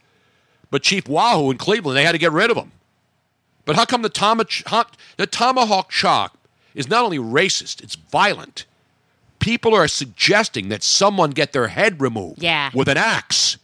But 0.71 0.83
Chief 0.83 1.09
Wahoo 1.09 1.51
in 1.51 1.59
Cleveland, 1.59 1.97
they 1.97 2.05
had 2.05 2.13
to 2.13 2.19
get 2.19 2.33
rid 2.33 2.51
of 2.51 2.57
him. 2.57 2.73
But 3.65 3.77
how 3.77 3.85
come 3.85 4.03
the, 4.03 4.09
toma- 4.09 4.47
the 5.17 5.27
tomahawk 5.27 5.91
chop 5.91 6.37
is 6.75 6.89
not 6.89 7.05
only 7.05 7.19
racist, 7.19 7.83
it's 7.83 7.95
violent? 7.97 8.65
People 9.47 9.77
are 9.77 9.87
suggesting 9.87 10.71
that 10.71 10.83
someone 10.83 11.31
get 11.31 11.53
their 11.53 11.69
head 11.69 12.01
removed 12.01 12.43
Yeah. 12.43 12.71
with 12.75 12.89
an 12.89 12.97
axe. 12.97 13.59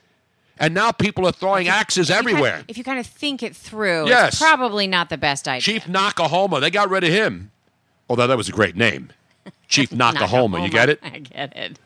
And 0.57 0.75
now 0.75 0.93
people 0.93 1.27
are 1.27 1.33
throwing 1.33 1.67
axes 1.67 2.09
if 2.09 2.15
you 2.15 2.15
kind 2.15 2.27
of- 2.29 2.33
everywhere. 2.35 2.65
if 2.69 2.79
you 2.79 2.85
kind 2.85 3.01
of 3.01 3.07
think 3.09 3.43
it 3.43 3.57
through, 3.57 4.07
Yes. 4.09 4.35
it's 4.35 4.39
probably 4.41 4.87
not 4.87 5.09
the 5.11 5.19
best 5.19 5.49
idea. 5.49 5.61
Chief 5.61 5.85
Noc-A-Homa, 5.87 6.61
they 6.61 6.71
got 6.71 6.89
rid 6.89 7.03
of 7.03 7.11
him. 7.11 7.51
Although 8.09 8.29
that 8.29 8.37
was 8.37 8.49
a 8.49 8.53
great 8.53 8.77
name. 8.77 9.11
Chief 9.69 9.91
Noc-A-Homa, 9.91 10.63
you 10.63 10.69
get 10.69 10.89
it? 10.89 11.01
I 11.03 11.19
get 11.19 11.53
it. 11.57 11.79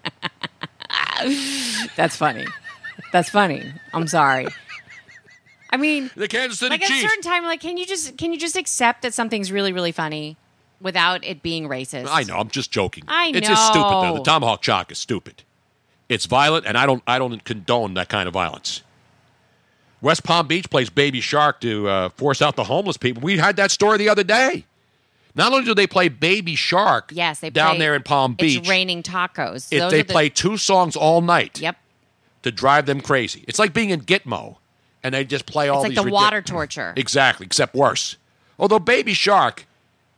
That's 1.97 2.17
funny. 2.17 2.47
That's 3.13 3.31
funny. 3.31 3.73
I'm 3.95 4.09
sorry. 4.09 4.47
I 5.71 5.79
mean, 5.79 6.11
The 6.17 6.29
Kansas 6.29 6.59
City 6.59 6.69
like 6.71 6.83
at 6.83 6.91
a 6.91 7.01
certain 7.01 7.23
time, 7.23 7.45
like 7.45 7.61
can 7.61 7.79
you 7.79 7.87
just 7.87 8.19
can 8.19 8.31
you 8.31 8.39
just 8.39 8.57
accept 8.57 9.01
that 9.03 9.15
something's 9.15 9.51
really 9.51 9.73
really 9.73 9.93
funny 9.93 10.37
without 10.81 11.25
it 11.25 11.43
being 11.43 11.69
racist? 11.69 12.07
I 12.11 12.23
know, 12.25 12.37
I'm 12.39 12.49
just 12.49 12.71
joking. 12.71 13.05
I 13.09 13.31
know. 13.31 13.39
It's 13.39 13.49
just 13.49 13.67
stupid 13.69 13.91
though. 14.03 14.15
The 14.19 14.23
tomahawk 14.23 14.63
chalk 14.63 14.91
is 14.93 14.99
stupid. 14.99 15.43
It's 16.09 16.27
violent 16.27 16.67
and 16.67 16.77
I 16.79 16.87
don't 16.87 17.03
I 17.07 17.19
don't 17.19 17.43
condone 17.45 17.95
that 17.95 18.09
kind 18.09 18.27
of 18.29 18.35
violence. 18.35 18.83
West 20.03 20.25
Palm 20.25 20.47
Beach 20.47 20.69
plays 20.71 20.91
Baby 20.91 21.21
Shark 21.21 21.61
to 21.63 21.89
uh, 21.89 22.09
force 22.11 22.43
out 22.43 22.55
the 22.57 22.65
homeless 22.65 22.97
people. 22.97 23.23
We 23.23 23.39
had 23.39 23.57
that 23.57 23.71
story 23.71 23.99
the 23.99 24.09
other 24.09 24.23
day. 24.25 24.65
Not 25.35 25.53
only 25.53 25.65
do 25.65 25.75
they 25.75 25.87
play 25.87 26.09
Baby 26.09 26.55
Shark 26.55 27.11
Yes, 27.13 27.41
they 27.41 27.51
down 27.51 27.71
play- 27.73 27.79
there 27.81 27.95
in 27.95 28.03
Palm 28.03 28.35
Beach, 28.35 28.59
It's 28.59 28.69
raining 28.69 29.03
tacos. 29.03 29.73
if 29.73 29.81
Those 29.81 29.91
they 29.91 30.03
the- 30.03 30.13
play 30.13 30.29
two 30.29 30.57
songs 30.57 30.97
all 30.97 31.21
night 31.23 31.61
Yep. 31.61 31.77
to 32.43 32.53
drive 32.53 32.87
them 32.87 33.01
crazy. 33.01 33.45
It's 33.49 33.59
like 33.59 33.73
being 33.73 33.91
in 33.91 34.03
Gitmo 34.03 34.57
and 35.03 35.15
they 35.15 35.25
just 35.25 35.47
play 35.47 35.69
all 35.69 35.83
these 35.83 35.91
It's 35.93 35.99
like 35.99 36.07
the 36.07 36.13
water 36.13 36.43
torture. 36.43 36.93
Exactly, 36.97 37.47
except 37.47 37.75
worse. 37.75 38.17
Although 38.59 38.79
Baby 38.79 39.13
Shark, 39.15 39.67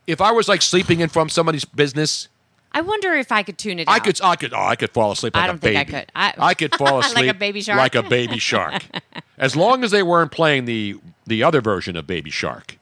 if 0.08 0.20
I 0.22 0.32
was 0.32 0.48
like 0.48 0.62
sleeping 0.62 1.00
in 1.00 1.08
from 1.10 1.28
somebody's 1.28 1.64
business, 1.66 2.28
I 2.72 2.80
wonder 2.80 3.12
if 3.14 3.30
I 3.30 3.42
could 3.42 3.58
tune 3.58 3.78
it 3.78 3.88
I 3.88 3.96
out. 3.96 4.04
could, 4.04 4.20
I 4.22 4.36
could, 4.36 4.52
oh, 4.54 4.62
I 4.64 4.74
could 4.74 4.90
fall 4.90 5.12
asleep 5.12 5.34
like 5.36 5.44
I 5.44 5.46
don't 5.46 5.58
think 5.60 5.76
I 5.76 5.84
could. 5.84 6.12
I- 6.14 6.54
could 6.54 6.74
fall 6.74 6.98
asleep 7.00 7.26
Like 7.26 7.36
a 7.36 7.38
baby 7.38 7.60
shark? 7.60 7.78
like 7.78 7.94
a 7.94 8.02
baby 8.02 8.38
shark. 8.38 8.82
as 9.38 9.54
long 9.54 9.84
as 9.84 9.90
they 9.90 10.02
weren't 10.02 10.32
playing 10.32 10.64
the 10.64 10.98
the 11.26 11.42
other 11.42 11.60
version 11.60 11.94
of 11.94 12.06
Baby 12.06 12.30
Shark. 12.30 12.78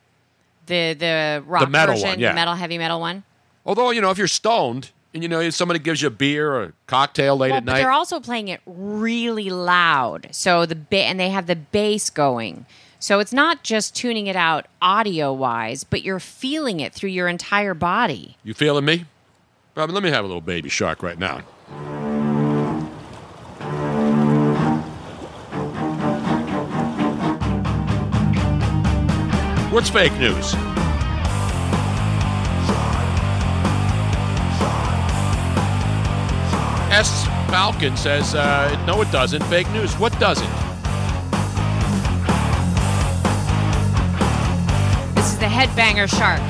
the 0.66 0.94
the 0.94 1.42
rock 1.46 1.64
the 1.64 1.70
metal 1.70 1.94
version, 1.96 2.10
one, 2.10 2.18
yeah. 2.20 2.28
the 2.30 2.34
metal 2.36 2.54
heavy 2.54 2.78
metal 2.78 3.00
one. 3.00 3.24
Although 3.64 3.90
you 3.90 4.00
know, 4.00 4.10
if 4.10 4.18
you're 4.18 4.28
stoned 4.28 4.92
and 5.12 5.22
you 5.22 5.28
know 5.28 5.50
somebody 5.50 5.80
gives 5.80 6.00
you 6.00 6.08
a 6.08 6.12
beer 6.12 6.52
or 6.54 6.62
a 6.62 6.72
cocktail 6.86 7.36
late 7.36 7.50
Well, 7.50 7.58
at 7.58 7.64
but 7.64 7.72
night, 7.72 7.78
they're 7.80 7.90
also 7.90 8.20
playing 8.20 8.46
it 8.48 8.60
really 8.66 9.50
loud. 9.50 10.28
So 10.30 10.64
the 10.64 10.76
ba- 10.76 11.06
and 11.10 11.18
they 11.18 11.30
have 11.30 11.48
the 11.48 11.56
bass 11.56 12.08
going. 12.08 12.66
So 12.98 13.20
it's 13.20 13.32
not 13.32 13.62
just 13.62 13.94
tuning 13.94 14.26
it 14.26 14.36
out 14.36 14.66
audio 14.80 15.32
wise, 15.32 15.84
but 15.84 16.02
you're 16.02 16.20
feeling 16.20 16.80
it 16.80 16.92
through 16.92 17.10
your 17.10 17.28
entire 17.28 17.74
body. 17.74 18.36
you 18.42 18.54
feeling 18.54 18.84
me? 18.84 19.04
Robin, 19.74 19.94
let 19.94 20.02
me 20.02 20.10
have 20.10 20.24
a 20.24 20.26
little 20.26 20.40
Baby 20.40 20.70
Shark 20.70 21.02
right 21.02 21.18
now. 21.18 21.42
What's 29.70 29.90
fake 29.90 30.14
news? 30.14 30.54
S. 36.90 37.26
Falcon 37.50 37.94
says, 37.94 38.34
uh, 38.34 38.82
no, 38.86 39.02
it 39.02 39.12
doesn't. 39.12 39.44
Fake 39.44 39.70
news. 39.72 39.92
What 39.98 40.18
doesn't? 40.18 40.65
Is 45.36 45.40
the 45.40 45.46
headbanger 45.46 46.08
shark. 46.08 46.40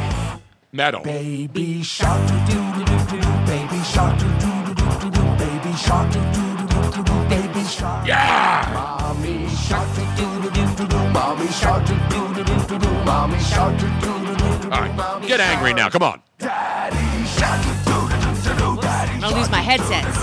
Metal. 0.72 1.02
Baby 1.02 1.82
shark 1.82 2.20
do 2.28 2.34
do 2.46 2.84
do 2.84 3.20
do 3.20 3.32
baby 3.46 3.82
shark 3.84 4.18
do 4.18 4.26
do 4.42 4.74
do 4.74 4.84
do 5.00 5.10
do 5.10 5.22
baby 5.42 5.72
shark 5.76 6.12
do 6.12 6.20
do 6.36 6.44
do 6.56 6.80
do 6.92 7.02
do 7.04 7.28
baby 7.28 7.64
shark 7.64 8.06
Yeah 8.06 8.70
mommy 8.74 9.48
shark 9.48 9.88
do 9.96 10.04
do 10.16 10.26
do 10.42 10.50
do 10.50 10.76
do 10.76 10.88
do 10.88 10.98
mommy 11.10 11.48
shark 11.48 11.86
do 11.86 11.94
do 12.10 12.34
do 12.34 12.44
do 12.44 12.56
do 12.68 12.78
do 12.78 12.90
mommy 13.04 13.38
shark 13.40 13.78
do 13.78 13.86
do 13.86 14.12
do 14.26 14.36
do 14.36 14.58
do 14.62 14.70
All 14.72 14.80
right, 14.82 15.26
get 15.26 15.40
angry 15.40 15.72
now. 15.72 15.88
Come 15.88 16.02
on. 16.02 16.22
daddy 16.38 17.26
shark 17.36 17.62
do 17.64 17.72
do 17.88 17.98
do 18.22 18.30
do 18.42 18.76
do 18.76 18.82
daddy 18.82 19.12
I'm 19.12 19.20
gonna 19.20 19.36
lose 19.36 19.50
my 19.50 19.62
headsets. 19.62 20.16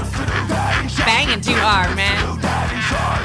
Banging 1.05 1.41
too 1.41 1.55
hard, 1.55 1.95
man. 1.95 2.39
daddy 2.39 2.79
shark 2.89 3.21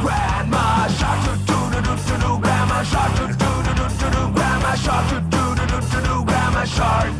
grandma 0.00 0.86
shark 0.88 1.20
do 1.24 1.58
do 1.72 1.80
do 1.80 1.80
do 1.82 1.94
do 2.06 2.14
do 2.22 2.38
grandma 2.40 2.82
shark 2.84 3.12
do 3.18 3.39
shark 4.84 5.08
do 5.10 5.54
do 5.54 5.66
do 5.66 5.78
do 5.80 5.98
do 6.06 6.24
grandma 6.24 6.64
shark 6.64 7.12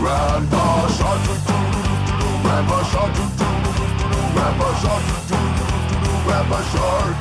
grandpa 0.00 0.88
shark 0.98 1.20
do 1.26 1.34
do 1.34 1.56
do 1.72 1.82
do 1.82 2.18
do 2.20 2.28
grandpa 2.42 2.78
shark 2.92 3.12
do 3.16 3.24
do 3.38 3.48
do 3.66 3.74
do 3.78 4.06
do 4.12 4.20
grandpa 4.34 4.68
shark 4.82 5.02
do 5.08 5.16
do 5.28 5.38
do 5.58 5.66
do 6.04 6.12
grandpa 6.26 6.58
shark 6.72 7.14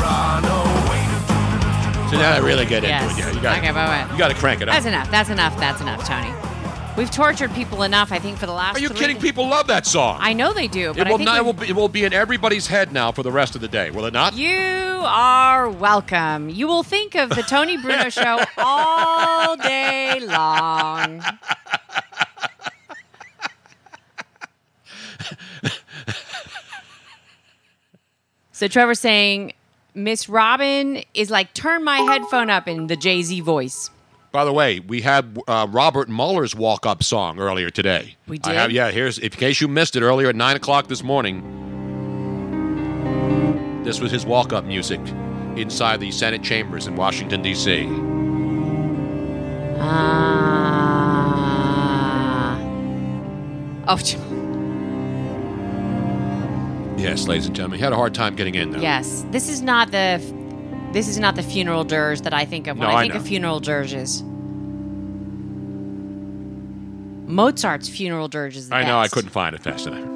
run 0.00 0.44
away 0.44 1.02
do 1.10 1.18
do 1.28 1.34
do 1.34 1.58
do 1.60 1.68
do 1.82 2.02
do 2.04 2.10
So 2.10 2.16
now 2.16 2.32
I 2.32 2.38
really 2.38 2.66
get 2.66 2.84
into 2.84 2.88
Yes. 2.88 3.12
it. 3.12 3.18
Yeah, 3.18 3.30
you 3.32 3.40
got 3.40 3.58
Okay. 3.58 4.12
You 4.12 4.18
got 4.18 4.28
to 4.28 4.34
crank 4.34 4.60
it 4.60 4.68
up. 4.68 4.74
That's 4.74 4.86
enough. 4.86 5.10
That's 5.10 5.30
enough. 5.30 5.56
That's 5.58 5.80
enough, 5.80 6.06
Tony. 6.06 6.53
We've 6.96 7.10
tortured 7.10 7.52
people 7.54 7.82
enough, 7.82 8.12
I 8.12 8.20
think, 8.20 8.38
for 8.38 8.46
the 8.46 8.52
last. 8.52 8.76
Are 8.76 8.80
you 8.80 8.88
kidding? 8.88 9.18
People 9.18 9.48
love 9.48 9.66
that 9.66 9.84
song. 9.84 10.18
I 10.20 10.32
know 10.32 10.52
they 10.52 10.68
do, 10.68 10.92
It 10.92 11.08
will, 11.08 11.16
think 11.16 11.26
not, 11.26 11.38
it, 11.38 11.44
will 11.44 11.52
be, 11.52 11.68
it 11.68 11.74
will 11.74 11.88
be 11.88 12.04
in 12.04 12.12
everybody's 12.12 12.68
head 12.68 12.92
now 12.92 13.10
for 13.10 13.24
the 13.24 13.32
rest 13.32 13.56
of 13.56 13.60
the 13.60 13.66
day, 13.66 13.90
will 13.90 14.04
it 14.04 14.12
not? 14.12 14.34
You 14.34 15.02
are 15.04 15.68
welcome. 15.68 16.50
You 16.50 16.68
will 16.68 16.84
think 16.84 17.16
of 17.16 17.30
the 17.30 17.42
Tony 17.42 17.76
Bruno 17.76 18.08
show 18.10 18.38
all 18.56 19.56
day 19.56 20.20
long. 20.20 21.22
So 28.52 28.68
Trevor's 28.68 29.00
saying 29.00 29.52
Miss 29.96 30.28
Robin 30.28 31.02
is 31.12 31.28
like 31.28 31.54
turn 31.54 31.82
my 31.82 31.98
headphone 31.98 32.50
up 32.50 32.68
in 32.68 32.86
the 32.86 32.94
Jay 32.94 33.20
Z 33.22 33.40
voice. 33.40 33.90
By 34.34 34.44
the 34.44 34.52
way, 34.52 34.80
we 34.80 35.00
had 35.00 35.38
uh, 35.46 35.68
Robert 35.70 36.08
Mueller's 36.08 36.56
walk-up 36.56 37.04
song 37.04 37.38
earlier 37.38 37.70
today. 37.70 38.16
We 38.26 38.40
I 38.42 38.48
did? 38.48 38.56
have, 38.56 38.72
yeah, 38.72 38.90
here's 38.90 39.16
in 39.16 39.30
case 39.30 39.60
you 39.60 39.68
missed 39.68 39.94
it 39.94 40.02
earlier 40.02 40.28
at 40.28 40.34
nine 40.34 40.56
o'clock 40.56 40.88
this 40.88 41.04
morning. 41.04 41.40
This 43.84 44.00
was 44.00 44.10
his 44.10 44.26
walk-up 44.26 44.64
music 44.64 44.98
inside 45.56 46.00
the 46.00 46.10
Senate 46.10 46.42
chambers 46.42 46.88
in 46.88 46.96
Washington 46.96 47.42
D.C. 47.42 47.86
Ah. 49.78 50.58
Oh, 53.86 53.96
Yes, 57.00 57.28
ladies 57.28 57.46
and 57.46 57.54
gentlemen, 57.54 57.78
he 57.78 57.84
had 57.84 57.92
a 57.92 57.96
hard 57.96 58.14
time 58.14 58.34
getting 58.34 58.56
in 58.56 58.72
though. 58.72 58.80
yes. 58.80 59.24
This 59.30 59.48
is 59.48 59.62
not 59.62 59.92
the 59.92 60.20
this 60.94 61.08
is 61.08 61.18
not 61.18 61.34
the 61.36 61.42
funeral 61.42 61.84
dirge 61.84 62.22
that 62.22 62.32
I 62.32 62.46
think 62.46 62.66
of 62.68 62.78
when 62.78 62.88
No, 62.88 62.94
I 62.94 62.98
I 62.98 63.02
think 63.02 63.12
know. 63.14 63.20
of 63.20 63.26
funeral 63.26 63.60
dirges. 63.60 64.22
Mozart's 67.26 67.88
funeral 67.88 68.28
dirge 68.28 68.56
is 68.56 68.68
the 68.68 68.76
I 68.76 68.84
know. 68.84 68.98
I 68.98 69.08
couldn't 69.08 69.30
find 69.30 69.54
it 69.54 69.62
fast 69.62 69.86
enough. 69.86 70.08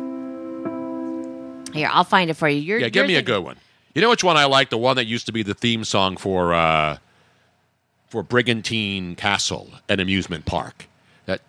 Here, 1.74 1.88
I'll 1.92 2.04
find 2.04 2.30
it 2.30 2.34
for 2.34 2.48
you. 2.48 2.60
You're, 2.60 2.78
Yeah, 2.78 2.88
give 2.88 3.06
me 3.06 3.16
a 3.16 3.22
good 3.22 3.42
one. 3.44 3.56
You 3.94 4.02
know 4.02 4.10
which 4.10 4.22
one 4.24 4.36
I 4.36 4.44
like? 4.44 4.70
The 4.70 4.78
one 4.78 4.96
that 4.96 5.06
used 5.06 5.26
to 5.26 5.32
be 5.32 5.42
the 5.42 5.54
theme 5.54 5.84
song 5.84 6.16
for 6.16 6.54
uh, 6.54 6.98
for 8.08 8.22
Brigantine 8.22 9.16
Castle, 9.16 9.70
an 9.88 10.00
amusement 10.00 10.46
park. 10.46 10.86
That 11.26 11.40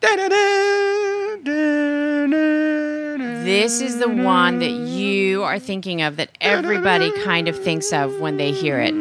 This 3.45 3.80
is 3.81 3.99
the 3.99 4.10
one 4.10 4.60
that 4.60 4.72
you 4.72 5.43
are 5.43 5.60
thinking 5.60 6.01
of 6.01 6.18
that 6.18 6.31
everybody 6.41 7.11
kind 7.23 7.47
of 7.47 7.57
thinks 7.57 7.93
of 7.93 8.19
when 8.19 8.38
they 8.38 8.51
hear 8.51 8.80
it. 8.80 8.93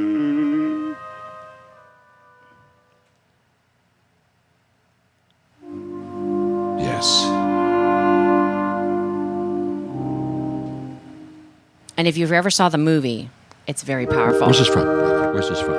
If 12.09 12.17
you've 12.17 12.33
ever 12.33 12.51
saw 12.51 12.69
the 12.69 12.79
movie, 12.79 13.31
it's 13.67 13.83
very 13.83 14.07
powerful. 14.07 14.47
Where's 14.47 14.59
this 14.59 14.69
from? 14.69 14.87
Where's 14.87 15.49
this 15.49 15.61
from? 15.61 15.75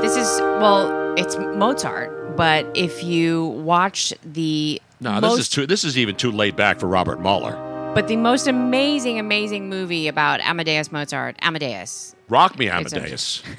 This 0.00 0.16
is 0.16 0.40
well, 0.40 1.14
it's 1.18 1.36
Mozart, 1.36 2.36
but 2.36 2.66
if 2.74 3.02
you 3.04 3.46
watch 3.46 4.14
the 4.24 4.80
No, 5.00 5.20
most, 5.20 5.36
this 5.36 5.40
is 5.40 5.48
too. 5.48 5.66
This 5.66 5.84
is 5.84 5.98
even 5.98 6.16
too 6.16 6.30
laid 6.30 6.56
back 6.56 6.78
for 6.78 6.86
Robert 6.86 7.20
Mueller. 7.20 7.52
But 7.94 8.08
the 8.08 8.16
most 8.16 8.46
amazing, 8.46 9.18
amazing 9.18 9.68
movie 9.68 10.08
about 10.08 10.40
Amadeus 10.40 10.90
Mozart, 10.90 11.36
Amadeus. 11.42 12.14
Rock 12.28 12.58
me, 12.58 12.70
Amadeus. 12.70 13.42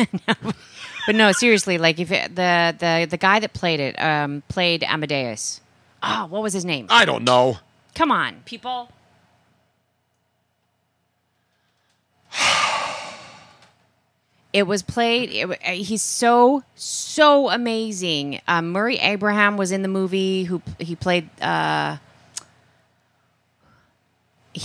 But 1.06 1.16
no, 1.16 1.32
seriously, 1.34 1.78
like 1.78 2.00
if 2.00 2.12
it, 2.12 2.36
the 2.36 2.76
the 2.80 3.08
the 3.10 3.18
guy 3.18 3.40
that 3.40 3.54
played 3.54 3.80
it 3.80 4.02
um, 4.02 4.41
played 4.48 4.84
Amadeus. 4.84 5.60
Oh, 6.02 6.28
what 6.30 6.41
was 6.41 6.54
his 6.54 6.64
name? 6.66 6.88
I 6.90 7.06
don't 7.06 7.24
know. 7.24 7.58
Come 7.94 8.12
on, 8.12 8.41
people. 8.45 8.90
It 14.53 14.68
was 14.68 14.84
played. 14.84 15.31
It, 15.31 15.49
uh, 15.49 15.72
he's 15.72 16.03
so 16.03 16.64
so 16.76 17.49
amazing. 17.49 18.39
Um, 18.47 18.69
Murray 18.72 18.97
Abraham 18.97 19.57
was 19.57 19.72
in 19.72 19.81
the 19.81 19.88
movie. 19.88 20.43
Who 20.43 20.61
he 20.77 20.95
played? 20.95 21.27
Uh, 21.41 21.97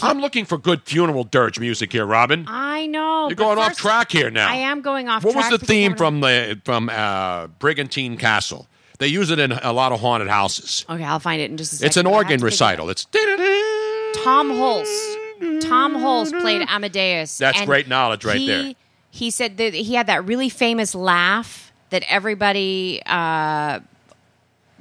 I'm 0.02 0.20
looking 0.20 0.44
for 0.44 0.58
good 0.58 0.82
funeral 0.82 1.24
dirge 1.24 1.58
music 1.58 1.92
here, 1.92 2.04
Robin. 2.04 2.44
I 2.46 2.86
know. 2.86 3.28
You're 3.28 3.36
going 3.36 3.58
off 3.58 3.78
track 3.78 4.12
here 4.12 4.30
now. 4.30 4.48
I 4.50 4.56
am 4.56 4.82
going 4.82 5.08
off. 5.08 5.22
Track. 5.22 5.34
What 5.34 5.50
was 5.50 5.60
the 5.60 5.66
theme 5.66 5.96
from 5.96 6.20
the 6.20 6.60
from 6.66 6.90
uh, 6.90 7.46
Brigantine 7.58 8.18
Castle? 8.18 8.66
They 8.98 9.08
use 9.08 9.30
it 9.30 9.38
in 9.38 9.52
a 9.52 9.72
lot 9.72 9.92
of 9.92 10.00
haunted 10.00 10.28
houses. 10.28 10.84
Okay, 10.90 11.04
I'll 11.04 11.20
find 11.20 11.40
it 11.40 11.50
in 11.50 11.56
just 11.56 11.72
a 11.72 11.76
second. 11.76 11.86
It's 11.86 11.96
an 11.96 12.04
but 12.04 12.10
I 12.10 12.12
have 12.16 12.24
organ 12.26 12.40
recital. 12.40 12.90
It's 12.90 13.04
Tom 13.04 14.50
Hulce. 14.50 15.17
Tom 15.60 15.94
Hulce 15.94 16.38
played 16.40 16.62
Amadeus. 16.68 17.38
That's 17.38 17.62
great 17.62 17.88
knowledge 17.88 18.24
right 18.24 18.38
he, 18.38 18.46
there. 18.46 18.72
He 19.10 19.30
said 19.30 19.56
that 19.56 19.74
he 19.74 19.94
had 19.94 20.06
that 20.06 20.24
really 20.24 20.48
famous 20.48 20.94
laugh 20.94 21.72
that 21.90 22.04
everybody, 22.08 23.00
uh, 23.06 23.80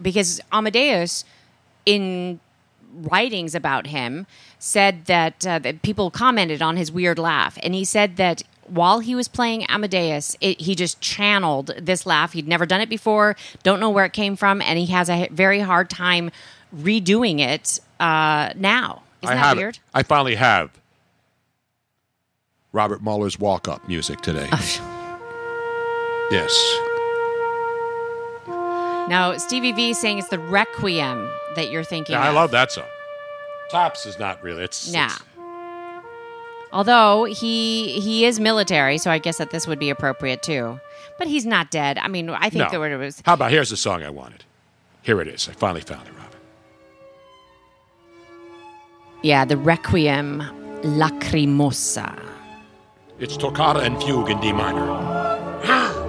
because 0.01 0.41
Amadeus, 0.51 1.23
in 1.85 2.39
writings 2.93 3.55
about 3.55 3.87
him, 3.87 4.27
said 4.59 5.05
that, 5.05 5.45
uh, 5.45 5.59
that 5.59 5.81
people 5.81 6.11
commented 6.11 6.61
on 6.61 6.77
his 6.77 6.91
weird 6.91 7.19
laugh, 7.19 7.57
and 7.63 7.73
he 7.73 7.85
said 7.85 8.17
that. 8.17 8.43
While 8.69 8.99
he 8.99 9.15
was 9.15 9.29
playing 9.29 9.65
Amadeus, 9.69 10.35
it, 10.41 10.59
he 10.59 10.75
just 10.75 10.99
channeled 10.99 11.67
this 11.79 12.05
laugh. 12.05 12.33
He'd 12.33 12.49
never 12.49 12.65
done 12.65 12.81
it 12.81 12.89
before, 12.89 13.37
don't 13.63 13.79
know 13.79 13.89
where 13.89 14.03
it 14.03 14.11
came 14.11 14.35
from, 14.35 14.61
and 14.61 14.77
he 14.77 14.87
has 14.87 15.09
a 15.09 15.29
very 15.31 15.61
hard 15.61 15.89
time 15.89 16.31
redoing 16.75 17.39
it 17.39 17.79
uh, 18.01 18.51
now. 18.57 19.03
Isn't 19.23 19.31
I 19.31 19.35
that 19.35 19.45
have 19.45 19.57
weird? 19.57 19.75
it. 19.75 19.81
I 19.93 20.03
finally 20.03 20.35
have 20.35 20.71
Robert 22.73 23.01
Mueller's 23.01 23.39
walk 23.39 23.67
up 23.67 23.87
music 23.87 24.21
today. 24.21 24.47
Oh, 24.51 26.27
yes. 26.31 26.53
Now, 29.09 29.37
Stevie 29.37 29.71
V 29.71 29.91
is 29.91 29.99
saying 29.99 30.17
it's 30.19 30.27
the 30.27 30.39
Requiem 30.39 31.29
that 31.55 31.71
you're 31.71 31.83
thinking 31.83 32.13
Yeah, 32.13 32.21
I 32.23 32.29
love 32.31 32.51
that 32.51 32.71
song. 32.71 32.83
Tops 33.71 34.05
is 34.05 34.19
not 34.19 34.43
really. 34.43 34.63
It's 34.63 34.91
Nah. 34.91 35.05
it's- 35.05 35.21
Although 36.73 37.23
he 37.23 37.99
he 38.01 38.25
is 38.25 38.41
military, 38.41 38.97
so 38.97 39.09
I 39.09 39.19
guess 39.19 39.37
that 39.37 39.51
this 39.51 39.65
would 39.67 39.79
be 39.79 39.89
appropriate 39.89 40.43
too. 40.43 40.79
But 41.17 41.27
he's 41.27 41.45
not 41.45 41.71
dead. 41.71 41.97
I 41.97 42.09
mean, 42.09 42.29
I 42.29 42.49
think 42.49 42.71
no. 42.73 42.79
what 42.81 42.91
was. 42.99 43.23
How 43.25 43.33
about 43.35 43.51
here's 43.51 43.69
the 43.69 43.77
song 43.77 44.03
I 44.03 44.09
wanted. 44.09 44.43
Here 45.01 45.21
it 45.21 45.29
is. 45.29 45.47
I 45.47 45.53
finally 45.53 45.79
found 45.81 46.05
it, 46.07 46.13
Yeah, 49.23 49.45
the 49.45 49.57
Requiem 49.57 50.43
Lacrimosa. 50.83 52.17
It's 53.19 53.35
toccata 53.35 53.79
and 53.79 54.01
fugue 54.01 54.29
in 54.29 54.39
D 54.39 54.51
minor. 54.53 54.85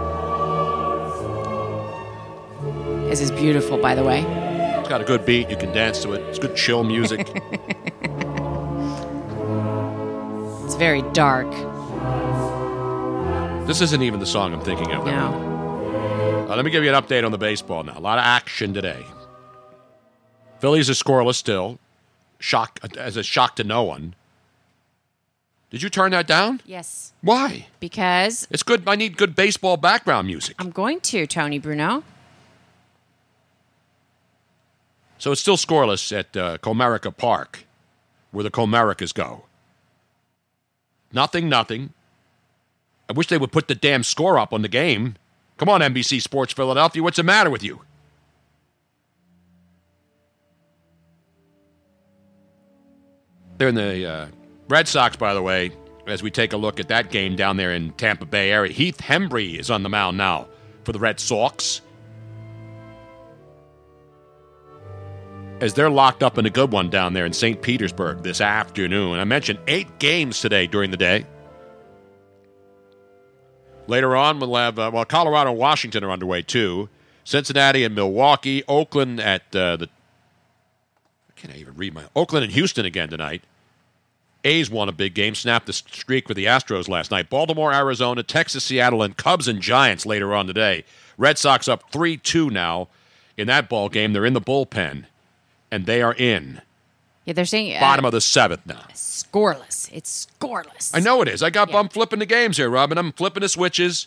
This 3.09 3.23
is 3.23 3.31
beautiful, 3.31 3.79
by 3.79 3.95
the 3.95 4.05
way. 4.05 4.21
It's 4.21 4.89
got 4.89 5.01
a 5.01 5.05
good 5.05 5.25
beat. 5.25 5.49
You 5.49 5.57
can 5.57 5.73
dance 5.73 6.03
to 6.03 6.13
it. 6.13 6.21
It's 6.29 6.39
good 6.39 6.55
chill 6.55 6.85
music. 6.85 7.27
It's 10.65 10.75
very 10.75 11.01
dark. 11.13 11.51
this 13.67 13.81
isn't 13.81 14.03
even 14.03 14.21
the 14.21 14.27
song 14.27 14.53
I'm 14.53 14.61
thinking 14.61 14.93
of. 14.93 15.07
No. 15.07 16.47
Uh, 16.47 16.55
let 16.55 16.63
me 16.63 16.71
give 16.71 16.85
you 16.85 16.95
an 16.95 17.03
update 17.03 17.25
on 17.25 17.33
the 17.33 17.39
baseball 17.39 17.83
now. 17.85 17.97
A 17.97 18.01
lot 18.01 18.19
of 18.19 18.25
action 18.25 18.75
today. 18.75 19.03
Phillies 20.61 20.91
are 20.91 20.93
scoreless 20.93 21.37
still. 21.37 21.79
Shock 22.39 22.79
as 22.97 23.17
a 23.17 23.23
shock 23.23 23.57
to 23.57 23.65
no 23.65 23.83
one. 23.83 24.15
Did 25.71 25.83
you 25.83 25.91
turn 25.91 26.13
that 26.13 26.27
down? 26.27 26.61
Yes. 26.65 27.13
Why? 27.21 27.67
Because 27.79 28.49
It's 28.51 28.63
good. 28.63 28.89
I 28.89 28.95
need 28.97 29.17
good 29.19 29.35
baseball 29.37 29.77
background 29.77 30.27
music. 30.27 30.57
I'm 30.59 30.71
going 30.71 31.01
to, 31.01 31.27
Tony 31.27 31.59
Bruno. 31.59 32.05
So 35.19 35.33
it's 35.33 35.41
still 35.41 35.57
scoreless 35.57 36.17
at 36.17 36.37
uh, 36.37 36.59
Comerica 36.59 37.15
Park, 37.15 37.65
where 38.31 38.45
the 38.45 38.51
Comericas 38.51 39.13
go. 39.13 39.45
Nothing, 41.13 41.49
nothing. 41.49 41.93
I 43.11 43.13
wish 43.13 43.27
they 43.27 43.39
would 43.39 43.53
put 43.53 43.69
the 43.69 43.75
damn 43.75 44.05
score 44.05 44.39
up 44.39 44.53
on 44.53 44.63
the 44.63 44.69
game. 44.69 45.17
Come 45.57 45.69
on, 45.69 45.81
NBC 45.81 46.23
Sports 46.23 46.53
Philadelphia. 46.53 47.03
What's 47.03 47.17
the 47.17 47.23
matter 47.25 47.51
with 47.51 47.65
you? 47.65 47.81
They're 53.59 53.69
in 53.69 53.75
the 53.75 54.07
uh, 54.07 54.27
Red 54.69 54.89
Sox, 54.89 55.17
by 55.17 55.35
the 55.35 55.43
way, 55.43 55.73
as 56.07 56.23
we 56.23 56.31
take 56.31 56.53
a 56.53 56.57
look 56.57 56.81
at 56.81 56.89
that 56.89 57.11
game 57.11 57.37
down 57.37 57.57
there 57.57 57.73
in 57.73 57.93
Tampa 57.93 58.25
Bay 58.25 58.51
area. 58.51 58.73
Heath 58.73 58.99
Hembree 58.99 59.59
is 59.59 59.71
on 59.71 59.83
the 59.83 59.89
mound 59.89 60.17
now 60.17 60.49
for 60.85 60.93
the 60.93 60.99
Red 60.99 61.21
Sox. 61.21 61.83
as 65.61 65.75
they're 65.75 65.91
locked 65.91 66.23
up 66.23 66.39
in 66.39 66.47
a 66.47 66.51
good 66.51 66.73
one 66.73 66.91
down 66.91 67.13
there 67.13 67.27
in 67.27 67.33
St. 67.33 67.61
Petersburg 67.61 68.23
this 68.23 68.41
afternoon. 68.41 69.19
I 69.19 69.25
mentioned 69.25 69.59
eight 69.67 69.99
games 69.99 70.41
today 70.41 70.67
during 70.67 70.91
the 70.91 70.97
day. 70.97 71.27
Later 73.87 74.15
on, 74.17 74.39
we'll 74.39 74.55
have, 74.55 74.79
uh, 74.79 74.91
well, 74.93 75.05
Colorado 75.05 75.51
and 75.51 75.59
Washington 75.59 76.05
are 76.05 76.11
underway 76.11 76.43
too. 76.43 76.89
Cincinnati 77.25 77.85
and 77.85 77.95
Milwaukee. 77.95 78.63
Oakland 78.69 79.21
at 79.21 79.43
uh, 79.57 79.77
the, 79.77 79.89
I 81.39 81.47
can't 81.47 81.59
even 81.59 81.75
read 81.77 81.95
my, 81.95 82.05
Oakland 82.17 82.45
and 82.45 82.53
Houston 82.53 82.85
again 82.85 83.09
tonight. 83.09 83.43
A's 84.45 84.71
won 84.71 84.89
a 84.89 84.93
big 84.93 85.15
game, 85.15 85.35
snapped 85.35 85.67
the 85.67 85.73
streak 85.73 86.29
with 86.29 86.37
the 86.37 86.47
Astros 86.47 86.89
last 86.89 87.11
night. 87.11 87.29
Baltimore, 87.31 87.73
Arizona, 87.73 88.23
Texas, 88.23 88.65
Seattle, 88.65 89.03
and 89.03 89.17
Cubs 89.17 89.47
and 89.49 89.61
Giants 89.61 90.07
later 90.07 90.35
on 90.35 90.47
today. 90.47 90.85
Red 91.17 91.39
Sox 91.39 91.69
up 91.69 91.91
3 91.93 92.17
2 92.17 92.51
now 92.51 92.89
in 93.37 93.47
that 93.49 93.69
ball 93.69 93.89
game. 93.89 94.13
They're 94.13 94.25
in 94.25 94.33
the 94.33 94.41
bullpen, 94.41 95.05
and 95.71 95.87
they 95.87 96.03
are 96.03 96.15
in. 96.15 96.61
Yeah, 97.25 97.35
they're 97.35 97.45
saying 97.45 97.77
uh, 97.77 97.81
Bottom 97.81 98.05
of 98.05 98.13
the 98.13 98.21
seventh 98.21 98.65
now. 98.67 98.83
scoreless. 98.95 99.91
It's 99.93 100.27
scoreless. 100.41 100.91
I 100.95 101.01
know 101.01 101.21
it 101.23 101.29
is. 101.29 101.43
I 101.43 101.51
got 101.51 101.75
I'm 101.75 101.89
flipping 101.89 102.21
the 102.21 102.27
games 102.27 102.57
here, 102.57 102.71
Robin. 102.71 102.97
I'm 102.97 103.13
flipping 103.13 103.43
the 103.43 103.49
switches 103.49 104.07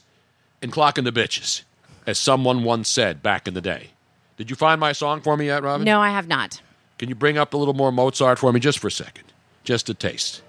and 0.61 0.71
clocking 0.71 1.03
the 1.03 1.11
bitches, 1.11 1.63
as 2.07 2.17
someone 2.17 2.63
once 2.63 2.89
said 2.89 3.21
back 3.21 3.47
in 3.47 3.53
the 3.53 3.61
day. 3.61 3.91
Did 4.37 4.49
you 4.49 4.55
find 4.55 4.79
my 4.79 4.91
song 4.91 5.21
for 5.21 5.37
me 5.37 5.45
yet, 5.47 5.61
Robin? 5.61 5.85
No, 5.85 6.01
I 6.01 6.09
have 6.09 6.27
not. 6.27 6.61
Can 7.01 7.09
you 7.09 7.15
bring 7.15 7.35
up 7.39 7.55
a 7.55 7.57
little 7.57 7.73
more 7.73 7.91
Mozart 7.91 8.37
for 8.37 8.53
me 8.53 8.59
just 8.59 8.77
for 8.77 8.85
a 8.85 8.91
second? 8.91 9.23
Just 9.63 9.89
a 9.89 9.95
taste. 9.95 10.43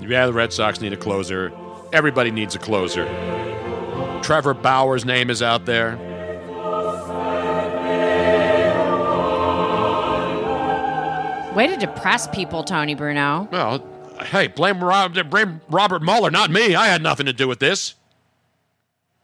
Yeah, 0.00 0.24
the 0.24 0.32
Red 0.32 0.54
Sox 0.54 0.80
need 0.80 0.94
a 0.94 0.96
closer. 0.96 1.52
Everybody 1.92 2.30
needs 2.30 2.54
a 2.54 2.58
closer. 2.58 3.04
Trevor 4.22 4.54
Bauer's 4.54 5.04
name 5.04 5.28
is 5.28 5.42
out 5.42 5.66
there. 5.66 5.98
Way 11.54 11.66
to 11.66 11.76
depress 11.76 12.26
people, 12.28 12.64
Tony 12.64 12.94
Bruno. 12.94 13.46
Well, 13.52 13.84
hey, 14.26 14.46
blame, 14.48 14.82
Rob, 14.82 15.14
blame 15.30 15.60
Robert 15.68 16.02
Mueller, 16.02 16.30
not 16.30 16.50
me. 16.50 16.74
I 16.74 16.86
had 16.88 17.02
nothing 17.02 17.26
to 17.26 17.32
do 17.32 17.48
with 17.48 17.58
this. 17.58 17.94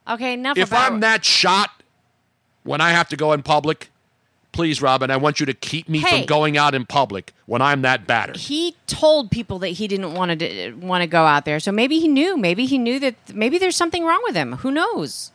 Okay, 0.08 0.34
enough 0.34 0.58
If 0.58 0.68
about. 0.68 0.92
I'm 0.92 1.00
that 1.00 1.24
shot 1.24 1.70
when 2.62 2.80
I 2.80 2.90
have 2.90 3.08
to 3.08 3.16
go 3.16 3.32
in 3.32 3.42
public, 3.42 3.90
please, 4.52 4.80
Robin, 4.82 5.10
I 5.10 5.16
want 5.16 5.40
you 5.40 5.46
to 5.46 5.54
keep 5.54 5.88
me 5.88 5.98
Hey. 6.00 6.18
from 6.18 6.26
going 6.26 6.56
out 6.56 6.74
in 6.74 6.84
public 6.86 7.32
when 7.46 7.62
I'm 7.62 7.82
that 7.82 8.06
battered. 8.06 8.36
he 8.36 8.76
told 8.86 9.30
people 9.30 9.58
that 9.60 9.68
he 9.68 9.88
didn't 9.88 10.14
want 10.14 10.38
to 10.38 10.72
want 10.74 11.02
to 11.02 11.06
go 11.06 11.24
out 11.24 11.44
there, 11.44 11.58
so 11.60 11.72
maybe 11.72 11.98
he 12.00 12.08
knew. 12.08 12.36
Maybe 12.36 12.66
he 12.66 12.78
knew 12.78 12.98
that 13.00 13.14
maybe 13.34 13.58
there's 13.58 13.76
something 13.76 14.04
wrong 14.04 14.20
with 14.24 14.34
him. 14.36 14.52
Who 14.58 14.70
knows? 14.70 15.32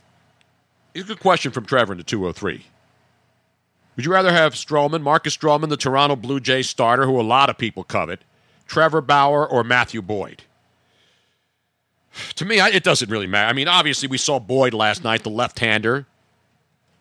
It's 0.93 1.05
a 1.05 1.07
good 1.07 1.19
question 1.19 1.51
from 1.51 1.65
Trevor 1.65 1.93
in 1.93 1.97
the 1.97 2.03
203. 2.03 2.65
Would 3.95 4.05
you 4.05 4.11
rather 4.11 4.31
have 4.31 4.53
Stroman, 4.53 5.01
Marcus 5.01 5.35
Stroman, 5.35 5.69
the 5.69 5.77
Toronto 5.77 6.15
Blue 6.15 6.39
Jays 6.39 6.69
starter, 6.69 7.05
who 7.05 7.19
a 7.19 7.21
lot 7.21 7.49
of 7.49 7.57
people 7.57 7.83
covet, 7.83 8.21
Trevor 8.69 9.01
Bauer, 9.01 9.45
or 9.45 9.63
Matthew 9.63 10.01
Boyd? 10.01 10.43
To 12.35 12.45
me, 12.45 12.59
I, 12.59 12.69
it 12.69 12.83
doesn't 12.83 13.09
really 13.09 13.27
matter. 13.27 13.49
I 13.49 13.53
mean, 13.53 13.67
obviously, 13.67 14.07
we 14.07 14.17
saw 14.17 14.39
Boyd 14.39 14.73
last 14.73 15.03
night, 15.03 15.23
the 15.23 15.29
left 15.29 15.59
hander. 15.59 16.05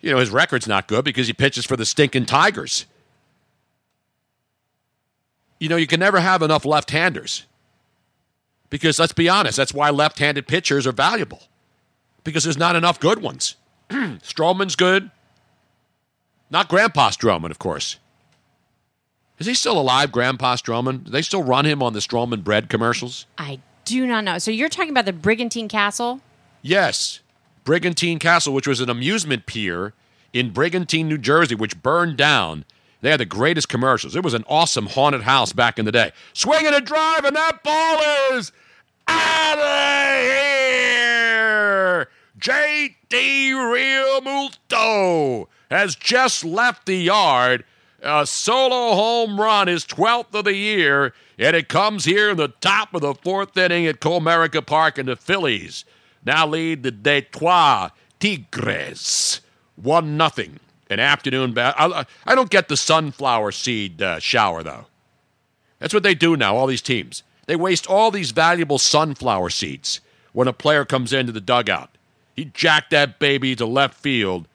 You 0.00 0.10
know, 0.10 0.18
his 0.18 0.30
record's 0.30 0.66
not 0.66 0.88
good 0.88 1.04
because 1.04 1.26
he 1.26 1.32
pitches 1.32 1.66
for 1.66 1.76
the 1.76 1.84
stinking 1.84 2.26
Tigers. 2.26 2.86
You 5.60 5.68
know, 5.68 5.76
you 5.76 5.86
can 5.86 6.00
never 6.00 6.20
have 6.20 6.40
enough 6.40 6.64
left 6.64 6.90
handers. 6.90 7.44
Because 8.70 8.98
let's 8.98 9.12
be 9.12 9.28
honest, 9.28 9.56
that's 9.56 9.74
why 9.74 9.90
left-handed 9.90 10.46
pitchers 10.46 10.86
are 10.86 10.92
valuable. 10.92 11.42
Because 12.22 12.44
there's 12.44 12.58
not 12.58 12.76
enough 12.76 13.00
good 13.00 13.22
ones. 13.22 13.56
Stroman's 13.90 14.76
good. 14.76 15.10
Not 16.50 16.68
Grandpa 16.68 17.10
Stroehmann, 17.10 17.50
of 17.50 17.58
course. 17.58 17.98
Is 19.38 19.46
he 19.46 19.54
still 19.54 19.78
alive, 19.78 20.10
Grandpa 20.10 20.56
Stroehmann? 20.56 21.04
Do 21.04 21.10
they 21.10 21.22
still 21.22 21.42
run 21.42 21.64
him 21.64 21.82
on 21.82 21.92
the 21.92 22.00
Stroehmann 22.00 22.42
bread 22.42 22.68
commercials? 22.68 23.26
I 23.36 23.60
do 23.84 24.06
not 24.06 24.24
know. 24.24 24.38
So 24.38 24.50
you're 24.50 24.68
talking 24.68 24.90
about 24.90 25.04
the 25.04 25.12
Brigantine 25.12 25.68
Castle? 25.68 26.20
Yes. 26.60 27.20
Brigantine 27.64 28.18
Castle, 28.18 28.52
which 28.52 28.66
was 28.66 28.80
an 28.80 28.90
amusement 28.90 29.46
pier 29.46 29.92
in 30.32 30.50
Brigantine, 30.50 31.08
New 31.08 31.18
Jersey, 31.18 31.54
which 31.54 31.80
burned 31.82 32.16
down. 32.16 32.64
They 33.00 33.10
had 33.10 33.20
the 33.20 33.26
greatest 33.26 33.68
commercials. 33.68 34.16
It 34.16 34.24
was 34.24 34.34
an 34.34 34.44
awesome 34.48 34.86
haunted 34.86 35.22
house 35.22 35.52
back 35.52 35.78
in 35.78 35.84
the 35.84 35.92
day. 35.92 36.10
Swinging 36.32 36.74
a 36.74 36.80
drive, 36.80 37.24
and 37.24 37.36
that 37.36 37.62
ball 37.62 38.36
is 38.36 38.50
out 39.06 39.58
of 39.58 40.20
here. 40.20 42.08
J.D. 42.38 43.52
Real 43.52 44.20
Multo 44.20 45.48
has 45.70 45.94
just 45.94 46.44
left 46.44 46.86
the 46.86 46.96
yard. 46.96 47.64
A 48.00 48.26
solo 48.26 48.94
home 48.94 49.40
run, 49.40 49.66
his 49.66 49.84
12th 49.84 50.32
of 50.32 50.44
the 50.44 50.54
year, 50.54 51.12
and 51.38 51.56
it 51.56 51.68
comes 51.68 52.04
here 52.04 52.30
in 52.30 52.36
the 52.36 52.48
top 52.48 52.94
of 52.94 53.00
the 53.00 53.14
fourth 53.14 53.56
inning 53.56 53.86
at 53.86 54.00
Comerica 54.00 54.64
Park, 54.64 54.98
and 54.98 55.08
the 55.08 55.16
Phillies 55.16 55.84
now 56.24 56.46
lead 56.46 56.82
the 56.82 56.92
Detroit 56.92 57.90
Tigers 58.20 59.40
1 59.76 60.16
nothing. 60.16 60.60
An 60.90 61.00
afternoon 61.00 61.52
bat. 61.52 61.74
I, 61.76 62.06
I 62.26 62.34
don't 62.34 62.48
get 62.48 62.68
the 62.68 62.76
sunflower 62.76 63.52
seed 63.52 64.00
uh, 64.00 64.18
shower, 64.20 64.62
though. 64.62 64.86
That's 65.80 65.92
what 65.92 66.02
they 66.02 66.14
do 66.14 66.34
now, 66.36 66.56
all 66.56 66.66
these 66.66 66.82
teams. 66.82 67.22
They 67.46 67.56
waste 67.56 67.86
all 67.86 68.10
these 68.10 68.30
valuable 68.30 68.78
sunflower 68.78 69.50
seeds 69.50 70.00
when 70.32 70.48
a 70.48 70.52
player 70.52 70.84
comes 70.86 71.12
into 71.12 71.32
the 71.32 71.42
dugout. 71.42 71.90
He 72.34 72.46
jacked 72.46 72.90
that 72.90 73.18
baby 73.18 73.54
to 73.56 73.66
left 73.66 73.94
field, 73.94 74.48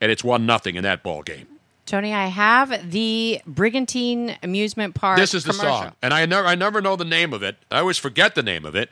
and 0.00 0.12
it's 0.12 0.24
1 0.24 0.44
nothing 0.44 0.76
in 0.76 0.82
that 0.82 1.02
ball 1.02 1.22
game. 1.22 1.46
Tony, 1.86 2.12
I 2.12 2.26
have 2.26 2.90
the 2.90 3.40
Brigantine 3.46 4.36
Amusement 4.42 4.96
Park. 4.96 5.18
This 5.18 5.34
is 5.34 5.44
the 5.44 5.52
commercial. 5.52 5.78
song, 5.78 5.92
and 6.02 6.12
I 6.12 6.26
never, 6.26 6.46
I 6.46 6.56
never 6.56 6.80
know 6.80 6.96
the 6.96 7.04
name 7.04 7.32
of 7.32 7.44
it. 7.44 7.56
I 7.70 7.78
always 7.78 7.96
forget 7.96 8.34
the 8.34 8.42
name 8.42 8.64
of 8.64 8.74
it. 8.74 8.90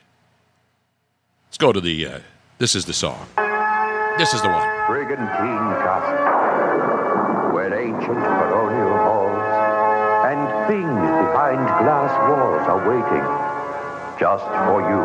Let's 1.48 1.58
go 1.58 1.72
to 1.72 1.80
the. 1.80 2.06
Uh, 2.06 2.18
this 2.58 2.76
is 2.76 2.84
the 2.84 2.92
song. 2.92 3.26
This 4.16 4.32
is 4.32 4.42
the 4.42 4.48
one. 4.48 4.62
Brigantine 4.86 5.74
Castle, 5.82 7.52
where 7.52 7.74
ancient 7.74 8.06
colonial 8.06 8.96
halls 9.02 9.42
and 10.30 10.40
things 10.70 10.86
behind 10.86 11.66
glass 11.82 12.14
walls 12.30 12.62
are 12.70 12.78
waiting 12.86 13.26
just 14.22 14.46
for 14.70 14.78
you. 14.86 15.02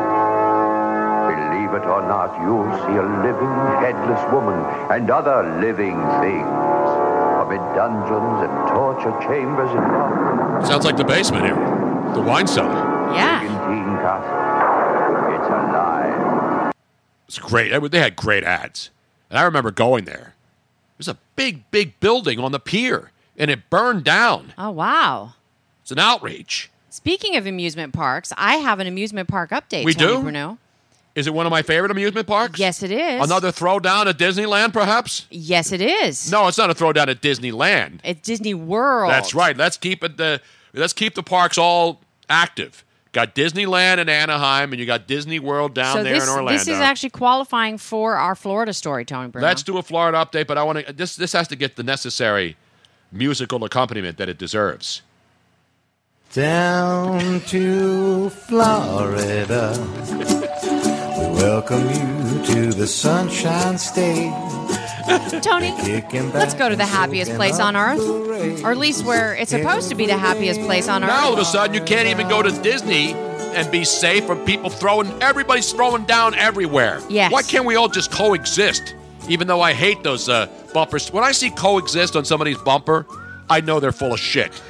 Believe 1.25 1.73
it 1.73 1.87
or 1.89 2.01
not, 2.05 2.37
you'll 2.45 2.69
see 2.85 2.97
a 2.97 3.07
living 3.25 3.55
headless 3.81 4.21
woman 4.31 4.61
and 4.93 5.09
other 5.09 5.59
living 5.59 5.97
things. 6.21 6.78
Amid 7.69 7.75
dungeons 7.75 8.49
and 8.49 8.69
torture 8.69 9.27
chambers 9.27 9.69
and 9.71 9.79
dark 9.79 10.65
Sounds 10.65 10.85
like 10.85 10.97
the 10.97 11.03
basement 11.03 11.45
here, 11.45 11.55
the 12.13 12.21
wine 12.21 12.47
cellar. 12.47 13.13
Yeah. 13.13 13.39
Brigantine 13.39 13.95
Castle. 13.97 15.35
It's 15.35 15.49
alive. 15.49 16.73
It's 17.27 17.39
great. 17.39 17.91
They 17.91 17.99
had 17.99 18.15
great 18.15 18.43
ads, 18.43 18.89
and 19.29 19.37
I 19.37 19.43
remember 19.43 19.71
going 19.71 20.05
there. 20.05 20.35
There's 20.97 21.07
a 21.07 21.17
big, 21.35 21.69
big 21.71 21.99
building 21.99 22.39
on 22.39 22.51
the 22.51 22.59
pier, 22.59 23.11
and 23.37 23.49
it 23.49 23.69
burned 23.69 24.03
down. 24.03 24.53
Oh, 24.57 24.71
wow. 24.71 25.33
It's 25.81 25.91
an 25.91 25.99
outrage. 25.99 26.69
Speaking 26.89 27.35
of 27.35 27.45
amusement 27.45 27.93
parks, 27.93 28.33
I 28.35 28.55
have 28.55 28.79
an 28.79 28.87
amusement 28.87 29.29
park 29.29 29.51
update. 29.51 29.85
We 29.85 29.93
Tony 29.93 30.13
do? 30.13 30.21
Bruno. 30.23 30.57
Is 31.19 31.27
it 31.27 31.33
one 31.33 31.45
of 31.45 31.49
my 31.49 31.61
favorite 31.61 31.91
amusement 31.91 32.27
parks? 32.27 32.57
Yes, 32.57 32.81
it 32.81 32.91
is. 32.91 33.21
Another 33.21 33.51
throwdown 33.51 34.05
at 34.05 34.17
Disneyland, 34.17 34.71
perhaps? 34.71 35.25
Yes, 35.29 35.73
it 35.73 35.81
is. 35.81 36.31
No, 36.31 36.47
it's 36.47 36.57
not 36.57 36.69
a 36.69 36.73
throwdown 36.73 37.09
at 37.09 37.21
Disneyland. 37.21 37.99
It's 38.05 38.21
Disney 38.21 38.53
World. 38.53 39.11
That's 39.11 39.33
right. 39.35 39.57
Let's 39.57 39.75
keep 39.75 40.01
it 40.01 40.15
the 40.15 40.39
let's 40.73 40.93
keep 40.93 41.15
the 41.15 41.23
parks 41.23 41.57
all 41.57 41.99
active. 42.29 42.85
Got 43.11 43.35
Disneyland 43.35 43.97
in 43.97 44.07
Anaheim, 44.07 44.71
and 44.71 44.79
you 44.79 44.85
got 44.85 45.07
Disney 45.07 45.39
World 45.39 45.73
down 45.73 45.97
so 45.97 46.03
there 46.03 46.13
this, 46.13 46.23
in 46.23 46.29
Orlando. 46.29 46.53
this 46.53 46.69
is 46.69 46.79
actually 46.79 47.09
qualifying 47.09 47.77
for 47.77 48.15
our 48.15 48.33
Florida 48.33 48.71
story, 48.71 49.03
Tony 49.03 49.27
Bruno. 49.27 49.45
Let's 49.45 49.61
do 49.61 49.77
a 49.77 49.83
Florida 49.83 50.17
update, 50.19 50.47
but 50.47 50.57
I 50.57 50.63
want 50.63 50.87
to. 50.87 50.93
This 50.93 51.17
this 51.17 51.33
has 51.33 51.49
to 51.49 51.57
get 51.57 51.75
the 51.75 51.83
necessary 51.83 52.55
musical 53.11 53.61
accompaniment 53.65 54.17
that 54.19 54.29
it 54.29 54.37
deserves. 54.37 55.01
Down 56.31 57.41
to 57.41 58.29
Florida. 58.29 59.73
We 61.39 61.45
welcome 61.45 61.87
you 61.87 62.43
to 62.47 62.73
the 62.73 62.85
Sunshine 62.85 63.77
State. 63.77 64.29
Tony, 65.41 65.71
let's 66.33 66.53
go 66.53 66.67
to 66.67 66.75
the 66.75 66.85
happiest 66.85 67.33
place 67.35 67.59
on 67.61 67.77
earth, 67.77 68.01
or 68.61 68.71
at 68.71 68.77
least 68.77 69.05
where 69.05 69.35
it's 69.35 69.51
supposed 69.51 69.87
to 69.87 69.95
be 69.95 70.05
the 70.05 70.17
happiest 70.17 70.59
place 70.61 70.89
on 70.89 71.01
earth. 71.01 71.09
Now 71.09 71.27
all 71.27 71.33
of 71.33 71.39
a 71.39 71.45
sudden 71.45 71.73
you 71.73 71.81
can't 71.81 72.09
even 72.09 72.27
go 72.27 72.41
to 72.41 72.51
Disney 72.61 73.13
and 73.13 73.71
be 73.71 73.85
safe 73.85 74.25
from 74.25 74.43
people 74.43 74.69
throwing. 74.69 75.07
Everybody's 75.23 75.71
throwing 75.71 76.03
down 76.03 76.35
everywhere. 76.35 76.99
Yes. 77.07 77.31
Why 77.31 77.41
can't 77.41 77.65
we 77.65 77.77
all 77.77 77.87
just 77.87 78.11
coexist? 78.11 78.93
Even 79.29 79.47
though 79.47 79.61
I 79.61 79.71
hate 79.71 80.03
those 80.03 80.27
uh, 80.27 80.47
bumpers. 80.73 81.09
When 81.13 81.23
I 81.23 81.31
see 81.31 81.51
coexist 81.51 82.17
on 82.17 82.25
somebody's 82.25 82.57
bumper, 82.57 83.05
I 83.49 83.61
know 83.61 83.79
they're 83.79 83.93
full 83.93 84.13
of 84.13 84.19
shit. 84.19 84.61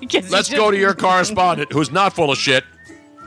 Let's 0.30 0.48
you 0.48 0.56
go 0.56 0.70
to 0.70 0.78
your 0.78 0.94
correspondent 0.94 1.72
who's 1.72 1.90
not 1.90 2.14
full 2.14 2.30
of 2.30 2.38
shit. 2.38 2.62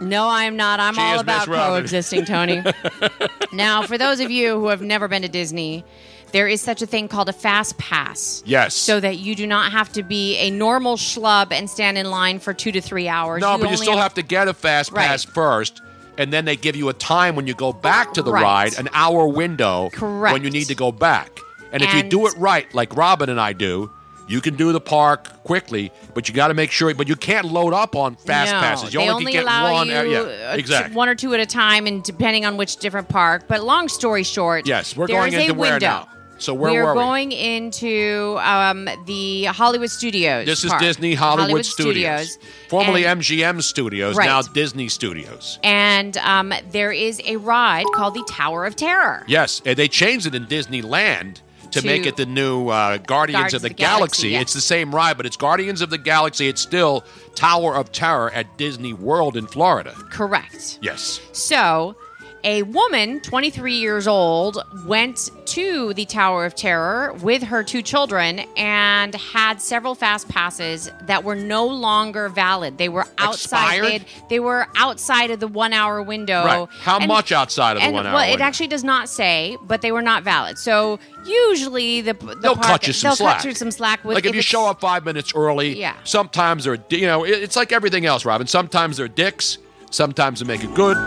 No, 0.01 0.27
I'm 0.29 0.55
not. 0.55 0.79
I'm 0.79 0.93
She 0.95 1.01
all 1.01 1.19
about 1.19 1.47
coexisting, 1.47 2.25
Tony. 2.25 2.63
now, 3.51 3.81
for 3.83 3.97
those 3.97 4.19
of 4.19 4.29
you 4.31 4.59
who 4.59 4.67
have 4.67 4.81
never 4.81 5.07
been 5.07 5.21
to 5.23 5.27
Disney, 5.27 5.83
there 6.31 6.47
is 6.47 6.61
such 6.61 6.81
a 6.81 6.85
thing 6.85 7.07
called 7.07 7.29
a 7.29 7.33
fast 7.33 7.77
pass. 7.77 8.43
Yes. 8.45 8.73
So 8.75 8.99
that 8.99 9.17
you 9.17 9.33
do 9.35 9.47
not 9.47 9.71
have 9.71 9.91
to 9.93 10.03
be 10.03 10.37
a 10.37 10.49
normal 10.51 10.97
schlub 10.97 11.51
and 11.51 11.69
stand 11.69 11.97
in 11.97 12.09
line 12.11 12.39
for 12.39 12.53
two 12.53 12.71
to 12.73 12.81
three 12.81 13.07
hours. 13.07 13.41
No, 13.41 13.57
but 13.57 13.69
you 13.71 13.77
still 13.77 13.97
have 13.97 14.13
to 14.15 14.21
get 14.21 14.47
a 14.47 14.53
fast 14.53 14.91
Right. 14.91 15.07
pass 15.07 15.23
first, 15.23 15.81
and 16.17 16.31
then 16.31 16.45
they 16.45 16.55
give 16.55 16.75
you 16.75 16.89
a 16.89 16.93
time 16.93 17.35
when 17.35 17.47
you 17.47 17.53
go 17.55 17.71
back 17.73 18.13
to 18.15 18.21
the 18.21 18.31
Right. 18.31 18.43
ride, 18.43 18.77
an 18.77 18.89
hour 18.93 19.27
window 19.27 19.89
Correct. 19.93 20.33
when 20.33 20.43
you 20.43 20.49
need 20.49 20.67
to 20.67 20.75
go 20.75 20.91
back. 20.91 21.39
And 21.71 21.81
if 21.83 21.93
you 21.93 22.03
do 22.03 22.27
it 22.27 22.33
right, 22.37 22.73
like 22.73 22.95
Robin 22.95 23.29
and 23.29 23.39
I 23.41 23.53
do, 23.53 23.89
you 24.27 24.41
can 24.41 24.55
do 24.55 24.71
the 24.71 24.81
park 24.81 25.43
quickly, 25.43 25.91
but 26.13 26.27
you 26.27 26.35
got 26.35 26.49
to 26.49 26.53
make 26.53 26.71
sure. 26.71 26.93
But 26.93 27.07
you 27.07 27.15
can't 27.15 27.45
load 27.47 27.73
up 27.73 27.95
on 27.95 28.15
fast 28.15 28.51
no, 28.51 28.59
passes. 28.59 28.93
You 28.93 28.99
they 28.99 29.09
only, 29.09 29.21
only 29.21 29.31
can 29.33 29.43
get 29.43 29.43
allow 29.43 29.73
one. 29.73 29.87
you 29.87 29.95
uh, 29.95 30.03
yeah, 30.03 30.53
exactly. 30.53 30.95
one 30.95 31.09
or 31.09 31.15
two 31.15 31.33
at 31.33 31.39
a 31.39 31.45
time, 31.45 31.87
and 31.87 32.03
depending 32.03 32.45
on 32.45 32.57
which 32.57 32.77
different 32.77 33.09
park. 33.09 33.45
But 33.47 33.63
long 33.63 33.87
story 33.87 34.23
short, 34.23 34.67
Yes, 34.67 34.95
we're 34.95 35.07
going 35.07 35.33
into 35.33 35.53
where 35.53 35.71
window. 35.73 35.87
now? 35.87 36.09
So 36.39 36.53
where 36.53 36.71
we 36.71 36.77
are 36.77 36.85
were 36.85 36.93
we? 36.93 36.99
going 36.99 37.31
into 37.31 38.37
um, 38.41 38.87
the 39.07 39.45
Hollywood 39.45 39.89
Studios. 39.89 40.45
This 40.45 40.63
is 40.63 40.69
park. 40.69 40.83
Disney 40.83 41.15
Hollywood, 41.15 41.65
Studios, 41.65 42.33
Studios. 42.33 42.53
formerly 42.69 43.05
And- 43.07 43.21
MGM 43.21 43.63
Studios, 43.63 44.15
Right. 44.15 44.25
now 44.27 44.43
Disney 44.43 44.87
Studios. 44.87 45.57
And 45.63 46.15
um, 46.17 46.53
there 46.71 46.91
is 46.91 47.19
a 47.25 47.37
ride 47.37 47.85
called 47.95 48.13
the 48.13 48.23
Tower 48.29 48.67
of 48.67 48.75
Terror. 48.75 49.23
Yes, 49.27 49.63
and 49.65 49.75
they 49.77 49.87
changed 49.87 50.27
it 50.27 50.35
in 50.35 50.45
Disneyland 50.45 51.41
to, 51.71 51.81
To- 51.81 51.85
make 51.87 52.05
it 52.05 52.15
the 52.17 52.25
new 52.25 52.69
uh, 52.69 52.97
Guardians, 52.97 53.53
of 53.53 53.61
the, 53.61 53.69
Galaxy. 53.69 54.29
yes. 54.29 54.41
It's 54.43 54.53
the 54.53 54.61
same 54.61 54.93
ride, 54.93 55.17
but 55.17 55.25
it's 55.25 55.37
Guardians 55.37 55.81
of 55.81 55.89
the 55.89 55.97
Galaxy. 55.97 56.47
It's 56.47 56.61
still 56.61 57.03
Tower 57.35 57.75
of 57.75 57.91
Terror 57.91 58.31
at 58.31 58.57
Disney 58.57 58.93
World 58.93 59.35
in 59.37 59.47
Florida. 59.47 59.91
Correct. 60.11 60.79
Yes. 60.81 61.19
So, 61.33 61.95
a 62.43 62.63
woman, 62.63 63.19
23 63.21 63.73
years 63.75 64.07
old, 64.07 64.57
went 64.85 65.29
to 65.47 65.93
the 65.93 66.05
Tower 66.05 66.45
of 66.45 66.55
Terror 66.55 67.13
with 67.21 67.43
her 67.43 67.63
two 67.63 67.81
children 67.81 68.39
and 68.55 69.13
had 69.15 69.61
several 69.61 69.95
fast 69.95 70.29
passes 70.29 70.89
that 71.03 71.23
were 71.23 71.35
no 71.35 71.65
longer 71.65 72.29
valid. 72.29 72.77
They 72.77 72.89
were 72.89 73.05
outside. 73.17 73.75
Expired? 73.83 74.05
They, 74.29 74.39
were 74.39 74.67
outside 74.77 75.31
of 75.31 75.39
the 75.39 75.47
one-hour 75.47 76.01
window. 76.03 76.45
Right. 76.45 76.67
How 76.81 76.97
And- 76.99 77.07
much 77.07 77.31
outside 77.31 77.77
of 77.77 77.83
the 77.83 77.91
one 77.91 78.05
hour? 78.05 78.13
Well, 78.13 78.33
it 78.33 78.39
actually 78.41 78.67
does 78.67 78.83
not 78.83 79.09
say, 79.09 79.57
but 79.63 79.81
they 79.81 79.91
were 79.91 80.01
not 80.01 80.23
valid. 80.23 80.57
So 80.57 80.99
usually 81.25 82.01
the, 82.01 82.13
the 82.13 82.35
They'll 82.35 82.55
park- 82.55 82.67
cut 82.67 82.87
you 82.87 82.93
some 82.93 83.09
they'll 83.09 83.15
slack. 83.15 83.37
cut 83.37 83.45
you 83.45 83.53
some 83.55 83.71
slack. 83.71 84.03
With, 84.03 84.15
like 84.15 84.25
if, 84.25 84.35
you 84.35 84.41
show 84.41 84.67
up 84.67 84.79
five 84.79 85.03
minutes 85.05 85.33
early, 85.35 85.77
Yeah. 85.79 85.95
sometimes 86.03 86.63
they're 86.65 86.77
you 86.89 87.05
know 87.07 87.23
it's 87.23 87.55
like 87.55 87.71
everything 87.71 88.05
else, 88.05 88.25
Robin. 88.25 88.47
Sometimes 88.47 88.97
they're 88.97 89.07
dicks, 89.07 89.57
sometimes 89.91 90.39
they 90.39 90.45
make 90.45 90.63
it 90.63 90.73
good, 90.75 90.97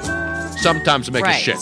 sometimes 0.62 1.10
make 1.10 1.24
Right. 1.24 1.36
it 1.36 1.42
shit. 1.42 1.58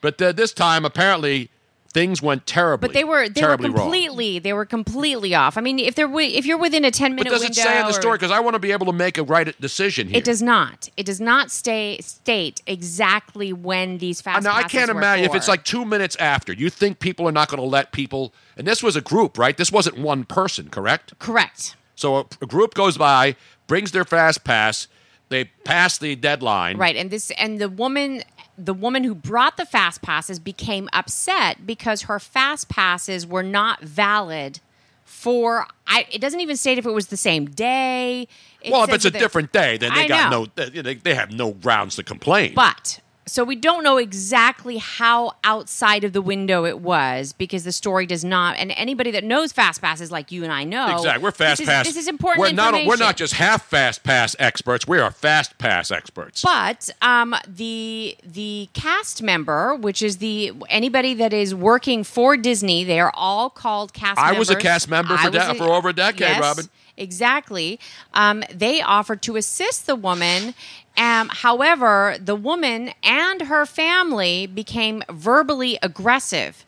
But 0.00 0.20
uh, 0.20 0.32
this 0.32 0.52
time, 0.52 0.84
apparently, 0.84 1.48
things 1.92 2.20
went 2.20 2.46
terribly. 2.46 2.88
But 2.88 2.94
they 2.94 3.04
were 3.04 3.28
they 3.28 3.40
were 3.40 3.46
terribly 3.46 3.68
wrong. 3.70 3.78
completely 3.82 4.38
they 4.38 4.52
were 4.52 4.64
completely 4.64 5.34
off. 5.34 5.56
I 5.56 5.60
mean, 5.60 5.78
if 5.78 5.94
they're 5.94 6.10
if 6.18 6.44
you're 6.44 6.58
within 6.58 6.84
a 6.84 6.90
ten 6.90 7.14
minute, 7.14 7.30
But 7.30 7.38
does 7.38 7.44
it 7.44 7.54
say 7.54 7.80
in 7.80 7.86
the 7.86 7.92
story? 7.92 8.16
Because 8.18 8.30
I 8.32 8.40
want 8.40 8.54
to 8.54 8.58
be 8.58 8.72
able 8.72 8.86
to 8.86 8.92
make 8.92 9.16
a 9.18 9.22
right 9.22 9.58
decision 9.60 10.08
here. 10.08 10.18
It 10.18 10.24
does 10.24 10.42
not. 10.42 10.88
It 10.96 11.06
does 11.06 11.20
not 11.20 11.50
stay 11.50 11.98
state 12.00 12.62
exactly 12.66 13.52
when 13.52 13.98
these 13.98 14.20
fast. 14.20 14.42
now 14.44 14.54
I 14.56 14.64
can't 14.64 14.90
imagine 14.90 15.24
if 15.24 15.34
it's 15.34 15.48
like 15.48 15.64
two 15.64 15.84
minutes 15.84 16.16
after. 16.16 16.52
You 16.52 16.68
think 16.70 16.98
people 16.98 17.28
are 17.28 17.32
not 17.32 17.48
going 17.48 17.60
to 17.60 17.68
let 17.68 17.92
people? 17.92 18.32
And 18.56 18.66
this 18.66 18.82
was 18.82 18.96
a 18.96 19.00
group, 19.00 19.38
right? 19.38 19.56
This 19.56 19.70
wasn't 19.70 19.98
one 19.98 20.24
person, 20.24 20.68
correct? 20.68 21.18
correct. 21.18 21.76
So 21.94 22.16
a, 22.16 22.24
a 22.40 22.46
group 22.46 22.74
goes 22.74 22.98
by, 22.98 23.36
brings 23.68 23.92
their 23.92 24.04
fast 24.04 24.42
pass. 24.42 24.88
They 25.28 25.44
pass 25.64 25.96
the 25.96 26.14
deadline. 26.16 26.76
Right, 26.76 26.94
and 26.96 27.10
this 27.10 27.30
and 27.38 27.58
the 27.58 27.70
woman 27.70 28.22
the 28.58 28.74
woman 28.74 29.04
who 29.04 29.14
brought 29.14 29.56
the 29.56 29.64
fast 29.64 30.02
passes 30.02 30.38
became 30.38 30.88
upset 30.92 31.66
because 31.66 32.02
her 32.02 32.18
fast 32.18 32.68
passes 32.68 33.26
were 33.26 33.42
not 33.42 33.80
valid 33.82 34.60
for 35.04 35.66
I 35.86 36.06
it 36.10 36.20
doesn't 36.20 36.40
even 36.40 36.56
state 36.56 36.78
if 36.78 36.86
it 36.86 36.90
was 36.90 37.08
the 37.08 37.16
same 37.16 37.46
day. 37.46 38.28
It 38.62 38.72
well, 38.72 38.84
if 38.84 38.92
it's 38.92 39.04
a 39.04 39.10
different 39.10 39.52
day, 39.52 39.76
then 39.76 39.92
they 39.94 40.04
I 40.04 40.08
got 40.08 40.30
know. 40.30 40.46
no. 40.56 40.82
They, 40.82 40.94
they 40.94 41.14
have 41.14 41.32
no 41.32 41.52
grounds 41.52 41.96
to 41.96 42.02
complain. 42.02 42.54
But 42.54 43.00
so 43.24 43.44
we 43.44 43.54
don't 43.54 43.84
know 43.84 43.98
exactly 43.98 44.78
how 44.78 45.32
outside 45.44 46.02
of 46.04 46.12
the 46.12 46.20
window 46.20 46.64
it 46.64 46.80
was 46.80 47.32
because 47.32 47.62
the 47.64 47.72
story 47.72 48.04
does 48.04 48.24
not. 48.24 48.56
And 48.56 48.72
anybody 48.72 49.12
that 49.12 49.22
knows 49.22 49.52
fast 49.52 49.80
passes 49.80 50.10
like 50.10 50.32
you 50.32 50.42
and 50.42 50.52
I 50.52 50.64
know, 50.64 50.96
exactly, 50.96 51.22
we're 51.22 51.30
fast 51.30 51.58
this 51.58 51.68
pass. 51.68 51.86
Is, 51.86 51.94
this 51.94 52.02
is 52.02 52.08
important 52.08 52.40
We're 52.40 52.52
not. 52.52 52.68
information. 52.68 52.88
We're 52.88 52.96
not 52.96 53.16
just 53.16 53.34
half 53.34 53.66
fast 53.66 54.02
pass 54.02 54.34
experts. 54.38 54.88
We 54.88 54.98
are 54.98 55.10
fast 55.10 55.56
pass 55.58 55.90
experts. 55.90 56.42
But 56.42 56.90
um, 57.00 57.34
the 57.46 58.16
the 58.24 58.68
cast 58.72 59.22
member, 59.22 59.76
which 59.76 60.02
is 60.02 60.18
the 60.18 60.52
anybody 60.68 61.14
that 61.14 61.32
is 61.32 61.54
working 61.54 62.04
for 62.04 62.36
Disney, 62.36 62.82
they 62.84 62.98
are 62.98 63.12
all 63.14 63.50
called 63.50 63.92
cast. 63.92 64.16
Members. 64.18 64.36
I 64.36 64.38
was 64.38 64.50
a 64.50 64.56
cast 64.56 64.88
member 64.88 65.16
for 65.16 65.30
de- 65.30 65.38
was 65.38 65.58
for 65.58 65.64
over 65.64 65.90
a 65.90 65.92
decade, 65.92 66.20
yes, 66.20 66.40
Robin. 66.40 66.64
Exactly. 66.96 67.80
Um, 68.14 68.44
they 68.52 68.82
offered 68.82 69.22
to 69.22 69.36
assist 69.36 69.86
the 69.86 69.96
woman. 69.96 70.54
Um, 70.96 71.28
however, 71.30 72.16
the 72.20 72.34
woman 72.36 72.92
and 73.02 73.42
her 73.42 73.64
family 73.66 74.46
became 74.46 75.02
verbally 75.10 75.78
aggressive. 75.82 76.64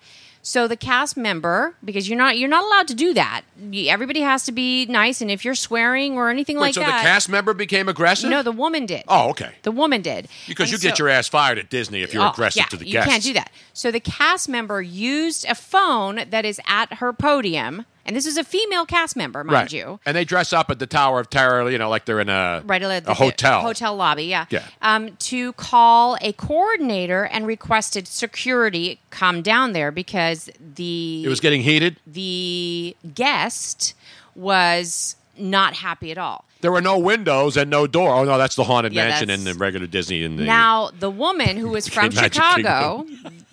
So 0.47 0.69
the 0.69 0.77
cast 0.77 1.17
member, 1.17 1.75
because 1.83 2.07
you're 2.07 2.19
not 2.19 2.37
you're 2.37 2.51
not 2.51 2.65
allowed 2.65 2.87
to 2.89 2.95
do 2.95 3.15
that. 3.15 3.43
Everybody 3.73 4.21
has 4.21 4.45
to 4.45 4.53
be 4.53 4.85
nice, 4.85 5.23
and 5.23 5.31
if 5.31 5.43
you're 5.43 5.55
swearing 5.55 6.17
or 6.19 6.29
anything 6.29 6.57
Wait, 6.57 6.61
like 6.61 6.75
so 6.75 6.81
that, 6.81 6.87
so 6.91 6.97
the 6.99 7.03
cast 7.03 7.29
member 7.31 7.55
became 7.55 7.89
aggressive? 7.89 8.29
no, 8.29 8.43
the 8.43 8.53
woman 8.53 8.85
did. 8.85 9.05
Oh, 9.09 9.31
okay. 9.31 9.53
The 9.63 9.73
woman 9.73 10.03
did. 10.03 10.29
Because 10.47 10.71
And 10.71 10.83
you 10.83 10.87
get 10.91 10.99
your 10.99 11.09
ass 11.09 11.29
fired 11.29 11.57
at 11.59 11.71
Disney 11.71 12.03
if 12.03 12.13
you're 12.13 12.23
Oh, 12.23 12.29
aggressive 12.31 12.61
yeah, 12.61 12.67
to 12.67 12.77
the 12.77 12.85
guests. 12.85 13.07
you 13.07 13.11
can't 13.13 13.23
do 13.25 13.33
that. 13.33 13.51
So 13.73 13.91
the 13.91 14.01
cast 14.01 14.51
member 14.51 14.83
used 14.83 15.47
a 15.49 15.55
phone 15.55 16.25
that 16.29 16.45
is 16.45 16.61
at 16.69 16.95
her 16.95 17.15
podium, 17.15 17.87
and 18.07 18.15
this 18.15 18.27
is 18.27 18.37
a 18.37 18.45
female 18.45 18.87
cast 18.87 19.17
member, 19.17 19.43
mind 19.45 19.55
right. 19.55 19.73
you. 19.73 20.01
And 20.07 20.17
they 20.17 20.25
dress 20.25 20.53
up 20.53 20.71
at 20.71 20.79
the 20.79 20.87
Tower 20.87 21.21
of 21.21 21.31
Terror, 21.31 21.71
you 21.71 21.79
know, 21.79 21.89
like 21.89 22.05
they're 22.05 22.21
in 22.21 22.29
a 22.29 22.63
Right, 22.67 22.83
a, 22.83 23.03
a 23.07 23.15
hotel. 23.15 23.61
hotel 23.63 23.97
lobby, 23.97 24.25
yeah. 24.25 24.47
Yeah. 24.51 24.65
Um, 24.83 25.17
to 25.17 25.53
call 25.55 26.17
a 26.21 26.33
coordinator 26.35 27.25
and 27.25 27.47
requested 27.47 28.07
security 28.09 29.01
come 29.11 29.43
down 29.43 29.73
there 29.73 29.91
because 29.91 30.51
the 30.75 31.23
It 31.25 31.29
was 31.29 31.41
getting 31.41 31.63
heated. 31.63 31.97
the 32.07 32.97
guest 33.15 33.95
was 34.35 35.17
not 35.39 35.75
happy 35.75 36.11
at 36.11 36.19
all. 36.19 36.45
There 36.65 36.73
were 36.73 36.81
no 36.81 36.97
windows 36.99 37.59
and 37.59 37.69
no 37.69 37.87
door. 37.87 38.09
Oh 38.15 38.25
no, 38.25 38.39
that's 38.39 38.57
the 38.57 38.65
haunted 38.65 38.95
Yeah, 38.95 39.07
mansion 39.09 39.29
in 39.29 39.41
that's- 39.41 39.55
the 39.55 39.61
regular 39.61 39.87
Disney. 39.87 40.23
In 40.23 40.37
the 40.37 40.45
Now, 40.45 40.91
the 40.99 41.11
woman 41.11 41.59
who 41.59 41.69
was 41.69 41.87
from 41.95 42.11
Chicago, 42.11 43.05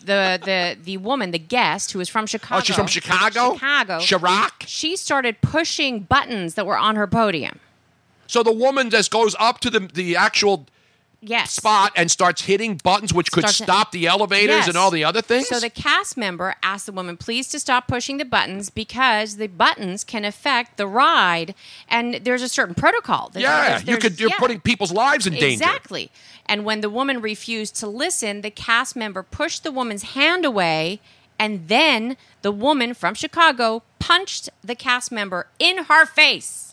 the 0.05 0.39
the 0.41 0.77
the 0.81 0.95
woman, 0.95 1.31
the 1.31 1.38
guest 1.57 1.91
who 1.91 1.99
was 1.99 2.07
from 2.07 2.25
Chicago. 2.25 2.59
Oh, 2.59 2.63
she's 2.63 2.77
from 2.77 2.88
Chicago? 2.88 3.55
Chicago. 3.55 3.99
Chirac? 3.99 4.63
She 4.65 4.95
started 4.95 5.41
pushing 5.41 5.99
buttons 6.03 6.53
that 6.53 6.65
were 6.65 6.77
on 6.77 6.95
her 6.95 7.05
podium. 7.05 7.59
So 8.27 8.43
the 8.43 8.53
woman 8.53 8.89
just 8.89 9.11
goes 9.11 9.35
up 9.39 9.59
to 9.59 9.69
the 9.69 9.81
the 9.81 10.15
actual 10.15 10.67
Yes. 11.23 11.52
spot 11.52 11.91
and 11.95 12.10
starts 12.10 12.41
hitting 12.41 12.77
buttons, 12.84 13.14
which 13.14 13.31
could 13.31 13.43
Starts- 13.43 13.57
stop 13.57 13.91
the 13.91 14.07
elevators 14.07 14.56
Yes. 14.56 14.68
and 14.69 14.76
all 14.76 14.89
the 14.89 15.03
other 15.03 15.22
things. 15.22 15.48
So 15.49 15.60
the 15.60 15.69
cast 15.69 16.18
member 16.18 16.56
asked 16.64 16.88
the 16.88 16.91
woman, 16.91 17.15
please 17.15 17.48
to 17.49 17.60
stop 17.60 17.88
pushing 17.88 18.18
the 18.18 18.26
buttons 18.26 18.72
because 18.72 19.35
the 19.38 19.45
buttons 19.48 20.03
can 20.03 20.26
affect 20.26 20.77
the 20.77 20.88
ride, 20.88 21.53
and 21.88 22.15
there's 22.23 22.41
a 22.41 22.49
certain 22.49 22.73
protocol. 22.73 23.30
There's- 23.31 23.43
yeah, 23.43 23.68
there's- 23.69 23.88
you 23.88 23.98
could. 23.98 24.19
You're 24.19 24.30
yeah. 24.30 24.38
putting 24.39 24.61
people's 24.61 24.91
lives 24.91 25.27
in 25.27 25.34
danger. 25.34 25.64
Exactly. 25.64 26.10
And 26.48 26.65
when 26.65 26.81
the 26.81 26.89
woman 26.89 27.22
refused 27.22 27.76
to 27.76 27.88
listen, 27.88 28.41
the 28.41 28.49
cast 28.49 28.95
member 28.95 29.22
pushed 29.22 29.64
the 29.64 29.72
woman's 29.72 30.03
hand 30.03 30.43
away, 30.43 31.02
and 31.38 31.68
then 31.68 32.18
the 32.41 32.52
woman 32.52 32.95
from 32.95 33.14
Chicago 33.14 33.84
punched 33.99 34.49
the 34.64 34.73
cast 34.76 35.11
member 35.11 35.48
in 35.60 35.85
her 35.85 36.06
face. 36.07 36.70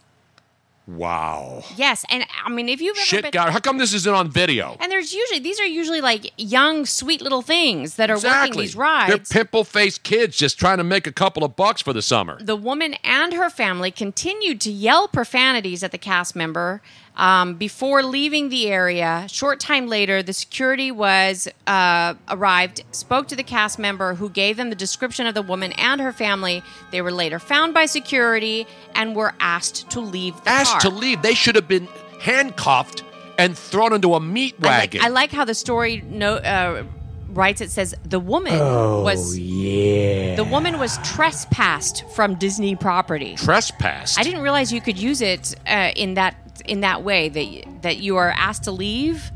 Wow. 0.89 1.65
Yes, 1.77 2.05
and 2.09 2.24
I 2.44 2.48
mean, 2.48 2.69
if 2.70 2.81
you've 2.81 2.97
ever 2.97 3.05
Shit, 3.05 3.23
been, 3.23 3.31
God, 3.31 3.51
how 3.51 3.60
come 3.60 3.77
this 3.77 3.93
isn't 3.93 4.15
on 4.15 4.31
video? 4.31 4.74
and 4.81 4.90
there's 4.90 5.12
usually 5.12 5.39
these 5.39 5.60
are 5.60 5.66
usually 5.66 6.01
like 6.01 6.32
young, 6.39 6.86
sweet 6.86 7.20
little 7.20 7.43
things 7.43 7.97
that 7.97 8.10
are 8.10 8.19
working 8.19 8.59
these 8.59 8.74
rides. 8.74 9.28
They're 9.28 9.43
pimple-faced 9.44 10.02
kids 10.02 10.36
just 10.36 10.59
trying 10.59 10.78
to 10.78 10.85
make 10.85 11.06
a 11.06 11.12
couple 11.12 11.44
of 11.44 11.56
bucks 11.56 11.82
for 11.82 11.93
the 11.93 12.01
summer. 12.01 12.39
the 12.43 12.56
woman 12.56 12.94
and 13.05 13.35
her 13.35 13.51
family 13.51 13.90
continued 13.90 14.60
to 14.62 14.70
yell 14.70 15.09
profanities 15.09 15.82
at 15.82 15.93
the 15.93 15.98
cast 15.98 16.35
member 16.35 16.81
um, 17.19 17.55
before 17.55 18.03
leaving 18.03 18.49
the 18.49 18.69
area. 18.70 19.27
Short 19.28 19.61
time 19.61 19.86
later, 19.89 20.23
the 20.23 20.32
security 20.32 20.90
was 20.90 21.49
uh, 21.66 22.15
arrived, 22.28 22.82
spoke 22.93 23.28
to 23.28 23.36
the 23.36 23.43
cast 23.43 23.78
member, 23.78 24.15
who 24.15 24.31
gave 24.31 24.57
them 24.57 24.70
the 24.70 24.77
description 24.77 25.27
of 25.27 25.35
the 25.35 25.43
woman 25.43 25.73
and 25.73 26.01
her 26.01 26.12
family. 26.12 26.62
They 26.93 27.03
were 27.03 27.12
later 27.12 27.39
found 27.39 27.74
by 27.74 27.86
security 27.86 28.66
and 28.95 29.15
were 29.16 29.35
asked 29.40 29.90
to 29.90 30.01
leave 30.01 30.35
the 30.45 30.51
Asked 30.51 30.70
car. 30.73 30.81
to 30.82 30.89
leave. 30.90 31.20
They 31.23 31.35
should 31.35 31.57
have 31.57 31.69
been 31.69 31.89
handcuffed 32.20 33.03
and 33.36 33.57
thrown 33.59 33.93
into 33.93 34.15
a 34.15 34.20
meat 34.20 34.55
I 34.61 34.65
like, 34.65 34.78
wagon. 34.81 35.01
I 35.03 35.09
like 35.09 35.31
how 35.32 35.45
the 35.45 35.55
story 35.55 36.03
no, 36.07 36.35
uh, 36.36 36.85
writes. 37.28 37.61
It 37.61 37.70
says 37.70 37.95
the 38.05 38.19
woman 38.20 38.55
Oh, 38.55 39.03
was 39.03 39.39
yeah. 39.39 40.35
the 40.36 40.45
woman 40.45 40.78
was 40.78 40.99
trespassed 41.05 42.05
from 42.15 42.35
Disney 42.36 42.74
property. 42.77 43.35
Trespassed. 43.36 44.19
I 44.19 44.23
didn't 44.23 44.40
realize 44.43 44.73
you 44.73 44.81
could 44.81 44.99
use 44.99 45.20
it 45.20 45.55
uh, 45.66 45.90
in 45.97 46.15
that 46.15 46.48
in 46.63 46.81
that 46.81 47.03
way 47.03 47.29
that 47.29 47.83
that 47.83 47.97
you 47.99 48.17
are 48.17 48.31
asked 48.31 48.65
to 48.65 48.73
leave. 48.73 49.31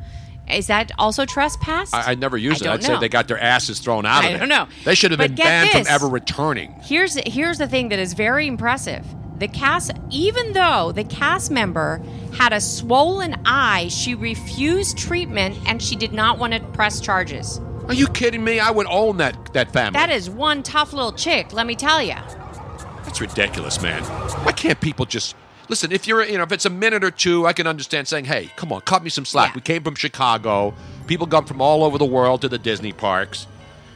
Is 0.51 0.67
that 0.67 0.91
also 0.99 1.25
trespass? 1.25 1.95
I, 1.95 2.13
I 2.13 2.15
never 2.17 2.37
used 2.37 2.67
I 2.67 2.73
it. 2.73 2.75
I'd 2.75 2.83
say 2.83 2.93
know. 2.95 3.01
they 3.01 3.09
got 3.09 3.29
their 3.29 3.39
asses 3.39 3.79
thrown 3.79 4.05
out 4.05 4.25
of 4.25 4.31
I 4.31 4.35
it. 4.35 4.39
don't 4.39 4.49
know. 4.49 4.67
They 4.85 4.95
should 4.97 5.13
have 5.13 5.19
But 5.19 5.29
been 5.29 5.45
banned 5.45 5.71
this. 5.71 5.87
from 5.87 5.95
ever 5.95 6.09
returning. 6.09 6.75
Here's 6.83 7.15
here's 7.27 7.59
the 7.59 7.69
thing 7.69 7.89
that 7.91 7.99
is 7.99 8.13
very 8.15 8.47
impressive. 8.49 9.05
The 9.39 9.49
cast, 9.49 9.93
even 10.11 10.53
though 10.53 10.93
the 10.93 11.05
cast 11.05 11.51
member 11.51 12.01
had 12.37 12.53
a 12.53 12.61
swollen 12.61 13.41
eye, 13.45 13.89
she 13.89 14.15
refused 14.15 14.99
treatment 14.99 15.57
and 15.67 15.83
she 15.83 15.97
did 15.97 16.13
not 16.13 16.39
want 16.39 16.53
to 16.55 16.61
press 16.61 17.01
charges. 17.01 17.61
Are 17.89 17.95
you 17.95 18.07
kidding 18.09 18.45
me? 18.45 18.61
I 18.61 18.71
would 18.71 18.87
own 18.89 19.17
that 19.19 19.53
that 19.55 19.73
family. 19.73 19.99
That 19.99 20.11
is 20.11 20.29
one 20.29 20.63
tough 20.63 20.93
little 20.93 21.13
chick, 21.13 21.53
let 21.53 21.67
me 21.67 21.75
tell 21.77 22.03
you. 22.03 22.15
That's 23.05 23.21
ridiculous, 23.21 23.81
man. 23.83 24.03
Why 24.45 24.53
can't 24.53 24.81
people 24.81 25.07
just 25.07 25.35
listen? 25.73 25.91
If 25.91 26.07
you're, 26.07 26.23
you 26.25 26.37
know, 26.37 26.45
if 26.45 26.53
it's 26.53 26.67
a 26.67 26.71
minute 26.71 27.03
or 27.03 27.11
two, 27.11 27.47
I 27.47 27.55
can 27.55 27.67
understand 27.67 28.07
saying, 28.07 28.27
"Hey, 28.27 28.51
come 28.57 28.71
on, 28.73 28.83
cut 28.83 29.03
me 29.03 29.09
some 29.09 29.25
slack." 29.25 29.55
We 29.55 29.63
came 29.63 29.83
from 29.83 29.95
Chicago. 29.95 30.75
People 31.07 31.27
come 31.27 31.47
from 31.47 31.63
all 31.63 31.83
over 31.83 31.97
the 31.97 32.05
world 32.05 32.43
to 32.43 32.49
the 32.49 32.59
Disney 32.59 32.93
parks. 32.93 33.47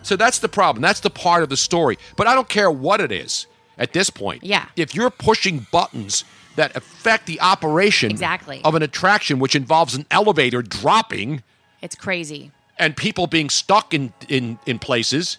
So 0.03 0.17
that's 0.17 0.39
the 0.39 0.49
problem. 0.49 0.81
That's 0.81 1.01
the 1.01 1.11
part 1.11 1.43
of 1.43 1.49
the 1.51 1.57
story. 1.57 1.99
But 2.17 2.27
I 2.27 2.35
don't 2.35 2.49
care 2.49 2.71
what 2.71 3.01
it 3.03 3.13
is 3.13 3.47
at 3.77 3.93
this 3.93 4.09
point. 4.09 4.43
Yeah. 4.43 4.67
If 4.75 4.95
you're 4.95 5.11
pushing 5.11 5.67
buttons 5.71 6.25
that 6.57 6.75
affect 6.75 7.27
the 7.27 7.39
operation 7.43 8.11
Exactly. 8.11 8.63
of 8.65 8.75
an 8.75 8.83
attraction, 8.83 9.39
which 9.39 9.55
involves 9.55 9.95
an 9.95 10.07
elevator 10.11 10.63
dropping 10.63 11.43
It's 11.83 11.95
crazy. 11.95 12.53
and 12.79 12.97
people 12.97 13.27
being 13.27 13.51
stuck 13.51 13.93
in 13.93 14.15
in, 14.29 14.59
in 14.65 14.79
places, 14.79 15.37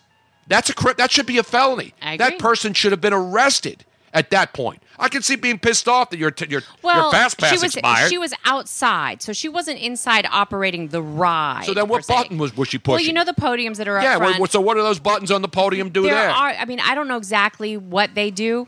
that's 0.47 0.69
a 0.69 0.73
that 0.97 1.09
should 1.11 1.25
be 1.25 1.39
a 1.39 1.43
felony. 1.43 1.93
That 2.17 2.37
person 2.37 2.73
should 2.73 2.91
have 2.91 3.01
been 3.01 3.13
arrested 3.13 3.83
at 4.13 4.29
that 4.29 4.53
point. 4.53 4.83
I 4.99 5.09
can 5.09 5.21
see 5.21 5.35
being 5.35 5.59
pissed 5.59 5.87
off 5.87 6.09
that 6.09 6.17
your 6.17 6.31
t- 6.31 6.47
your 6.49 6.63
Well, 6.81 7.03
your 7.03 7.11
fast 7.11 7.37
pass 7.37 7.49
she 7.49 7.55
was 7.55 7.75
expired. 7.75 8.09
she 8.09 8.17
was 8.17 8.33
outside, 8.45 9.21
so 9.21 9.33
she 9.33 9.47
wasn't 9.47 9.79
inside 9.79 10.27
operating 10.29 10.87
the 10.87 11.01
ride. 11.01 11.65
so 11.65 11.73
then, 11.73 11.87
what 11.87 12.05
se. 12.05 12.13
button 12.13 12.37
was 12.37 12.55
was 12.57 12.67
she 12.67 12.77
pushing? 12.77 12.93
Well, 12.93 13.05
you 13.05 13.13
know 13.13 13.23
the 13.23 13.33
podiums 13.33 13.77
that 13.77 13.87
are 13.87 13.97
up 13.97 14.03
yeah. 14.03 14.17
front. 14.17 14.39
well, 14.39 14.47
so 14.47 14.59
what 14.61 14.75
do 14.75 14.81
those 14.81 14.99
buttons 14.99 15.31
on 15.31 15.41
the 15.41 15.47
podium 15.47 15.89
do 15.89 16.03
there 16.03 16.15
there? 16.15 16.29
are. 16.29 16.49
I 16.49 16.65
mean, 16.65 16.79
I 16.79 16.95
don't 16.95 17.07
know 17.07 17.17
exactly 17.17 17.77
what 17.77 18.15
they 18.15 18.31
do 18.31 18.67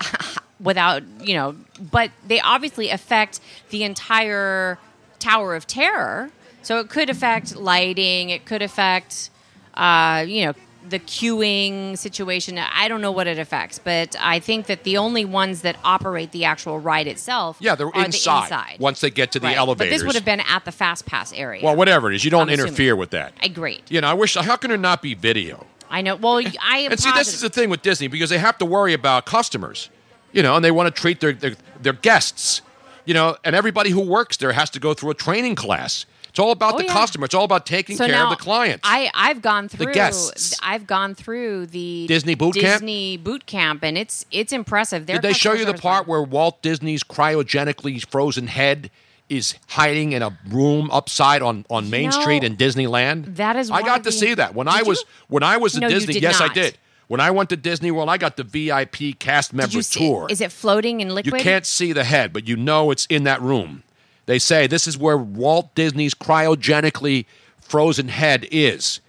without 0.60 1.02
you 1.22 1.34
know, 1.34 1.56
but 1.80 2.10
they 2.26 2.40
obviously 2.40 2.90
affect 2.90 3.40
the 3.70 3.82
entire 3.82 4.78
Tower 5.18 5.54
of 5.54 5.66
Terror. 5.66 6.30
So 6.62 6.78
it 6.78 6.88
could 6.88 7.10
affect 7.10 7.56
lighting. 7.56 8.30
It 8.30 8.46
could 8.46 8.62
affect, 8.62 9.30
uh, 9.74 10.24
you 10.26 10.46
know. 10.46 10.54
The 10.86 10.98
queuing 10.98 11.96
situation, 11.96 12.58
I 12.58 12.88
don't 12.88 13.00
know 13.00 13.10
what 13.10 13.26
it 13.26 13.38
affects, 13.38 13.78
but 13.78 14.14
I 14.20 14.38
think 14.38 14.66
that 14.66 14.84
the 14.84 14.98
only 14.98 15.24
ones 15.24 15.62
that 15.62 15.76
operate 15.82 16.32
the 16.32 16.44
actual 16.44 16.78
ride 16.78 17.06
itself 17.06 17.56
yeah, 17.58 17.74
they're 17.74 17.86
are 17.88 18.04
inside, 18.04 18.40
the 18.40 18.42
inside. 18.44 18.76
once 18.80 19.00
they 19.00 19.10
get 19.10 19.32
to 19.32 19.40
the 19.40 19.46
Right. 19.46 19.56
elevators. 19.56 19.90
But 19.90 19.96
this 19.96 20.04
would 20.06 20.14
have 20.14 20.24
been 20.26 20.40
at 20.40 20.64
the 20.66 20.72
Fast 20.72 21.06
Pass 21.06 21.32
area. 21.32 21.64
well, 21.64 21.74
whatever 21.74 22.12
it 22.12 22.16
is, 22.16 22.24
you 22.24 22.30
don't 22.30 22.42
I'm 22.42 22.48
assuming. 22.50 22.68
interfere 22.68 22.96
with 22.96 23.10
that. 23.10 23.32
I 23.42 23.46
agree. 23.46 23.80
You 23.88 24.02
know, 24.02 24.08
I 24.08 24.12
wish. 24.14 24.34
How 24.34 24.56
can 24.56 24.68
there 24.68 24.78
not 24.78 25.00
be 25.00 25.14
video? 25.14 25.66
I 25.90 26.02
know. 26.02 26.16
Well, 26.16 26.38
I 26.60 26.88
And 26.90 27.00
see, 27.00 27.10
this 27.12 27.32
is 27.32 27.40
the 27.40 27.48
thing 27.50 27.70
with 27.70 27.80
Disney 27.82 28.08
because 28.08 28.28
they 28.28 28.38
have 28.38 28.58
to 28.58 28.64
worry 28.66 28.92
about 28.92 29.24
customers, 29.26 29.88
you 30.32 30.42
know, 30.42 30.54
and 30.56 30.64
they 30.64 30.70
want 30.70 30.94
to 30.94 31.00
treat 31.00 31.20
their, 31.20 31.32
their 31.32 31.54
their 31.80 31.92
guests, 31.94 32.60
you 33.06 33.14
know, 33.14 33.36
and 33.44 33.56
everybody 33.56 33.90
who 33.90 34.00
works 34.00 34.36
there 34.36 34.52
has 34.52 34.68
to 34.70 34.80
go 34.80 34.92
through 34.92 35.10
a 35.10 35.14
training 35.14 35.54
class. 35.54 36.04
It's 36.34 36.40
all 36.40 36.50
about 36.50 36.74
Oh, 36.74 36.78
the 36.78 36.86
yeah. 36.86 36.92
customer. 36.92 37.26
It's 37.26 37.34
all 37.36 37.44
about 37.44 37.64
taking 37.64 37.96
so 37.96 38.06
care 38.08 38.20
of 38.24 38.28
the 38.28 38.34
client. 38.34 38.80
I 38.82 39.08
I've 39.14 39.40
gone 39.40 39.68
through 39.68 39.86
the 39.86 39.92
guests. 39.92 40.58
I've 40.60 40.84
gone 40.84 41.14
through 41.14 41.66
the 41.66 42.08
Disney 42.08 42.34
boot 42.34 42.54
camp? 42.56 42.80
Disney 42.80 43.16
boot 43.16 43.46
camp, 43.46 43.84
and 43.84 43.96
it's 43.96 44.26
it's 44.32 44.52
impressive. 44.52 45.06
Their 45.06 45.18
Did 45.20 45.22
they 45.22 45.32
show 45.32 45.52
you 45.52 45.64
the 45.64 45.74
part 45.74 46.08
where 46.08 46.20
Walt 46.24 46.60
Disney's 46.60 47.04
cryogenically 47.04 48.04
frozen 48.10 48.48
head 48.48 48.90
is 49.28 49.54
hiding 49.68 50.10
in 50.10 50.22
a 50.22 50.36
room 50.48 50.90
upside 50.90 51.40
on, 51.40 51.64
on 51.70 51.88
Main 51.88 52.10
know, 52.10 52.20
Street 52.20 52.42
in 52.42 52.56
Disneyland? 52.56 53.36
that 53.36 53.54
is 53.54 53.70
I 53.70 53.82
got 53.82 53.98
of 54.00 54.04
to 54.06 54.10
the- 54.10 54.12
see 54.16 54.34
that 54.34 54.56
when 54.56 54.66
I 54.66 54.82
was 54.82 55.02
you? 55.02 55.06
when 55.28 55.44
I 55.44 55.56
was 55.58 55.76
at 55.76 55.82
No, 55.82 55.88
Disney. 55.88 56.18
yes, 56.18 56.40
I 56.40 56.48
did. 56.52 56.76
When 57.06 57.20
I 57.20 57.30
went 57.30 57.48
to 57.50 57.56
Disney 57.56 57.92
World, 57.92 58.08
I 58.08 58.16
got 58.16 58.36
the 58.36 58.42
VIP 58.42 59.12
cast 59.20 59.52
member 59.52 59.82
see, 59.82 60.00
tour. 60.00 60.26
Is 60.28 60.40
it 60.40 60.50
floating 60.50 61.00
in 61.00 61.10
liquid? 61.14 61.34
You 61.34 61.40
can't 61.40 61.64
see 61.64 61.92
the 61.92 62.02
head, 62.02 62.32
but 62.32 62.48
you 62.48 62.56
know 62.56 62.90
it's 62.90 63.06
in 63.06 63.22
that 63.22 63.40
room. 63.40 63.83
They 64.26 64.38
say 64.38 64.66
this 64.66 64.86
is 64.86 64.96
where 64.96 65.16
Walt 65.18 65.74
Disney's 65.74 66.14
cryogenically 66.14 67.26
frozen 67.60 68.08
head 68.08 68.46
is. 68.50 69.00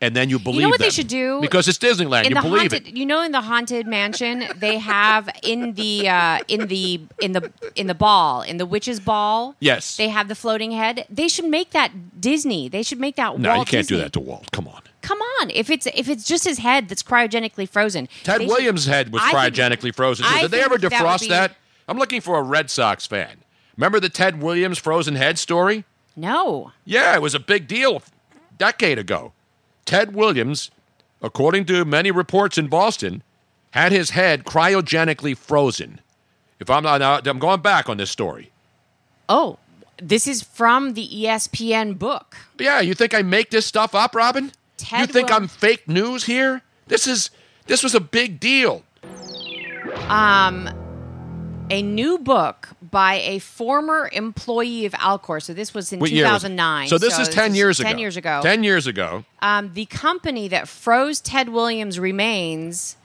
And 0.00 0.14
then 0.14 0.28
you 0.28 0.38
believe 0.38 0.56
You 0.56 0.62
know 0.64 0.68
what 0.68 0.80
they 0.80 0.90
should 0.90 1.08
do? 1.08 1.40
Because 1.40 1.66
it's 1.66 1.78
Disneyland. 1.78 2.24
in 2.26 2.30
You 2.34 2.42
believe 2.42 2.72
haunted, 2.72 2.88
it. 2.88 2.96
You 2.96 3.06
know, 3.06 3.22
in 3.22 3.32
the 3.32 3.40
haunted 3.40 3.86
mansion, 3.86 4.44
they 4.56 4.76
have 4.76 5.30
in 5.42 5.74
the 5.74 6.06
uh, 6.08 6.40
in 6.46 6.66
the 6.66 7.00
in 7.22 7.32
the 7.32 7.50
in 7.74 7.86
the 7.86 7.94
ball 7.94 8.42
in 8.42 8.58
the 8.58 8.66
witch's 8.66 9.00
ball. 9.00 9.54
Yes. 9.60 9.96
they 9.96 10.10
have 10.10 10.28
the 10.28 10.34
floating 10.34 10.72
head. 10.72 11.06
They 11.08 11.26
should 11.28 11.46
make 11.46 11.70
that 11.70 12.20
Disney. 12.20 12.68
They 12.68 12.82
should 12.82 13.00
make 13.00 13.16
that. 13.16 13.38
No, 13.38 13.54
Walt 13.54 13.60
you 13.60 13.64
can't 13.78 13.88
Disney. 13.88 13.96
do 13.96 14.02
that 14.02 14.12
to 14.12 14.20
Walt. 14.20 14.50
Come 14.52 14.68
on. 14.68 14.82
Come 15.00 15.20
on, 15.40 15.50
if 15.50 15.70
it's 15.70 15.86
if 15.94 16.08
it's 16.10 16.24
just 16.26 16.44
his 16.44 16.58
head 16.58 16.88
that's 16.90 17.02
cryogenically 17.02 17.66
frozen. 17.68 18.08
Ted 18.24 18.40
they 18.40 18.44
should- 18.44 18.50
Williams' 18.52 18.84
head 18.86 19.10
was 19.10 19.22
I 19.24 19.30
think- 19.32 19.54
cryogenically 19.54 19.94
frozen. 19.94 20.26
too. 20.26 20.34
I 20.34 20.42
Did 20.42 20.50
they 20.50 20.58
think 20.60 20.66
ever 20.72 20.78
that 20.78 20.92
defrost 20.92 21.20
be- 21.20 21.28
that? 21.28 21.56
I'm 21.88 21.98
looking 21.98 22.20
for 22.20 22.38
a 22.38 22.42
Red 22.42 22.68
Sox 22.68 23.06
fan. 23.06 23.36
Remember 23.76 24.00
the 24.00 24.08
Ted 24.08 24.40
Williams 24.40 24.78
frozen 24.78 25.16
head 25.16 25.38
story? 25.38 25.84
No. 26.16 26.72
Yeah, 26.84 27.14
it 27.14 27.22
was 27.22 27.34
a 27.34 27.40
big 27.40 27.66
deal 27.66 27.96
a 27.96 28.54
decade 28.56 28.98
ago. 28.98 29.32
Ted 29.84 30.14
Williams, 30.14 30.70
according 31.22 31.64
to 31.66 31.84
many 31.84 32.10
reports 32.10 32.56
in 32.56 32.68
Boston, 32.68 33.22
had 33.72 33.92
his 33.92 34.10
head 34.10 34.44
cryogenically 34.44 35.36
frozen. 35.36 36.00
If 36.60 36.70
I'm 36.70 36.84
not, 36.84 37.26
I'm 37.26 37.38
going 37.38 37.60
back 37.60 37.88
on 37.88 37.96
this 37.96 38.10
story. 38.10 38.52
Oh, 39.28 39.58
this 39.98 40.26
is 40.26 40.42
from 40.42 40.94
the 40.94 41.08
ESPN 41.08 41.98
book. 41.98 42.36
Yeah, 42.58 42.80
you 42.80 42.94
think 42.94 43.14
I 43.14 43.22
make 43.22 43.50
this 43.50 43.66
stuff 43.66 43.94
up, 43.94 44.14
Robin? 44.14 44.52
Ted 44.76 45.00
you 45.00 45.06
think 45.06 45.28
Wil- 45.28 45.36
I'm 45.36 45.48
fake 45.48 45.88
news 45.88 46.24
here? 46.24 46.62
This 46.86 47.06
is 47.06 47.30
this 47.66 47.82
was 47.82 47.94
a 47.94 48.00
big 48.00 48.38
deal. 48.38 48.82
Um, 50.08 50.68
a 51.70 51.82
new 51.82 52.18
book 52.18 52.68
by 52.94 53.14
a 53.14 53.40
former 53.40 54.08
employee 54.12 54.86
of 54.86 54.92
Alcor. 54.92 55.42
So 55.42 55.52
this 55.52 55.74
was 55.74 55.92
in 55.92 55.98
What 55.98 56.12
year 56.12 56.26
was 56.26 56.44
it? 56.44 56.54
2009. 56.54 56.86
So 56.86 56.96
this 56.96 57.18
is 57.18 57.28
10 57.28 57.56
years 57.56 57.80
ago. 57.80 57.88
10 57.88 57.98
years 57.98 58.16
ago. 58.16 58.40
10 58.40 58.62
years 58.62 58.86
ago. 58.86 59.24
Um, 59.42 59.72
the 59.74 59.86
company 59.86 60.46
that 60.46 60.68
froze 60.68 61.20
Ted 61.20 61.48
Williams' 61.48 61.98
remains 61.98 62.96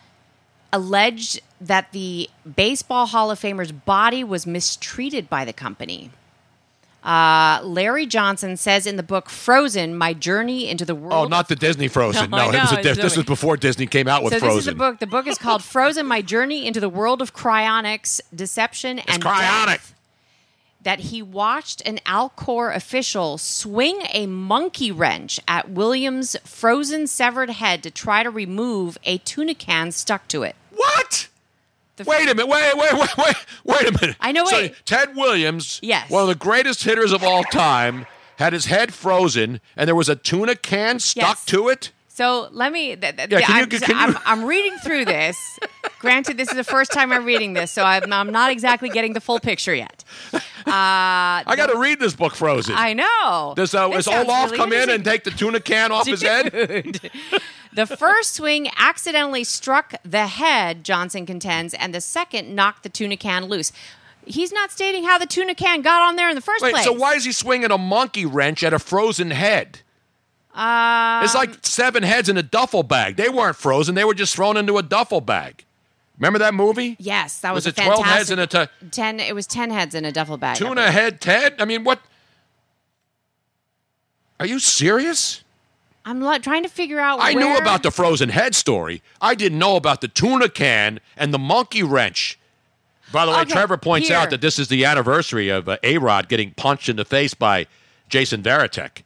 alleged 0.72 1.42
that 1.60 1.92
the 1.92 2.30
Baseball 2.56 3.08
Hall 3.08 3.32
of 3.32 3.40
Famer's 3.40 3.72
body 3.72 4.24
was 4.24 4.46
mistreated 4.46 5.28
by 5.28 5.44
the 5.44 5.54
company. 5.54 6.12
Uh, 7.04 7.62
Larry 7.64 8.06
Johnson 8.06 8.58
says 8.58 8.86
in 8.86 8.98
the 8.98 9.04
book 9.04 9.30
Frozen: 9.30 9.98
My 9.98 10.14
Journey 10.14 10.70
into 10.70 10.84
the 10.86 10.96
World. 10.96 11.14
Oh, 11.14 11.28
not 11.28 11.48
the 11.48 11.56
Disney 11.56 11.88
Frozen. 11.88 12.30
No, 12.32 12.38
No, 12.38 12.50
it 12.52 12.62
was 12.62 12.72
a, 12.74 12.80
it's 12.80 13.00
this 13.02 13.16
was 13.16 13.26
before 13.26 13.56
Disney 13.58 13.88
came 13.88 14.08
out 14.08 14.24
with 14.24 14.34
so 14.34 14.40
Frozen. 14.40 14.56
this 14.56 14.62
is 14.64 14.66
the 14.66 14.76
book. 14.76 15.00
The 15.00 15.08
book 15.08 15.26
is 15.28 15.38
called 15.38 15.64
Frozen: 15.64 16.06
My 16.06 16.22
Journey 16.22 16.68
into 16.68 16.80
the 16.80 16.90
World 16.90 17.22
of 17.22 17.34
Cryonics, 17.34 18.20
Deception, 18.36 19.00
and 19.00 19.24
cryonic. 19.24 19.66
Death. 19.66 19.96
That 20.82 21.00
he 21.00 21.22
watched 21.22 21.82
an 21.86 22.00
Alcor 22.06 22.74
official 22.74 23.38
swing 23.38 24.00
a 24.14 24.28
monkey 24.28 24.92
wrench 24.92 25.40
at 25.48 25.70
Williams' 25.70 26.38
frozen 26.46 27.06
severed 27.08 27.50
head 27.50 27.84
to 27.84 27.92
try 27.92 28.24
to 28.24 28.30
remove 28.30 28.98
a 29.04 29.18
tuna 29.20 29.56
can 29.56 29.92
stuck 29.92 30.28
to 30.30 30.44
it. 30.44 30.56
What? 30.72 31.28
Wait 32.06 32.24
a 32.30 32.36
minute. 32.36 32.48
Wait, 32.48 32.78
wait, 32.78 32.94
wait, 32.94 33.18
wait, 33.18 33.36
wait 33.64 33.88
a 33.90 33.92
minute. 34.02 34.16
I 34.20 34.32
know, 34.32 34.46
So 34.46 34.56
wait. 34.58 34.76
Ted 34.86 35.16
Williams, 35.16 35.80
Yes. 35.82 36.10
one 36.10 36.22
of 36.24 36.28
the 36.28 36.36
greatest 36.36 36.84
hitters 36.84 37.12
of 37.12 37.24
all 37.24 37.44
time, 37.44 38.06
had 38.38 38.54
his 38.54 38.66
head 38.66 38.94
frozen, 38.94 39.60
and 39.76 39.88
there 39.88 39.96
was 39.96 40.10
a 40.10 40.16
tuna 40.16 40.56
can 40.56 41.00
stuck 41.00 41.24
Yes. 41.38 41.46
to 41.46 41.70
it. 41.70 41.92
So 42.08 42.50
let 42.52 42.74
me. 42.74 42.98
Th- 42.98 43.16
th- 43.16 43.30
Yeah, 43.32 43.40
can 43.42 43.56
you- 43.58 43.64
I'm, 43.64 43.70
can 43.70 43.82
you- 43.90 43.96
I'm, 43.96 44.18
I'm 44.26 44.44
reading 44.46 44.78
through 44.80 45.06
this. 45.06 45.38
Granted, 46.00 46.36
this 46.38 46.50
is 46.50 46.56
the 46.56 46.64
first 46.66 46.92
time 46.92 47.12
I'm 47.14 47.24
reading 47.26 47.54
this, 47.54 47.72
so 47.72 47.84
I'm, 47.84 48.12
I'm 48.12 48.32
not 48.32 48.52
exactly 48.52 48.90
getting 48.90 49.14
the 49.14 49.22
full 49.22 49.40
picture 49.40 49.74
yet. 49.76 50.04
Uh, 50.68 51.42
I 51.48 51.56
got 51.56 51.68
to 51.72 51.80
read 51.80 52.00
this 52.00 52.14
book, 52.14 52.36
Frozen. 52.36 52.76
I 52.78 52.94
know. 52.94 53.54
Does, 53.56 53.74
uh, 53.74 53.88
does 53.90 54.08
Olaf 54.08 54.52
really 54.52 54.58
come 54.58 54.72
in 54.72 54.90
and 54.92 55.04
take 55.04 55.24
the 55.24 55.32
tuna 55.32 55.60
can 55.60 55.92
off 55.92 56.06
his 56.06 56.22
head? 56.22 57.10
The 57.74 57.86
first 57.86 58.34
swing 58.34 58.70
accidentally 58.78 59.44
struck 59.44 59.94
the 60.04 60.28
head, 60.28 60.84
Johnson 60.84 61.26
contends, 61.26 61.74
and 61.74 61.94
the 61.94 62.02
second 62.02 62.54
knocked 62.56 62.84
the 62.84 62.90
tuna 62.90 63.16
can 63.18 63.46
loose. 63.46 63.72
He's 64.26 64.52
not 64.52 64.72
stating 64.72 65.04
how 65.06 65.18
the 65.18 65.26
tuna 65.26 65.56
can 65.56 65.82
got 65.82 66.02
on 66.02 66.16
there 66.16 66.30
in 66.30 66.36
the 66.36 66.42
first 66.42 66.64
Wait, 66.64 66.72
place. 66.74 66.84
so 66.84 66.94
why 66.94 67.14
is 67.16 67.26
he 67.26 67.32
swinging 67.32 67.72
a 67.72 67.78
monkey 67.78 68.26
wrench 68.26 68.64
at 68.64 68.74
a 68.74 68.80
frozen 68.80 69.32
head? 69.32 69.82
Uh, 70.54 71.22
It's 71.24 71.36
like 71.36 71.66
seven 71.66 72.04
heads 72.04 72.28
in 72.28 72.38
a 72.38 72.44
duffel 72.44 72.84
bag. 72.84 73.16
They 73.18 73.30
weren't 73.30 73.56
frozen; 73.56 73.96
they 73.96 74.04
were 74.04 74.14
just 74.16 74.36
thrown 74.36 74.58
into 74.58 74.78
a 74.78 74.84
duffel 74.84 75.22
bag. 75.22 75.64
Remember 76.18 76.40
that 76.40 76.54
movie? 76.54 76.98
yes, 77.00 77.40
that 77.40 77.54
was, 77.54 77.66
Was 77.66 77.78
a 77.78 77.82
it 77.82 77.86
12 77.86 78.06
heads 78.06 78.32
in 78.32 78.40
a 78.40 78.48
t- 78.48 78.66
ten. 78.92 79.20
It 79.20 79.34
was 79.36 79.48
ten 79.48 79.70
heads 79.70 79.96
in 79.96 80.06
a 80.06 80.12
duffel 80.12 80.38
bag. 80.38 80.58
Tuna 80.58 80.92
head 80.92 81.22
Ted? 81.22 81.56
I 81.60 81.66
mean, 81.66 81.84
what? 81.84 82.00
Are 84.40 84.46
you 84.46 84.60
serious? 84.60 85.44
I'm 86.10 86.22
lo- 86.22 86.40
trying 86.40 86.64
to 86.64 86.70
figure 86.70 87.00
out. 87.00 87.20
I 87.22 87.34
knew 87.34 87.56
about 87.56 87.84
the 87.84 87.92
frozen 87.92 88.30
head 88.30 88.56
story. 88.56 89.04
I 89.22 89.36
didn't 89.36 89.60
know 89.60 89.76
about 89.76 90.02
the 90.02 90.08
tuna 90.08 90.50
can 90.50 91.00
and 91.16 91.32
the 91.32 91.38
monkey 91.38 91.84
wrench. 91.84 92.40
By 93.12 93.28
the 93.28 93.32
way, 93.32 93.42
Okay, 93.42 93.52
Trevor 93.52 93.78
points 93.78 94.08
here. 94.08 94.18
out 94.18 94.32
that 94.32 94.42
this 94.42 94.58
is 94.58 94.70
the 94.70 94.86
anniversary 94.86 95.50
of 95.50 95.70
uh, 95.70 95.78
A 95.84 96.00
Rod 96.00 96.28
getting 96.28 96.52
punched 96.52 96.90
in 96.90 96.96
the 96.96 97.06
face 97.06 97.36
by 97.36 97.68
Jason 98.08 98.42
Varitek. 98.42 99.04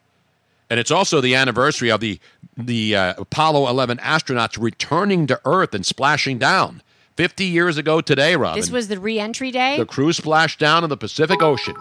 And 0.70 0.80
it's 0.80 0.92
also 0.92 1.20
the 1.20 1.36
anniversary 1.36 1.92
of 1.92 2.00
the, 2.00 2.22
the 2.56 2.96
uh, 2.96 3.14
Apollo 3.18 3.68
11 3.70 3.98
astronauts 3.98 4.58
returning 4.62 5.28
to 5.28 5.42
Earth 5.44 5.76
and 5.76 5.86
splashing 5.86 6.38
down. 6.38 6.82
50 7.18 7.44
years 7.46 7.78
ago 7.78 8.00
today, 8.00 8.36
Robin. 8.38 8.60
This 8.60 8.72
was 8.72 8.88
the 8.88 9.00
re-entry 9.00 9.52
day. 9.52 9.78
The 9.78 9.86
crew 9.86 10.14
splashed 10.14 10.58
down 10.58 10.84
in 10.86 10.90
the 10.90 10.98
Pacific 10.98 11.44
Ocean 11.44 11.76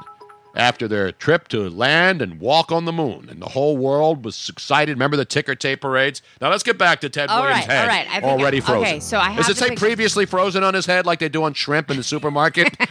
after 0.54 0.86
their 0.88 1.12
trip 1.12 1.48
to 1.48 1.68
land 1.70 2.20
and 2.22 2.38
walk 2.40 2.70
on 2.72 2.84
the 2.84 2.92
moon, 2.92 3.28
and 3.30 3.40
the 3.40 3.48
whole 3.50 3.76
world 3.76 4.24
was 4.24 4.48
excited. 4.48 4.92
Remember 4.92 5.16
the 5.16 5.24
ticker 5.24 5.54
tape 5.54 5.80
parades? 5.80 6.22
Now 6.40 6.50
let's 6.50 6.62
get 6.62 6.78
back 6.78 7.00
to 7.02 7.08
Ted 7.08 7.28
All 7.30 7.42
Williams' 7.42 7.66
right, 7.66 7.70
head, 7.70 7.82
all 7.82 7.88
right. 7.88 8.06
I 8.08 8.20
think- 8.20 8.24
already 8.24 8.58
okay, 8.58 8.66
frozen. 8.66 9.00
so 9.00 9.18
I 9.18 9.30
have 9.30 9.46
Does 9.46 9.48
it 9.48 9.56
say 9.58 9.68
picture. 9.70 9.84
previously 9.86 10.26
frozen 10.26 10.62
on 10.64 10.74
his 10.74 10.86
head, 10.86 11.06
like 11.06 11.18
they 11.20 11.28
do 11.28 11.42
on 11.44 11.54
shrimp 11.54 11.90
in 11.90 11.96
the 11.96 12.02
supermarket? 12.02 12.76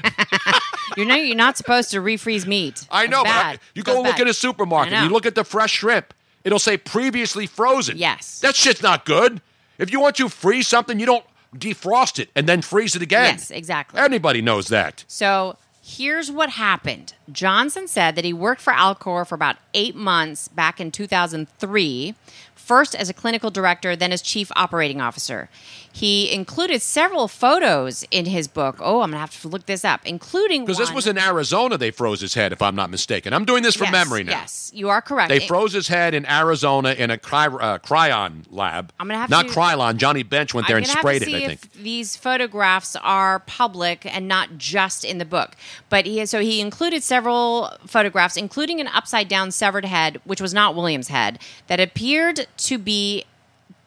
You're 0.97 1.05
not. 1.05 1.23
You're 1.25 1.35
not 1.35 1.57
supposed 1.57 1.91
to 1.91 2.01
refreeze 2.01 2.45
meat. 2.45 2.85
I 2.91 3.07
know. 3.07 3.23
But 3.23 3.31
I- 3.31 3.57
you 3.75 3.83
go 3.83 3.95
look 4.01 4.13
bad. 4.17 4.21
at 4.21 4.27
a 4.27 4.33
supermarket. 4.33 4.93
You 5.03 5.09
look 5.09 5.25
at 5.25 5.35
the 5.35 5.43
fresh 5.43 5.71
shrimp. 5.73 6.13
It'll 6.43 6.59
say 6.59 6.75
previously 6.77 7.45
frozen. 7.47 7.97
Yes. 7.97 8.39
That 8.39 8.55
shit's 8.55 8.81
not 8.81 9.05
good. 9.05 9.41
If 9.77 9.91
you 9.91 9.99
want 9.99 10.15
to 10.17 10.27
freeze 10.27 10.67
something, 10.67 10.99
you 10.99 11.05
don't 11.05 11.23
defrost 11.55 12.17
it 12.19 12.29
and 12.35 12.47
then 12.47 12.61
freeze 12.61 12.95
it 12.95 13.01
again. 13.01 13.35
Yes, 13.35 13.51
exactly. 13.51 13.99
Anybody 13.99 14.41
knows 14.41 14.67
that. 14.69 15.03
So 15.07 15.57
here's 15.97 16.31
what 16.31 16.51
happened. 16.51 17.13
Johnson 17.31 17.87
said 17.87 18.15
that 18.15 18.25
he 18.25 18.33
worked 18.33 18.61
for 18.61 18.73
Alcor 18.73 19.27
for 19.27 19.35
about 19.35 19.57
eight 19.73 19.95
months 19.95 20.47
back 20.47 20.79
in 20.79 20.91
2003, 20.91 22.15
first 22.55 22.95
as 22.95 23.09
a 23.09 23.13
clinical 23.13 23.51
director, 23.51 23.95
then 23.95 24.11
as 24.11 24.21
chief 24.21 24.51
operating 24.55 25.01
officer. 25.01 25.49
He 25.93 26.31
included 26.31 26.81
several 26.81 27.27
photos 27.27 28.05
in 28.11 28.25
his 28.25 28.47
book. 28.47 28.77
Oh, 28.79 29.01
I'm 29.01 29.09
going 29.11 29.13
to 29.13 29.17
have 29.19 29.41
to 29.41 29.47
look 29.47 29.65
this 29.65 29.83
up, 29.83 30.01
including 30.05 30.65
Because 30.65 30.77
this 30.77 30.91
was 30.93 31.07
in 31.07 31.17
Arizona, 31.17 31.77
they 31.77 31.91
froze 31.91 32.21
his 32.21 32.33
head, 32.33 32.51
if 32.53 32.61
I'm 32.61 32.75
not 32.75 32.89
mistaken. 32.89 33.33
I'm 33.33 33.45
doing 33.45 33.63
this 33.63 33.75
from 33.75 33.85
Yes, 33.87 33.91
memory 33.93 34.23
now. 34.23 34.31
Yes, 34.31 34.71
you 34.73 34.89
are 34.89 35.01
correct. 35.01 35.29
They 35.29 35.37
It- 35.37 35.47
froze 35.47 35.73
his 35.73 35.87
head 35.89 36.13
in 36.13 36.25
Arizona 36.25 36.91
in 36.91 37.11
a 37.11 37.17
cry, 37.17 37.47
uh, 37.47 37.77
cryon 37.79 38.45
lab. 38.49 38.93
I'm 38.99 39.07
gonna 39.07 39.19
have 39.19 39.29
not 39.29 39.47
to- 39.47 39.53
Krylon. 39.53 39.97
Johnny 39.97 40.23
Bench 40.23 40.53
went 40.53 40.67
there 40.67 40.77
I'm 40.77 40.83
and 40.83 40.91
sprayed 40.91 41.21
it. 41.23 41.27
I 41.33 41.47
think. 41.47 41.73
these 41.73 42.15
photographs 42.15 42.95
are 42.95 43.39
public 43.39 44.05
and 44.05 44.27
not 44.27 44.57
just 44.57 45.03
in 45.03 45.17
the 45.17 45.25
book. 45.25 45.55
But 45.89 46.05
he 46.05 46.25
so 46.25 46.39
he 46.39 46.61
included 46.61 47.03
several 47.03 47.73
photographs, 47.85 48.37
including 48.37 48.79
an 48.79 48.87
upside 48.87 49.27
down 49.27 49.51
severed 49.51 49.85
head, 49.85 50.21
which 50.23 50.39
was 50.41 50.53
not 50.53 50.75
William's 50.75 51.09
head, 51.09 51.39
that 51.67 51.79
appeared 51.79 52.47
to 52.57 52.77
be 52.77 53.25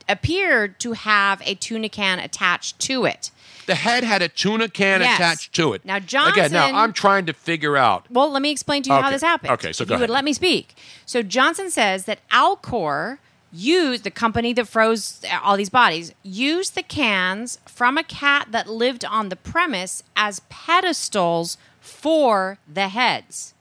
appeared 0.09 0.79
to 0.81 0.93
have 0.93 1.43
a 1.45 1.55
tuna 1.55 1.89
can 1.89 2.19
attached 2.19 2.79
to 2.81 3.05
it. 3.05 3.31
The 3.67 3.75
head 3.75 4.05
had 4.05 4.21
a 4.21 4.29
tuna 4.29 4.69
can 4.69 5.01
Yes. 5.01 5.19
attached 5.19 5.55
to 5.55 5.73
it. 5.73 5.85
Now 5.85 5.97
Again, 5.97 6.53
now 6.53 6.71
I'm 6.75 6.93
trying 6.93 7.27
to 7.27 7.33
figure 7.33 7.77
out. 7.77 8.05
Well, 8.11 8.31
let 8.31 8.43
me 8.43 8.51
explain 8.51 8.83
to 8.85 8.91
you 8.91 9.01
how 9.01 9.11
this 9.11 9.23
happened. 9.23 9.53
Okay, 9.53 9.73
so 9.73 9.83
if 9.83 9.89
go 9.89 9.95
you 9.95 10.01
would 10.01 10.11
let 10.11 10.25
me 10.25 10.33
speak. 10.33 10.77
So 11.07 11.23
Johnson 11.23 11.71
says 11.71 12.05
that 12.05 12.19
Alcor 12.31 13.19
used 13.51 14.05
the 14.05 14.11
company 14.11 14.53
that 14.53 14.67
froze 14.67 15.23
all 15.43 15.57
these 15.57 15.71
bodies 15.71 16.13
used 16.23 16.75
the 16.75 16.83
cans 16.83 17.59
from 17.67 17.97
a 17.97 18.03
cat 18.03 18.49
that 18.51 18.69
lived 18.69 19.05
on 19.05 19.29
the 19.29 19.37
premise 19.37 20.03
as 20.17 20.41
pedestals 20.51 21.57
for 21.81 22.59
the 22.71 22.89
heads. 22.89 23.54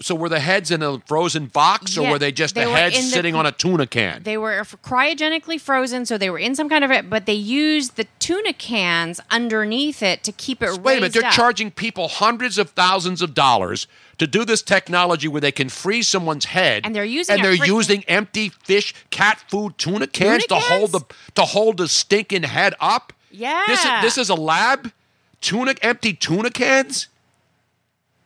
So 0.00 0.14
were 0.14 0.28
the 0.28 0.40
heads 0.40 0.70
in 0.70 0.82
a 0.82 0.98
frozen 1.06 1.46
box, 1.46 1.96
or 1.96 2.02
Yeah, 2.02 2.10
were 2.12 2.18
they 2.18 2.32
just 2.32 2.54
they 2.54 2.64
the 2.64 2.70
heads 2.70 2.96
in 2.96 3.04
the- 3.04 3.10
sitting 3.10 3.34
on 3.34 3.46
a 3.46 3.52
tuna 3.52 3.86
can? 3.86 4.22
They 4.22 4.36
were 4.36 4.62
cryogenically 4.82 5.60
frozen, 5.60 6.06
so 6.06 6.18
they 6.18 6.30
were 6.30 6.38
in 6.38 6.54
some 6.54 6.68
kind 6.68 6.84
of, 6.84 6.90
it. 6.90 7.08
but 7.10 7.26
they 7.26 7.34
used 7.34 7.96
the 7.96 8.06
tuna 8.18 8.52
cans 8.52 9.20
underneath 9.30 10.02
it 10.02 10.22
to 10.24 10.32
keep 10.32 10.62
it. 10.62 10.78
Wait 10.80 10.92
a 10.98 11.00
minute, 11.00 11.12
they're 11.12 11.24
up. 11.26 11.32
charging 11.32 11.70
people 11.70 12.08
hundreds 12.08 12.58
of 12.58 12.70
thousands 12.70 13.22
of 13.22 13.34
dollars 13.34 13.86
to 14.18 14.26
do 14.26 14.44
this 14.44 14.62
technology 14.62 15.28
where 15.28 15.40
they 15.40 15.52
can 15.52 15.68
freeze 15.68 16.08
someone's 16.08 16.46
head, 16.46 16.82
And 16.84 16.94
they're 16.94 17.04
using 17.04 17.34
and 17.36 17.44
they're 17.44 17.52
freaking- 17.54 17.66
using 17.66 18.04
empty 18.08 18.48
fish, 18.64 18.94
cat 19.10 19.40
food, 19.48 19.76
tuna 19.78 20.06
cans 20.06 20.44
Tuna 20.46 20.60
to 20.60 20.66
hold 20.66 20.92
the 20.92 21.00
to 21.34 21.42
hold 21.42 21.76
the 21.78 21.88
stinking 21.88 22.44
head 22.44 22.74
up. 22.80 23.12
Yeah. 23.30 23.62
This 23.66 23.84
is 23.84 23.90
this 24.02 24.18
is 24.18 24.28
a 24.30 24.34
lab. 24.34 24.92
Tuna 25.42 25.74
empty 25.82 26.14
tuna 26.14 26.50
cans. 26.50 27.08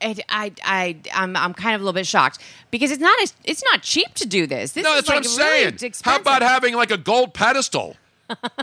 It, 0.01 0.20
I, 0.28 0.52
I, 0.64 0.97
I'm, 1.14 1.36
I'm 1.36 1.55
kind 1.55 1.74
of 1.74 1.81
a 1.81 1.85
little 1.85 1.98
bit 1.98 2.06
shocked 2.06 2.39
because 2.70 2.90
it's 2.90 3.01
not, 3.01 3.18
it's 3.44 3.62
not 3.70 3.82
cheap 3.82 4.14
to 4.14 4.27
do 4.27 4.47
this. 4.47 4.72
This 4.72 4.85
no, 4.85 4.90
is 4.90 5.05
that's 5.05 5.09
like 5.09 5.16
what 5.24 5.27
I'm 5.27 5.39
really 5.39 5.59
saying. 5.59 5.74
expensive. 5.74 6.05
How 6.05 6.18
about 6.18 6.43
having 6.43 6.74
like 6.74 6.90
a 6.90 6.97
gold 6.97 7.35
pedestal? 7.35 7.97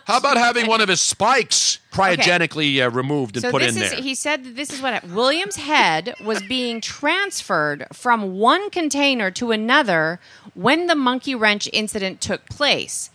How 0.06 0.18
about 0.18 0.38
having 0.48 0.68
one 0.68 0.82
of 0.82 0.90
his 0.90 1.02
spikes 1.02 1.80
cryogenically 1.92 2.82
uh, 2.82 2.90
removed 2.90 3.36
and 3.36 3.44
so 3.44 3.52
put 3.52 3.62
this 3.62 3.76
in 3.76 3.84
is, 3.84 3.92
there? 3.92 4.02
He 4.02 4.16
said 4.16 4.44
that 4.44 4.56
this 4.56 4.72
is 4.72 4.82
what. 4.82 5.04
William's 5.06 5.58
head 5.58 6.16
was 6.24 6.42
being 6.44 6.82
transferred 6.82 7.88
from 7.94 8.38
one 8.38 8.70
container 8.70 9.32
to 9.32 9.52
another 9.52 10.20
when 10.54 10.88
the 10.88 10.96
monkey 10.96 11.36
wrench 11.36 11.70
incident 11.74 12.22
took 12.22 12.46
place. 12.50 13.10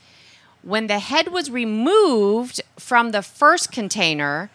When 0.62 0.86
the 0.86 1.00
head 1.00 1.28
was 1.28 1.50
removed 1.50 2.60
from 2.78 3.10
the 3.10 3.22
first 3.22 3.72
container, 3.72 4.50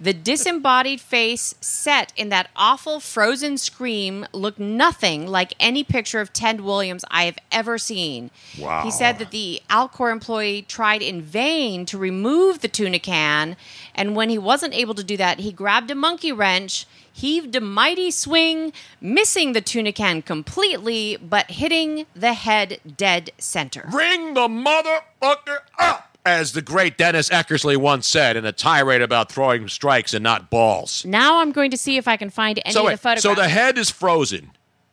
the 0.00 0.14
disembodied 0.14 1.00
face 1.00 1.54
set 1.60 2.12
in 2.16 2.30
that 2.30 2.48
awful 2.56 3.00
frozen 3.00 3.58
scream 3.58 4.26
looked 4.32 4.58
nothing 4.58 5.26
like 5.26 5.54
any 5.60 5.84
picture 5.84 6.20
of 6.20 6.32
Ted 6.32 6.62
Williams 6.62 7.04
I 7.10 7.24
have 7.24 7.38
ever 7.52 7.76
seen. 7.76 8.30
Wow. 8.58 8.82
He 8.82 8.90
said 8.90 9.18
that 9.18 9.30
the 9.30 9.60
Alcor 9.68 10.10
employee 10.10 10.62
tried 10.62 11.02
in 11.02 11.20
vain 11.20 11.84
to 11.86 11.98
remove 11.98 12.60
the 12.60 12.68
tuna 12.68 12.98
can, 12.98 13.56
and 13.94 14.16
when 14.16 14.30
he 14.30 14.38
wasn't 14.38 14.74
able 14.74 14.94
to 14.94 15.04
do 15.04 15.16
that, 15.18 15.40
he 15.40 15.52
grabbed 15.52 15.90
a 15.90 15.94
monkey 15.94 16.32
wrench, 16.32 16.86
heaved 17.12 17.54
a 17.54 17.60
mighty 17.60 18.10
swing, 18.10 18.72
missing 19.00 19.52
the 19.52 19.60
tuna 19.60 19.92
can 19.92 20.22
completely, 20.22 21.16
but 21.16 21.50
hitting 21.50 22.06
the 22.14 22.32
head 22.32 22.80
dead 22.96 23.30
center. 23.36 23.88
Ring 23.92 24.34
the 24.34 24.48
motherfucker 24.48 25.58
up! 25.78 26.09
As 26.26 26.52
the 26.52 26.62
great 26.62 26.98
Dennis 26.98 27.30
Eckersley 27.30 27.76
once 27.76 28.06
said 28.06 28.36
in 28.36 28.44
a 28.44 28.52
tirade 28.52 29.00
about 29.00 29.32
throwing 29.32 29.68
strikes 29.68 30.12
and 30.12 30.22
not 30.22 30.50
balls. 30.50 31.04
Now 31.06 31.40
I'm 31.40 31.50
going 31.50 31.70
to 31.70 31.76
see 31.76 31.96
if 31.96 32.06
I 32.06 32.16
can 32.16 32.28
find 32.28 32.60
any 32.64 32.74
so, 32.74 32.80
of 32.80 32.84
the 32.84 32.88
wait, 32.88 33.00
photographs. 33.00 33.22
so 33.22 33.34
the 33.34 33.48
head 33.48 33.78
is 33.78 33.90
frozen, 33.90 34.50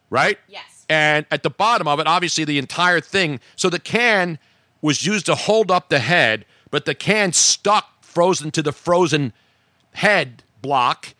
right? 0.09 0.39
Yes. 0.47 0.85
And 0.89 1.25
at 1.29 1.43
the 1.43 1.49
bottom 1.49 1.87
of 1.87 1.99
it, 1.99 2.07
obviously, 2.07 2.45
the 2.45 2.57
entire 2.57 3.01
thing. 3.01 3.41
So 3.55 3.69
the 3.69 3.79
can 3.79 4.39
was 4.81 5.05
used 5.05 5.25
to 5.25 5.35
hold 5.35 5.69
up 5.69 5.89
the 5.89 5.99
head, 5.99 6.45
but 6.71 6.85
the 6.85 6.95
can 6.95 7.33
stuck 7.33 8.03
frozen 8.03 8.51
to 8.51 8.61
the 8.61 8.71
frozen 8.71 9.33
head 9.93 10.43
block. 10.61 11.13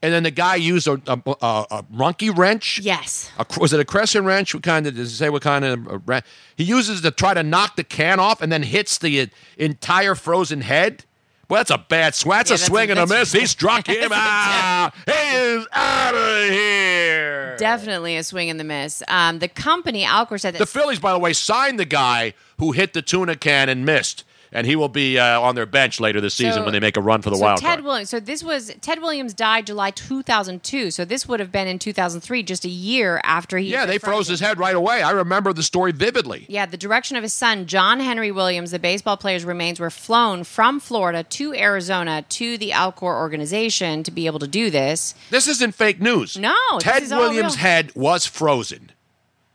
And 0.00 0.12
then 0.14 0.22
the 0.22 0.30
guy 0.30 0.54
used 0.54 0.86
a, 0.86 1.00
a, 1.08 1.20
a, 1.42 1.66
a 1.70 1.84
monkey 1.90 2.30
wrench. 2.30 2.78
Yes. 2.78 3.32
A, 3.38 3.44
was 3.58 3.72
it 3.72 3.80
a 3.80 3.84
crescent 3.84 4.24
wrench? 4.26 4.54
What 4.54 4.62
kind 4.62 4.86
of 4.86 4.94
does 4.94 5.12
it 5.12 5.16
say? 5.16 5.28
What 5.28 5.42
kind 5.42 5.64
of 5.64 6.08
wrench? 6.08 6.24
He 6.56 6.62
uses 6.64 7.00
to 7.00 7.10
try 7.10 7.34
to 7.34 7.42
knock 7.42 7.74
the 7.74 7.82
can 7.84 8.20
off, 8.20 8.40
and 8.40 8.52
then 8.52 8.62
hits 8.62 8.98
the 8.98 9.28
entire 9.56 10.14
frozen 10.14 10.60
head. 10.60 11.04
Well, 11.48 11.58
that's 11.60 11.70
a 11.70 11.78
bad 11.78 12.14
swing. 12.14 12.36
That's 12.36 12.50
Yeah, 12.50 12.54
a 12.54 12.58
that's 12.58 12.62
a- 12.62 12.66
swing 12.70 12.90
and 12.90 12.98
a 13.00 13.06
miss. 13.06 13.32
He 13.32 13.46
struck 13.46 13.86
him 13.88 14.12
out. 14.12 14.92
He 15.06 15.12
is 15.12 15.66
out 15.72 16.14
of 16.14 16.50
here. 16.50 17.56
Definitely 17.58 18.16
a 18.16 18.22
swing 18.22 18.50
and 18.50 18.60
the 18.60 18.64
miss. 18.64 19.02
Um, 19.08 19.38
the 19.40 19.48
company, 19.48 20.04
Alcor, 20.04 20.38
said 20.38 20.54
that 20.54 20.58
The 20.58 20.66
Phillies, 20.66 20.98
by 21.00 21.12
the 21.12 21.18
way, 21.18 21.32
signed 21.32 21.80
the 21.80 21.84
guy 21.86 22.34
who 22.58 22.72
hit 22.72 22.92
the 22.92 23.02
tuna 23.02 23.34
can 23.34 23.68
and 23.68 23.84
missed, 23.84 24.22
and 24.52 24.66
he 24.66 24.76
will 24.76 24.88
be 24.88 25.18
uh, 25.18 25.40
on 25.40 25.54
their 25.54 25.66
bench 25.66 26.00
later 26.00 26.20
this 26.20 26.34
season 26.34 26.54
So- 26.60 26.64
when 26.64 26.72
they 26.72 26.80
make 26.80 26.96
a 26.96 27.00
run 27.02 27.22
for 27.22 27.30
the 27.30 27.36
so 27.36 27.42
wild 27.44 27.60
Ted 27.60 27.68
card. 27.78 27.84
Williams. 27.84 28.10
So 28.10 28.20
this 28.20 28.42
was 28.42 28.72
Ted 28.80 29.00
Williams 29.00 29.34
died 29.34 29.66
July 29.66 29.90
2002. 29.90 30.90
So 30.90 31.04
this 31.04 31.26
would 31.28 31.40
have 31.40 31.52
been 31.52 31.66
in 31.68 31.78
2003, 31.78 32.42
just 32.42 32.64
a 32.64 32.68
year 32.68 33.20
after 33.24 33.58
he. 33.58 33.68
Yeah, 33.70 33.86
they 33.86 33.98
froze 33.98 34.28
his 34.28 34.40
head 34.40 34.58
right 34.58 34.74
away. 34.74 35.02
I 35.02 35.10
remember 35.10 35.52
the 35.52 35.62
story 35.62 35.92
vividly. 35.92 36.46
Yeah, 36.48 36.66
the 36.66 36.76
direction 36.76 37.16
of 37.16 37.22
his 37.22 37.32
son, 37.32 37.66
John 37.66 38.00
Henry 38.00 38.30
Williams, 38.32 38.70
the 38.70 38.78
baseball 38.78 39.16
player's 39.16 39.44
remains 39.44 39.78
were 39.80 39.90
flown 39.90 40.44
from 40.44 40.80
Florida 40.80 41.22
to 41.22 41.54
Arizona 41.54 42.24
to 42.30 42.56
the 42.58 42.70
Alcor 42.70 43.14
organization 43.14 44.02
to 44.02 44.10
be 44.10 44.26
able 44.26 44.38
to 44.38 44.46
do 44.48 44.70
this. 44.70 45.14
This 45.30 45.46
isn't 45.48 45.74
fake 45.74 46.00
news. 46.00 46.36
No, 46.38 46.54
Ted 46.78 47.02
Williams' 47.10 47.56
head 47.56 47.92
was 47.94 48.26
frozen. 48.26 48.92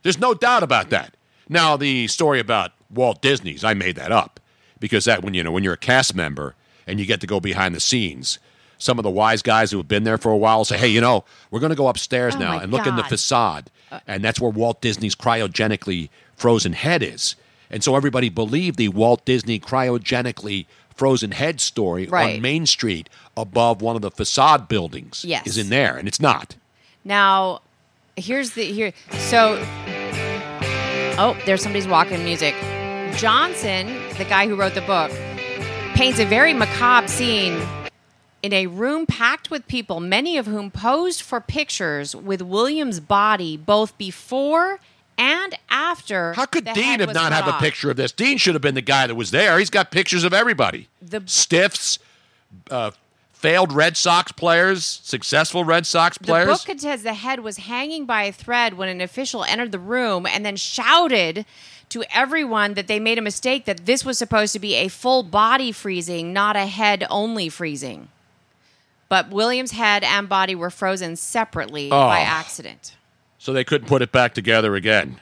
There's 0.04 0.20
no 0.20 0.34
doubt 0.34 0.64
about 0.64 0.90
that. 0.90 1.16
Now, 1.50 1.78
the 1.78 2.08
story 2.08 2.40
about 2.40 2.72
Walt 2.90 3.22
Disney's, 3.22 3.64
I 3.64 3.74
made 3.74 3.96
that 3.96 4.12
up 4.12 4.40
because 4.84 5.06
that 5.06 5.24
when 5.24 5.34
you 5.34 5.42
know 5.46 5.52
when 5.52 5.64
you're 5.64 5.74
a 5.76 5.78
cast 5.78 6.14
member 6.14 6.56
and 6.86 7.00
you 7.00 7.06
get 7.06 7.22
to 7.22 7.26
go 7.28 7.40
behind 7.40 7.74
the 7.74 7.80
scenes, 7.80 8.38
some 8.78 9.00
of 9.00 9.04
the 9.04 9.10
wise 9.10 9.42
guys 9.42 9.72
who 9.72 9.78
have 9.78 9.88
been 9.88 10.04
there 10.04 10.18
for 10.18 10.30
a 10.30 10.36
while 10.38 10.66
say, 10.66 10.78
"Hey, 10.78 10.90
you 10.90 11.00
know, 11.00 11.24
we're 11.50 11.62
going 11.62 11.70
to 11.70 11.76
go 11.78 11.88
upstairs 11.88 12.36
Oh 12.36 12.40
now 12.40 12.60
and 12.60 12.70
look 12.70 12.86
in 12.86 12.98
the 12.98 13.04
facade, 13.06 13.72
uh. 13.94 14.02
and 14.06 14.22
that's 14.22 14.42
where 14.42 14.52
Walt 14.52 14.82
Disney's 14.82 15.16
cryogenically 15.16 16.10
frozen 16.36 16.74
head 16.74 17.02
is." 17.02 17.38
And 17.72 17.82
so 17.82 17.96
everybody 17.96 18.28
believed 18.28 18.78
the 18.78 18.90
Walt 18.90 19.24
Disney 19.24 19.58
cryogenically 19.58 20.66
frozen 20.94 21.32
head 21.32 21.62
story 21.62 22.06
Right. 22.06 22.36
on 22.36 22.42
Main 22.42 22.66
Street 22.66 23.08
above 23.38 23.82
one 23.82 23.96
of 23.96 24.02
the 24.02 24.12
facade 24.12 24.68
buildings 24.68 25.24
Yes. 25.26 25.48
is 25.48 25.58
in 25.58 25.70
there, 25.70 25.96
and 25.96 26.10
it's 26.10 26.20
not. 26.20 26.56
Now, 27.06 27.62
here's 28.18 28.52
the 28.52 28.66
here. 28.66 28.92
So, 29.30 29.58
oh, 31.18 31.38
there's 31.46 31.64
somebody's 31.64 31.88
walking 31.88 32.22
music. 32.26 32.54
Johnson, 33.18 33.88
the 34.18 34.26
guy 34.26 34.48
who 34.48 34.56
wrote 34.56 34.74
the 34.74 34.82
book, 34.82 35.12
paints 35.96 36.20
a 36.20 36.26
very 36.26 36.54
macabre 36.54 37.08
scene 37.08 37.62
in 38.42 38.52
a 38.52 38.68
room 38.68 39.06
packed 39.06 39.50
with 39.50 39.66
people, 39.68 40.00
many 40.00 40.38
of 40.38 40.46
whom 40.46 40.70
posed 40.72 41.22
for 41.22 41.40
pictures 41.40 42.16
with 42.16 42.42
William's 42.42 43.00
body 43.00 43.56
both 43.56 43.98
before 43.98 44.80
and 45.18 45.56
after. 45.70 46.34
How 46.34 46.46
could 46.46 46.66
Dean 46.66 47.00
have 47.00 47.14
not 47.14 47.32
have 47.32 47.48
a 47.48 47.54
picture 47.60 47.90
of 47.92 47.98
this? 47.98 48.12
Dean 48.12 48.38
should 48.38 48.56
have 48.56 48.62
been 48.62 48.76
the 48.76 48.82
guy 48.82 49.08
that 49.08 49.16
was 49.16 49.32
there. 49.32 49.60
He's 49.60 49.70
got 49.70 49.92
pictures 49.92 50.24
of 50.24 50.34
everybody. 50.34 50.88
The- 51.02 51.24
Stiffs, 51.26 52.00
uh, 52.70 52.92
failed 53.32 53.72
Red 53.74 53.96
Sox 53.96 54.32
players, 54.32 54.86
successful 55.04 55.64
Red 55.66 55.86
Sox 55.86 56.18
players. 56.18 56.64
The 56.66 56.74
book 56.74 56.80
says 56.80 57.04
the 57.04 57.14
head 57.14 57.42
was 57.42 57.58
hanging 57.58 58.06
by 58.06 58.24
a 58.24 58.32
thread 58.32 58.74
when 58.76 58.90
an 58.90 59.02
official 59.02 59.44
entered 59.44 59.72
the 59.72 59.80
room 59.80 60.26
and 60.26 60.46
then 60.46 60.56
shouted 60.56 61.46
to 61.94 62.04
everyone 62.16 62.74
that 62.74 62.88
they 62.88 63.00
made 63.00 63.18
a 63.18 63.22
mistake, 63.22 63.66
that 63.66 63.86
this 63.86 64.04
was 64.04 64.18
supposed 64.18 64.54
to 64.54 64.60
be 64.60 64.76
a 64.76 64.88
full 64.88 65.24
body 65.24 65.72
freezing, 65.72 66.34
not 66.34 66.56
a 66.56 66.66
head 66.66 67.06
only 67.10 67.50
freezing. 67.50 68.10
But 69.10 69.30
William's 69.30 69.72
head 69.72 70.04
and 70.04 70.28
body 70.28 70.56
were 70.56 70.70
frozen 70.70 71.16
separately 71.16 71.88
Oh. 71.92 72.08
by 72.08 72.20
accident. 72.22 72.96
so 73.38 73.52
they 73.54 73.64
couldn't 73.64 73.88
put 73.88 74.02
it 74.02 74.12
back 74.12 74.34
together 74.34 74.74
again 74.76 75.20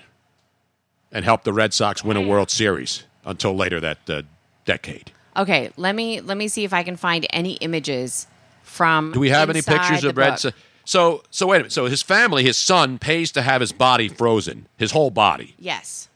and 1.11 1.25
help 1.25 1.43
the 1.43 1.51
Red 1.51 1.73
Sox 1.73 2.03
win 2.03 2.15
a 2.17 2.21
World 2.21 2.49
Series 2.51 3.03
until 3.25 3.55
later 3.55 3.79
that 3.79 3.97
uh, 4.09 4.21
decade. 4.63 5.11
Okay, 5.35 5.71
let 5.75 5.95
me 5.95 6.21
let 6.21 6.37
me 6.37 6.47
see 6.47 6.63
if 6.63 6.71
I 6.73 6.83
can 6.83 6.95
find 6.97 7.25
any 7.31 7.53
images 7.53 8.27
from. 8.63 9.11
Do 9.11 9.19
we 9.19 9.29
have 9.29 9.49
any 9.49 9.61
pictures 9.61 10.03
of 10.03 10.15
Red. 10.17 10.37
Sox? 10.39 10.55
So, 10.85 11.23
so 11.31 11.47
wait 11.47 11.57
a 11.57 11.59
minute. 11.59 11.71
So 11.71 11.85
his 11.87 12.01
family, 12.01 12.43
his 12.43 12.57
son, 12.57 12.97
pays 12.99 13.31
to 13.33 13.41
have 13.41 13.59
his 13.61 13.71
body 13.71 14.07
frozen, 14.07 14.67
his 14.77 14.91
whole 14.91 15.09
body. 15.11 15.55
Yes. 15.57 16.07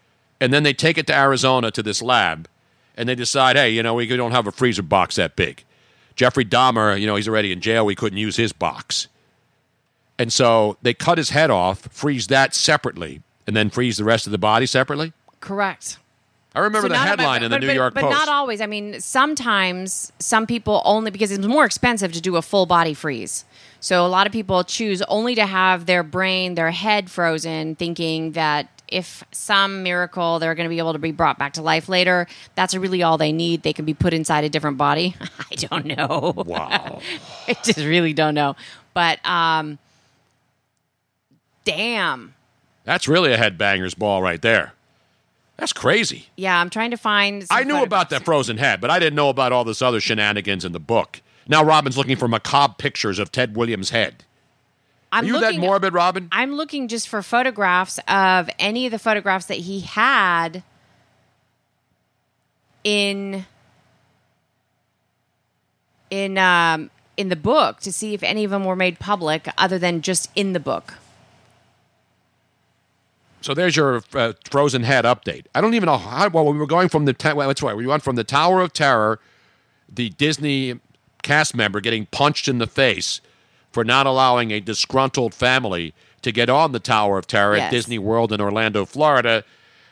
And 0.46 0.54
then 0.54 0.62
they 0.62 0.74
take 0.74 0.98
it 1.00 1.08
to 1.08 1.16
Arizona 1.18 1.72
to 1.72 1.82
this 1.82 2.02
lab, 2.04 2.48
and 2.96 3.10
they 3.10 3.16
decide, 3.16 3.56
hey, 3.56 3.72
you 3.72 3.82
know, 3.82 3.96
we 3.96 4.06
don't 4.06 4.32
have 4.32 4.46
a 4.46 4.52
freezer 4.52 4.84
box 4.84 5.16
that 5.16 5.36
big. 5.36 5.64
Jeffrey 6.16 6.46
Dahmer, 6.46 7.00
you 7.02 7.08
know, 7.08 7.16
he's 7.16 7.28
already 7.28 7.52
in 7.52 7.60
jail. 7.62 7.84
We 7.86 7.96
couldn't 7.96 8.20
use 8.20 8.36
his 8.38 8.54
box, 8.54 9.08
and 10.20 10.32
so 10.32 10.78
they 10.84 10.94
cut 10.94 11.18
his 11.18 11.32
head 11.32 11.50
off, 11.50 11.88
freeze 11.92 12.28
that 12.28 12.54
separately, 12.54 13.22
and 13.48 13.56
then 13.56 13.70
freeze 13.72 13.98
the 13.98 14.04
rest 14.04 14.28
of 14.28 14.32
the 14.32 14.38
body 14.38 14.66
separately. 14.68 15.14
Correct. 15.42 15.98
I 16.54 16.60
remember 16.60 16.88
So 16.88 16.94
the 16.94 16.98
headline 17.00 17.42
but- 17.42 17.44
in 17.46 17.52
the 17.52 17.56
but- 17.58 17.62
New 17.62 17.68
but- 17.68 17.76
York 17.76 17.94
but 17.96 18.02
Post. 18.04 18.14
not 18.18 18.30
always. 18.30 18.62
I 18.62 18.66
mean, 18.66 19.02
sometimes 19.02 20.14
some 20.20 20.46
people 20.48 20.82
only 20.86 21.12
because 21.12 21.32
it's 21.32 21.46
more 21.46 21.66
expensive 21.66 22.14
to 22.14 22.22
do 22.22 22.38
a 22.38 22.42
full 22.42 22.66
body 22.66 22.94
freeze. 22.94 23.44
So 23.82 24.06
a 24.06 24.08
lot 24.08 24.26
of 24.26 24.32
people 24.32 24.64
choose 24.64 25.02
only 25.10 25.36
to 25.36 25.46
have 25.46 25.86
their 25.86 26.02
brain, 26.02 26.56
their 26.56 26.72
head 26.72 27.12
frozen, 27.12 27.76
thinking 27.76 28.32
that 28.32 28.70
if 28.88 29.24
some 29.32 29.84
miracle 29.84 30.40
they're 30.40 30.56
going 30.56 30.66
to 30.66 30.70
be 30.70 30.80
able 30.80 30.94
to 30.94 31.00
be 31.00 31.12
brought 31.12 31.38
back 31.38 31.54
to 31.54 31.62
life 31.62 31.90
later. 31.90 32.28
That's 32.56 32.76
really 32.76 33.04
all 33.04 33.18
they 33.18 33.32
need. 33.32 33.64
They 33.64 33.74
can 33.74 33.86
be 33.86 33.94
put 33.94 34.14
inside 34.14 34.44
a 34.44 34.50
different 34.50 34.78
body. 34.78 35.16
I 35.52 35.56
don't 35.56 35.86
know. 35.86 36.34
Wow. 36.36 37.02
I 37.48 37.54
just 37.64 37.80
really 37.80 38.14
don't 38.14 38.36
know. 38.36 38.56
But 38.94 39.26
um, 39.26 39.78
damn. 41.64 42.34
That's 42.84 43.08
really 43.08 43.34
a 43.34 43.38
headbanger's 43.38 43.96
ball 43.96 44.22
right 44.22 44.42
there. 44.42 44.74
That's 45.58 45.74
crazy. 45.74 46.28
Yeah, 46.36 46.60
I'm 46.60 46.70
trying 46.70 46.92
to 46.92 46.98
find. 46.98 47.46
I 47.50 47.64
knew 47.64 47.82
about 47.82 48.10
that 48.10 48.26
frozen 48.26 48.58
head, 48.58 48.82
but 48.82 48.90
I 48.90 49.00
didn't 49.00 49.16
know 49.16 49.30
about 49.30 49.54
all 49.54 49.64
this 49.64 49.82
other 49.82 50.02
shenanigans 50.02 50.66
in 50.66 50.74
the 50.74 50.80
book. 50.80 51.22
Now 51.48 51.64
Robin's 51.64 51.98
looking 51.98 52.18
for 52.18 52.28
macabre 52.28 52.76
pictures 52.78 53.20
of 53.20 53.32
Ted 53.32 53.56
Williams' 53.56 53.92
head. 53.92 54.26
I'm 55.12 55.24
Are 55.24 55.28
you 55.28 55.34
that 55.34 55.42
looking- 55.42 55.62
morbid, 55.62 55.94
Robin? 55.94 56.28
I'm 56.32 56.54
looking 56.54 56.88
just 56.88 57.08
for 57.08 57.22
photographs 57.22 58.00
of 58.08 58.50
any 58.60 58.86
of 58.86 58.92
the 58.92 59.00
photographs 59.00 59.46
that 59.46 59.60
he 59.60 59.80
had 59.82 60.64
in 62.84 63.46
in 66.10 66.38
um, 66.38 66.90
in 67.18 67.30
the 67.30 67.36
book 67.36 67.80
to 67.82 67.92
see 67.92 68.14
if 68.14 68.24
any 68.24 68.44
of 68.44 68.52
them 68.52 68.66
were 68.66 68.76
made 68.76 69.00
public, 69.00 69.48
other 69.58 69.80
than 69.80 70.02
just 70.02 70.30
in 70.36 70.54
the 70.54 70.60
book. 70.60 70.96
So 73.42 73.54
there's 73.54 73.76
your 73.76 74.02
uh, 74.14 74.34
frozen 74.50 74.84
head 74.84 75.06
update. 75.06 75.46
I 75.54 75.62
don't 75.62 75.76
even 75.76 75.86
know 75.88 75.98
how. 75.98 76.28
Well, 76.30 76.52
we 76.52 76.58
were 76.58 76.66
going 76.66 76.90
from 76.90 77.06
the 77.06 77.14
ta- 77.14 77.36
well, 77.36 77.48
that's 77.48 77.62
right. 77.62 77.76
We 77.76 77.86
went 77.88 78.04
from 78.04 78.16
the 78.16 78.24
Tower 78.24 78.62
of 78.62 78.74
Terror, 78.74 79.20
the 79.88 80.10
Disney 80.10 80.80
cast 81.22 81.56
member 81.56 81.80
getting 81.80 82.06
punched 82.08 82.48
in 82.48 82.58
the 82.58 82.68
face 82.68 83.22
for 83.76 83.84
not 83.84 84.08
allowing 84.08 84.52
a 84.52 84.62
disgruntled 84.62 85.34
family 85.34 85.94
to 86.22 86.32
get 86.32 86.50
on 86.50 86.72
the 86.72 86.80
Tower 86.80 87.18
of 87.18 87.28
Terror 87.28 87.58
Yes. 87.58 87.66
at 87.66 87.72
Disney 87.72 88.00
World 88.00 88.32
in 88.32 88.40
Orlando, 88.40 88.86
Florida. 88.86 89.44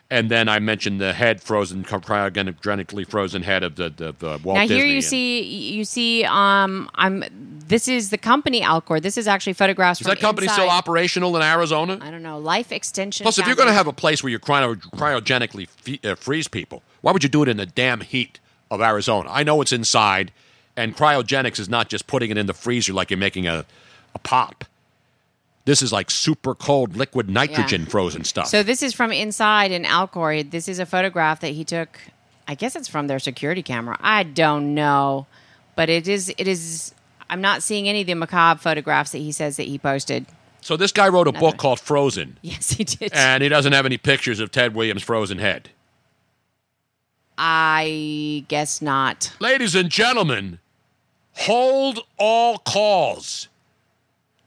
And 0.09 0.31
then 0.31 0.47
I 0.47 0.59
mentioned 0.59 1.01
the 1.01 1.11
head 1.11 1.43
frozen, 1.43 1.83
cryogenically 1.83 3.05
frozen 3.05 3.43
head 3.43 3.61
of 3.61 3.75
the, 3.75 3.89
the, 3.89 4.13
the 4.17 4.39
Walt 4.41 4.55
now 4.55 4.61
Disney. 4.61 4.75
here 4.77 4.85
you 4.85 4.95
and- 4.95 5.03
see 5.03 5.41
you 5.73 5.83
see 5.83 6.23
um 6.23 6.89
I'm 6.95 7.25
this 7.67 7.89
is 7.89 8.09
the 8.09 8.17
company 8.17 8.61
Alcor. 8.61 9.01
This 9.01 9.17
is 9.17 9.27
actually 9.27 9.51
photographs 9.53 9.99
Is 9.99 10.07
that 10.07 10.19
company 10.21 10.47
still 10.47 10.69
operational 10.69 11.35
in 11.35 11.41
Arizona? 11.41 11.97
I 11.99 12.09
don't 12.09 12.23
know. 12.23 12.37
Life 12.39 12.71
Extension. 12.71 13.25
Plus, 13.25 13.37
if 13.37 13.45
you're 13.47 13.55
going 13.57 13.67
to 13.67 13.73
have 13.73 13.87
a 13.87 13.93
place 13.93 14.23
where 14.23 14.29
you 14.31 14.39
cryo- 14.39 14.79
cryogenically 14.95 15.67
fe- 15.67 15.99
uh, 16.09 16.15
freeze 16.15 16.47
people, 16.47 16.83
why 17.01 17.11
would 17.11 17.23
you 17.23 17.29
do 17.29 17.43
it 17.43 17.49
in 17.49 17.57
the 17.57 17.65
damn 17.65 17.99
heat 17.99 18.39
of 18.71 18.79
Arizona? 18.81 19.29
I 19.29 19.43
know 19.43 19.59
it's 19.61 19.73
inside, 19.73 20.31
and 20.75 20.95
cryogenics 20.95 21.59
is 21.59 21.69
not 21.69 21.89
just 21.89 22.07
putting 22.07 22.31
it 22.31 22.37
in 22.37 22.45
the 22.45 22.53
freezer 22.53 22.93
like 22.93 23.09
you're 23.11 23.17
making 23.17 23.47
a, 23.47 23.65
a 24.15 24.19
pop. 24.19 24.65
This 25.65 25.81
is 25.81 25.93
like 25.93 26.11
super 26.11 26.53
cold 26.55 26.95
liquid 26.97 27.29
nitrogen 27.29 27.81
Yeah. 27.83 27.87
frozen 27.87 28.23
stuff. 28.23 28.47
So 28.47 28.63
this 28.63 28.83
is 28.83 28.93
from 28.93 29.11
inside 29.11 29.71
in 29.71 29.83
Alcor. 29.83 30.49
This 30.49 30.67
is 30.67 30.79
a 30.79 30.85
photograph 30.85 31.39
that 31.39 31.51
he 31.53 31.63
took. 31.63 31.99
I 32.47 32.55
guess 32.55 32.75
it's 32.75 32.89
from 32.89 33.07
their 33.07 33.19
security 33.19 33.63
camera. 33.63 33.97
I 34.01 34.23
don't 34.23 34.73
know, 34.73 35.25
but 35.77 35.89
it 35.89 36.07
is. 36.09 36.33
It 36.37 36.47
is. 36.47 36.93
I'm 37.29 37.39
not 37.39 37.63
seeing 37.63 37.87
any 37.87 38.01
of 38.01 38.07
the 38.07 38.15
macabre 38.15 38.59
photographs 38.59 39.11
that 39.13 39.19
he 39.19 39.31
says 39.31 39.55
that 39.57 39.63
he 39.63 39.77
posted. 39.79 40.25
So 40.59 40.75
this 40.77 40.91
guy 40.91 41.07
wrote 41.07 41.27
a 41.27 41.31
book 41.31 41.57
called 41.57 41.79
Frozen, 41.79 42.37
Yes, 42.41 42.71
he 42.71 42.83
did. 42.83 43.11
and 43.13 43.41
he 43.43 43.49
doesn't 43.49 43.73
have 43.73 43.85
any 43.85 43.97
pictures 43.97 44.39
of 44.39 44.51
Ted 44.51 44.75
Williams' 44.75 45.03
frozen 45.03 45.37
head. 45.39 45.69
I 47.37 48.45
guess 48.47 48.81
not. 48.81 49.33
Ladies 49.39 49.75
and 49.75 49.89
gentlemen, 49.89 50.59
hold 51.33 51.99
all 52.17 52.57
calls. 52.59 53.47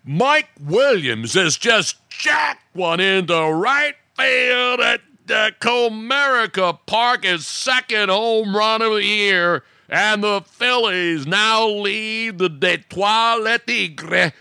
Mike 0.04 0.50
Williams 0.60 1.34
has 1.34 1.56
just 1.56 1.96
jacked 2.08 2.62
one 2.74 3.00
into 3.00 3.34
right 3.34 3.96
field 4.16 4.80
at 4.80 5.00
the 5.26 5.52
Comerica 5.60 6.78
Park, 6.86 7.24
his 7.24 7.46
second 7.46 8.08
home 8.08 8.56
run 8.56 8.82
of 8.82 8.92
the 8.92 9.04
year, 9.04 9.64
and 9.88 10.22
the 10.22 10.42
Phillies 10.46 11.26
now 11.26 11.66
lead 11.66 12.38
the 12.38 12.48
Detroit 12.48 13.42
Le 13.42 13.58
Tigre 13.58 14.32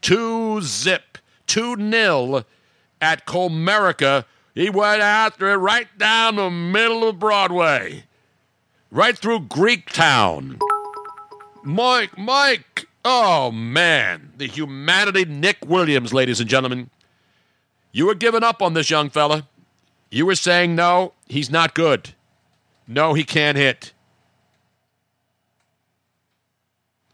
2 0.00 0.62
zip, 0.62 1.18
2 1.46 1.76
nil 1.76 2.44
at 3.00 3.26
Comerica. 3.26 4.24
He 4.54 4.70
went 4.70 5.02
after 5.02 5.50
it 5.50 5.56
right 5.56 5.88
down 5.98 6.36
the 6.36 6.50
middle 6.50 7.08
of 7.08 7.18
Broadway 7.18 8.04
right 8.92 9.16
through 9.18 9.40
Greektown. 9.40 10.60
Mike, 11.64 12.16
Mike. 12.18 12.86
Oh, 13.04 13.50
man. 13.50 14.32
The 14.36 14.46
humanity, 14.46 15.24
Nick 15.24 15.58
Williams, 15.66 16.12
ladies 16.12 16.40
and 16.40 16.48
gentlemen. 16.48 16.90
You 17.90 18.06
were 18.06 18.14
giving 18.14 18.42
up 18.42 18.62
on 18.62 18.74
this 18.74 18.90
young 18.90 19.10
fella. 19.10 19.46
You 20.10 20.26
were 20.26 20.34
saying, 20.34 20.74
no, 20.74 21.12
he's 21.26 21.50
not 21.50 21.74
good. 21.74 22.14
No, 22.86 23.14
he 23.14 23.24
can't 23.24 23.56
hit. 23.56 23.92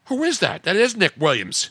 Who 0.07 0.23
is 0.23 0.41
that? 0.41 0.63
That 0.63 0.77
is 0.77 0.97
Nick 0.97 1.13
Williams. 1.19 1.71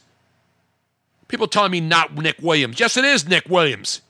People 1.27 1.47
telling 1.47 1.71
me 1.71 1.81
not 1.81 2.15
Nick 2.15 2.37
Williams. 2.41 2.79
Yes, 2.79 2.97
it 2.97 3.03
is 3.05 3.27
Nick 3.27 3.49
Williams. 3.49 4.01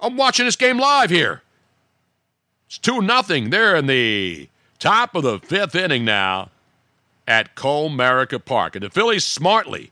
I'm 0.00 0.16
watching 0.16 0.46
this 0.46 0.56
game 0.56 0.78
live 0.78 1.10
here. 1.10 1.42
It's 2.66 2.78
2 2.78 3.02
nothing. 3.02 3.50
They're 3.50 3.76
in 3.76 3.86
the 3.86 4.48
top 4.78 5.14
of 5.14 5.22
the 5.22 5.38
fifth 5.38 5.74
inning 5.74 6.04
now 6.04 6.50
at 7.26 7.54
Comerica 7.54 8.44
Park. 8.44 8.76
And 8.76 8.84
the 8.84 8.90
Phillies 8.90 9.24
smartly 9.24 9.90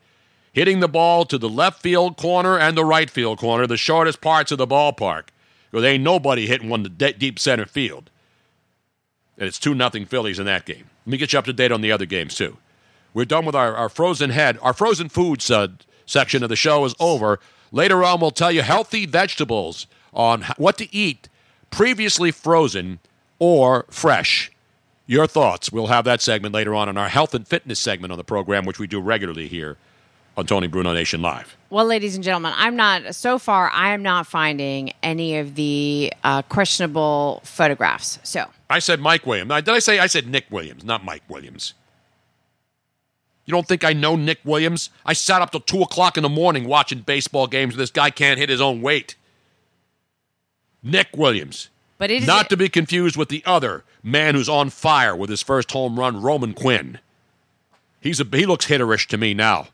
hitting 0.53 0.81
the 0.81 0.89
ball 0.89 1.25
to 1.27 1.37
the 1.37 1.49
left 1.49 1.83
field 1.83 2.17
corner 2.17 2.59
and 2.59 2.77
the 2.77 2.85
right 2.85 3.11
field 3.11 3.39
corner, 3.39 3.67
the 3.67 3.77
shortest 3.77 4.21
parts 4.21 4.53
of 4.53 4.59
the 4.59 4.67
ballpark. 4.67 5.25
Because 5.71 5.85
ain't 5.85 6.05
nobody 6.05 6.47
hitting 6.47 6.69
one 6.69 6.85
to 6.85 6.89
de- 6.89 7.13
deep 7.13 7.39
center 7.39 7.67
field. 7.67 8.11
And 9.37 9.49
it's 9.49 9.59
2 9.59 9.75
nothing 9.75 10.07
Phillies 10.07 10.39
in 10.39 10.47
that 10.47 10.65
game. 10.65 10.89
Let 11.05 11.11
me 11.11 11.19
get 11.19 11.33
you 11.33 11.39
up 11.41 11.45
to 11.47 11.53
date 11.53 11.73
on 11.73 11.81
the 11.81 11.91
other 11.91 12.07
games, 12.07 12.37
too. 12.37 12.57
We're 13.13 13.25
done 13.25 13.45
with 13.45 13.57
our, 13.57 13.75
our 13.75 13.89
frozen 13.89 14.31
head. 14.31 14.59
Our 14.63 14.73
frozen 14.73 15.09
foods 15.09 15.51
uh, 15.51 15.69
section 16.07 16.43
of 16.45 16.49
the 16.49 16.57
show 16.57 16.85
is 16.85 16.95
over. 17.01 17.41
Later 17.73 18.05
on, 18.05 18.21
we'll 18.21 18.31
tell 18.31 18.53
you 18.53 18.63
healthy 18.63 19.07
vegetables 19.07 19.89
on 20.13 20.43
what 20.57 20.79
to 20.79 20.95
eat 20.95 21.29
previously 21.71 22.31
frozen 22.31 23.01
or 23.41 23.87
fresh. 23.91 24.53
Your 25.07 25.27
thoughts. 25.27 25.71
We'll 25.71 25.89
have 25.89 26.05
that 26.07 26.23
segment 26.23 26.55
later 26.55 26.75
on 26.75 26.89
in 26.89 26.97
our 26.97 27.09
health 27.09 27.35
and 27.35 27.47
fitness 27.47 27.79
segment 27.79 28.11
on 28.13 28.19
the 28.19 28.25
program, 28.25 28.65
which 28.65 28.79
we 28.79 28.87
do 28.87 29.01
regularly 29.01 29.49
here 29.49 29.77
on 30.37 30.47
Tony 30.47 30.67
Bruno 30.67 30.93
Nation 30.95 31.21
Live. 31.21 31.57
Well, 31.71 31.85
ladies 31.85 32.15
and 32.15 32.25
gentlemen, 32.25 32.53
I'm 32.57 32.75
not 32.75 33.15
so 33.15 33.39
far. 33.39 33.71
I 33.71 33.93
am 33.93 34.03
not 34.03 34.27
finding 34.27 34.93
any 35.03 35.37
of 35.39 35.55
the 35.55 36.13
uh, 36.25 36.43
questionable 36.43 37.41
photographs. 37.45 38.19
So 38.23 38.47
I 38.71 38.79
said 38.79 39.01
Mike 39.01 39.27
Williams. 39.27 39.51
Did 39.51 39.69
I 39.69 39.79
say 39.79 39.99
I 39.99 40.07
said 40.07 40.27
Nick 40.27 40.47
Williams, 40.51 40.85
not 40.85 41.05
Mike 41.05 41.23
Williams? 41.29 41.75
You 43.45 43.53
don't 43.53 43.69
think 43.69 43.85
I 43.85 43.93
know 43.93 44.17
Nick 44.17 44.39
Williams? 44.45 44.89
I 45.05 45.13
sat 45.13 45.43
up 45.43 45.51
till 45.51 45.61
2 45.61 45.83
o'clock 45.83 46.17
in 46.17 46.23
the 46.23 46.31
morning 46.31 46.67
watching 46.67 47.01
baseball 47.01 47.47
games. 47.47 47.75
Where 47.75 47.83
this 47.83 47.91
guy 47.91 48.09
can't 48.09 48.39
hit 48.39 48.49
his 48.49 48.61
own 48.61 48.81
weight. 48.81 49.17
Nick 50.83 51.09
Williams. 51.15 51.69
But 51.99 52.11
it 52.11 52.23
is 52.23 52.27
Not 52.27 52.51
to 52.51 52.57
be 52.57 52.69
confused 52.69 53.17
with 53.17 53.29
the 53.29 53.43
other 53.47 53.85
man 54.03 54.35
who's 54.35 54.49
on 54.49 54.71
fire 54.71 55.15
with 55.15 55.31
his 55.31 55.43
first 55.43 55.71
home 55.73 55.99
run, 55.99 56.21
Roman 56.21 56.53
Quinn. 56.53 56.99
He's 58.01 58.21
a, 58.21 58.25
he 58.33 58.45
looks 58.47 58.67
hitterish 58.67 59.07
to 59.09 59.17
me 59.17 59.33
now. 59.33 59.69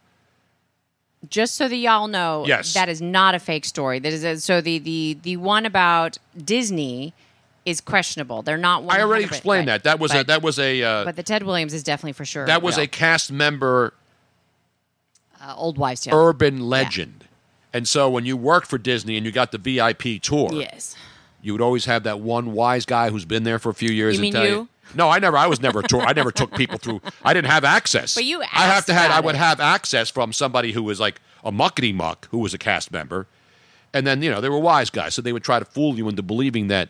just 1.28 1.54
so 1.56 1.66
that 1.68 1.76
y'all 1.76 2.08
know, 2.08 2.44
Yes. 2.46 2.74
that 2.74 2.88
is 2.88 3.00
not 3.02 3.34
a 3.34 3.38
fake 3.38 3.64
story. 3.64 3.98
That 3.98 4.12
is 4.12 4.22
a, 4.24 4.38
so 4.38 4.60
the 4.60 4.78
the 4.78 5.18
the 5.22 5.36
one 5.38 5.66
about 5.66 6.18
Disney 6.36 7.12
is 7.66 7.80
questionable. 7.80 8.42
They're 8.42 8.56
not. 8.56 8.84
100 8.84 9.00
I 9.00 9.04
already 9.06 9.24
explained 9.24 9.68
that. 9.68 9.84
That 9.84 9.98
was 9.98 10.12
a 10.12 10.14
But- 10.18 10.26
that 10.28 10.42
was 10.42 10.58
a 10.58 10.82
uh, 10.82 11.04
But 11.04 11.16
the 11.16 11.22
Ted 11.22 11.42
Williams 11.42 11.74
is 11.74 11.82
definitely 11.82 12.12
for 12.12 12.24
sure. 12.24 12.46
that 12.46 12.62
was 12.62 12.76
real. 12.76 12.84
a 12.84 12.88
cast 12.88 13.32
member 13.32 13.94
uh, 15.42 15.54
old 15.56 15.78
wives' 15.78 16.02
tale. 16.02 16.14
urban 16.16 16.60
legend. 16.68 17.24
And 17.72 17.86
so 17.88 18.10
when 18.10 18.24
you 18.26 18.36
worked 18.36 18.66
for 18.66 18.78
Disney 18.78 19.16
and 19.16 19.24
you 19.24 19.32
got 19.32 19.52
the 19.52 19.58
VIP 19.58 20.20
tour, 20.22 20.50
Yes. 20.52 20.96
You 21.42 21.52
would 21.52 21.60
always 21.60 21.84
have 21.86 22.04
that 22.04 22.20
one 22.20 22.52
wise 22.52 22.84
guy 22.84 23.10
who's 23.10 23.24
been 23.24 23.44
there 23.44 23.58
for 23.58 23.70
a 23.70 23.74
few 23.74 23.90
years. 23.90 24.18
You 24.18 24.24
and 24.24 24.32
tell 24.32 24.46
you? 24.46 24.68
No, 24.94 25.08
I 25.08 25.18
never. 25.18 25.36
I 25.36 25.46
was 25.46 25.60
never 25.60 25.80
a 25.80 25.82
tour. 25.82 26.02
I 26.02 26.12
never 26.12 26.32
took 26.32 26.54
people 26.54 26.78
through. 26.78 27.00
I 27.24 27.32
didn't 27.32 27.50
have 27.50 27.64
access. 27.64 28.14
But 28.14 28.24
you 28.24 28.42
I 28.42 28.66
have 28.66 28.86
to 28.86 28.94
have. 28.94 29.10
I 29.10 29.20
would 29.20 29.36
have 29.36 29.60
access 29.60 30.10
from 30.10 30.32
somebody 30.32 30.72
who 30.72 30.82
was 30.82 30.98
like 30.98 31.20
a 31.44 31.52
muckety 31.52 31.94
muck, 31.94 32.28
who 32.30 32.38
was 32.38 32.54
a 32.54 32.58
cast 32.58 32.92
member, 32.92 33.26
and 33.94 34.06
then 34.06 34.22
you 34.22 34.30
know 34.30 34.40
they 34.40 34.48
were 34.48 34.58
wise 34.58 34.90
guys, 34.90 35.14
so 35.14 35.22
they 35.22 35.32
would 35.32 35.44
try 35.44 35.58
to 35.58 35.64
fool 35.64 35.96
you 35.96 36.08
into 36.08 36.22
believing 36.22 36.68
that 36.68 36.88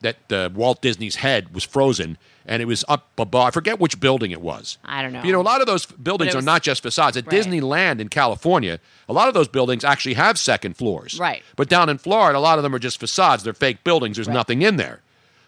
that 0.00 0.32
uh, 0.32 0.50
Walt 0.54 0.82
Disney's 0.82 1.16
head 1.16 1.54
was 1.54 1.62
frozen 1.62 2.18
and 2.46 2.62
it 2.62 2.64
was 2.66 2.84
up 2.88 3.08
above. 3.18 3.46
I 3.46 3.50
forget 3.50 3.78
which 3.80 4.00
building 4.00 4.30
it 4.30 4.40
was. 4.40 4.78
I 4.84 5.02
don't 5.02 5.12
know. 5.12 5.22
You 5.22 5.32
know, 5.32 5.40
a 5.40 5.42
lot 5.42 5.60
of 5.60 5.66
those 5.66 5.86
buildings 5.86 6.32
But 6.32 6.38
it 6.38 6.42
are 6.42 6.44
not 6.44 6.62
just 6.62 6.82
facades. 6.82 7.16
At 7.16 7.26
Right. 7.26 7.42
Disneyland 7.42 8.00
in 8.00 8.08
California, 8.08 8.80
a 9.08 9.12
lot 9.12 9.28
of 9.28 9.34
those 9.34 9.48
buildings 9.48 9.84
actually 9.84 10.14
have 10.14 10.38
second 10.38 10.76
floors. 10.76 11.18
Right. 11.18 11.42
But 11.56 11.68
down 11.68 11.88
in 11.88 11.98
Florida, 11.98 12.38
a 12.38 12.40
lot 12.40 12.58
of 12.58 12.62
them 12.62 12.74
are 12.74 12.78
just 12.78 12.98
facades. 13.00 13.42
They're 13.42 13.52
fake 13.52 13.84
buildings. 13.84 14.16
There's 14.16 14.28
nothing 14.28 14.62
in 14.62 14.76
there. 14.76 15.00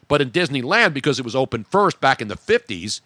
But 0.09 0.21
in 0.21 0.31
Disneyland, 0.31 0.93
because 0.95 1.19
it 1.19 1.25
was 1.25 1.35
open 1.35 1.65
first 1.65 2.01
back 2.01 2.21
in 2.21 2.29
the 2.29 2.37
50s, 2.37 3.01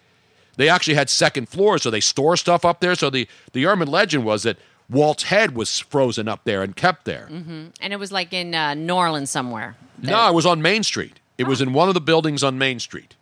they 0.56 0.68
actually 0.68 0.94
had 0.94 1.10
second 1.10 1.48
floors, 1.48 1.82
so 1.82 1.90
they 1.90 2.00
store 2.00 2.36
stuff 2.36 2.64
up 2.64 2.80
there. 2.80 2.94
So 2.94 3.10
the, 3.10 3.28
the 3.52 3.66
urban 3.66 3.88
legend 3.88 4.24
was 4.24 4.42
that 4.44 4.56
Walt's 4.88 5.24
head 5.24 5.54
was 5.54 5.78
frozen 5.78 6.28
up 6.28 6.44
there 6.44 6.62
and 6.62 6.74
kept 6.74 7.04
there. 7.04 7.26
hmm 7.26 7.66
And 7.80 7.92
it 7.92 7.98
was 7.98 8.10
like 8.10 8.32
in 8.32 8.54
uh, 8.54 8.74
New 8.74 8.94
Orleans 8.94 9.30
somewhere. 9.30 9.76
No, 10.02 10.28
it 10.28 10.34
was 10.34 10.46
on 10.46 10.60
Main 10.62 10.82
Street. 10.82 11.20
It 11.38 11.46
was 11.46 11.60
in 11.60 11.72
one 11.74 11.88
of 11.88 11.94
the 11.94 12.00
buildings 12.00 12.42
on 12.42 12.56
Main 12.58 12.78
Street. 12.80 13.14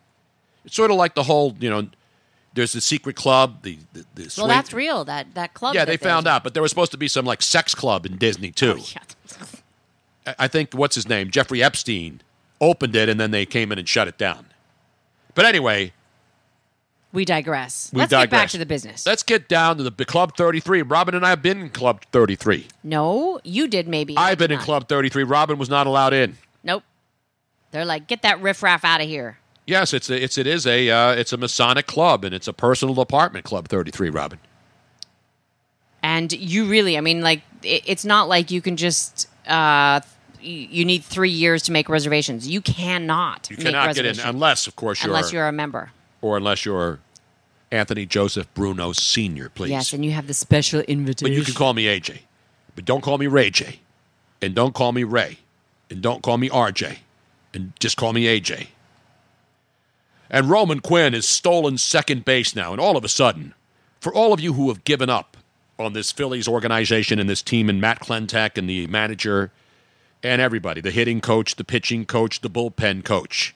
It's 0.65 0.75
sort 0.75 0.91
of 0.91 0.97
like 0.97 1.15
the 1.15 1.23
whole, 1.23 1.55
you 1.59 1.69
know, 1.69 1.87
there's 2.53 2.73
the 2.73 2.81
secret 2.81 3.15
club, 3.15 3.61
the 3.63 3.77
the, 3.93 4.05
the 4.15 4.33
Well, 4.37 4.47
that's 4.47 4.73
real. 4.73 5.05
That 5.05 5.33
that 5.35 5.53
club. 5.53 5.75
yeah, 5.75 5.85
that 5.85 5.91
they 5.91 5.97
found 5.97 6.27
out, 6.27 6.43
but 6.43 6.53
there 6.53 6.63
was 6.63 6.71
supposed 6.71 6.91
to 6.91 6.97
be 6.97 7.07
some 7.07 7.25
like 7.25 7.41
sex 7.41 7.75
club 7.75 8.05
in 8.05 8.17
Disney 8.17 8.51
too. 8.51 8.77
Oh, 8.79 9.01
I- 10.27 10.35
I 10.39 10.47
think 10.47 10.73
what's 10.73 10.95
his 10.95 11.07
name, 11.07 11.29
Jeffrey 11.29 11.61
Epstein, 11.61 12.21
opened 12.59 12.95
it, 12.95 13.09
and 13.09 13.19
then 13.19 13.31
they 13.31 13.45
came 13.45 13.71
in 13.71 13.77
and 13.77 13.87
shut 13.87 14.07
it 14.07 14.17
down. 14.17 14.47
But 15.35 15.45
anyway, 15.45 15.91
We 17.13 17.25
digress. 17.25 17.91
We 17.93 17.99
Let's 17.99 18.11
get 18.11 18.29
back 18.29 18.49
to 18.49 18.57
the 18.57 18.65
business. 18.65 19.05
Let's 19.05 19.21
get 19.23 19.47
down 19.47 19.77
to 19.77 19.83
the 19.83 20.05
Club 20.05 20.35
33. 20.35 20.81
Robin 20.81 21.13
and 21.13 21.25
I 21.25 21.29
have 21.29 21.41
been 21.41 21.59
in 21.59 21.69
Club 21.69 22.01
33. 22.11 22.67
No, 22.83 23.39
you 23.43 23.67
did 23.67 23.87
maybe. 23.87 24.17
I've 24.17 24.37
been 24.37 24.51
in 24.51 24.59
Club 24.59 24.87
33. 24.89 25.23
Robin 25.23 25.57
was 25.57 25.69
not 25.69 25.87
allowed 25.87 26.13
in. 26.13 26.37
Nope. 26.63 26.83
They're 27.71 27.85
like, 27.85 28.07
get 28.07 28.21
that 28.23 28.41
riffraff 28.41 28.83
out 28.83 29.01
of 29.01 29.07
here. 29.07 29.37
Yes, 29.67 29.93
it's 29.93 30.09
a, 30.09 30.23
it's 30.23 30.37
it 30.37 30.45
is 30.47 30.67
a 30.67 30.89
uh, 30.89 31.11
it's 31.11 31.33
a 31.33 31.37
Masonic 31.37 31.87
club 31.87 32.23
and 32.23 32.35
it's 32.35 32.47
a 32.47 32.53
personal 32.53 32.99
apartment 32.99 33.45
club 33.45 33.67
33. 33.67 34.09
Robin. 34.09 34.39
And 36.03 36.31
you 36.33 36.65
really, 36.65 36.97
I 36.99 37.01
mean, 37.01 37.21
like, 37.21 37.41
it, 37.63 37.81
it's 37.85 38.05
not 38.05 38.27
like 38.27 38.51
you 38.51 38.61
can 38.61 38.77
just. 38.77 39.27
Uh, 39.47 40.01
you 40.39 40.85
need 40.85 41.03
three 41.03 41.31
years 41.31 41.63
to 41.63 41.71
make 41.71 41.89
reservations. 41.89 42.47
You 42.47 42.61
cannot. 42.61 43.47
You 43.49 43.57
cannot 43.57 43.95
get 43.95 44.05
in 44.05 44.19
unless, 44.19 44.67
of 44.67 44.75
course, 44.75 45.01
you're 45.03 45.11
unless 45.11 45.33
you're 45.33 45.47
a 45.47 45.51
member. 45.51 45.91
or 46.21 46.37
unless 46.37 46.65
you're 46.65 46.99
Anthony 47.71 48.05
Joseph 48.05 48.51
Bruno 48.53 48.91
Senior. 48.91 49.49
Please. 49.49 49.71
Yes, 49.71 49.91
and 49.91 50.05
you 50.05 50.11
have 50.11 50.27
the 50.27 50.35
special 50.35 50.81
invitation. 50.81 51.33
But 51.33 51.35
you 51.35 51.43
can 51.43 51.55
call 51.55 51.73
me 51.73 51.85
AJ. 51.85 52.19
But 52.75 52.85
don't 52.85 53.01
call 53.01 53.17
me 53.17 53.25
Ray 53.25 53.49
J. 53.49 53.79
And 54.41 54.53
don't 54.53 54.75
call 54.75 54.91
me 54.91 55.03
Ray. 55.03 55.39
And 55.89 56.01
don't 56.01 56.21
call 56.21 56.37
me 56.37 56.49
RJ. 56.49 56.97
And 57.53 57.73
just 57.79 57.97
call 57.97 58.13
me 58.13 58.25
AJ. 58.25 58.67
And 60.29 60.49
Roman 60.49 60.79
Quinn 60.79 61.13
has 61.13 61.27
stolen 61.27 61.77
second 61.77 62.25
base 62.25 62.55
now. 62.55 62.71
And 62.71 62.81
all 62.81 62.97
of 62.97 63.03
a 63.03 63.09
sudden, 63.09 63.53
for 63.99 64.13
all 64.13 64.33
of 64.33 64.39
you 64.39 64.53
who 64.53 64.69
have 64.69 64.83
given 64.83 65.09
up 65.09 65.37
on 65.77 65.93
this 65.93 66.11
Phillies 66.11 66.47
organization 66.47 67.19
and 67.19 67.29
this 67.29 67.41
team 67.41 67.69
and 67.69 67.81
Matt 67.81 67.99
Klentak 67.99 68.57
and 68.57 68.69
the 68.69 68.87
manager 68.87 69.51
and 70.23 70.41
everybody, 70.41 70.81
the 70.81 70.91
hitting 70.91 71.21
coach, 71.21 71.55
the 71.55 71.63
pitching 71.63 72.05
coach, 72.05 72.41
the 72.41 72.49
bullpen 72.49 73.03
coach, 73.03 73.55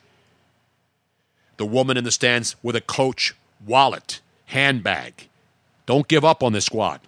the 1.56 1.66
woman 1.66 1.96
in 1.96 2.04
the 2.04 2.10
stands 2.10 2.56
with 2.62 2.76
a 2.76 2.80
coach 2.80 3.34
wallet, 3.66 4.20
handbag. 4.46 5.28
Don't 5.86 6.08
give 6.08 6.24
up 6.24 6.42
on 6.42 6.52
this 6.52 6.66
squad. 6.66 7.00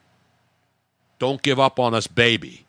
Don't 1.18 1.42
give 1.42 1.60
up 1.60 1.78
on 1.78 1.94
us, 1.94 2.06
baby. 2.06 2.66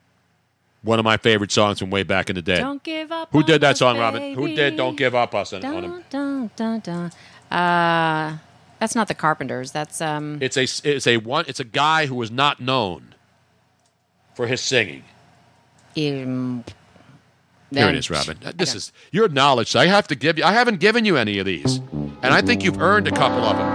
One 0.83 0.99
of 0.99 1.05
my 1.05 1.15
favorite 1.15 1.51
songs 1.51 1.79
from 1.79 1.89
way 1.89 2.03
back 2.03 2.29
in 2.29 2.35
the 2.35 2.41
day. 2.41 2.57
Don't 2.57 2.83
give 2.83 3.09
up. 3.11 3.29
Who 3.31 3.41
did 3.41 3.61
that 3.61 3.77
song, 3.77 3.97
Robin? 3.97 4.33
Who 4.35 4.53
did. 4.53 4.75
Don't 4.75 4.97
Give 4.97 5.15
Up 5.15 5.33
Us 5.33 5.53
on, 5.53 5.63
on 5.63 5.83
him? 5.83 6.03
Dun, 6.09 6.51
dun, 6.57 6.79
dun, 6.81 7.11
dun. 7.49 7.57
Uh, 7.57 8.37
that's 8.79 8.93
not 8.93 9.07
the 9.07 9.13
Carpenters. 9.13 9.71
That's 9.71 10.01
um. 10.01 10.39
It's 10.41 10.57
a 10.57 10.63
it's 10.63 11.07
a 11.07 11.17
one 11.17 11.45
it's 11.47 11.61
a 11.61 11.63
guy 11.63 12.07
who 12.07 12.15
was 12.15 12.29
not 12.31 12.59
known 12.59 13.15
for 14.35 14.45
his 14.47 14.59
singing. 14.59 15.03
um, 15.95 16.65
Here 17.71 17.87
it 17.87 17.95
is, 17.95 18.09
Robin. 18.09 18.37
This 18.55 18.75
is 18.75 18.91
your 19.11 19.29
knowledge. 19.29 19.77
I 19.77 19.85
have 19.85 20.07
to 20.09 20.15
give 20.15 20.37
you. 20.37 20.43
I 20.43 20.51
haven't 20.51 20.81
given 20.81 21.05
you 21.05 21.15
any 21.15 21.39
of 21.39 21.45
these, 21.45 21.77
and 22.21 22.33
I 22.33 22.41
think 22.41 22.61
you've 22.61 22.81
earned 22.81 23.07
a 23.07 23.11
couple 23.11 23.45
of 23.45 23.55
them. 23.55 23.69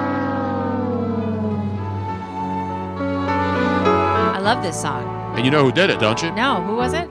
I 4.34 4.40
love 4.40 4.62
this 4.62 4.78
song. 4.78 5.17
And 5.38 5.44
you 5.44 5.52
know 5.52 5.62
who 5.62 5.70
did 5.70 5.88
it, 5.88 6.00
don't 6.00 6.20
you? 6.20 6.32
No, 6.32 6.60
who 6.62 6.74
was 6.74 6.92
it? 6.94 7.08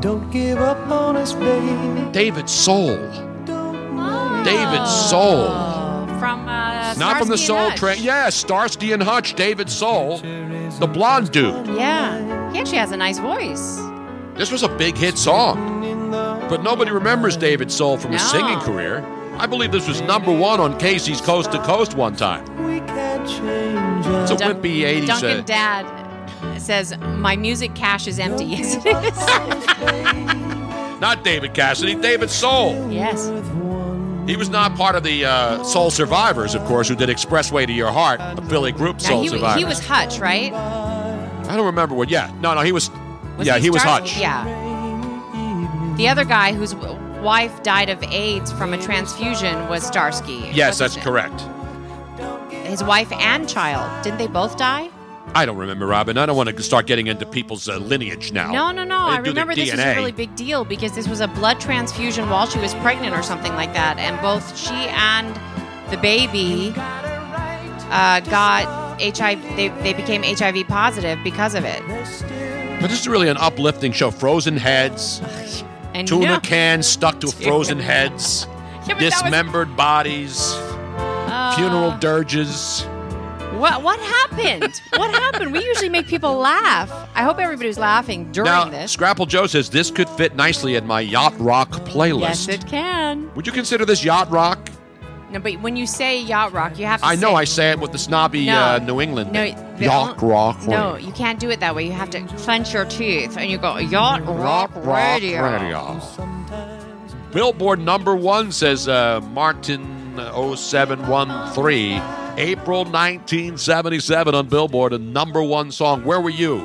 Don't 0.00 0.30
give 0.30 0.56
up 0.56 0.78
on 0.90 1.16
us, 1.16 1.34
baby. 1.34 2.10
David 2.12 2.48
Soul. 2.48 2.96
David 4.42 4.86
Soul. 4.86 5.48
From 6.18 6.48
uh, 6.48 6.94
Not 6.94 7.18
from 7.18 7.28
the 7.28 7.36
Soul 7.36 7.58
Hutch. 7.58 7.78
Train. 7.78 8.02
Yeah, 8.02 8.30
Starsky 8.30 8.92
and 8.92 9.02
Hutch. 9.02 9.34
David 9.34 9.68
Soul, 9.68 10.16
the 10.16 10.88
blonde 10.90 11.30
dude. 11.30 11.66
Yeah, 11.76 12.50
he 12.52 12.58
actually 12.58 12.78
has 12.78 12.90
a 12.90 12.96
nice 12.96 13.18
voice. 13.18 13.76
This 14.38 14.50
was 14.50 14.62
a 14.62 14.68
big 14.78 14.96
hit 14.96 15.18
song, 15.18 15.82
but 16.48 16.62
nobody 16.62 16.90
remembers 16.90 17.36
David 17.36 17.70
Soul 17.70 17.98
from 17.98 18.12
his 18.12 18.22
No. 18.22 18.28
singing 18.40 18.60
career. 18.60 19.04
I 19.36 19.44
believe 19.46 19.72
this 19.72 19.86
was 19.86 20.00
number 20.00 20.32
one 20.32 20.58
on 20.58 20.78
Casey's 20.78 21.20
Coast 21.20 21.52
to 21.52 21.58
Coast 21.64 21.94
one 21.98 22.16
time. 22.16 22.46
It's 22.70 24.30
a 24.30 24.36
Dun- 24.36 24.54
wimpy 24.62 24.80
80s. 24.80 25.06
Duncan 25.06 25.40
uh, 25.40 25.42
Dad 25.42 26.01
says 26.58 26.96
my 26.98 27.36
music 27.36 27.74
cache 27.74 28.06
is 28.06 28.18
empty. 28.18 28.44
Yes, 28.44 28.76
it 28.76 28.86
is. 28.86 31.00
not 31.00 31.24
David 31.24 31.54
Cassidy, 31.54 31.94
David 31.94 32.30
Soul. 32.30 32.90
yes. 32.90 33.30
He 34.26 34.36
was 34.36 34.48
not 34.48 34.76
part 34.76 34.94
of 34.94 35.02
the 35.02 35.24
uh, 35.24 35.64
Soul 35.64 35.90
Survivors, 35.90 36.54
of 36.54 36.64
course, 36.66 36.88
who 36.88 36.94
did 36.94 37.08
Expressway 37.08 37.66
to 37.66 37.72
Your 37.72 37.90
Heart, 37.90 38.20
a 38.20 38.40
Philly 38.42 38.70
group 38.70 39.02
Now, 39.02 39.08
Soul 39.08 39.22
he, 39.22 39.28
Survivors. 39.30 39.58
he 39.58 39.64
was 39.64 39.84
Hutch, 39.84 40.20
right? 40.20 40.52
I 40.52 41.56
don't 41.56 41.66
remember 41.66 41.96
what. 41.96 42.08
Yeah, 42.08 42.32
no, 42.40 42.54
no, 42.54 42.60
he 42.60 42.70
was. 42.70 42.88
Was 43.36 43.46
yeah, 43.46 43.58
he, 43.58 43.70
was 43.70 43.82
Hutch. 43.82 44.18
Yeah. 44.18 44.44
The 45.96 46.08
other 46.08 46.24
guy 46.24 46.52
whose 46.52 46.74
wife 46.74 47.62
died 47.62 47.90
of 47.90 48.02
AIDS 48.04 48.52
from 48.52 48.72
a 48.72 48.78
transfusion 48.78 49.68
was 49.68 49.82
Starsky. 49.82 50.50
Yes, 50.52 50.78
that's 50.78 50.96
wasn't 50.96 51.04
correct. 51.04 51.40
His 52.66 52.84
wife 52.84 53.10
and 53.12 53.48
child. 53.48 54.04
Didn't 54.04 54.18
they 54.18 54.28
both 54.28 54.56
die? 54.56 54.88
I 55.34 55.46
don't 55.46 55.56
remember, 55.56 55.86
Robin. 55.86 56.18
I 56.18 56.26
don't 56.26 56.36
want 56.36 56.50
to 56.50 56.62
start 56.62 56.86
getting 56.86 57.06
into 57.06 57.24
people's 57.24 57.68
uh, 57.68 57.78
lineage 57.78 58.32
now. 58.32 58.52
No, 58.52 58.70
no, 58.70 58.84
no. 58.84 58.98
I 58.98 59.18
remember 59.18 59.54
this 59.54 59.70
was 59.70 59.80
a 59.80 59.94
really 59.94 60.12
big 60.12 60.34
deal 60.36 60.64
because 60.64 60.92
this 60.94 61.08
was 61.08 61.20
a 61.20 61.28
blood 61.28 61.58
transfusion 61.60 62.28
while 62.28 62.46
she 62.46 62.58
was 62.58 62.74
pregnant 62.76 63.14
or 63.16 63.22
something 63.22 63.52
like 63.54 63.72
that. 63.72 63.98
And 63.98 64.20
both 64.20 64.56
she 64.58 64.74
and 64.90 65.34
the 65.90 65.96
baby 65.96 66.72
uh, 66.76 68.20
got 68.20 69.00
HIV, 69.00 69.42
they, 69.56 69.68
they 69.82 69.94
became 69.94 70.22
HIV 70.22 70.66
positive 70.68 71.18
because 71.24 71.54
of 71.54 71.64
it. 71.64 71.80
But 72.80 72.88
this 72.90 73.00
is 73.00 73.08
really 73.08 73.28
an 73.28 73.36
uplifting 73.38 73.92
show. 73.92 74.10
Frozen 74.10 74.56
heads, 74.58 75.22
And 75.94 76.06
tuna 76.06 76.26
no- 76.26 76.40
cans 76.40 76.86
stuck 76.86 77.20
to 77.20 77.26
frozen 77.42 77.78
heads, 77.78 78.46
Yeah, 78.46 78.94
that 78.94 79.00
was- 79.02 79.04
dismembered 79.14 79.76
bodies, 79.76 80.52
Uh, 80.54 81.54
funeral 81.56 81.96
dirges. 81.98 82.86
What 83.58 83.82
what 83.82 84.00
happened? 84.00 84.80
what 84.96 85.10
happened? 85.14 85.52
We 85.52 85.64
usually 85.64 85.88
make 85.88 86.06
people 86.06 86.34
laugh. 86.36 86.90
I 87.14 87.22
hope 87.22 87.38
everybody's 87.38 87.78
laughing 87.78 88.30
during 88.32 88.50
now, 88.50 88.64
this. 88.68 88.92
Scrapple 88.92 89.26
Joe 89.26 89.46
says 89.46 89.70
this 89.70 89.90
could 89.90 90.08
fit 90.10 90.34
nicely 90.34 90.74
in 90.76 90.86
my 90.86 91.00
yacht 91.00 91.34
rock 91.38 91.70
playlist. 91.84 92.20
Yes, 92.20 92.48
it 92.48 92.66
can. 92.66 93.32
Would 93.34 93.46
you 93.46 93.52
consider 93.52 93.84
this 93.84 94.04
yacht 94.04 94.30
rock? 94.30 94.68
No, 95.30 95.38
but 95.38 95.60
when 95.62 95.76
you 95.76 95.86
say 95.86 96.20
yacht 96.20 96.52
rock, 96.52 96.78
you 96.78 96.86
have 96.86 97.00
to. 97.00 97.06
I 97.06 97.14
know 97.14 97.30
say- 97.30 97.34
I 97.36 97.44
say 97.44 97.70
it 97.70 97.78
with 97.78 97.92
the 97.92 97.98
snobby 97.98 98.46
No. 98.46 98.58
uh, 98.58 98.78
New 98.82 99.00
England. 99.00 99.32
No, 99.32 99.44
yacht 99.78 100.20
rock. 100.20 100.66
No, 100.66 100.96
you 100.96 101.12
can't 101.12 101.38
do 101.38 101.48
it 101.50 101.60
that 101.60 101.74
way. 101.74 101.86
You 101.86 101.92
have 101.92 102.10
to 102.10 102.20
clench 102.38 102.74
your 102.74 102.84
teeth 102.84 103.36
and 103.38 103.50
you 103.50 103.58
go 103.58 103.78
yacht 103.78 104.26
rock, 104.26 104.70
radio. 104.76 105.42
radio. 105.42 106.00
Billboard 107.32 107.80
number 107.80 108.14
one 108.14 108.52
says 108.52 108.88
uh, 108.88 109.20
Martin 109.32 110.01
0713. 110.16 112.02
April 112.38 112.84
1977 112.84 114.34
on 114.34 114.48
Billboard, 114.48 114.92
a 114.92 114.98
number 114.98 115.42
one 115.42 115.70
song. 115.70 116.04
Where 116.04 116.20
were 116.20 116.30
you 116.30 116.58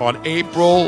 on 0.00 0.16
April 0.26 0.86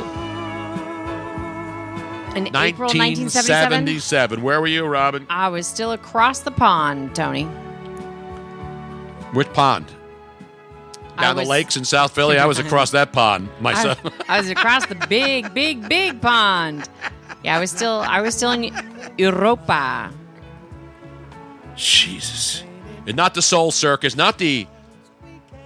In 2.34 2.46
April 2.56 2.88
1977, 2.88 3.84
1977? 3.86 4.42
Where 4.42 4.60
were 4.60 4.66
you, 4.66 4.84
Robin? 4.86 5.26
I 5.28 5.48
was 5.48 5.66
still 5.66 5.92
across 5.92 6.40
the 6.40 6.50
pond, 6.50 7.14
Tony. 7.14 7.44
Which 9.34 9.52
pond? 9.52 9.92
Down 11.20 11.36
the 11.36 11.44
lakes 11.44 11.76
in 11.76 11.84
South 11.84 12.14
Philly. 12.14 12.38
I 12.38 12.46
was 12.46 12.58
across 12.58 12.92
that 12.92 13.12
pond 13.12 13.48
myself. 13.60 13.98
I, 14.28 14.36
I 14.36 14.40
was 14.40 14.50
across 14.50 14.86
the 14.86 14.94
big, 15.08 15.52
big, 15.52 15.88
big 15.88 16.20
pond. 16.22 16.88
Yeah, 17.44 17.56
I 17.56 17.60
was 17.60 17.70
still, 17.70 18.00
I 18.06 18.20
was 18.20 18.34
still 18.34 18.52
in 18.52 18.72
Europa. 19.18 20.12
Jesus. 21.78 22.62
And 23.06 23.16
not 23.16 23.34
the 23.34 23.42
Soul 23.42 23.70
Circus, 23.70 24.16
not 24.16 24.38
the 24.38 24.66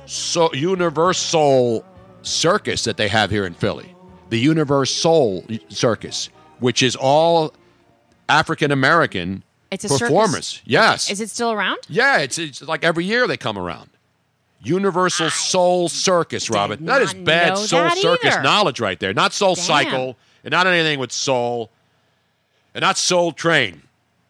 so 0.06 0.52
Universal 0.54 1.84
Circus 2.22 2.84
that 2.84 2.96
they 2.96 3.08
have 3.08 3.30
here 3.30 3.46
in 3.46 3.54
Philly. 3.54 3.94
The 4.30 4.38
Universal 4.38 5.44
Circus, 5.68 6.28
which 6.60 6.82
is 6.82 6.96
all 6.96 7.52
African 8.28 8.70
American 8.70 9.42
It's 9.70 9.84
a 9.84 9.88
circus? 9.88 10.00
performers. 10.02 10.62
Yes. 10.64 11.10
Is 11.10 11.20
it 11.20 11.30
still 11.30 11.52
around? 11.52 11.78
yeah, 11.88 12.18
it's, 12.18 12.38
it's 12.38 12.62
like 12.62 12.84
every 12.84 13.04
year 13.04 13.26
they 13.26 13.36
come 13.36 13.58
around. 13.58 13.90
Universal 14.64 15.30
Soul 15.30 15.88
Circus, 15.88 16.48
Robin. 16.48 16.84
That 16.86 17.02
is 17.02 17.12
bad 17.12 17.58
Soul 17.58 17.90
Circus 17.90 18.32
either. 18.32 18.42
knowledge 18.42 18.78
right 18.78 18.98
there. 19.00 19.12
Not 19.12 19.32
Soul 19.32 19.56
Damn. 19.56 19.64
Cycle, 19.64 20.16
and 20.44 20.52
not 20.52 20.68
anything 20.68 21.00
with 21.00 21.10
Soul, 21.10 21.70
and 22.72 22.82
not 22.82 22.96
Soul 22.96 23.32
Train, 23.32 23.82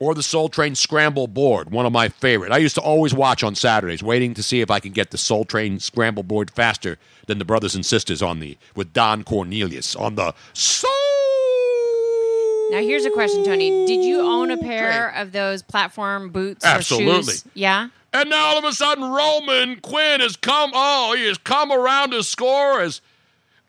or 0.03 0.17
the 0.17 0.23
Soul 0.23 0.49
Train 0.49 0.75
Scramble 0.75 1.29
Board, 1.29 1.71
one 1.71 1.87
of 1.87 1.93
my 1.93 2.09
favorite. 2.09 2.51
I 2.51 2.59
used 2.59 2.75
to 2.75 2.81
always 2.81 3.15
watch 3.15 3.45
on 3.45 3.55
Saturdays, 3.55 4.03
waiting 4.03 4.35
to 4.35 4.43
see 4.43 4.61
if 4.61 4.69
I 4.69 4.81
can 4.81 4.91
get 4.91 5.13
the 5.13 5.17
Soul 5.17 5.45
Train 5.45 5.79
Scramble 5.79 6.25
Board 6.25 6.51
faster 6.51 6.99
than 7.29 7.39
the 7.39 7.45
brothers 7.45 7.77
and 7.77 7.87
sisters 7.87 8.21
on 8.21 8.41
the 8.41 8.59
with 8.75 8.93
Don 8.93 9.23
Cornelius 9.23 9.95
on 9.95 10.17
the 10.17 10.35
Soul. 10.55 10.91
Now 12.73 12.81
here's 12.81 13.05
a 13.05 13.13
question, 13.13 13.45
Tony. 13.45 13.87
Did 13.87 14.03
you 14.03 14.23
own 14.23 14.51
a 14.51 14.57
pair 14.57 15.15
of 15.15 15.31
those 15.31 15.63
platform 15.63 16.31
boots 16.31 16.65
or 16.65 16.69
Absolutely. 16.69 17.35
shoes? 17.35 17.45
Yeah. 17.55 17.91
And 18.13 18.29
now 18.29 18.45
all 18.47 18.59
of 18.59 18.65
a 18.65 18.73
sudden, 18.73 19.05
Roman 19.05 19.79
Quinn 19.83 20.21
has 20.21 20.35
come. 20.35 20.73
Oh, 20.75 21.15
he 21.17 21.29
has 21.29 21.39
come 21.39 21.71
around 21.71 22.11
to 22.11 22.25
score 22.25 22.81
as 22.81 23.01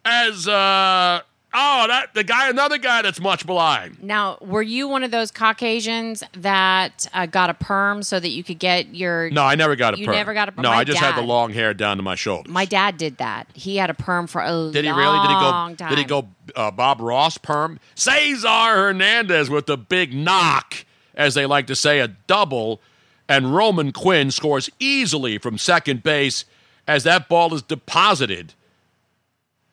as 0.03 0.47
uh, 0.47 1.21
Oh, 1.55 1.85
that 1.87 2.13
the 2.13 2.23
guy, 2.23 2.49
another 2.49 2.77
guy 2.77 3.01
that's 3.03 3.19
much 3.19 3.45
maligned. 3.45 4.01
Now, 4.01 4.37
were 4.41 4.61
you 4.63 4.87
one 4.87 5.03
of 5.03 5.11
those 5.11 5.29
Caucasians 5.29 6.23
that 6.37 7.07
uh, 7.13 7.25
got 7.27 7.49
a 7.49 7.53
perm 7.53 8.01
so 8.01 8.19
that 8.19 8.29
you 8.29 8.43
could 8.43 8.57
get 8.59 8.95
your? 8.95 9.29
No, 9.29 9.43
I 9.43 9.55
never 9.55 9.75
got 9.75 9.93
a 9.93 9.99
You 9.99 10.07
perm. 10.07 10.15
never 10.15 10.33
got 10.33 10.49
a 10.49 10.51
perm. 10.51 10.63
No, 10.63 10.69
My 10.71 10.77
I 10.77 10.83
just 10.83 10.99
had 10.99 11.15
the 11.15 11.21
long 11.21 11.51
hair 11.51 11.73
down 11.73 11.97
to 11.97 12.03
my 12.03 12.15
shoulder. 12.15 12.49
My 12.49 12.65
dad 12.65 12.97
did 12.97 13.17
that. 13.17 13.47
He 13.53 13.77
had 13.77 13.89
a 13.89 13.93
perm 13.93 14.25
for 14.27 14.41
a 14.41 14.71
Did 14.71 14.83
he 14.83 14.91
long 14.91 14.99
really? 14.99 15.19
Did 15.19 15.27
he 15.29 15.33
go? 15.35 15.89
Did 15.89 15.97
he 15.99 16.03
go? 16.05 16.27
Uh, 16.55 16.71
Bob 16.71 16.99
Ross 16.99 17.37
perm. 17.37 17.79
Cesar 17.95 18.47
Hernandez 18.47 19.49
with 19.49 19.65
the 19.67 19.77
big 19.77 20.13
knock, 20.13 20.85
as 21.15 21.35
they 21.35 21.45
like 21.45 21.67
to 21.67 21.75
say, 21.75 21.99
a 21.99 22.07
double, 22.07 22.81
and 23.29 23.55
Roman 23.55 23.91
Quinn 23.91 24.31
scores 24.31 24.69
easily 24.79 25.37
from 25.37 25.57
second 25.57 26.03
base 26.03 26.45
as 26.87 27.03
that 27.03 27.29
ball 27.29 27.53
is 27.53 27.61
deposited. 27.61 28.53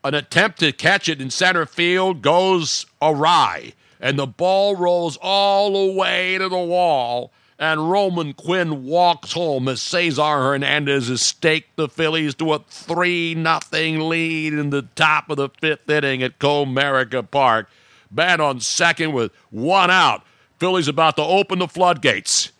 An 0.03 0.15
attempt 0.15 0.61
to 0.61 0.73
catch 0.73 1.09
it 1.09 1.21
in 1.21 1.31
center 1.31 1.67
field 1.67 2.23
goes 2.23 2.87
awry, 3.03 3.75
and 4.01 4.19
the 4.19 4.27
ball 4.27 4.75
rolls 4.75 5.19
all 5.21 5.89
the 5.89 5.93
way 5.93 6.39
to 6.39 6.49
the 6.49 6.59
wall. 6.59 7.33
And 7.59 7.91
Roman 7.91 8.33
Quinn 8.33 8.85
walks 8.85 9.33
home 9.33 9.69
as 9.69 9.83
Cesar 9.83 10.23
Hernandez 10.23 11.09
has 11.09 11.21
staked 11.21 11.77
the 11.77 11.91
Phillies 11.91 12.35
to 12.37 12.55
a 12.55 12.61
3 12.61 13.35
nothing 13.35 14.01
lead 14.09 14.55
in 14.55 14.71
the 14.71 14.89
top 14.95 15.29
of 15.29 15.37
the 15.37 15.51
fifth 15.61 15.91
inning 15.91 16.23
at 16.23 16.39
Comerica 16.39 17.31
Park. 17.31 17.69
Bat 18.11 18.41
on 18.41 18.61
second 18.61 19.13
with 19.13 19.31
one 19.51 19.91
out. 19.91 20.25
Phillies 20.59 20.89
about 20.89 21.17
to 21.17 21.23
open 21.23 21.59
the 21.59 21.69
floodgates 21.69 22.51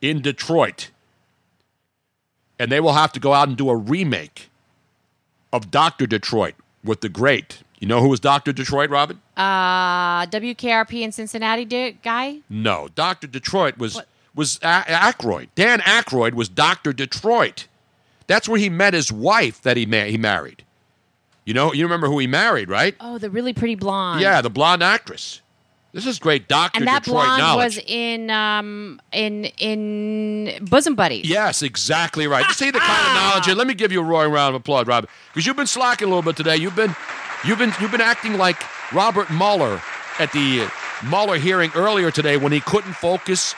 in 0.00 0.22
Detroit. 0.22 0.90
And 2.58 2.72
they 2.72 2.80
will 2.80 2.94
have 2.94 3.12
to 3.12 3.20
go 3.20 3.34
out 3.34 3.48
and 3.48 3.58
do 3.58 3.68
a 3.68 3.76
remake 3.76 4.48
of 5.52 5.70
Dr. 5.70 6.06
Detroit 6.06 6.54
with 6.86 7.00
the 7.02 7.08
great. 7.08 7.62
You 7.78 7.86
know 7.88 8.00
who 8.00 8.08
was 8.08 8.20
Dr. 8.20 8.52
Detroit, 8.52 8.88
Robin? 8.88 9.20
Uh, 9.36 10.24
WKRP 10.26 11.02
in 11.02 11.12
Cincinnati 11.12 11.64
did, 11.66 12.00
guy? 12.02 12.38
No, 12.48 12.88
Doctor 12.94 13.26
Detroit 13.26 13.76
was 13.78 14.00
was 14.34 14.58
a- 14.62 14.84
Aykroyd. 14.88 15.48
Dan 15.54 15.80
Aykroyd 15.80 16.32
was 16.34 16.48
Doctor 16.48 16.92
Detroit. 16.92 17.66
That's 18.26 18.48
where 18.48 18.58
he 18.58 18.68
met 18.70 18.92
his 18.94 19.12
wife 19.12 19.60
that 19.62 19.76
he 19.76 19.86
ma- 19.86 20.04
he 20.04 20.16
married. 20.18 20.64
You 21.44 21.54
know, 21.54 21.72
you 21.72 21.84
remember 21.84 22.06
who 22.08 22.18
he 22.18 22.26
married, 22.26 22.68
right? 22.68 22.94
Oh, 23.00 23.18
the 23.18 23.30
really 23.30 23.52
pretty 23.52 23.76
blonde. 23.76 24.20
Yeah, 24.20 24.40
the 24.40 24.50
blonde 24.50 24.82
actress. 24.82 25.40
This 25.96 26.04
is 26.04 26.18
great 26.18 26.46
Doctor 26.46 26.78
And 26.78 26.86
that 26.88 27.04
Detroit 27.04 27.24
blonde 27.24 27.42
knowledge. 27.42 27.76
was 27.76 27.84
in 27.86 28.28
um 28.30 29.00
in 29.12 29.46
in 29.56 30.62
Bosom 30.66 30.94
Buddies. 30.94 31.26
Yes, 31.26 31.62
exactly 31.62 32.26
right. 32.26 32.44
See 32.52 32.70
the 32.70 32.78
kind 32.78 33.06
of 33.08 33.14
knowledge. 33.14 33.48
And 33.48 33.56
let 33.56 33.66
me 33.66 33.72
give 33.72 33.92
you 33.92 34.02
a 34.02 34.04
roaring 34.04 34.30
round 34.30 34.54
of 34.54 34.60
applause, 34.60 34.86
Robin, 34.86 35.08
because 35.32 35.46
you've 35.46 35.56
been 35.56 35.66
slacking 35.66 36.04
a 36.06 36.10
little 36.10 36.22
bit 36.22 36.36
today. 36.36 36.56
You've 36.56 36.76
been, 36.76 36.94
you've 37.46 37.58
been, 37.58 37.72
you've 37.80 37.90
been 37.90 38.02
acting 38.02 38.36
like 38.36 38.62
Robert 38.92 39.30
Mueller 39.30 39.80
at 40.18 40.30
the 40.32 40.68
Mueller 41.08 41.38
hearing 41.38 41.70
earlier 41.74 42.10
today 42.10 42.36
when 42.36 42.52
he 42.52 42.60
couldn't 42.60 42.92
focus. 42.92 43.54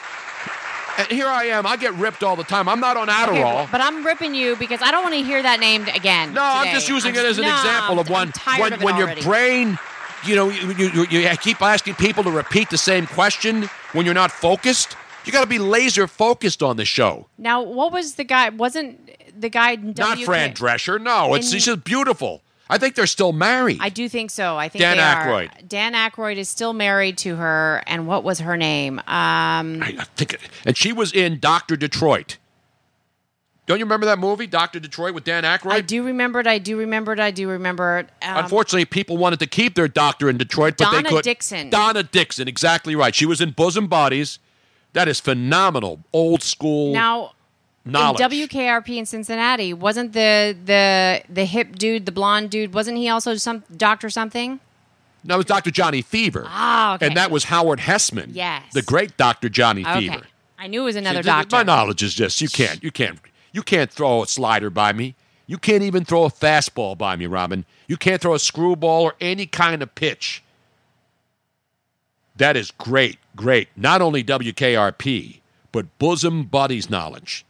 And 0.97 1.07
here 1.09 1.27
I 1.27 1.45
am. 1.45 1.65
I 1.67 1.75
get 1.75 1.93
ripped 1.95 2.23
all 2.23 2.37
the 2.37 2.43
time. 2.45 2.67
I'm 2.69 2.79
not 2.79 2.95
on 2.97 3.09
Okay, 3.09 3.41
Adderall. 3.41 3.69
but 3.71 3.81
I'm 3.81 4.05
ripping 4.05 4.33
you 4.33 4.55
because 4.55 4.81
I 4.81 4.91
don't 4.91 5.03
want 5.03 5.15
to 5.15 5.23
hear 5.23 5.41
that 5.41 5.59
named 5.59 5.89
again. 5.93 6.33
No, 6.33 6.41
I'm 6.41 6.73
just 6.73 6.87
using 6.87 7.15
it 7.15 7.23
as 7.25 7.37
an 7.37 7.43
example 7.45 7.99
of 7.99 8.09
when 8.09 8.31
when, 8.57 8.79
when 8.81 8.95
your 8.97 9.13
brain, 9.23 9.77
you 10.25 10.35
know, 10.35 10.49
you, 10.49 10.89
you, 10.89 11.05
you, 11.09 11.29
keep 11.37 11.61
asking 11.61 11.95
people 11.95 12.23
to 12.23 12.31
repeat 12.31 12.69
the 12.69 12.77
same 12.77 13.07
question 13.07 13.63
when 13.93 14.05
you're 14.05 14.15
not 14.15 14.31
focused. 14.31 14.95
You 15.25 15.31
got 15.31 15.41
to 15.41 15.47
be 15.47 15.59
laser 15.59 16.07
focused 16.07 16.63
on 16.63 16.77
the 16.77 16.85
show. 16.85 17.27
Now, 17.37 17.61
what 17.61 17.91
was 17.91 18.15
the 18.15 18.23
guy? 18.23 18.49
Wasn't 18.49 19.09
the 19.39 19.49
guy 19.49 19.75
Not 19.75 20.17
WK 20.17 20.25
Fran 20.25 20.53
Drescher. 20.53 21.01
No, 21.01 21.33
it's 21.35 21.51
she's 21.51 21.65
just 21.65 21.83
beautiful. 21.83 22.41
I 22.69 22.77
think 22.77 22.95
they're 22.95 23.07
still 23.07 23.33
married. 23.33 23.79
I 23.81 23.89
do 23.89 24.07
think 24.07 24.29
so. 24.29 24.55
I 24.55 24.69
think 24.69 24.81
Dan 24.81 24.97
they 24.97 25.03
are. 25.03 25.25
Aykroyd. 25.25 25.67
Dan 25.67 25.93
Aykroyd 25.93 26.37
is 26.37 26.49
still 26.49 26.73
married 26.73 27.17
to 27.19 27.35
her, 27.35 27.81
and 27.87 28.05
what 28.05 28.23
was 28.23 28.39
her 28.39 28.57
name? 28.57 28.99
Um, 28.99 29.81
I 29.81 30.05
think, 30.15 30.33
it- 30.33 30.41
and 30.65 30.77
she 30.77 30.93
was 30.93 31.11
in 31.11 31.39
Doctor 31.39 31.75
Detroit. 31.75 32.37
Don't 33.69 33.77
you 33.77 33.85
remember 33.85 34.07
that 34.07 34.17
movie, 34.17 34.47
Doctor 34.47 34.79
Detroit, 34.79 35.13
with 35.13 35.25
Dan 35.25 35.43
Aykroyd? 35.43 35.71
I 35.73 35.81
do 35.81 36.01
remember 36.03 36.39
it. 36.39 36.47
I 36.47 36.57
do 36.57 36.75
remember 36.75 37.13
it. 37.13 37.19
I 37.19 37.29
do 37.29 37.47
remember 37.47 37.99
it. 37.99 38.09
Um, 38.23 38.43
Unfortunately, 38.43 38.83
people 38.85 39.15
wanted 39.15 39.37
to 39.41 39.45
keep 39.45 39.75
their 39.75 39.87
doctor 39.87 40.27
in 40.27 40.39
Detroit, 40.39 40.73
but 40.75 40.85
Donna 40.85 40.97
they 40.97 41.03
could. 41.03 41.09
Donna 41.09 41.21
Dixon. 41.21 41.69
Donna 41.69 42.01
Dixon, 42.01 42.47
exactly 42.47 42.95
right. 42.95 43.13
She 43.13 43.27
was 43.27 43.41
in 43.41 43.51
Bosom 43.51 43.85
Bodies. 43.85 44.39
That 44.93 45.07
is 45.07 45.19
phenomenal, 45.19 45.99
old 46.11 46.41
school 46.41 46.93
now 46.93 47.33
knowledge. 47.85 48.21
in 48.21 48.49
WKRP 48.49 48.97
in 48.97 49.05
Cincinnati, 49.05 49.71
wasn't 49.71 50.13
the 50.13 50.57
the 50.65 51.21
the 51.31 51.45
hip 51.45 51.75
dude, 51.75 52.07
the 52.07 52.11
blonde 52.11 52.49
dude, 52.49 52.73
wasn't 52.73 52.97
he 52.97 53.07
also 53.07 53.35
some 53.35 53.63
doctor 53.77 54.09
something? 54.09 54.59
No, 55.23 55.35
it 55.35 55.37
was 55.37 55.45
Doctor 55.45 55.69
Johnny 55.69 56.01
Fever. 56.01 56.45
Ah, 56.47 56.95
okay. 56.95 57.05
And 57.05 57.15
that 57.17 57.29
was 57.29 57.43
Howard 57.43 57.81
Hesseman. 57.81 58.29
Yes. 58.33 58.73
the 58.73 58.81
great 58.81 59.15
Doctor 59.15 59.47
Johnny 59.47 59.85
Okay, 59.85 60.09
Fever. 60.09 60.23
I 60.57 60.65
knew 60.65 60.81
it 60.81 60.85
was 60.85 60.95
another 60.95 61.21
See, 61.21 61.27
doctor. 61.27 61.55
My 61.57 61.61
knowledge 61.61 62.01
is 62.01 62.15
just 62.15 62.41
you 62.41 62.49
can't, 62.49 62.83
you 62.83 62.89
can't, 62.89 63.19
you 63.51 63.61
can't 63.63 63.91
throw 63.91 64.23
a 64.23 64.27
slider 64.27 64.69
by 64.69 64.93
me. 64.93 65.15
You 65.47 65.57
can't 65.57 65.83
even 65.83 66.05
throw 66.05 66.25
a 66.25 66.29
fastball 66.29 66.97
by 66.97 67.15
me, 67.15 67.25
Robin. 67.25 67.65
You 67.87 67.97
can't 67.97 68.21
throw 68.21 68.35
a 68.35 68.39
screwball 68.39 69.03
or 69.03 69.15
any 69.19 69.45
kind 69.47 69.81
of 69.81 69.93
pitch. 69.95 70.43
That 72.35 72.55
is 72.55 72.71
great, 72.71 73.17
great. 73.35 73.67
Not 73.75 74.01
only 74.01 74.23
WKRP, 74.23 75.39
but 75.71 75.97
bosom 75.99 76.43
buddies 76.43 76.89
knowledge. 76.89 77.45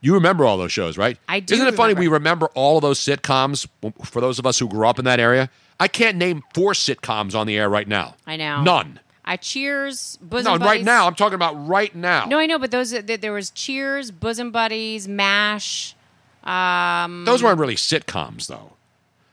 You 0.00 0.14
remember 0.14 0.44
all 0.44 0.56
those 0.58 0.72
shows, 0.72 0.98
right? 0.98 1.16
I 1.28 1.40
do 1.40 1.54
Isn't 1.54 1.66
it 1.68 1.74
funny 1.74 1.90
remember. 1.94 2.00
we 2.00 2.08
remember 2.08 2.46
all 2.54 2.76
of 2.78 2.82
those 2.82 2.98
sitcoms 2.98 3.68
for 4.04 4.20
those 4.20 4.38
of 4.38 4.46
us 4.46 4.58
who 4.58 4.68
grew 4.68 4.86
up 4.86 4.98
in 4.98 5.04
that 5.04 5.20
area? 5.20 5.48
I 5.78 5.88
can't 5.88 6.16
name 6.16 6.42
four 6.54 6.72
sitcoms 6.72 7.34
on 7.36 7.46
the 7.46 7.56
air 7.56 7.68
right 7.68 7.86
now. 7.86 8.16
I 8.26 8.36
know. 8.36 8.62
None. 8.62 8.98
I 9.24 9.36
Cheers, 9.36 10.18
Bosom 10.20 10.44
no, 10.44 10.58
right 10.58 10.64
Buddies. 10.78 10.84
now. 10.86 11.06
I'm 11.06 11.14
talking 11.14 11.34
about 11.36 11.68
right 11.68 11.94
now. 11.94 12.24
No, 12.26 12.38
I 12.38 12.46
know, 12.46 12.58
but 12.58 12.70
those 12.72 12.90
th- 12.90 13.20
there 13.20 13.32
was 13.32 13.50
Cheers, 13.50 14.10
Bosom 14.10 14.50
Buddies, 14.50 15.06
Mash. 15.06 15.94
Um, 16.42 17.24
Those 17.24 17.42
weren't 17.42 17.60
really 17.60 17.76
sitcoms, 17.76 18.48
though. 18.48 18.72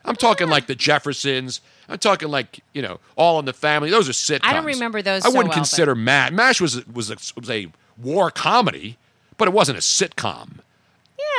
I'm 0.06 0.16
talking 0.16 0.48
like 0.48 0.68
the 0.68 0.76
Jeffersons. 0.76 1.62
I'm 1.88 1.98
talking 1.98 2.30
like 2.30 2.60
you 2.74 2.82
know, 2.82 3.00
All 3.16 3.40
in 3.40 3.46
the 3.46 3.54
Family. 3.54 3.90
Those 3.90 4.08
are 4.08 4.12
sitcoms. 4.12 4.42
I 4.44 4.54
don't 4.54 4.66
remember 4.66 5.02
those 5.02 5.24
I 5.26 5.30
so 5.30 5.32
wouldn't 5.36 5.50
well, 5.50 5.58
consider 5.58 5.96
MASH. 5.96 6.32
MASH 6.32 6.62
was 6.62 6.86
was 6.88 7.10
a, 7.10 7.16
was 7.36 7.50
a 7.50 7.68
war 7.98 8.30
comedy, 8.32 8.98
but 9.38 9.48
it 9.48 9.54
wasn't 9.54 9.78
a 9.78 9.82
sitcom. 9.82 10.60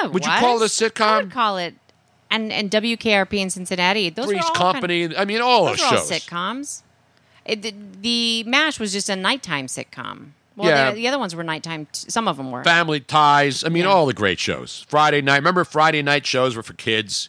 yeah, 0.02 0.08
Would 0.08 0.24
you 0.24 0.30
call 0.32 0.60
it 0.60 0.66
a 0.66 0.68
sitcom? 0.68 1.00
I 1.06 1.16
would 1.18 1.30
call 1.32 1.56
it. 1.56 1.74
And 2.30 2.52
and 2.52 2.70
WKRP 2.70 3.34
in 3.34 3.50
Cincinnati. 3.50 4.10
Those 4.10 4.26
Three's 4.26 4.42
all 4.44 4.50
kind- 4.54 4.74
Company. 4.74 5.16
I 5.16 5.24
mean, 5.24 5.40
all 5.40 5.64
those 5.66 5.78
those 5.78 5.90
were 5.90 5.96
all 5.98 6.04
sitcoms. 6.04 6.82
It, 7.44 7.62
the, 7.62 7.74
the 8.00 8.44
Mash 8.44 8.78
was 8.78 8.92
just 8.92 9.08
a 9.08 9.16
nighttime 9.16 9.66
sitcom. 9.66 10.30
Well, 10.56 10.68
Yeah. 10.68 10.90
the, 10.90 10.96
the 10.96 11.08
other 11.08 11.18
ones 11.18 11.34
were 11.34 11.42
nighttime. 11.44 11.86
T- 11.92 12.10
some 12.10 12.28
of 12.28 12.36
them 12.36 12.50
were. 12.50 12.62
Family 12.64 13.00
Ties. 13.00 13.64
I 13.64 13.68
mean, 13.68 13.86
all 13.86 14.06
the 14.06 14.12
great 14.14 14.38
shows. 14.38 14.84
Friday 14.88 15.20
night. 15.22 15.36
Remember, 15.36 15.64
Friday 15.64 16.02
night 16.02 16.26
shows 16.26 16.54
were 16.56 16.62
for 16.62 16.74
kids, 16.74 17.28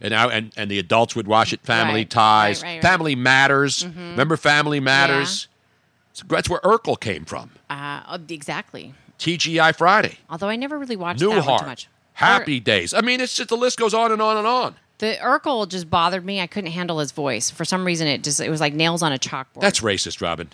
and 0.00 0.10
now 0.10 0.28
and, 0.28 0.52
and 0.56 0.70
the 0.70 0.78
adults 0.78 1.14
would 1.14 1.26
watch 1.28 1.52
it. 1.52 1.60
Family 1.60 2.00
Right, 2.00 2.10
Ties. 2.10 2.62
right, 2.62 2.74
right. 2.74 2.82
Family 2.82 3.14
Matters. 3.14 3.84
Mhm. 3.84 4.10
Remember 4.12 4.36
Family 4.36 4.80
Matters? 4.80 5.46
So 6.14 6.24
that's 6.28 6.48
where 6.50 6.60
Urkel 6.60 6.98
came 7.00 7.24
from. 7.24 7.52
Uh, 7.70 8.00
oh, 8.08 8.18
exactly. 8.28 8.94
TGI 9.18 9.74
Friday. 9.76 10.18
Although 10.28 10.48
I 10.48 10.56
never 10.56 10.78
really 10.78 10.96
watched 10.96 11.20
that 11.20 11.28
one 11.28 11.58
too 11.60 11.66
much. 11.66 11.88
Happy 12.14 12.58
Days. 12.60 12.92
I 12.92 13.00
mean, 13.00 13.20
it's 13.20 13.36
just 13.36 13.48
the 13.48 13.56
list 13.56 13.78
goes 13.78 13.94
on 13.94 14.12
and 14.12 14.20
on 14.20 14.36
and 14.36 14.46
on. 14.46 14.74
The 15.02 15.18
Urkel 15.20 15.66
just 15.68 15.90
bothered 15.90 16.24
me. 16.24 16.40
I 16.40 16.46
couldn't 16.46 16.70
handle 16.70 17.00
his 17.00 17.10
voice 17.10 17.50
for 17.50 17.64
some 17.64 17.84
reason. 17.84 18.06
It 18.06 18.22
just 18.22 18.38
it 18.38 18.48
was 18.48 18.60
like 18.60 18.72
nails 18.72 19.02
on 19.02 19.12
a 19.12 19.18
chalkboard. 19.18 19.60
That's 19.60 19.80
racist, 19.80 20.20
Robin. 20.22 20.50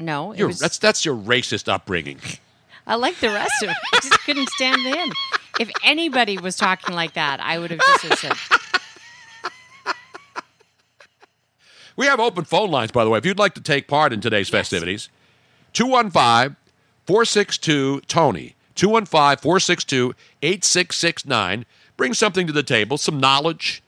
no, 0.00 0.32
it 0.32 0.40
You're, 0.40 0.48
was. 0.48 0.58
that's 0.58 0.78
that's 0.78 1.04
your 1.04 1.14
racist 1.14 1.72
upbringing. 1.72 2.18
I 2.88 2.96
like 2.96 3.20
the 3.20 3.28
rest 3.28 3.62
of 3.62 3.68
it. 3.68 3.76
I 3.92 4.00
just 4.02 4.18
couldn't 4.24 4.48
stand 4.48 4.84
in. 4.84 5.12
If 5.60 5.70
anybody 5.84 6.38
was 6.38 6.56
talking 6.56 6.96
like 6.96 7.14
that, 7.14 7.38
I 7.38 7.60
would 7.60 7.70
have 7.70 7.78
just 8.02 8.20
said, 8.20 8.32
We 11.96 12.06
have 12.06 12.18
open 12.18 12.42
phone 12.44 12.72
lines, 12.72 12.90
by 12.90 13.04
the 13.04 13.10
way. 13.10 13.18
If 13.18 13.24
you'd 13.24 13.38
like 13.38 13.54
to 13.54 13.60
take 13.60 13.86
part 13.86 14.12
in 14.12 14.20
today's 14.20 14.48
festivities, 14.48 15.08
215 15.72 16.56
462 17.06 18.00
Tony. 18.08 18.56
215 18.74 19.36
462 19.40 20.16
8669. 20.42 21.64
Bring 21.96 22.12
something 22.12 22.48
to 22.48 22.52
the 22.52 22.64
table, 22.64 22.98
some 22.98 23.20
knowledge, 23.20 23.83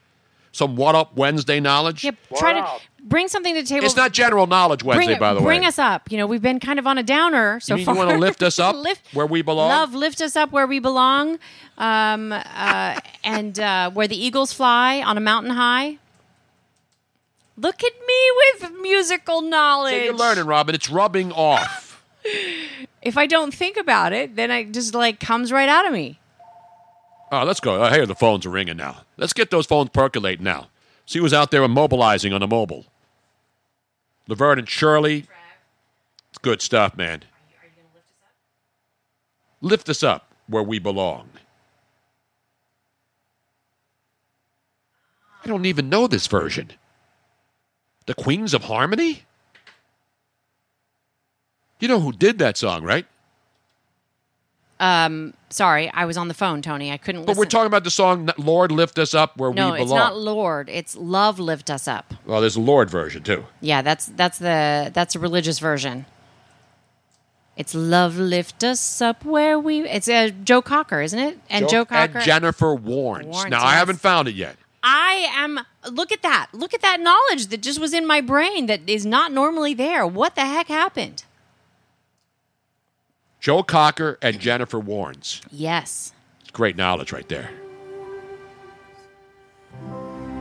some 0.57 0.77
What 0.77 0.95
Up 0.95 1.16
Wednesday 1.16 1.61
knowledge. 1.61 2.03
"Yep, 2.05 2.16
try 2.37 2.55
to 2.55 2.66
bring 3.03 3.28
something 3.28 3.55
to 3.55 3.62
the 3.62 3.69
table." 3.69 3.85
It's 3.85 3.97
not 3.97 4.12
General 4.12 4.47
Knowledge 4.47 4.83
Wednesday, 4.83 5.07
bring, 5.07 5.19
by 5.19 5.35
the 5.35 5.41
way. 5.41 5.45
bring 5.45 5.65
us 5.65 5.78
up. 5.78 6.11
You 6.11 6.19
know, 6.19 6.27
we've 6.27 6.43
been 6.43 6.61
kind 6.61 6.78
of 6.78 6.87
on 6.87 6.99
a 6.99 7.03
downer 7.03 7.61
so 7.61 7.77
you 7.77 7.85
far. 7.85 7.95
you 7.95 7.99
want 7.99 8.11
to 8.11 8.19
lift 8.19 8.43
us 8.43 8.59
up 8.66 8.74
Lift- 8.74 9.15
where 9.15 9.27
we 9.27 9.43
belong? 9.43 9.69
Love, 9.69 9.95
lift 9.95 10.20
us 10.20 10.35
up 10.37 10.51
where 10.53 10.66
we 10.66 10.78
belong, 10.78 11.39
um, 11.78 12.33
uh, 12.33 13.01
and 13.23 13.59
uh, 13.61 13.91
where 13.91 14.09
the 14.09 14.16
eagles 14.16 14.53
fly 14.53 15.01
on 15.03 15.16
a 15.16 15.20
mountain 15.20 15.53
high. 15.53 15.99
Look 17.59 17.83
at 17.83 17.93
me 18.07 18.31
with 18.61 18.73
musical 18.83 19.41
knowledge. 19.41 19.95
So 19.95 20.05
you're 20.05 20.15
learning, 20.15 20.45
Robin. 20.47 20.74
It's 20.74 20.91
rubbing 20.91 21.33
off. 21.33 21.85
If 23.03 23.16
I 23.16 23.27
don't 23.28 23.55
think 23.55 23.77
about 23.77 24.12
it, 24.12 24.35
then 24.35 24.51
it 24.51 24.73
just 24.73 24.93
like 24.93 25.20
comes 25.20 25.53
right 25.53 25.69
out 25.69 25.87
of 25.87 25.93
me. 25.93 26.19
Oh, 27.32 27.44
let's 27.44 27.61
go. 27.61 27.82
I 27.82 27.93
hear 27.93 28.07
the 28.07 28.15
phones 28.15 28.47
are 28.47 28.51
ringing 28.51 28.77
now. 28.77 29.03
Let's 29.16 29.32
get 29.32 29.51
those 29.51 29.66
phones 29.66 29.90
percolating 29.90 30.44
now. 30.44 30.69
See 31.07 31.19
who's 31.19 31.32
out 31.32 31.51
there 31.51 31.62
immobilizing 31.62 32.32
on 32.32 32.40
the 32.40 32.47
mobile. 32.47 32.86
Laverne 34.28 34.61
and 34.61 34.69
Shirley. 34.69 35.27
It's 36.31 36.39
good 36.39 36.61
stuff, 36.61 36.97
man. 36.97 37.23
Lift 39.61 39.89
us 39.89 40.03
up 40.03 40.32
where 40.47 40.62
we 40.62 40.78
belong. 40.78 41.28
I 45.44 45.48
don't 45.48 45.66
even 45.66 45.89
know 45.89 46.07
this 46.07 46.27
version. 46.27 46.73
The 48.07 48.15
Queens 48.15 48.55
of 48.55 48.65
Harmony? 48.65 49.24
You 51.78 51.89
know 51.89 52.01
who 52.01 52.12
did 52.12 52.39
that 52.39 52.57
song, 52.57 52.82
right? 52.82 53.07
Um, 54.78 55.32
sorry, 55.48 55.90
I 55.94 56.05
was 56.05 56.16
on 56.16 56.28
the 56.28 56.35
phone, 56.35 56.61
Tony. 56.61 56.93
I 56.93 56.98
couldn't 56.98 57.23
But 57.23 57.28
listen. 57.28 57.40
we're 57.40 57.47
talking 57.47 57.66
about 57.66 57.85
the 57.85 57.90
song 57.90 58.28
Lord 58.36 58.70
Lift 58.70 58.98
Us 58.98 59.15
Up 59.15 59.36
Where 59.39 59.53
no, 59.53 59.73
We 59.73 59.78
belong. 59.78 59.78
No, 59.78 59.82
it's 59.82 59.90
not 59.90 60.16
Lord. 60.19 60.69
It's 60.69 60.97
Love 60.97 61.39
Lift 61.39 61.70
Us 61.70 61.89
Up. 61.89 62.12
well, 62.27 62.40
there's 62.40 62.57
a 62.57 62.61
Lord 62.61 62.90
version 62.90 63.23
too. 63.23 63.44
Yeah, 63.61 63.81
that's 63.82 64.07
that's 64.07 64.39
the 64.39 64.90
that's 64.93 65.15
a 65.15 65.19
religious 65.19 65.59
version. 65.59 66.05
It's 67.57 67.74
Love 67.74 68.19
Lift 68.19 68.62
Us 68.65 69.01
Up 69.01 69.24
Where 69.24 69.59
We. 69.59 69.89
It's 69.89 70.09
uh, 70.09 70.28
Joe 70.44 70.61
Cocker, 70.61 71.01
isn't 71.01 71.19
it? 71.19 71.39
And 71.48 71.69
Joe, 71.70 71.86
Cocker. 71.86 72.19
And 72.19 72.27
Jennifer 72.27 72.77
Warnes. 72.77 73.32
Warnes, 73.32 73.48
now, 73.48 73.65
I 73.65 73.73
haven't 73.77 73.97
found 73.98 74.28
it 74.28 74.35
yet. 74.35 74.57
I 74.82 75.27
am. 75.35 75.61
Look 75.90 76.12
at 76.12 76.20
that. 76.20 76.48
Look 76.53 76.74
at 76.74 76.82
that 76.82 77.01
knowledge 77.01 77.47
that 77.47 77.62
just 77.62 77.81
was 77.81 77.94
in 77.94 78.07
my 78.07 78.20
brain 78.20 78.66
that 78.66 78.82
is 78.86 79.07
not 79.07 79.32
normally 79.32 79.73
there. 79.73 80.07
What 80.07 80.35
the 80.35 80.44
heck 80.44 80.69
happened? 80.69 81.24
Joe 83.47 83.62
Cocker 83.62 84.18
and 84.23 84.40
Jennifer 84.40 84.81
Warnes. 84.81 85.40
Yes. 85.52 86.12
It's 86.40 86.51
great 86.51 86.74
knowledge 86.74 87.12
right 87.12 87.28
there. 87.28 87.48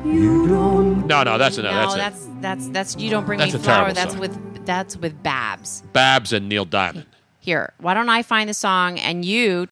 You 0.03 0.47
don't. 0.47 1.05
No, 1.05 1.21
no, 1.21 1.37
that's 1.37 1.59
another. 1.59 1.75
No, 1.81 1.95
that's, 1.95 2.25
it. 2.25 2.41
that's 2.41 2.65
that's 2.65 2.69
that's 2.69 2.95
you 2.97 3.11
don't 3.11 3.27
bring 3.27 3.37
That's 3.37 3.53
me 3.53 3.59
a 3.59 3.61
flower. 3.61 3.93
That's 3.93 4.13
song. 4.13 4.21
with 4.21 4.65
that's 4.65 4.97
with 4.97 5.21
Babs. 5.21 5.83
Babs 5.93 6.33
and 6.33 6.49
Neil 6.49 6.65
Diamond. 6.65 7.05
Here, 7.41 7.73
why 7.77 7.93
don't 7.93 8.09
I 8.09 8.23
find 8.23 8.49
the 8.49 8.55
song 8.55 8.97
and 8.97 9.23
you 9.23 9.61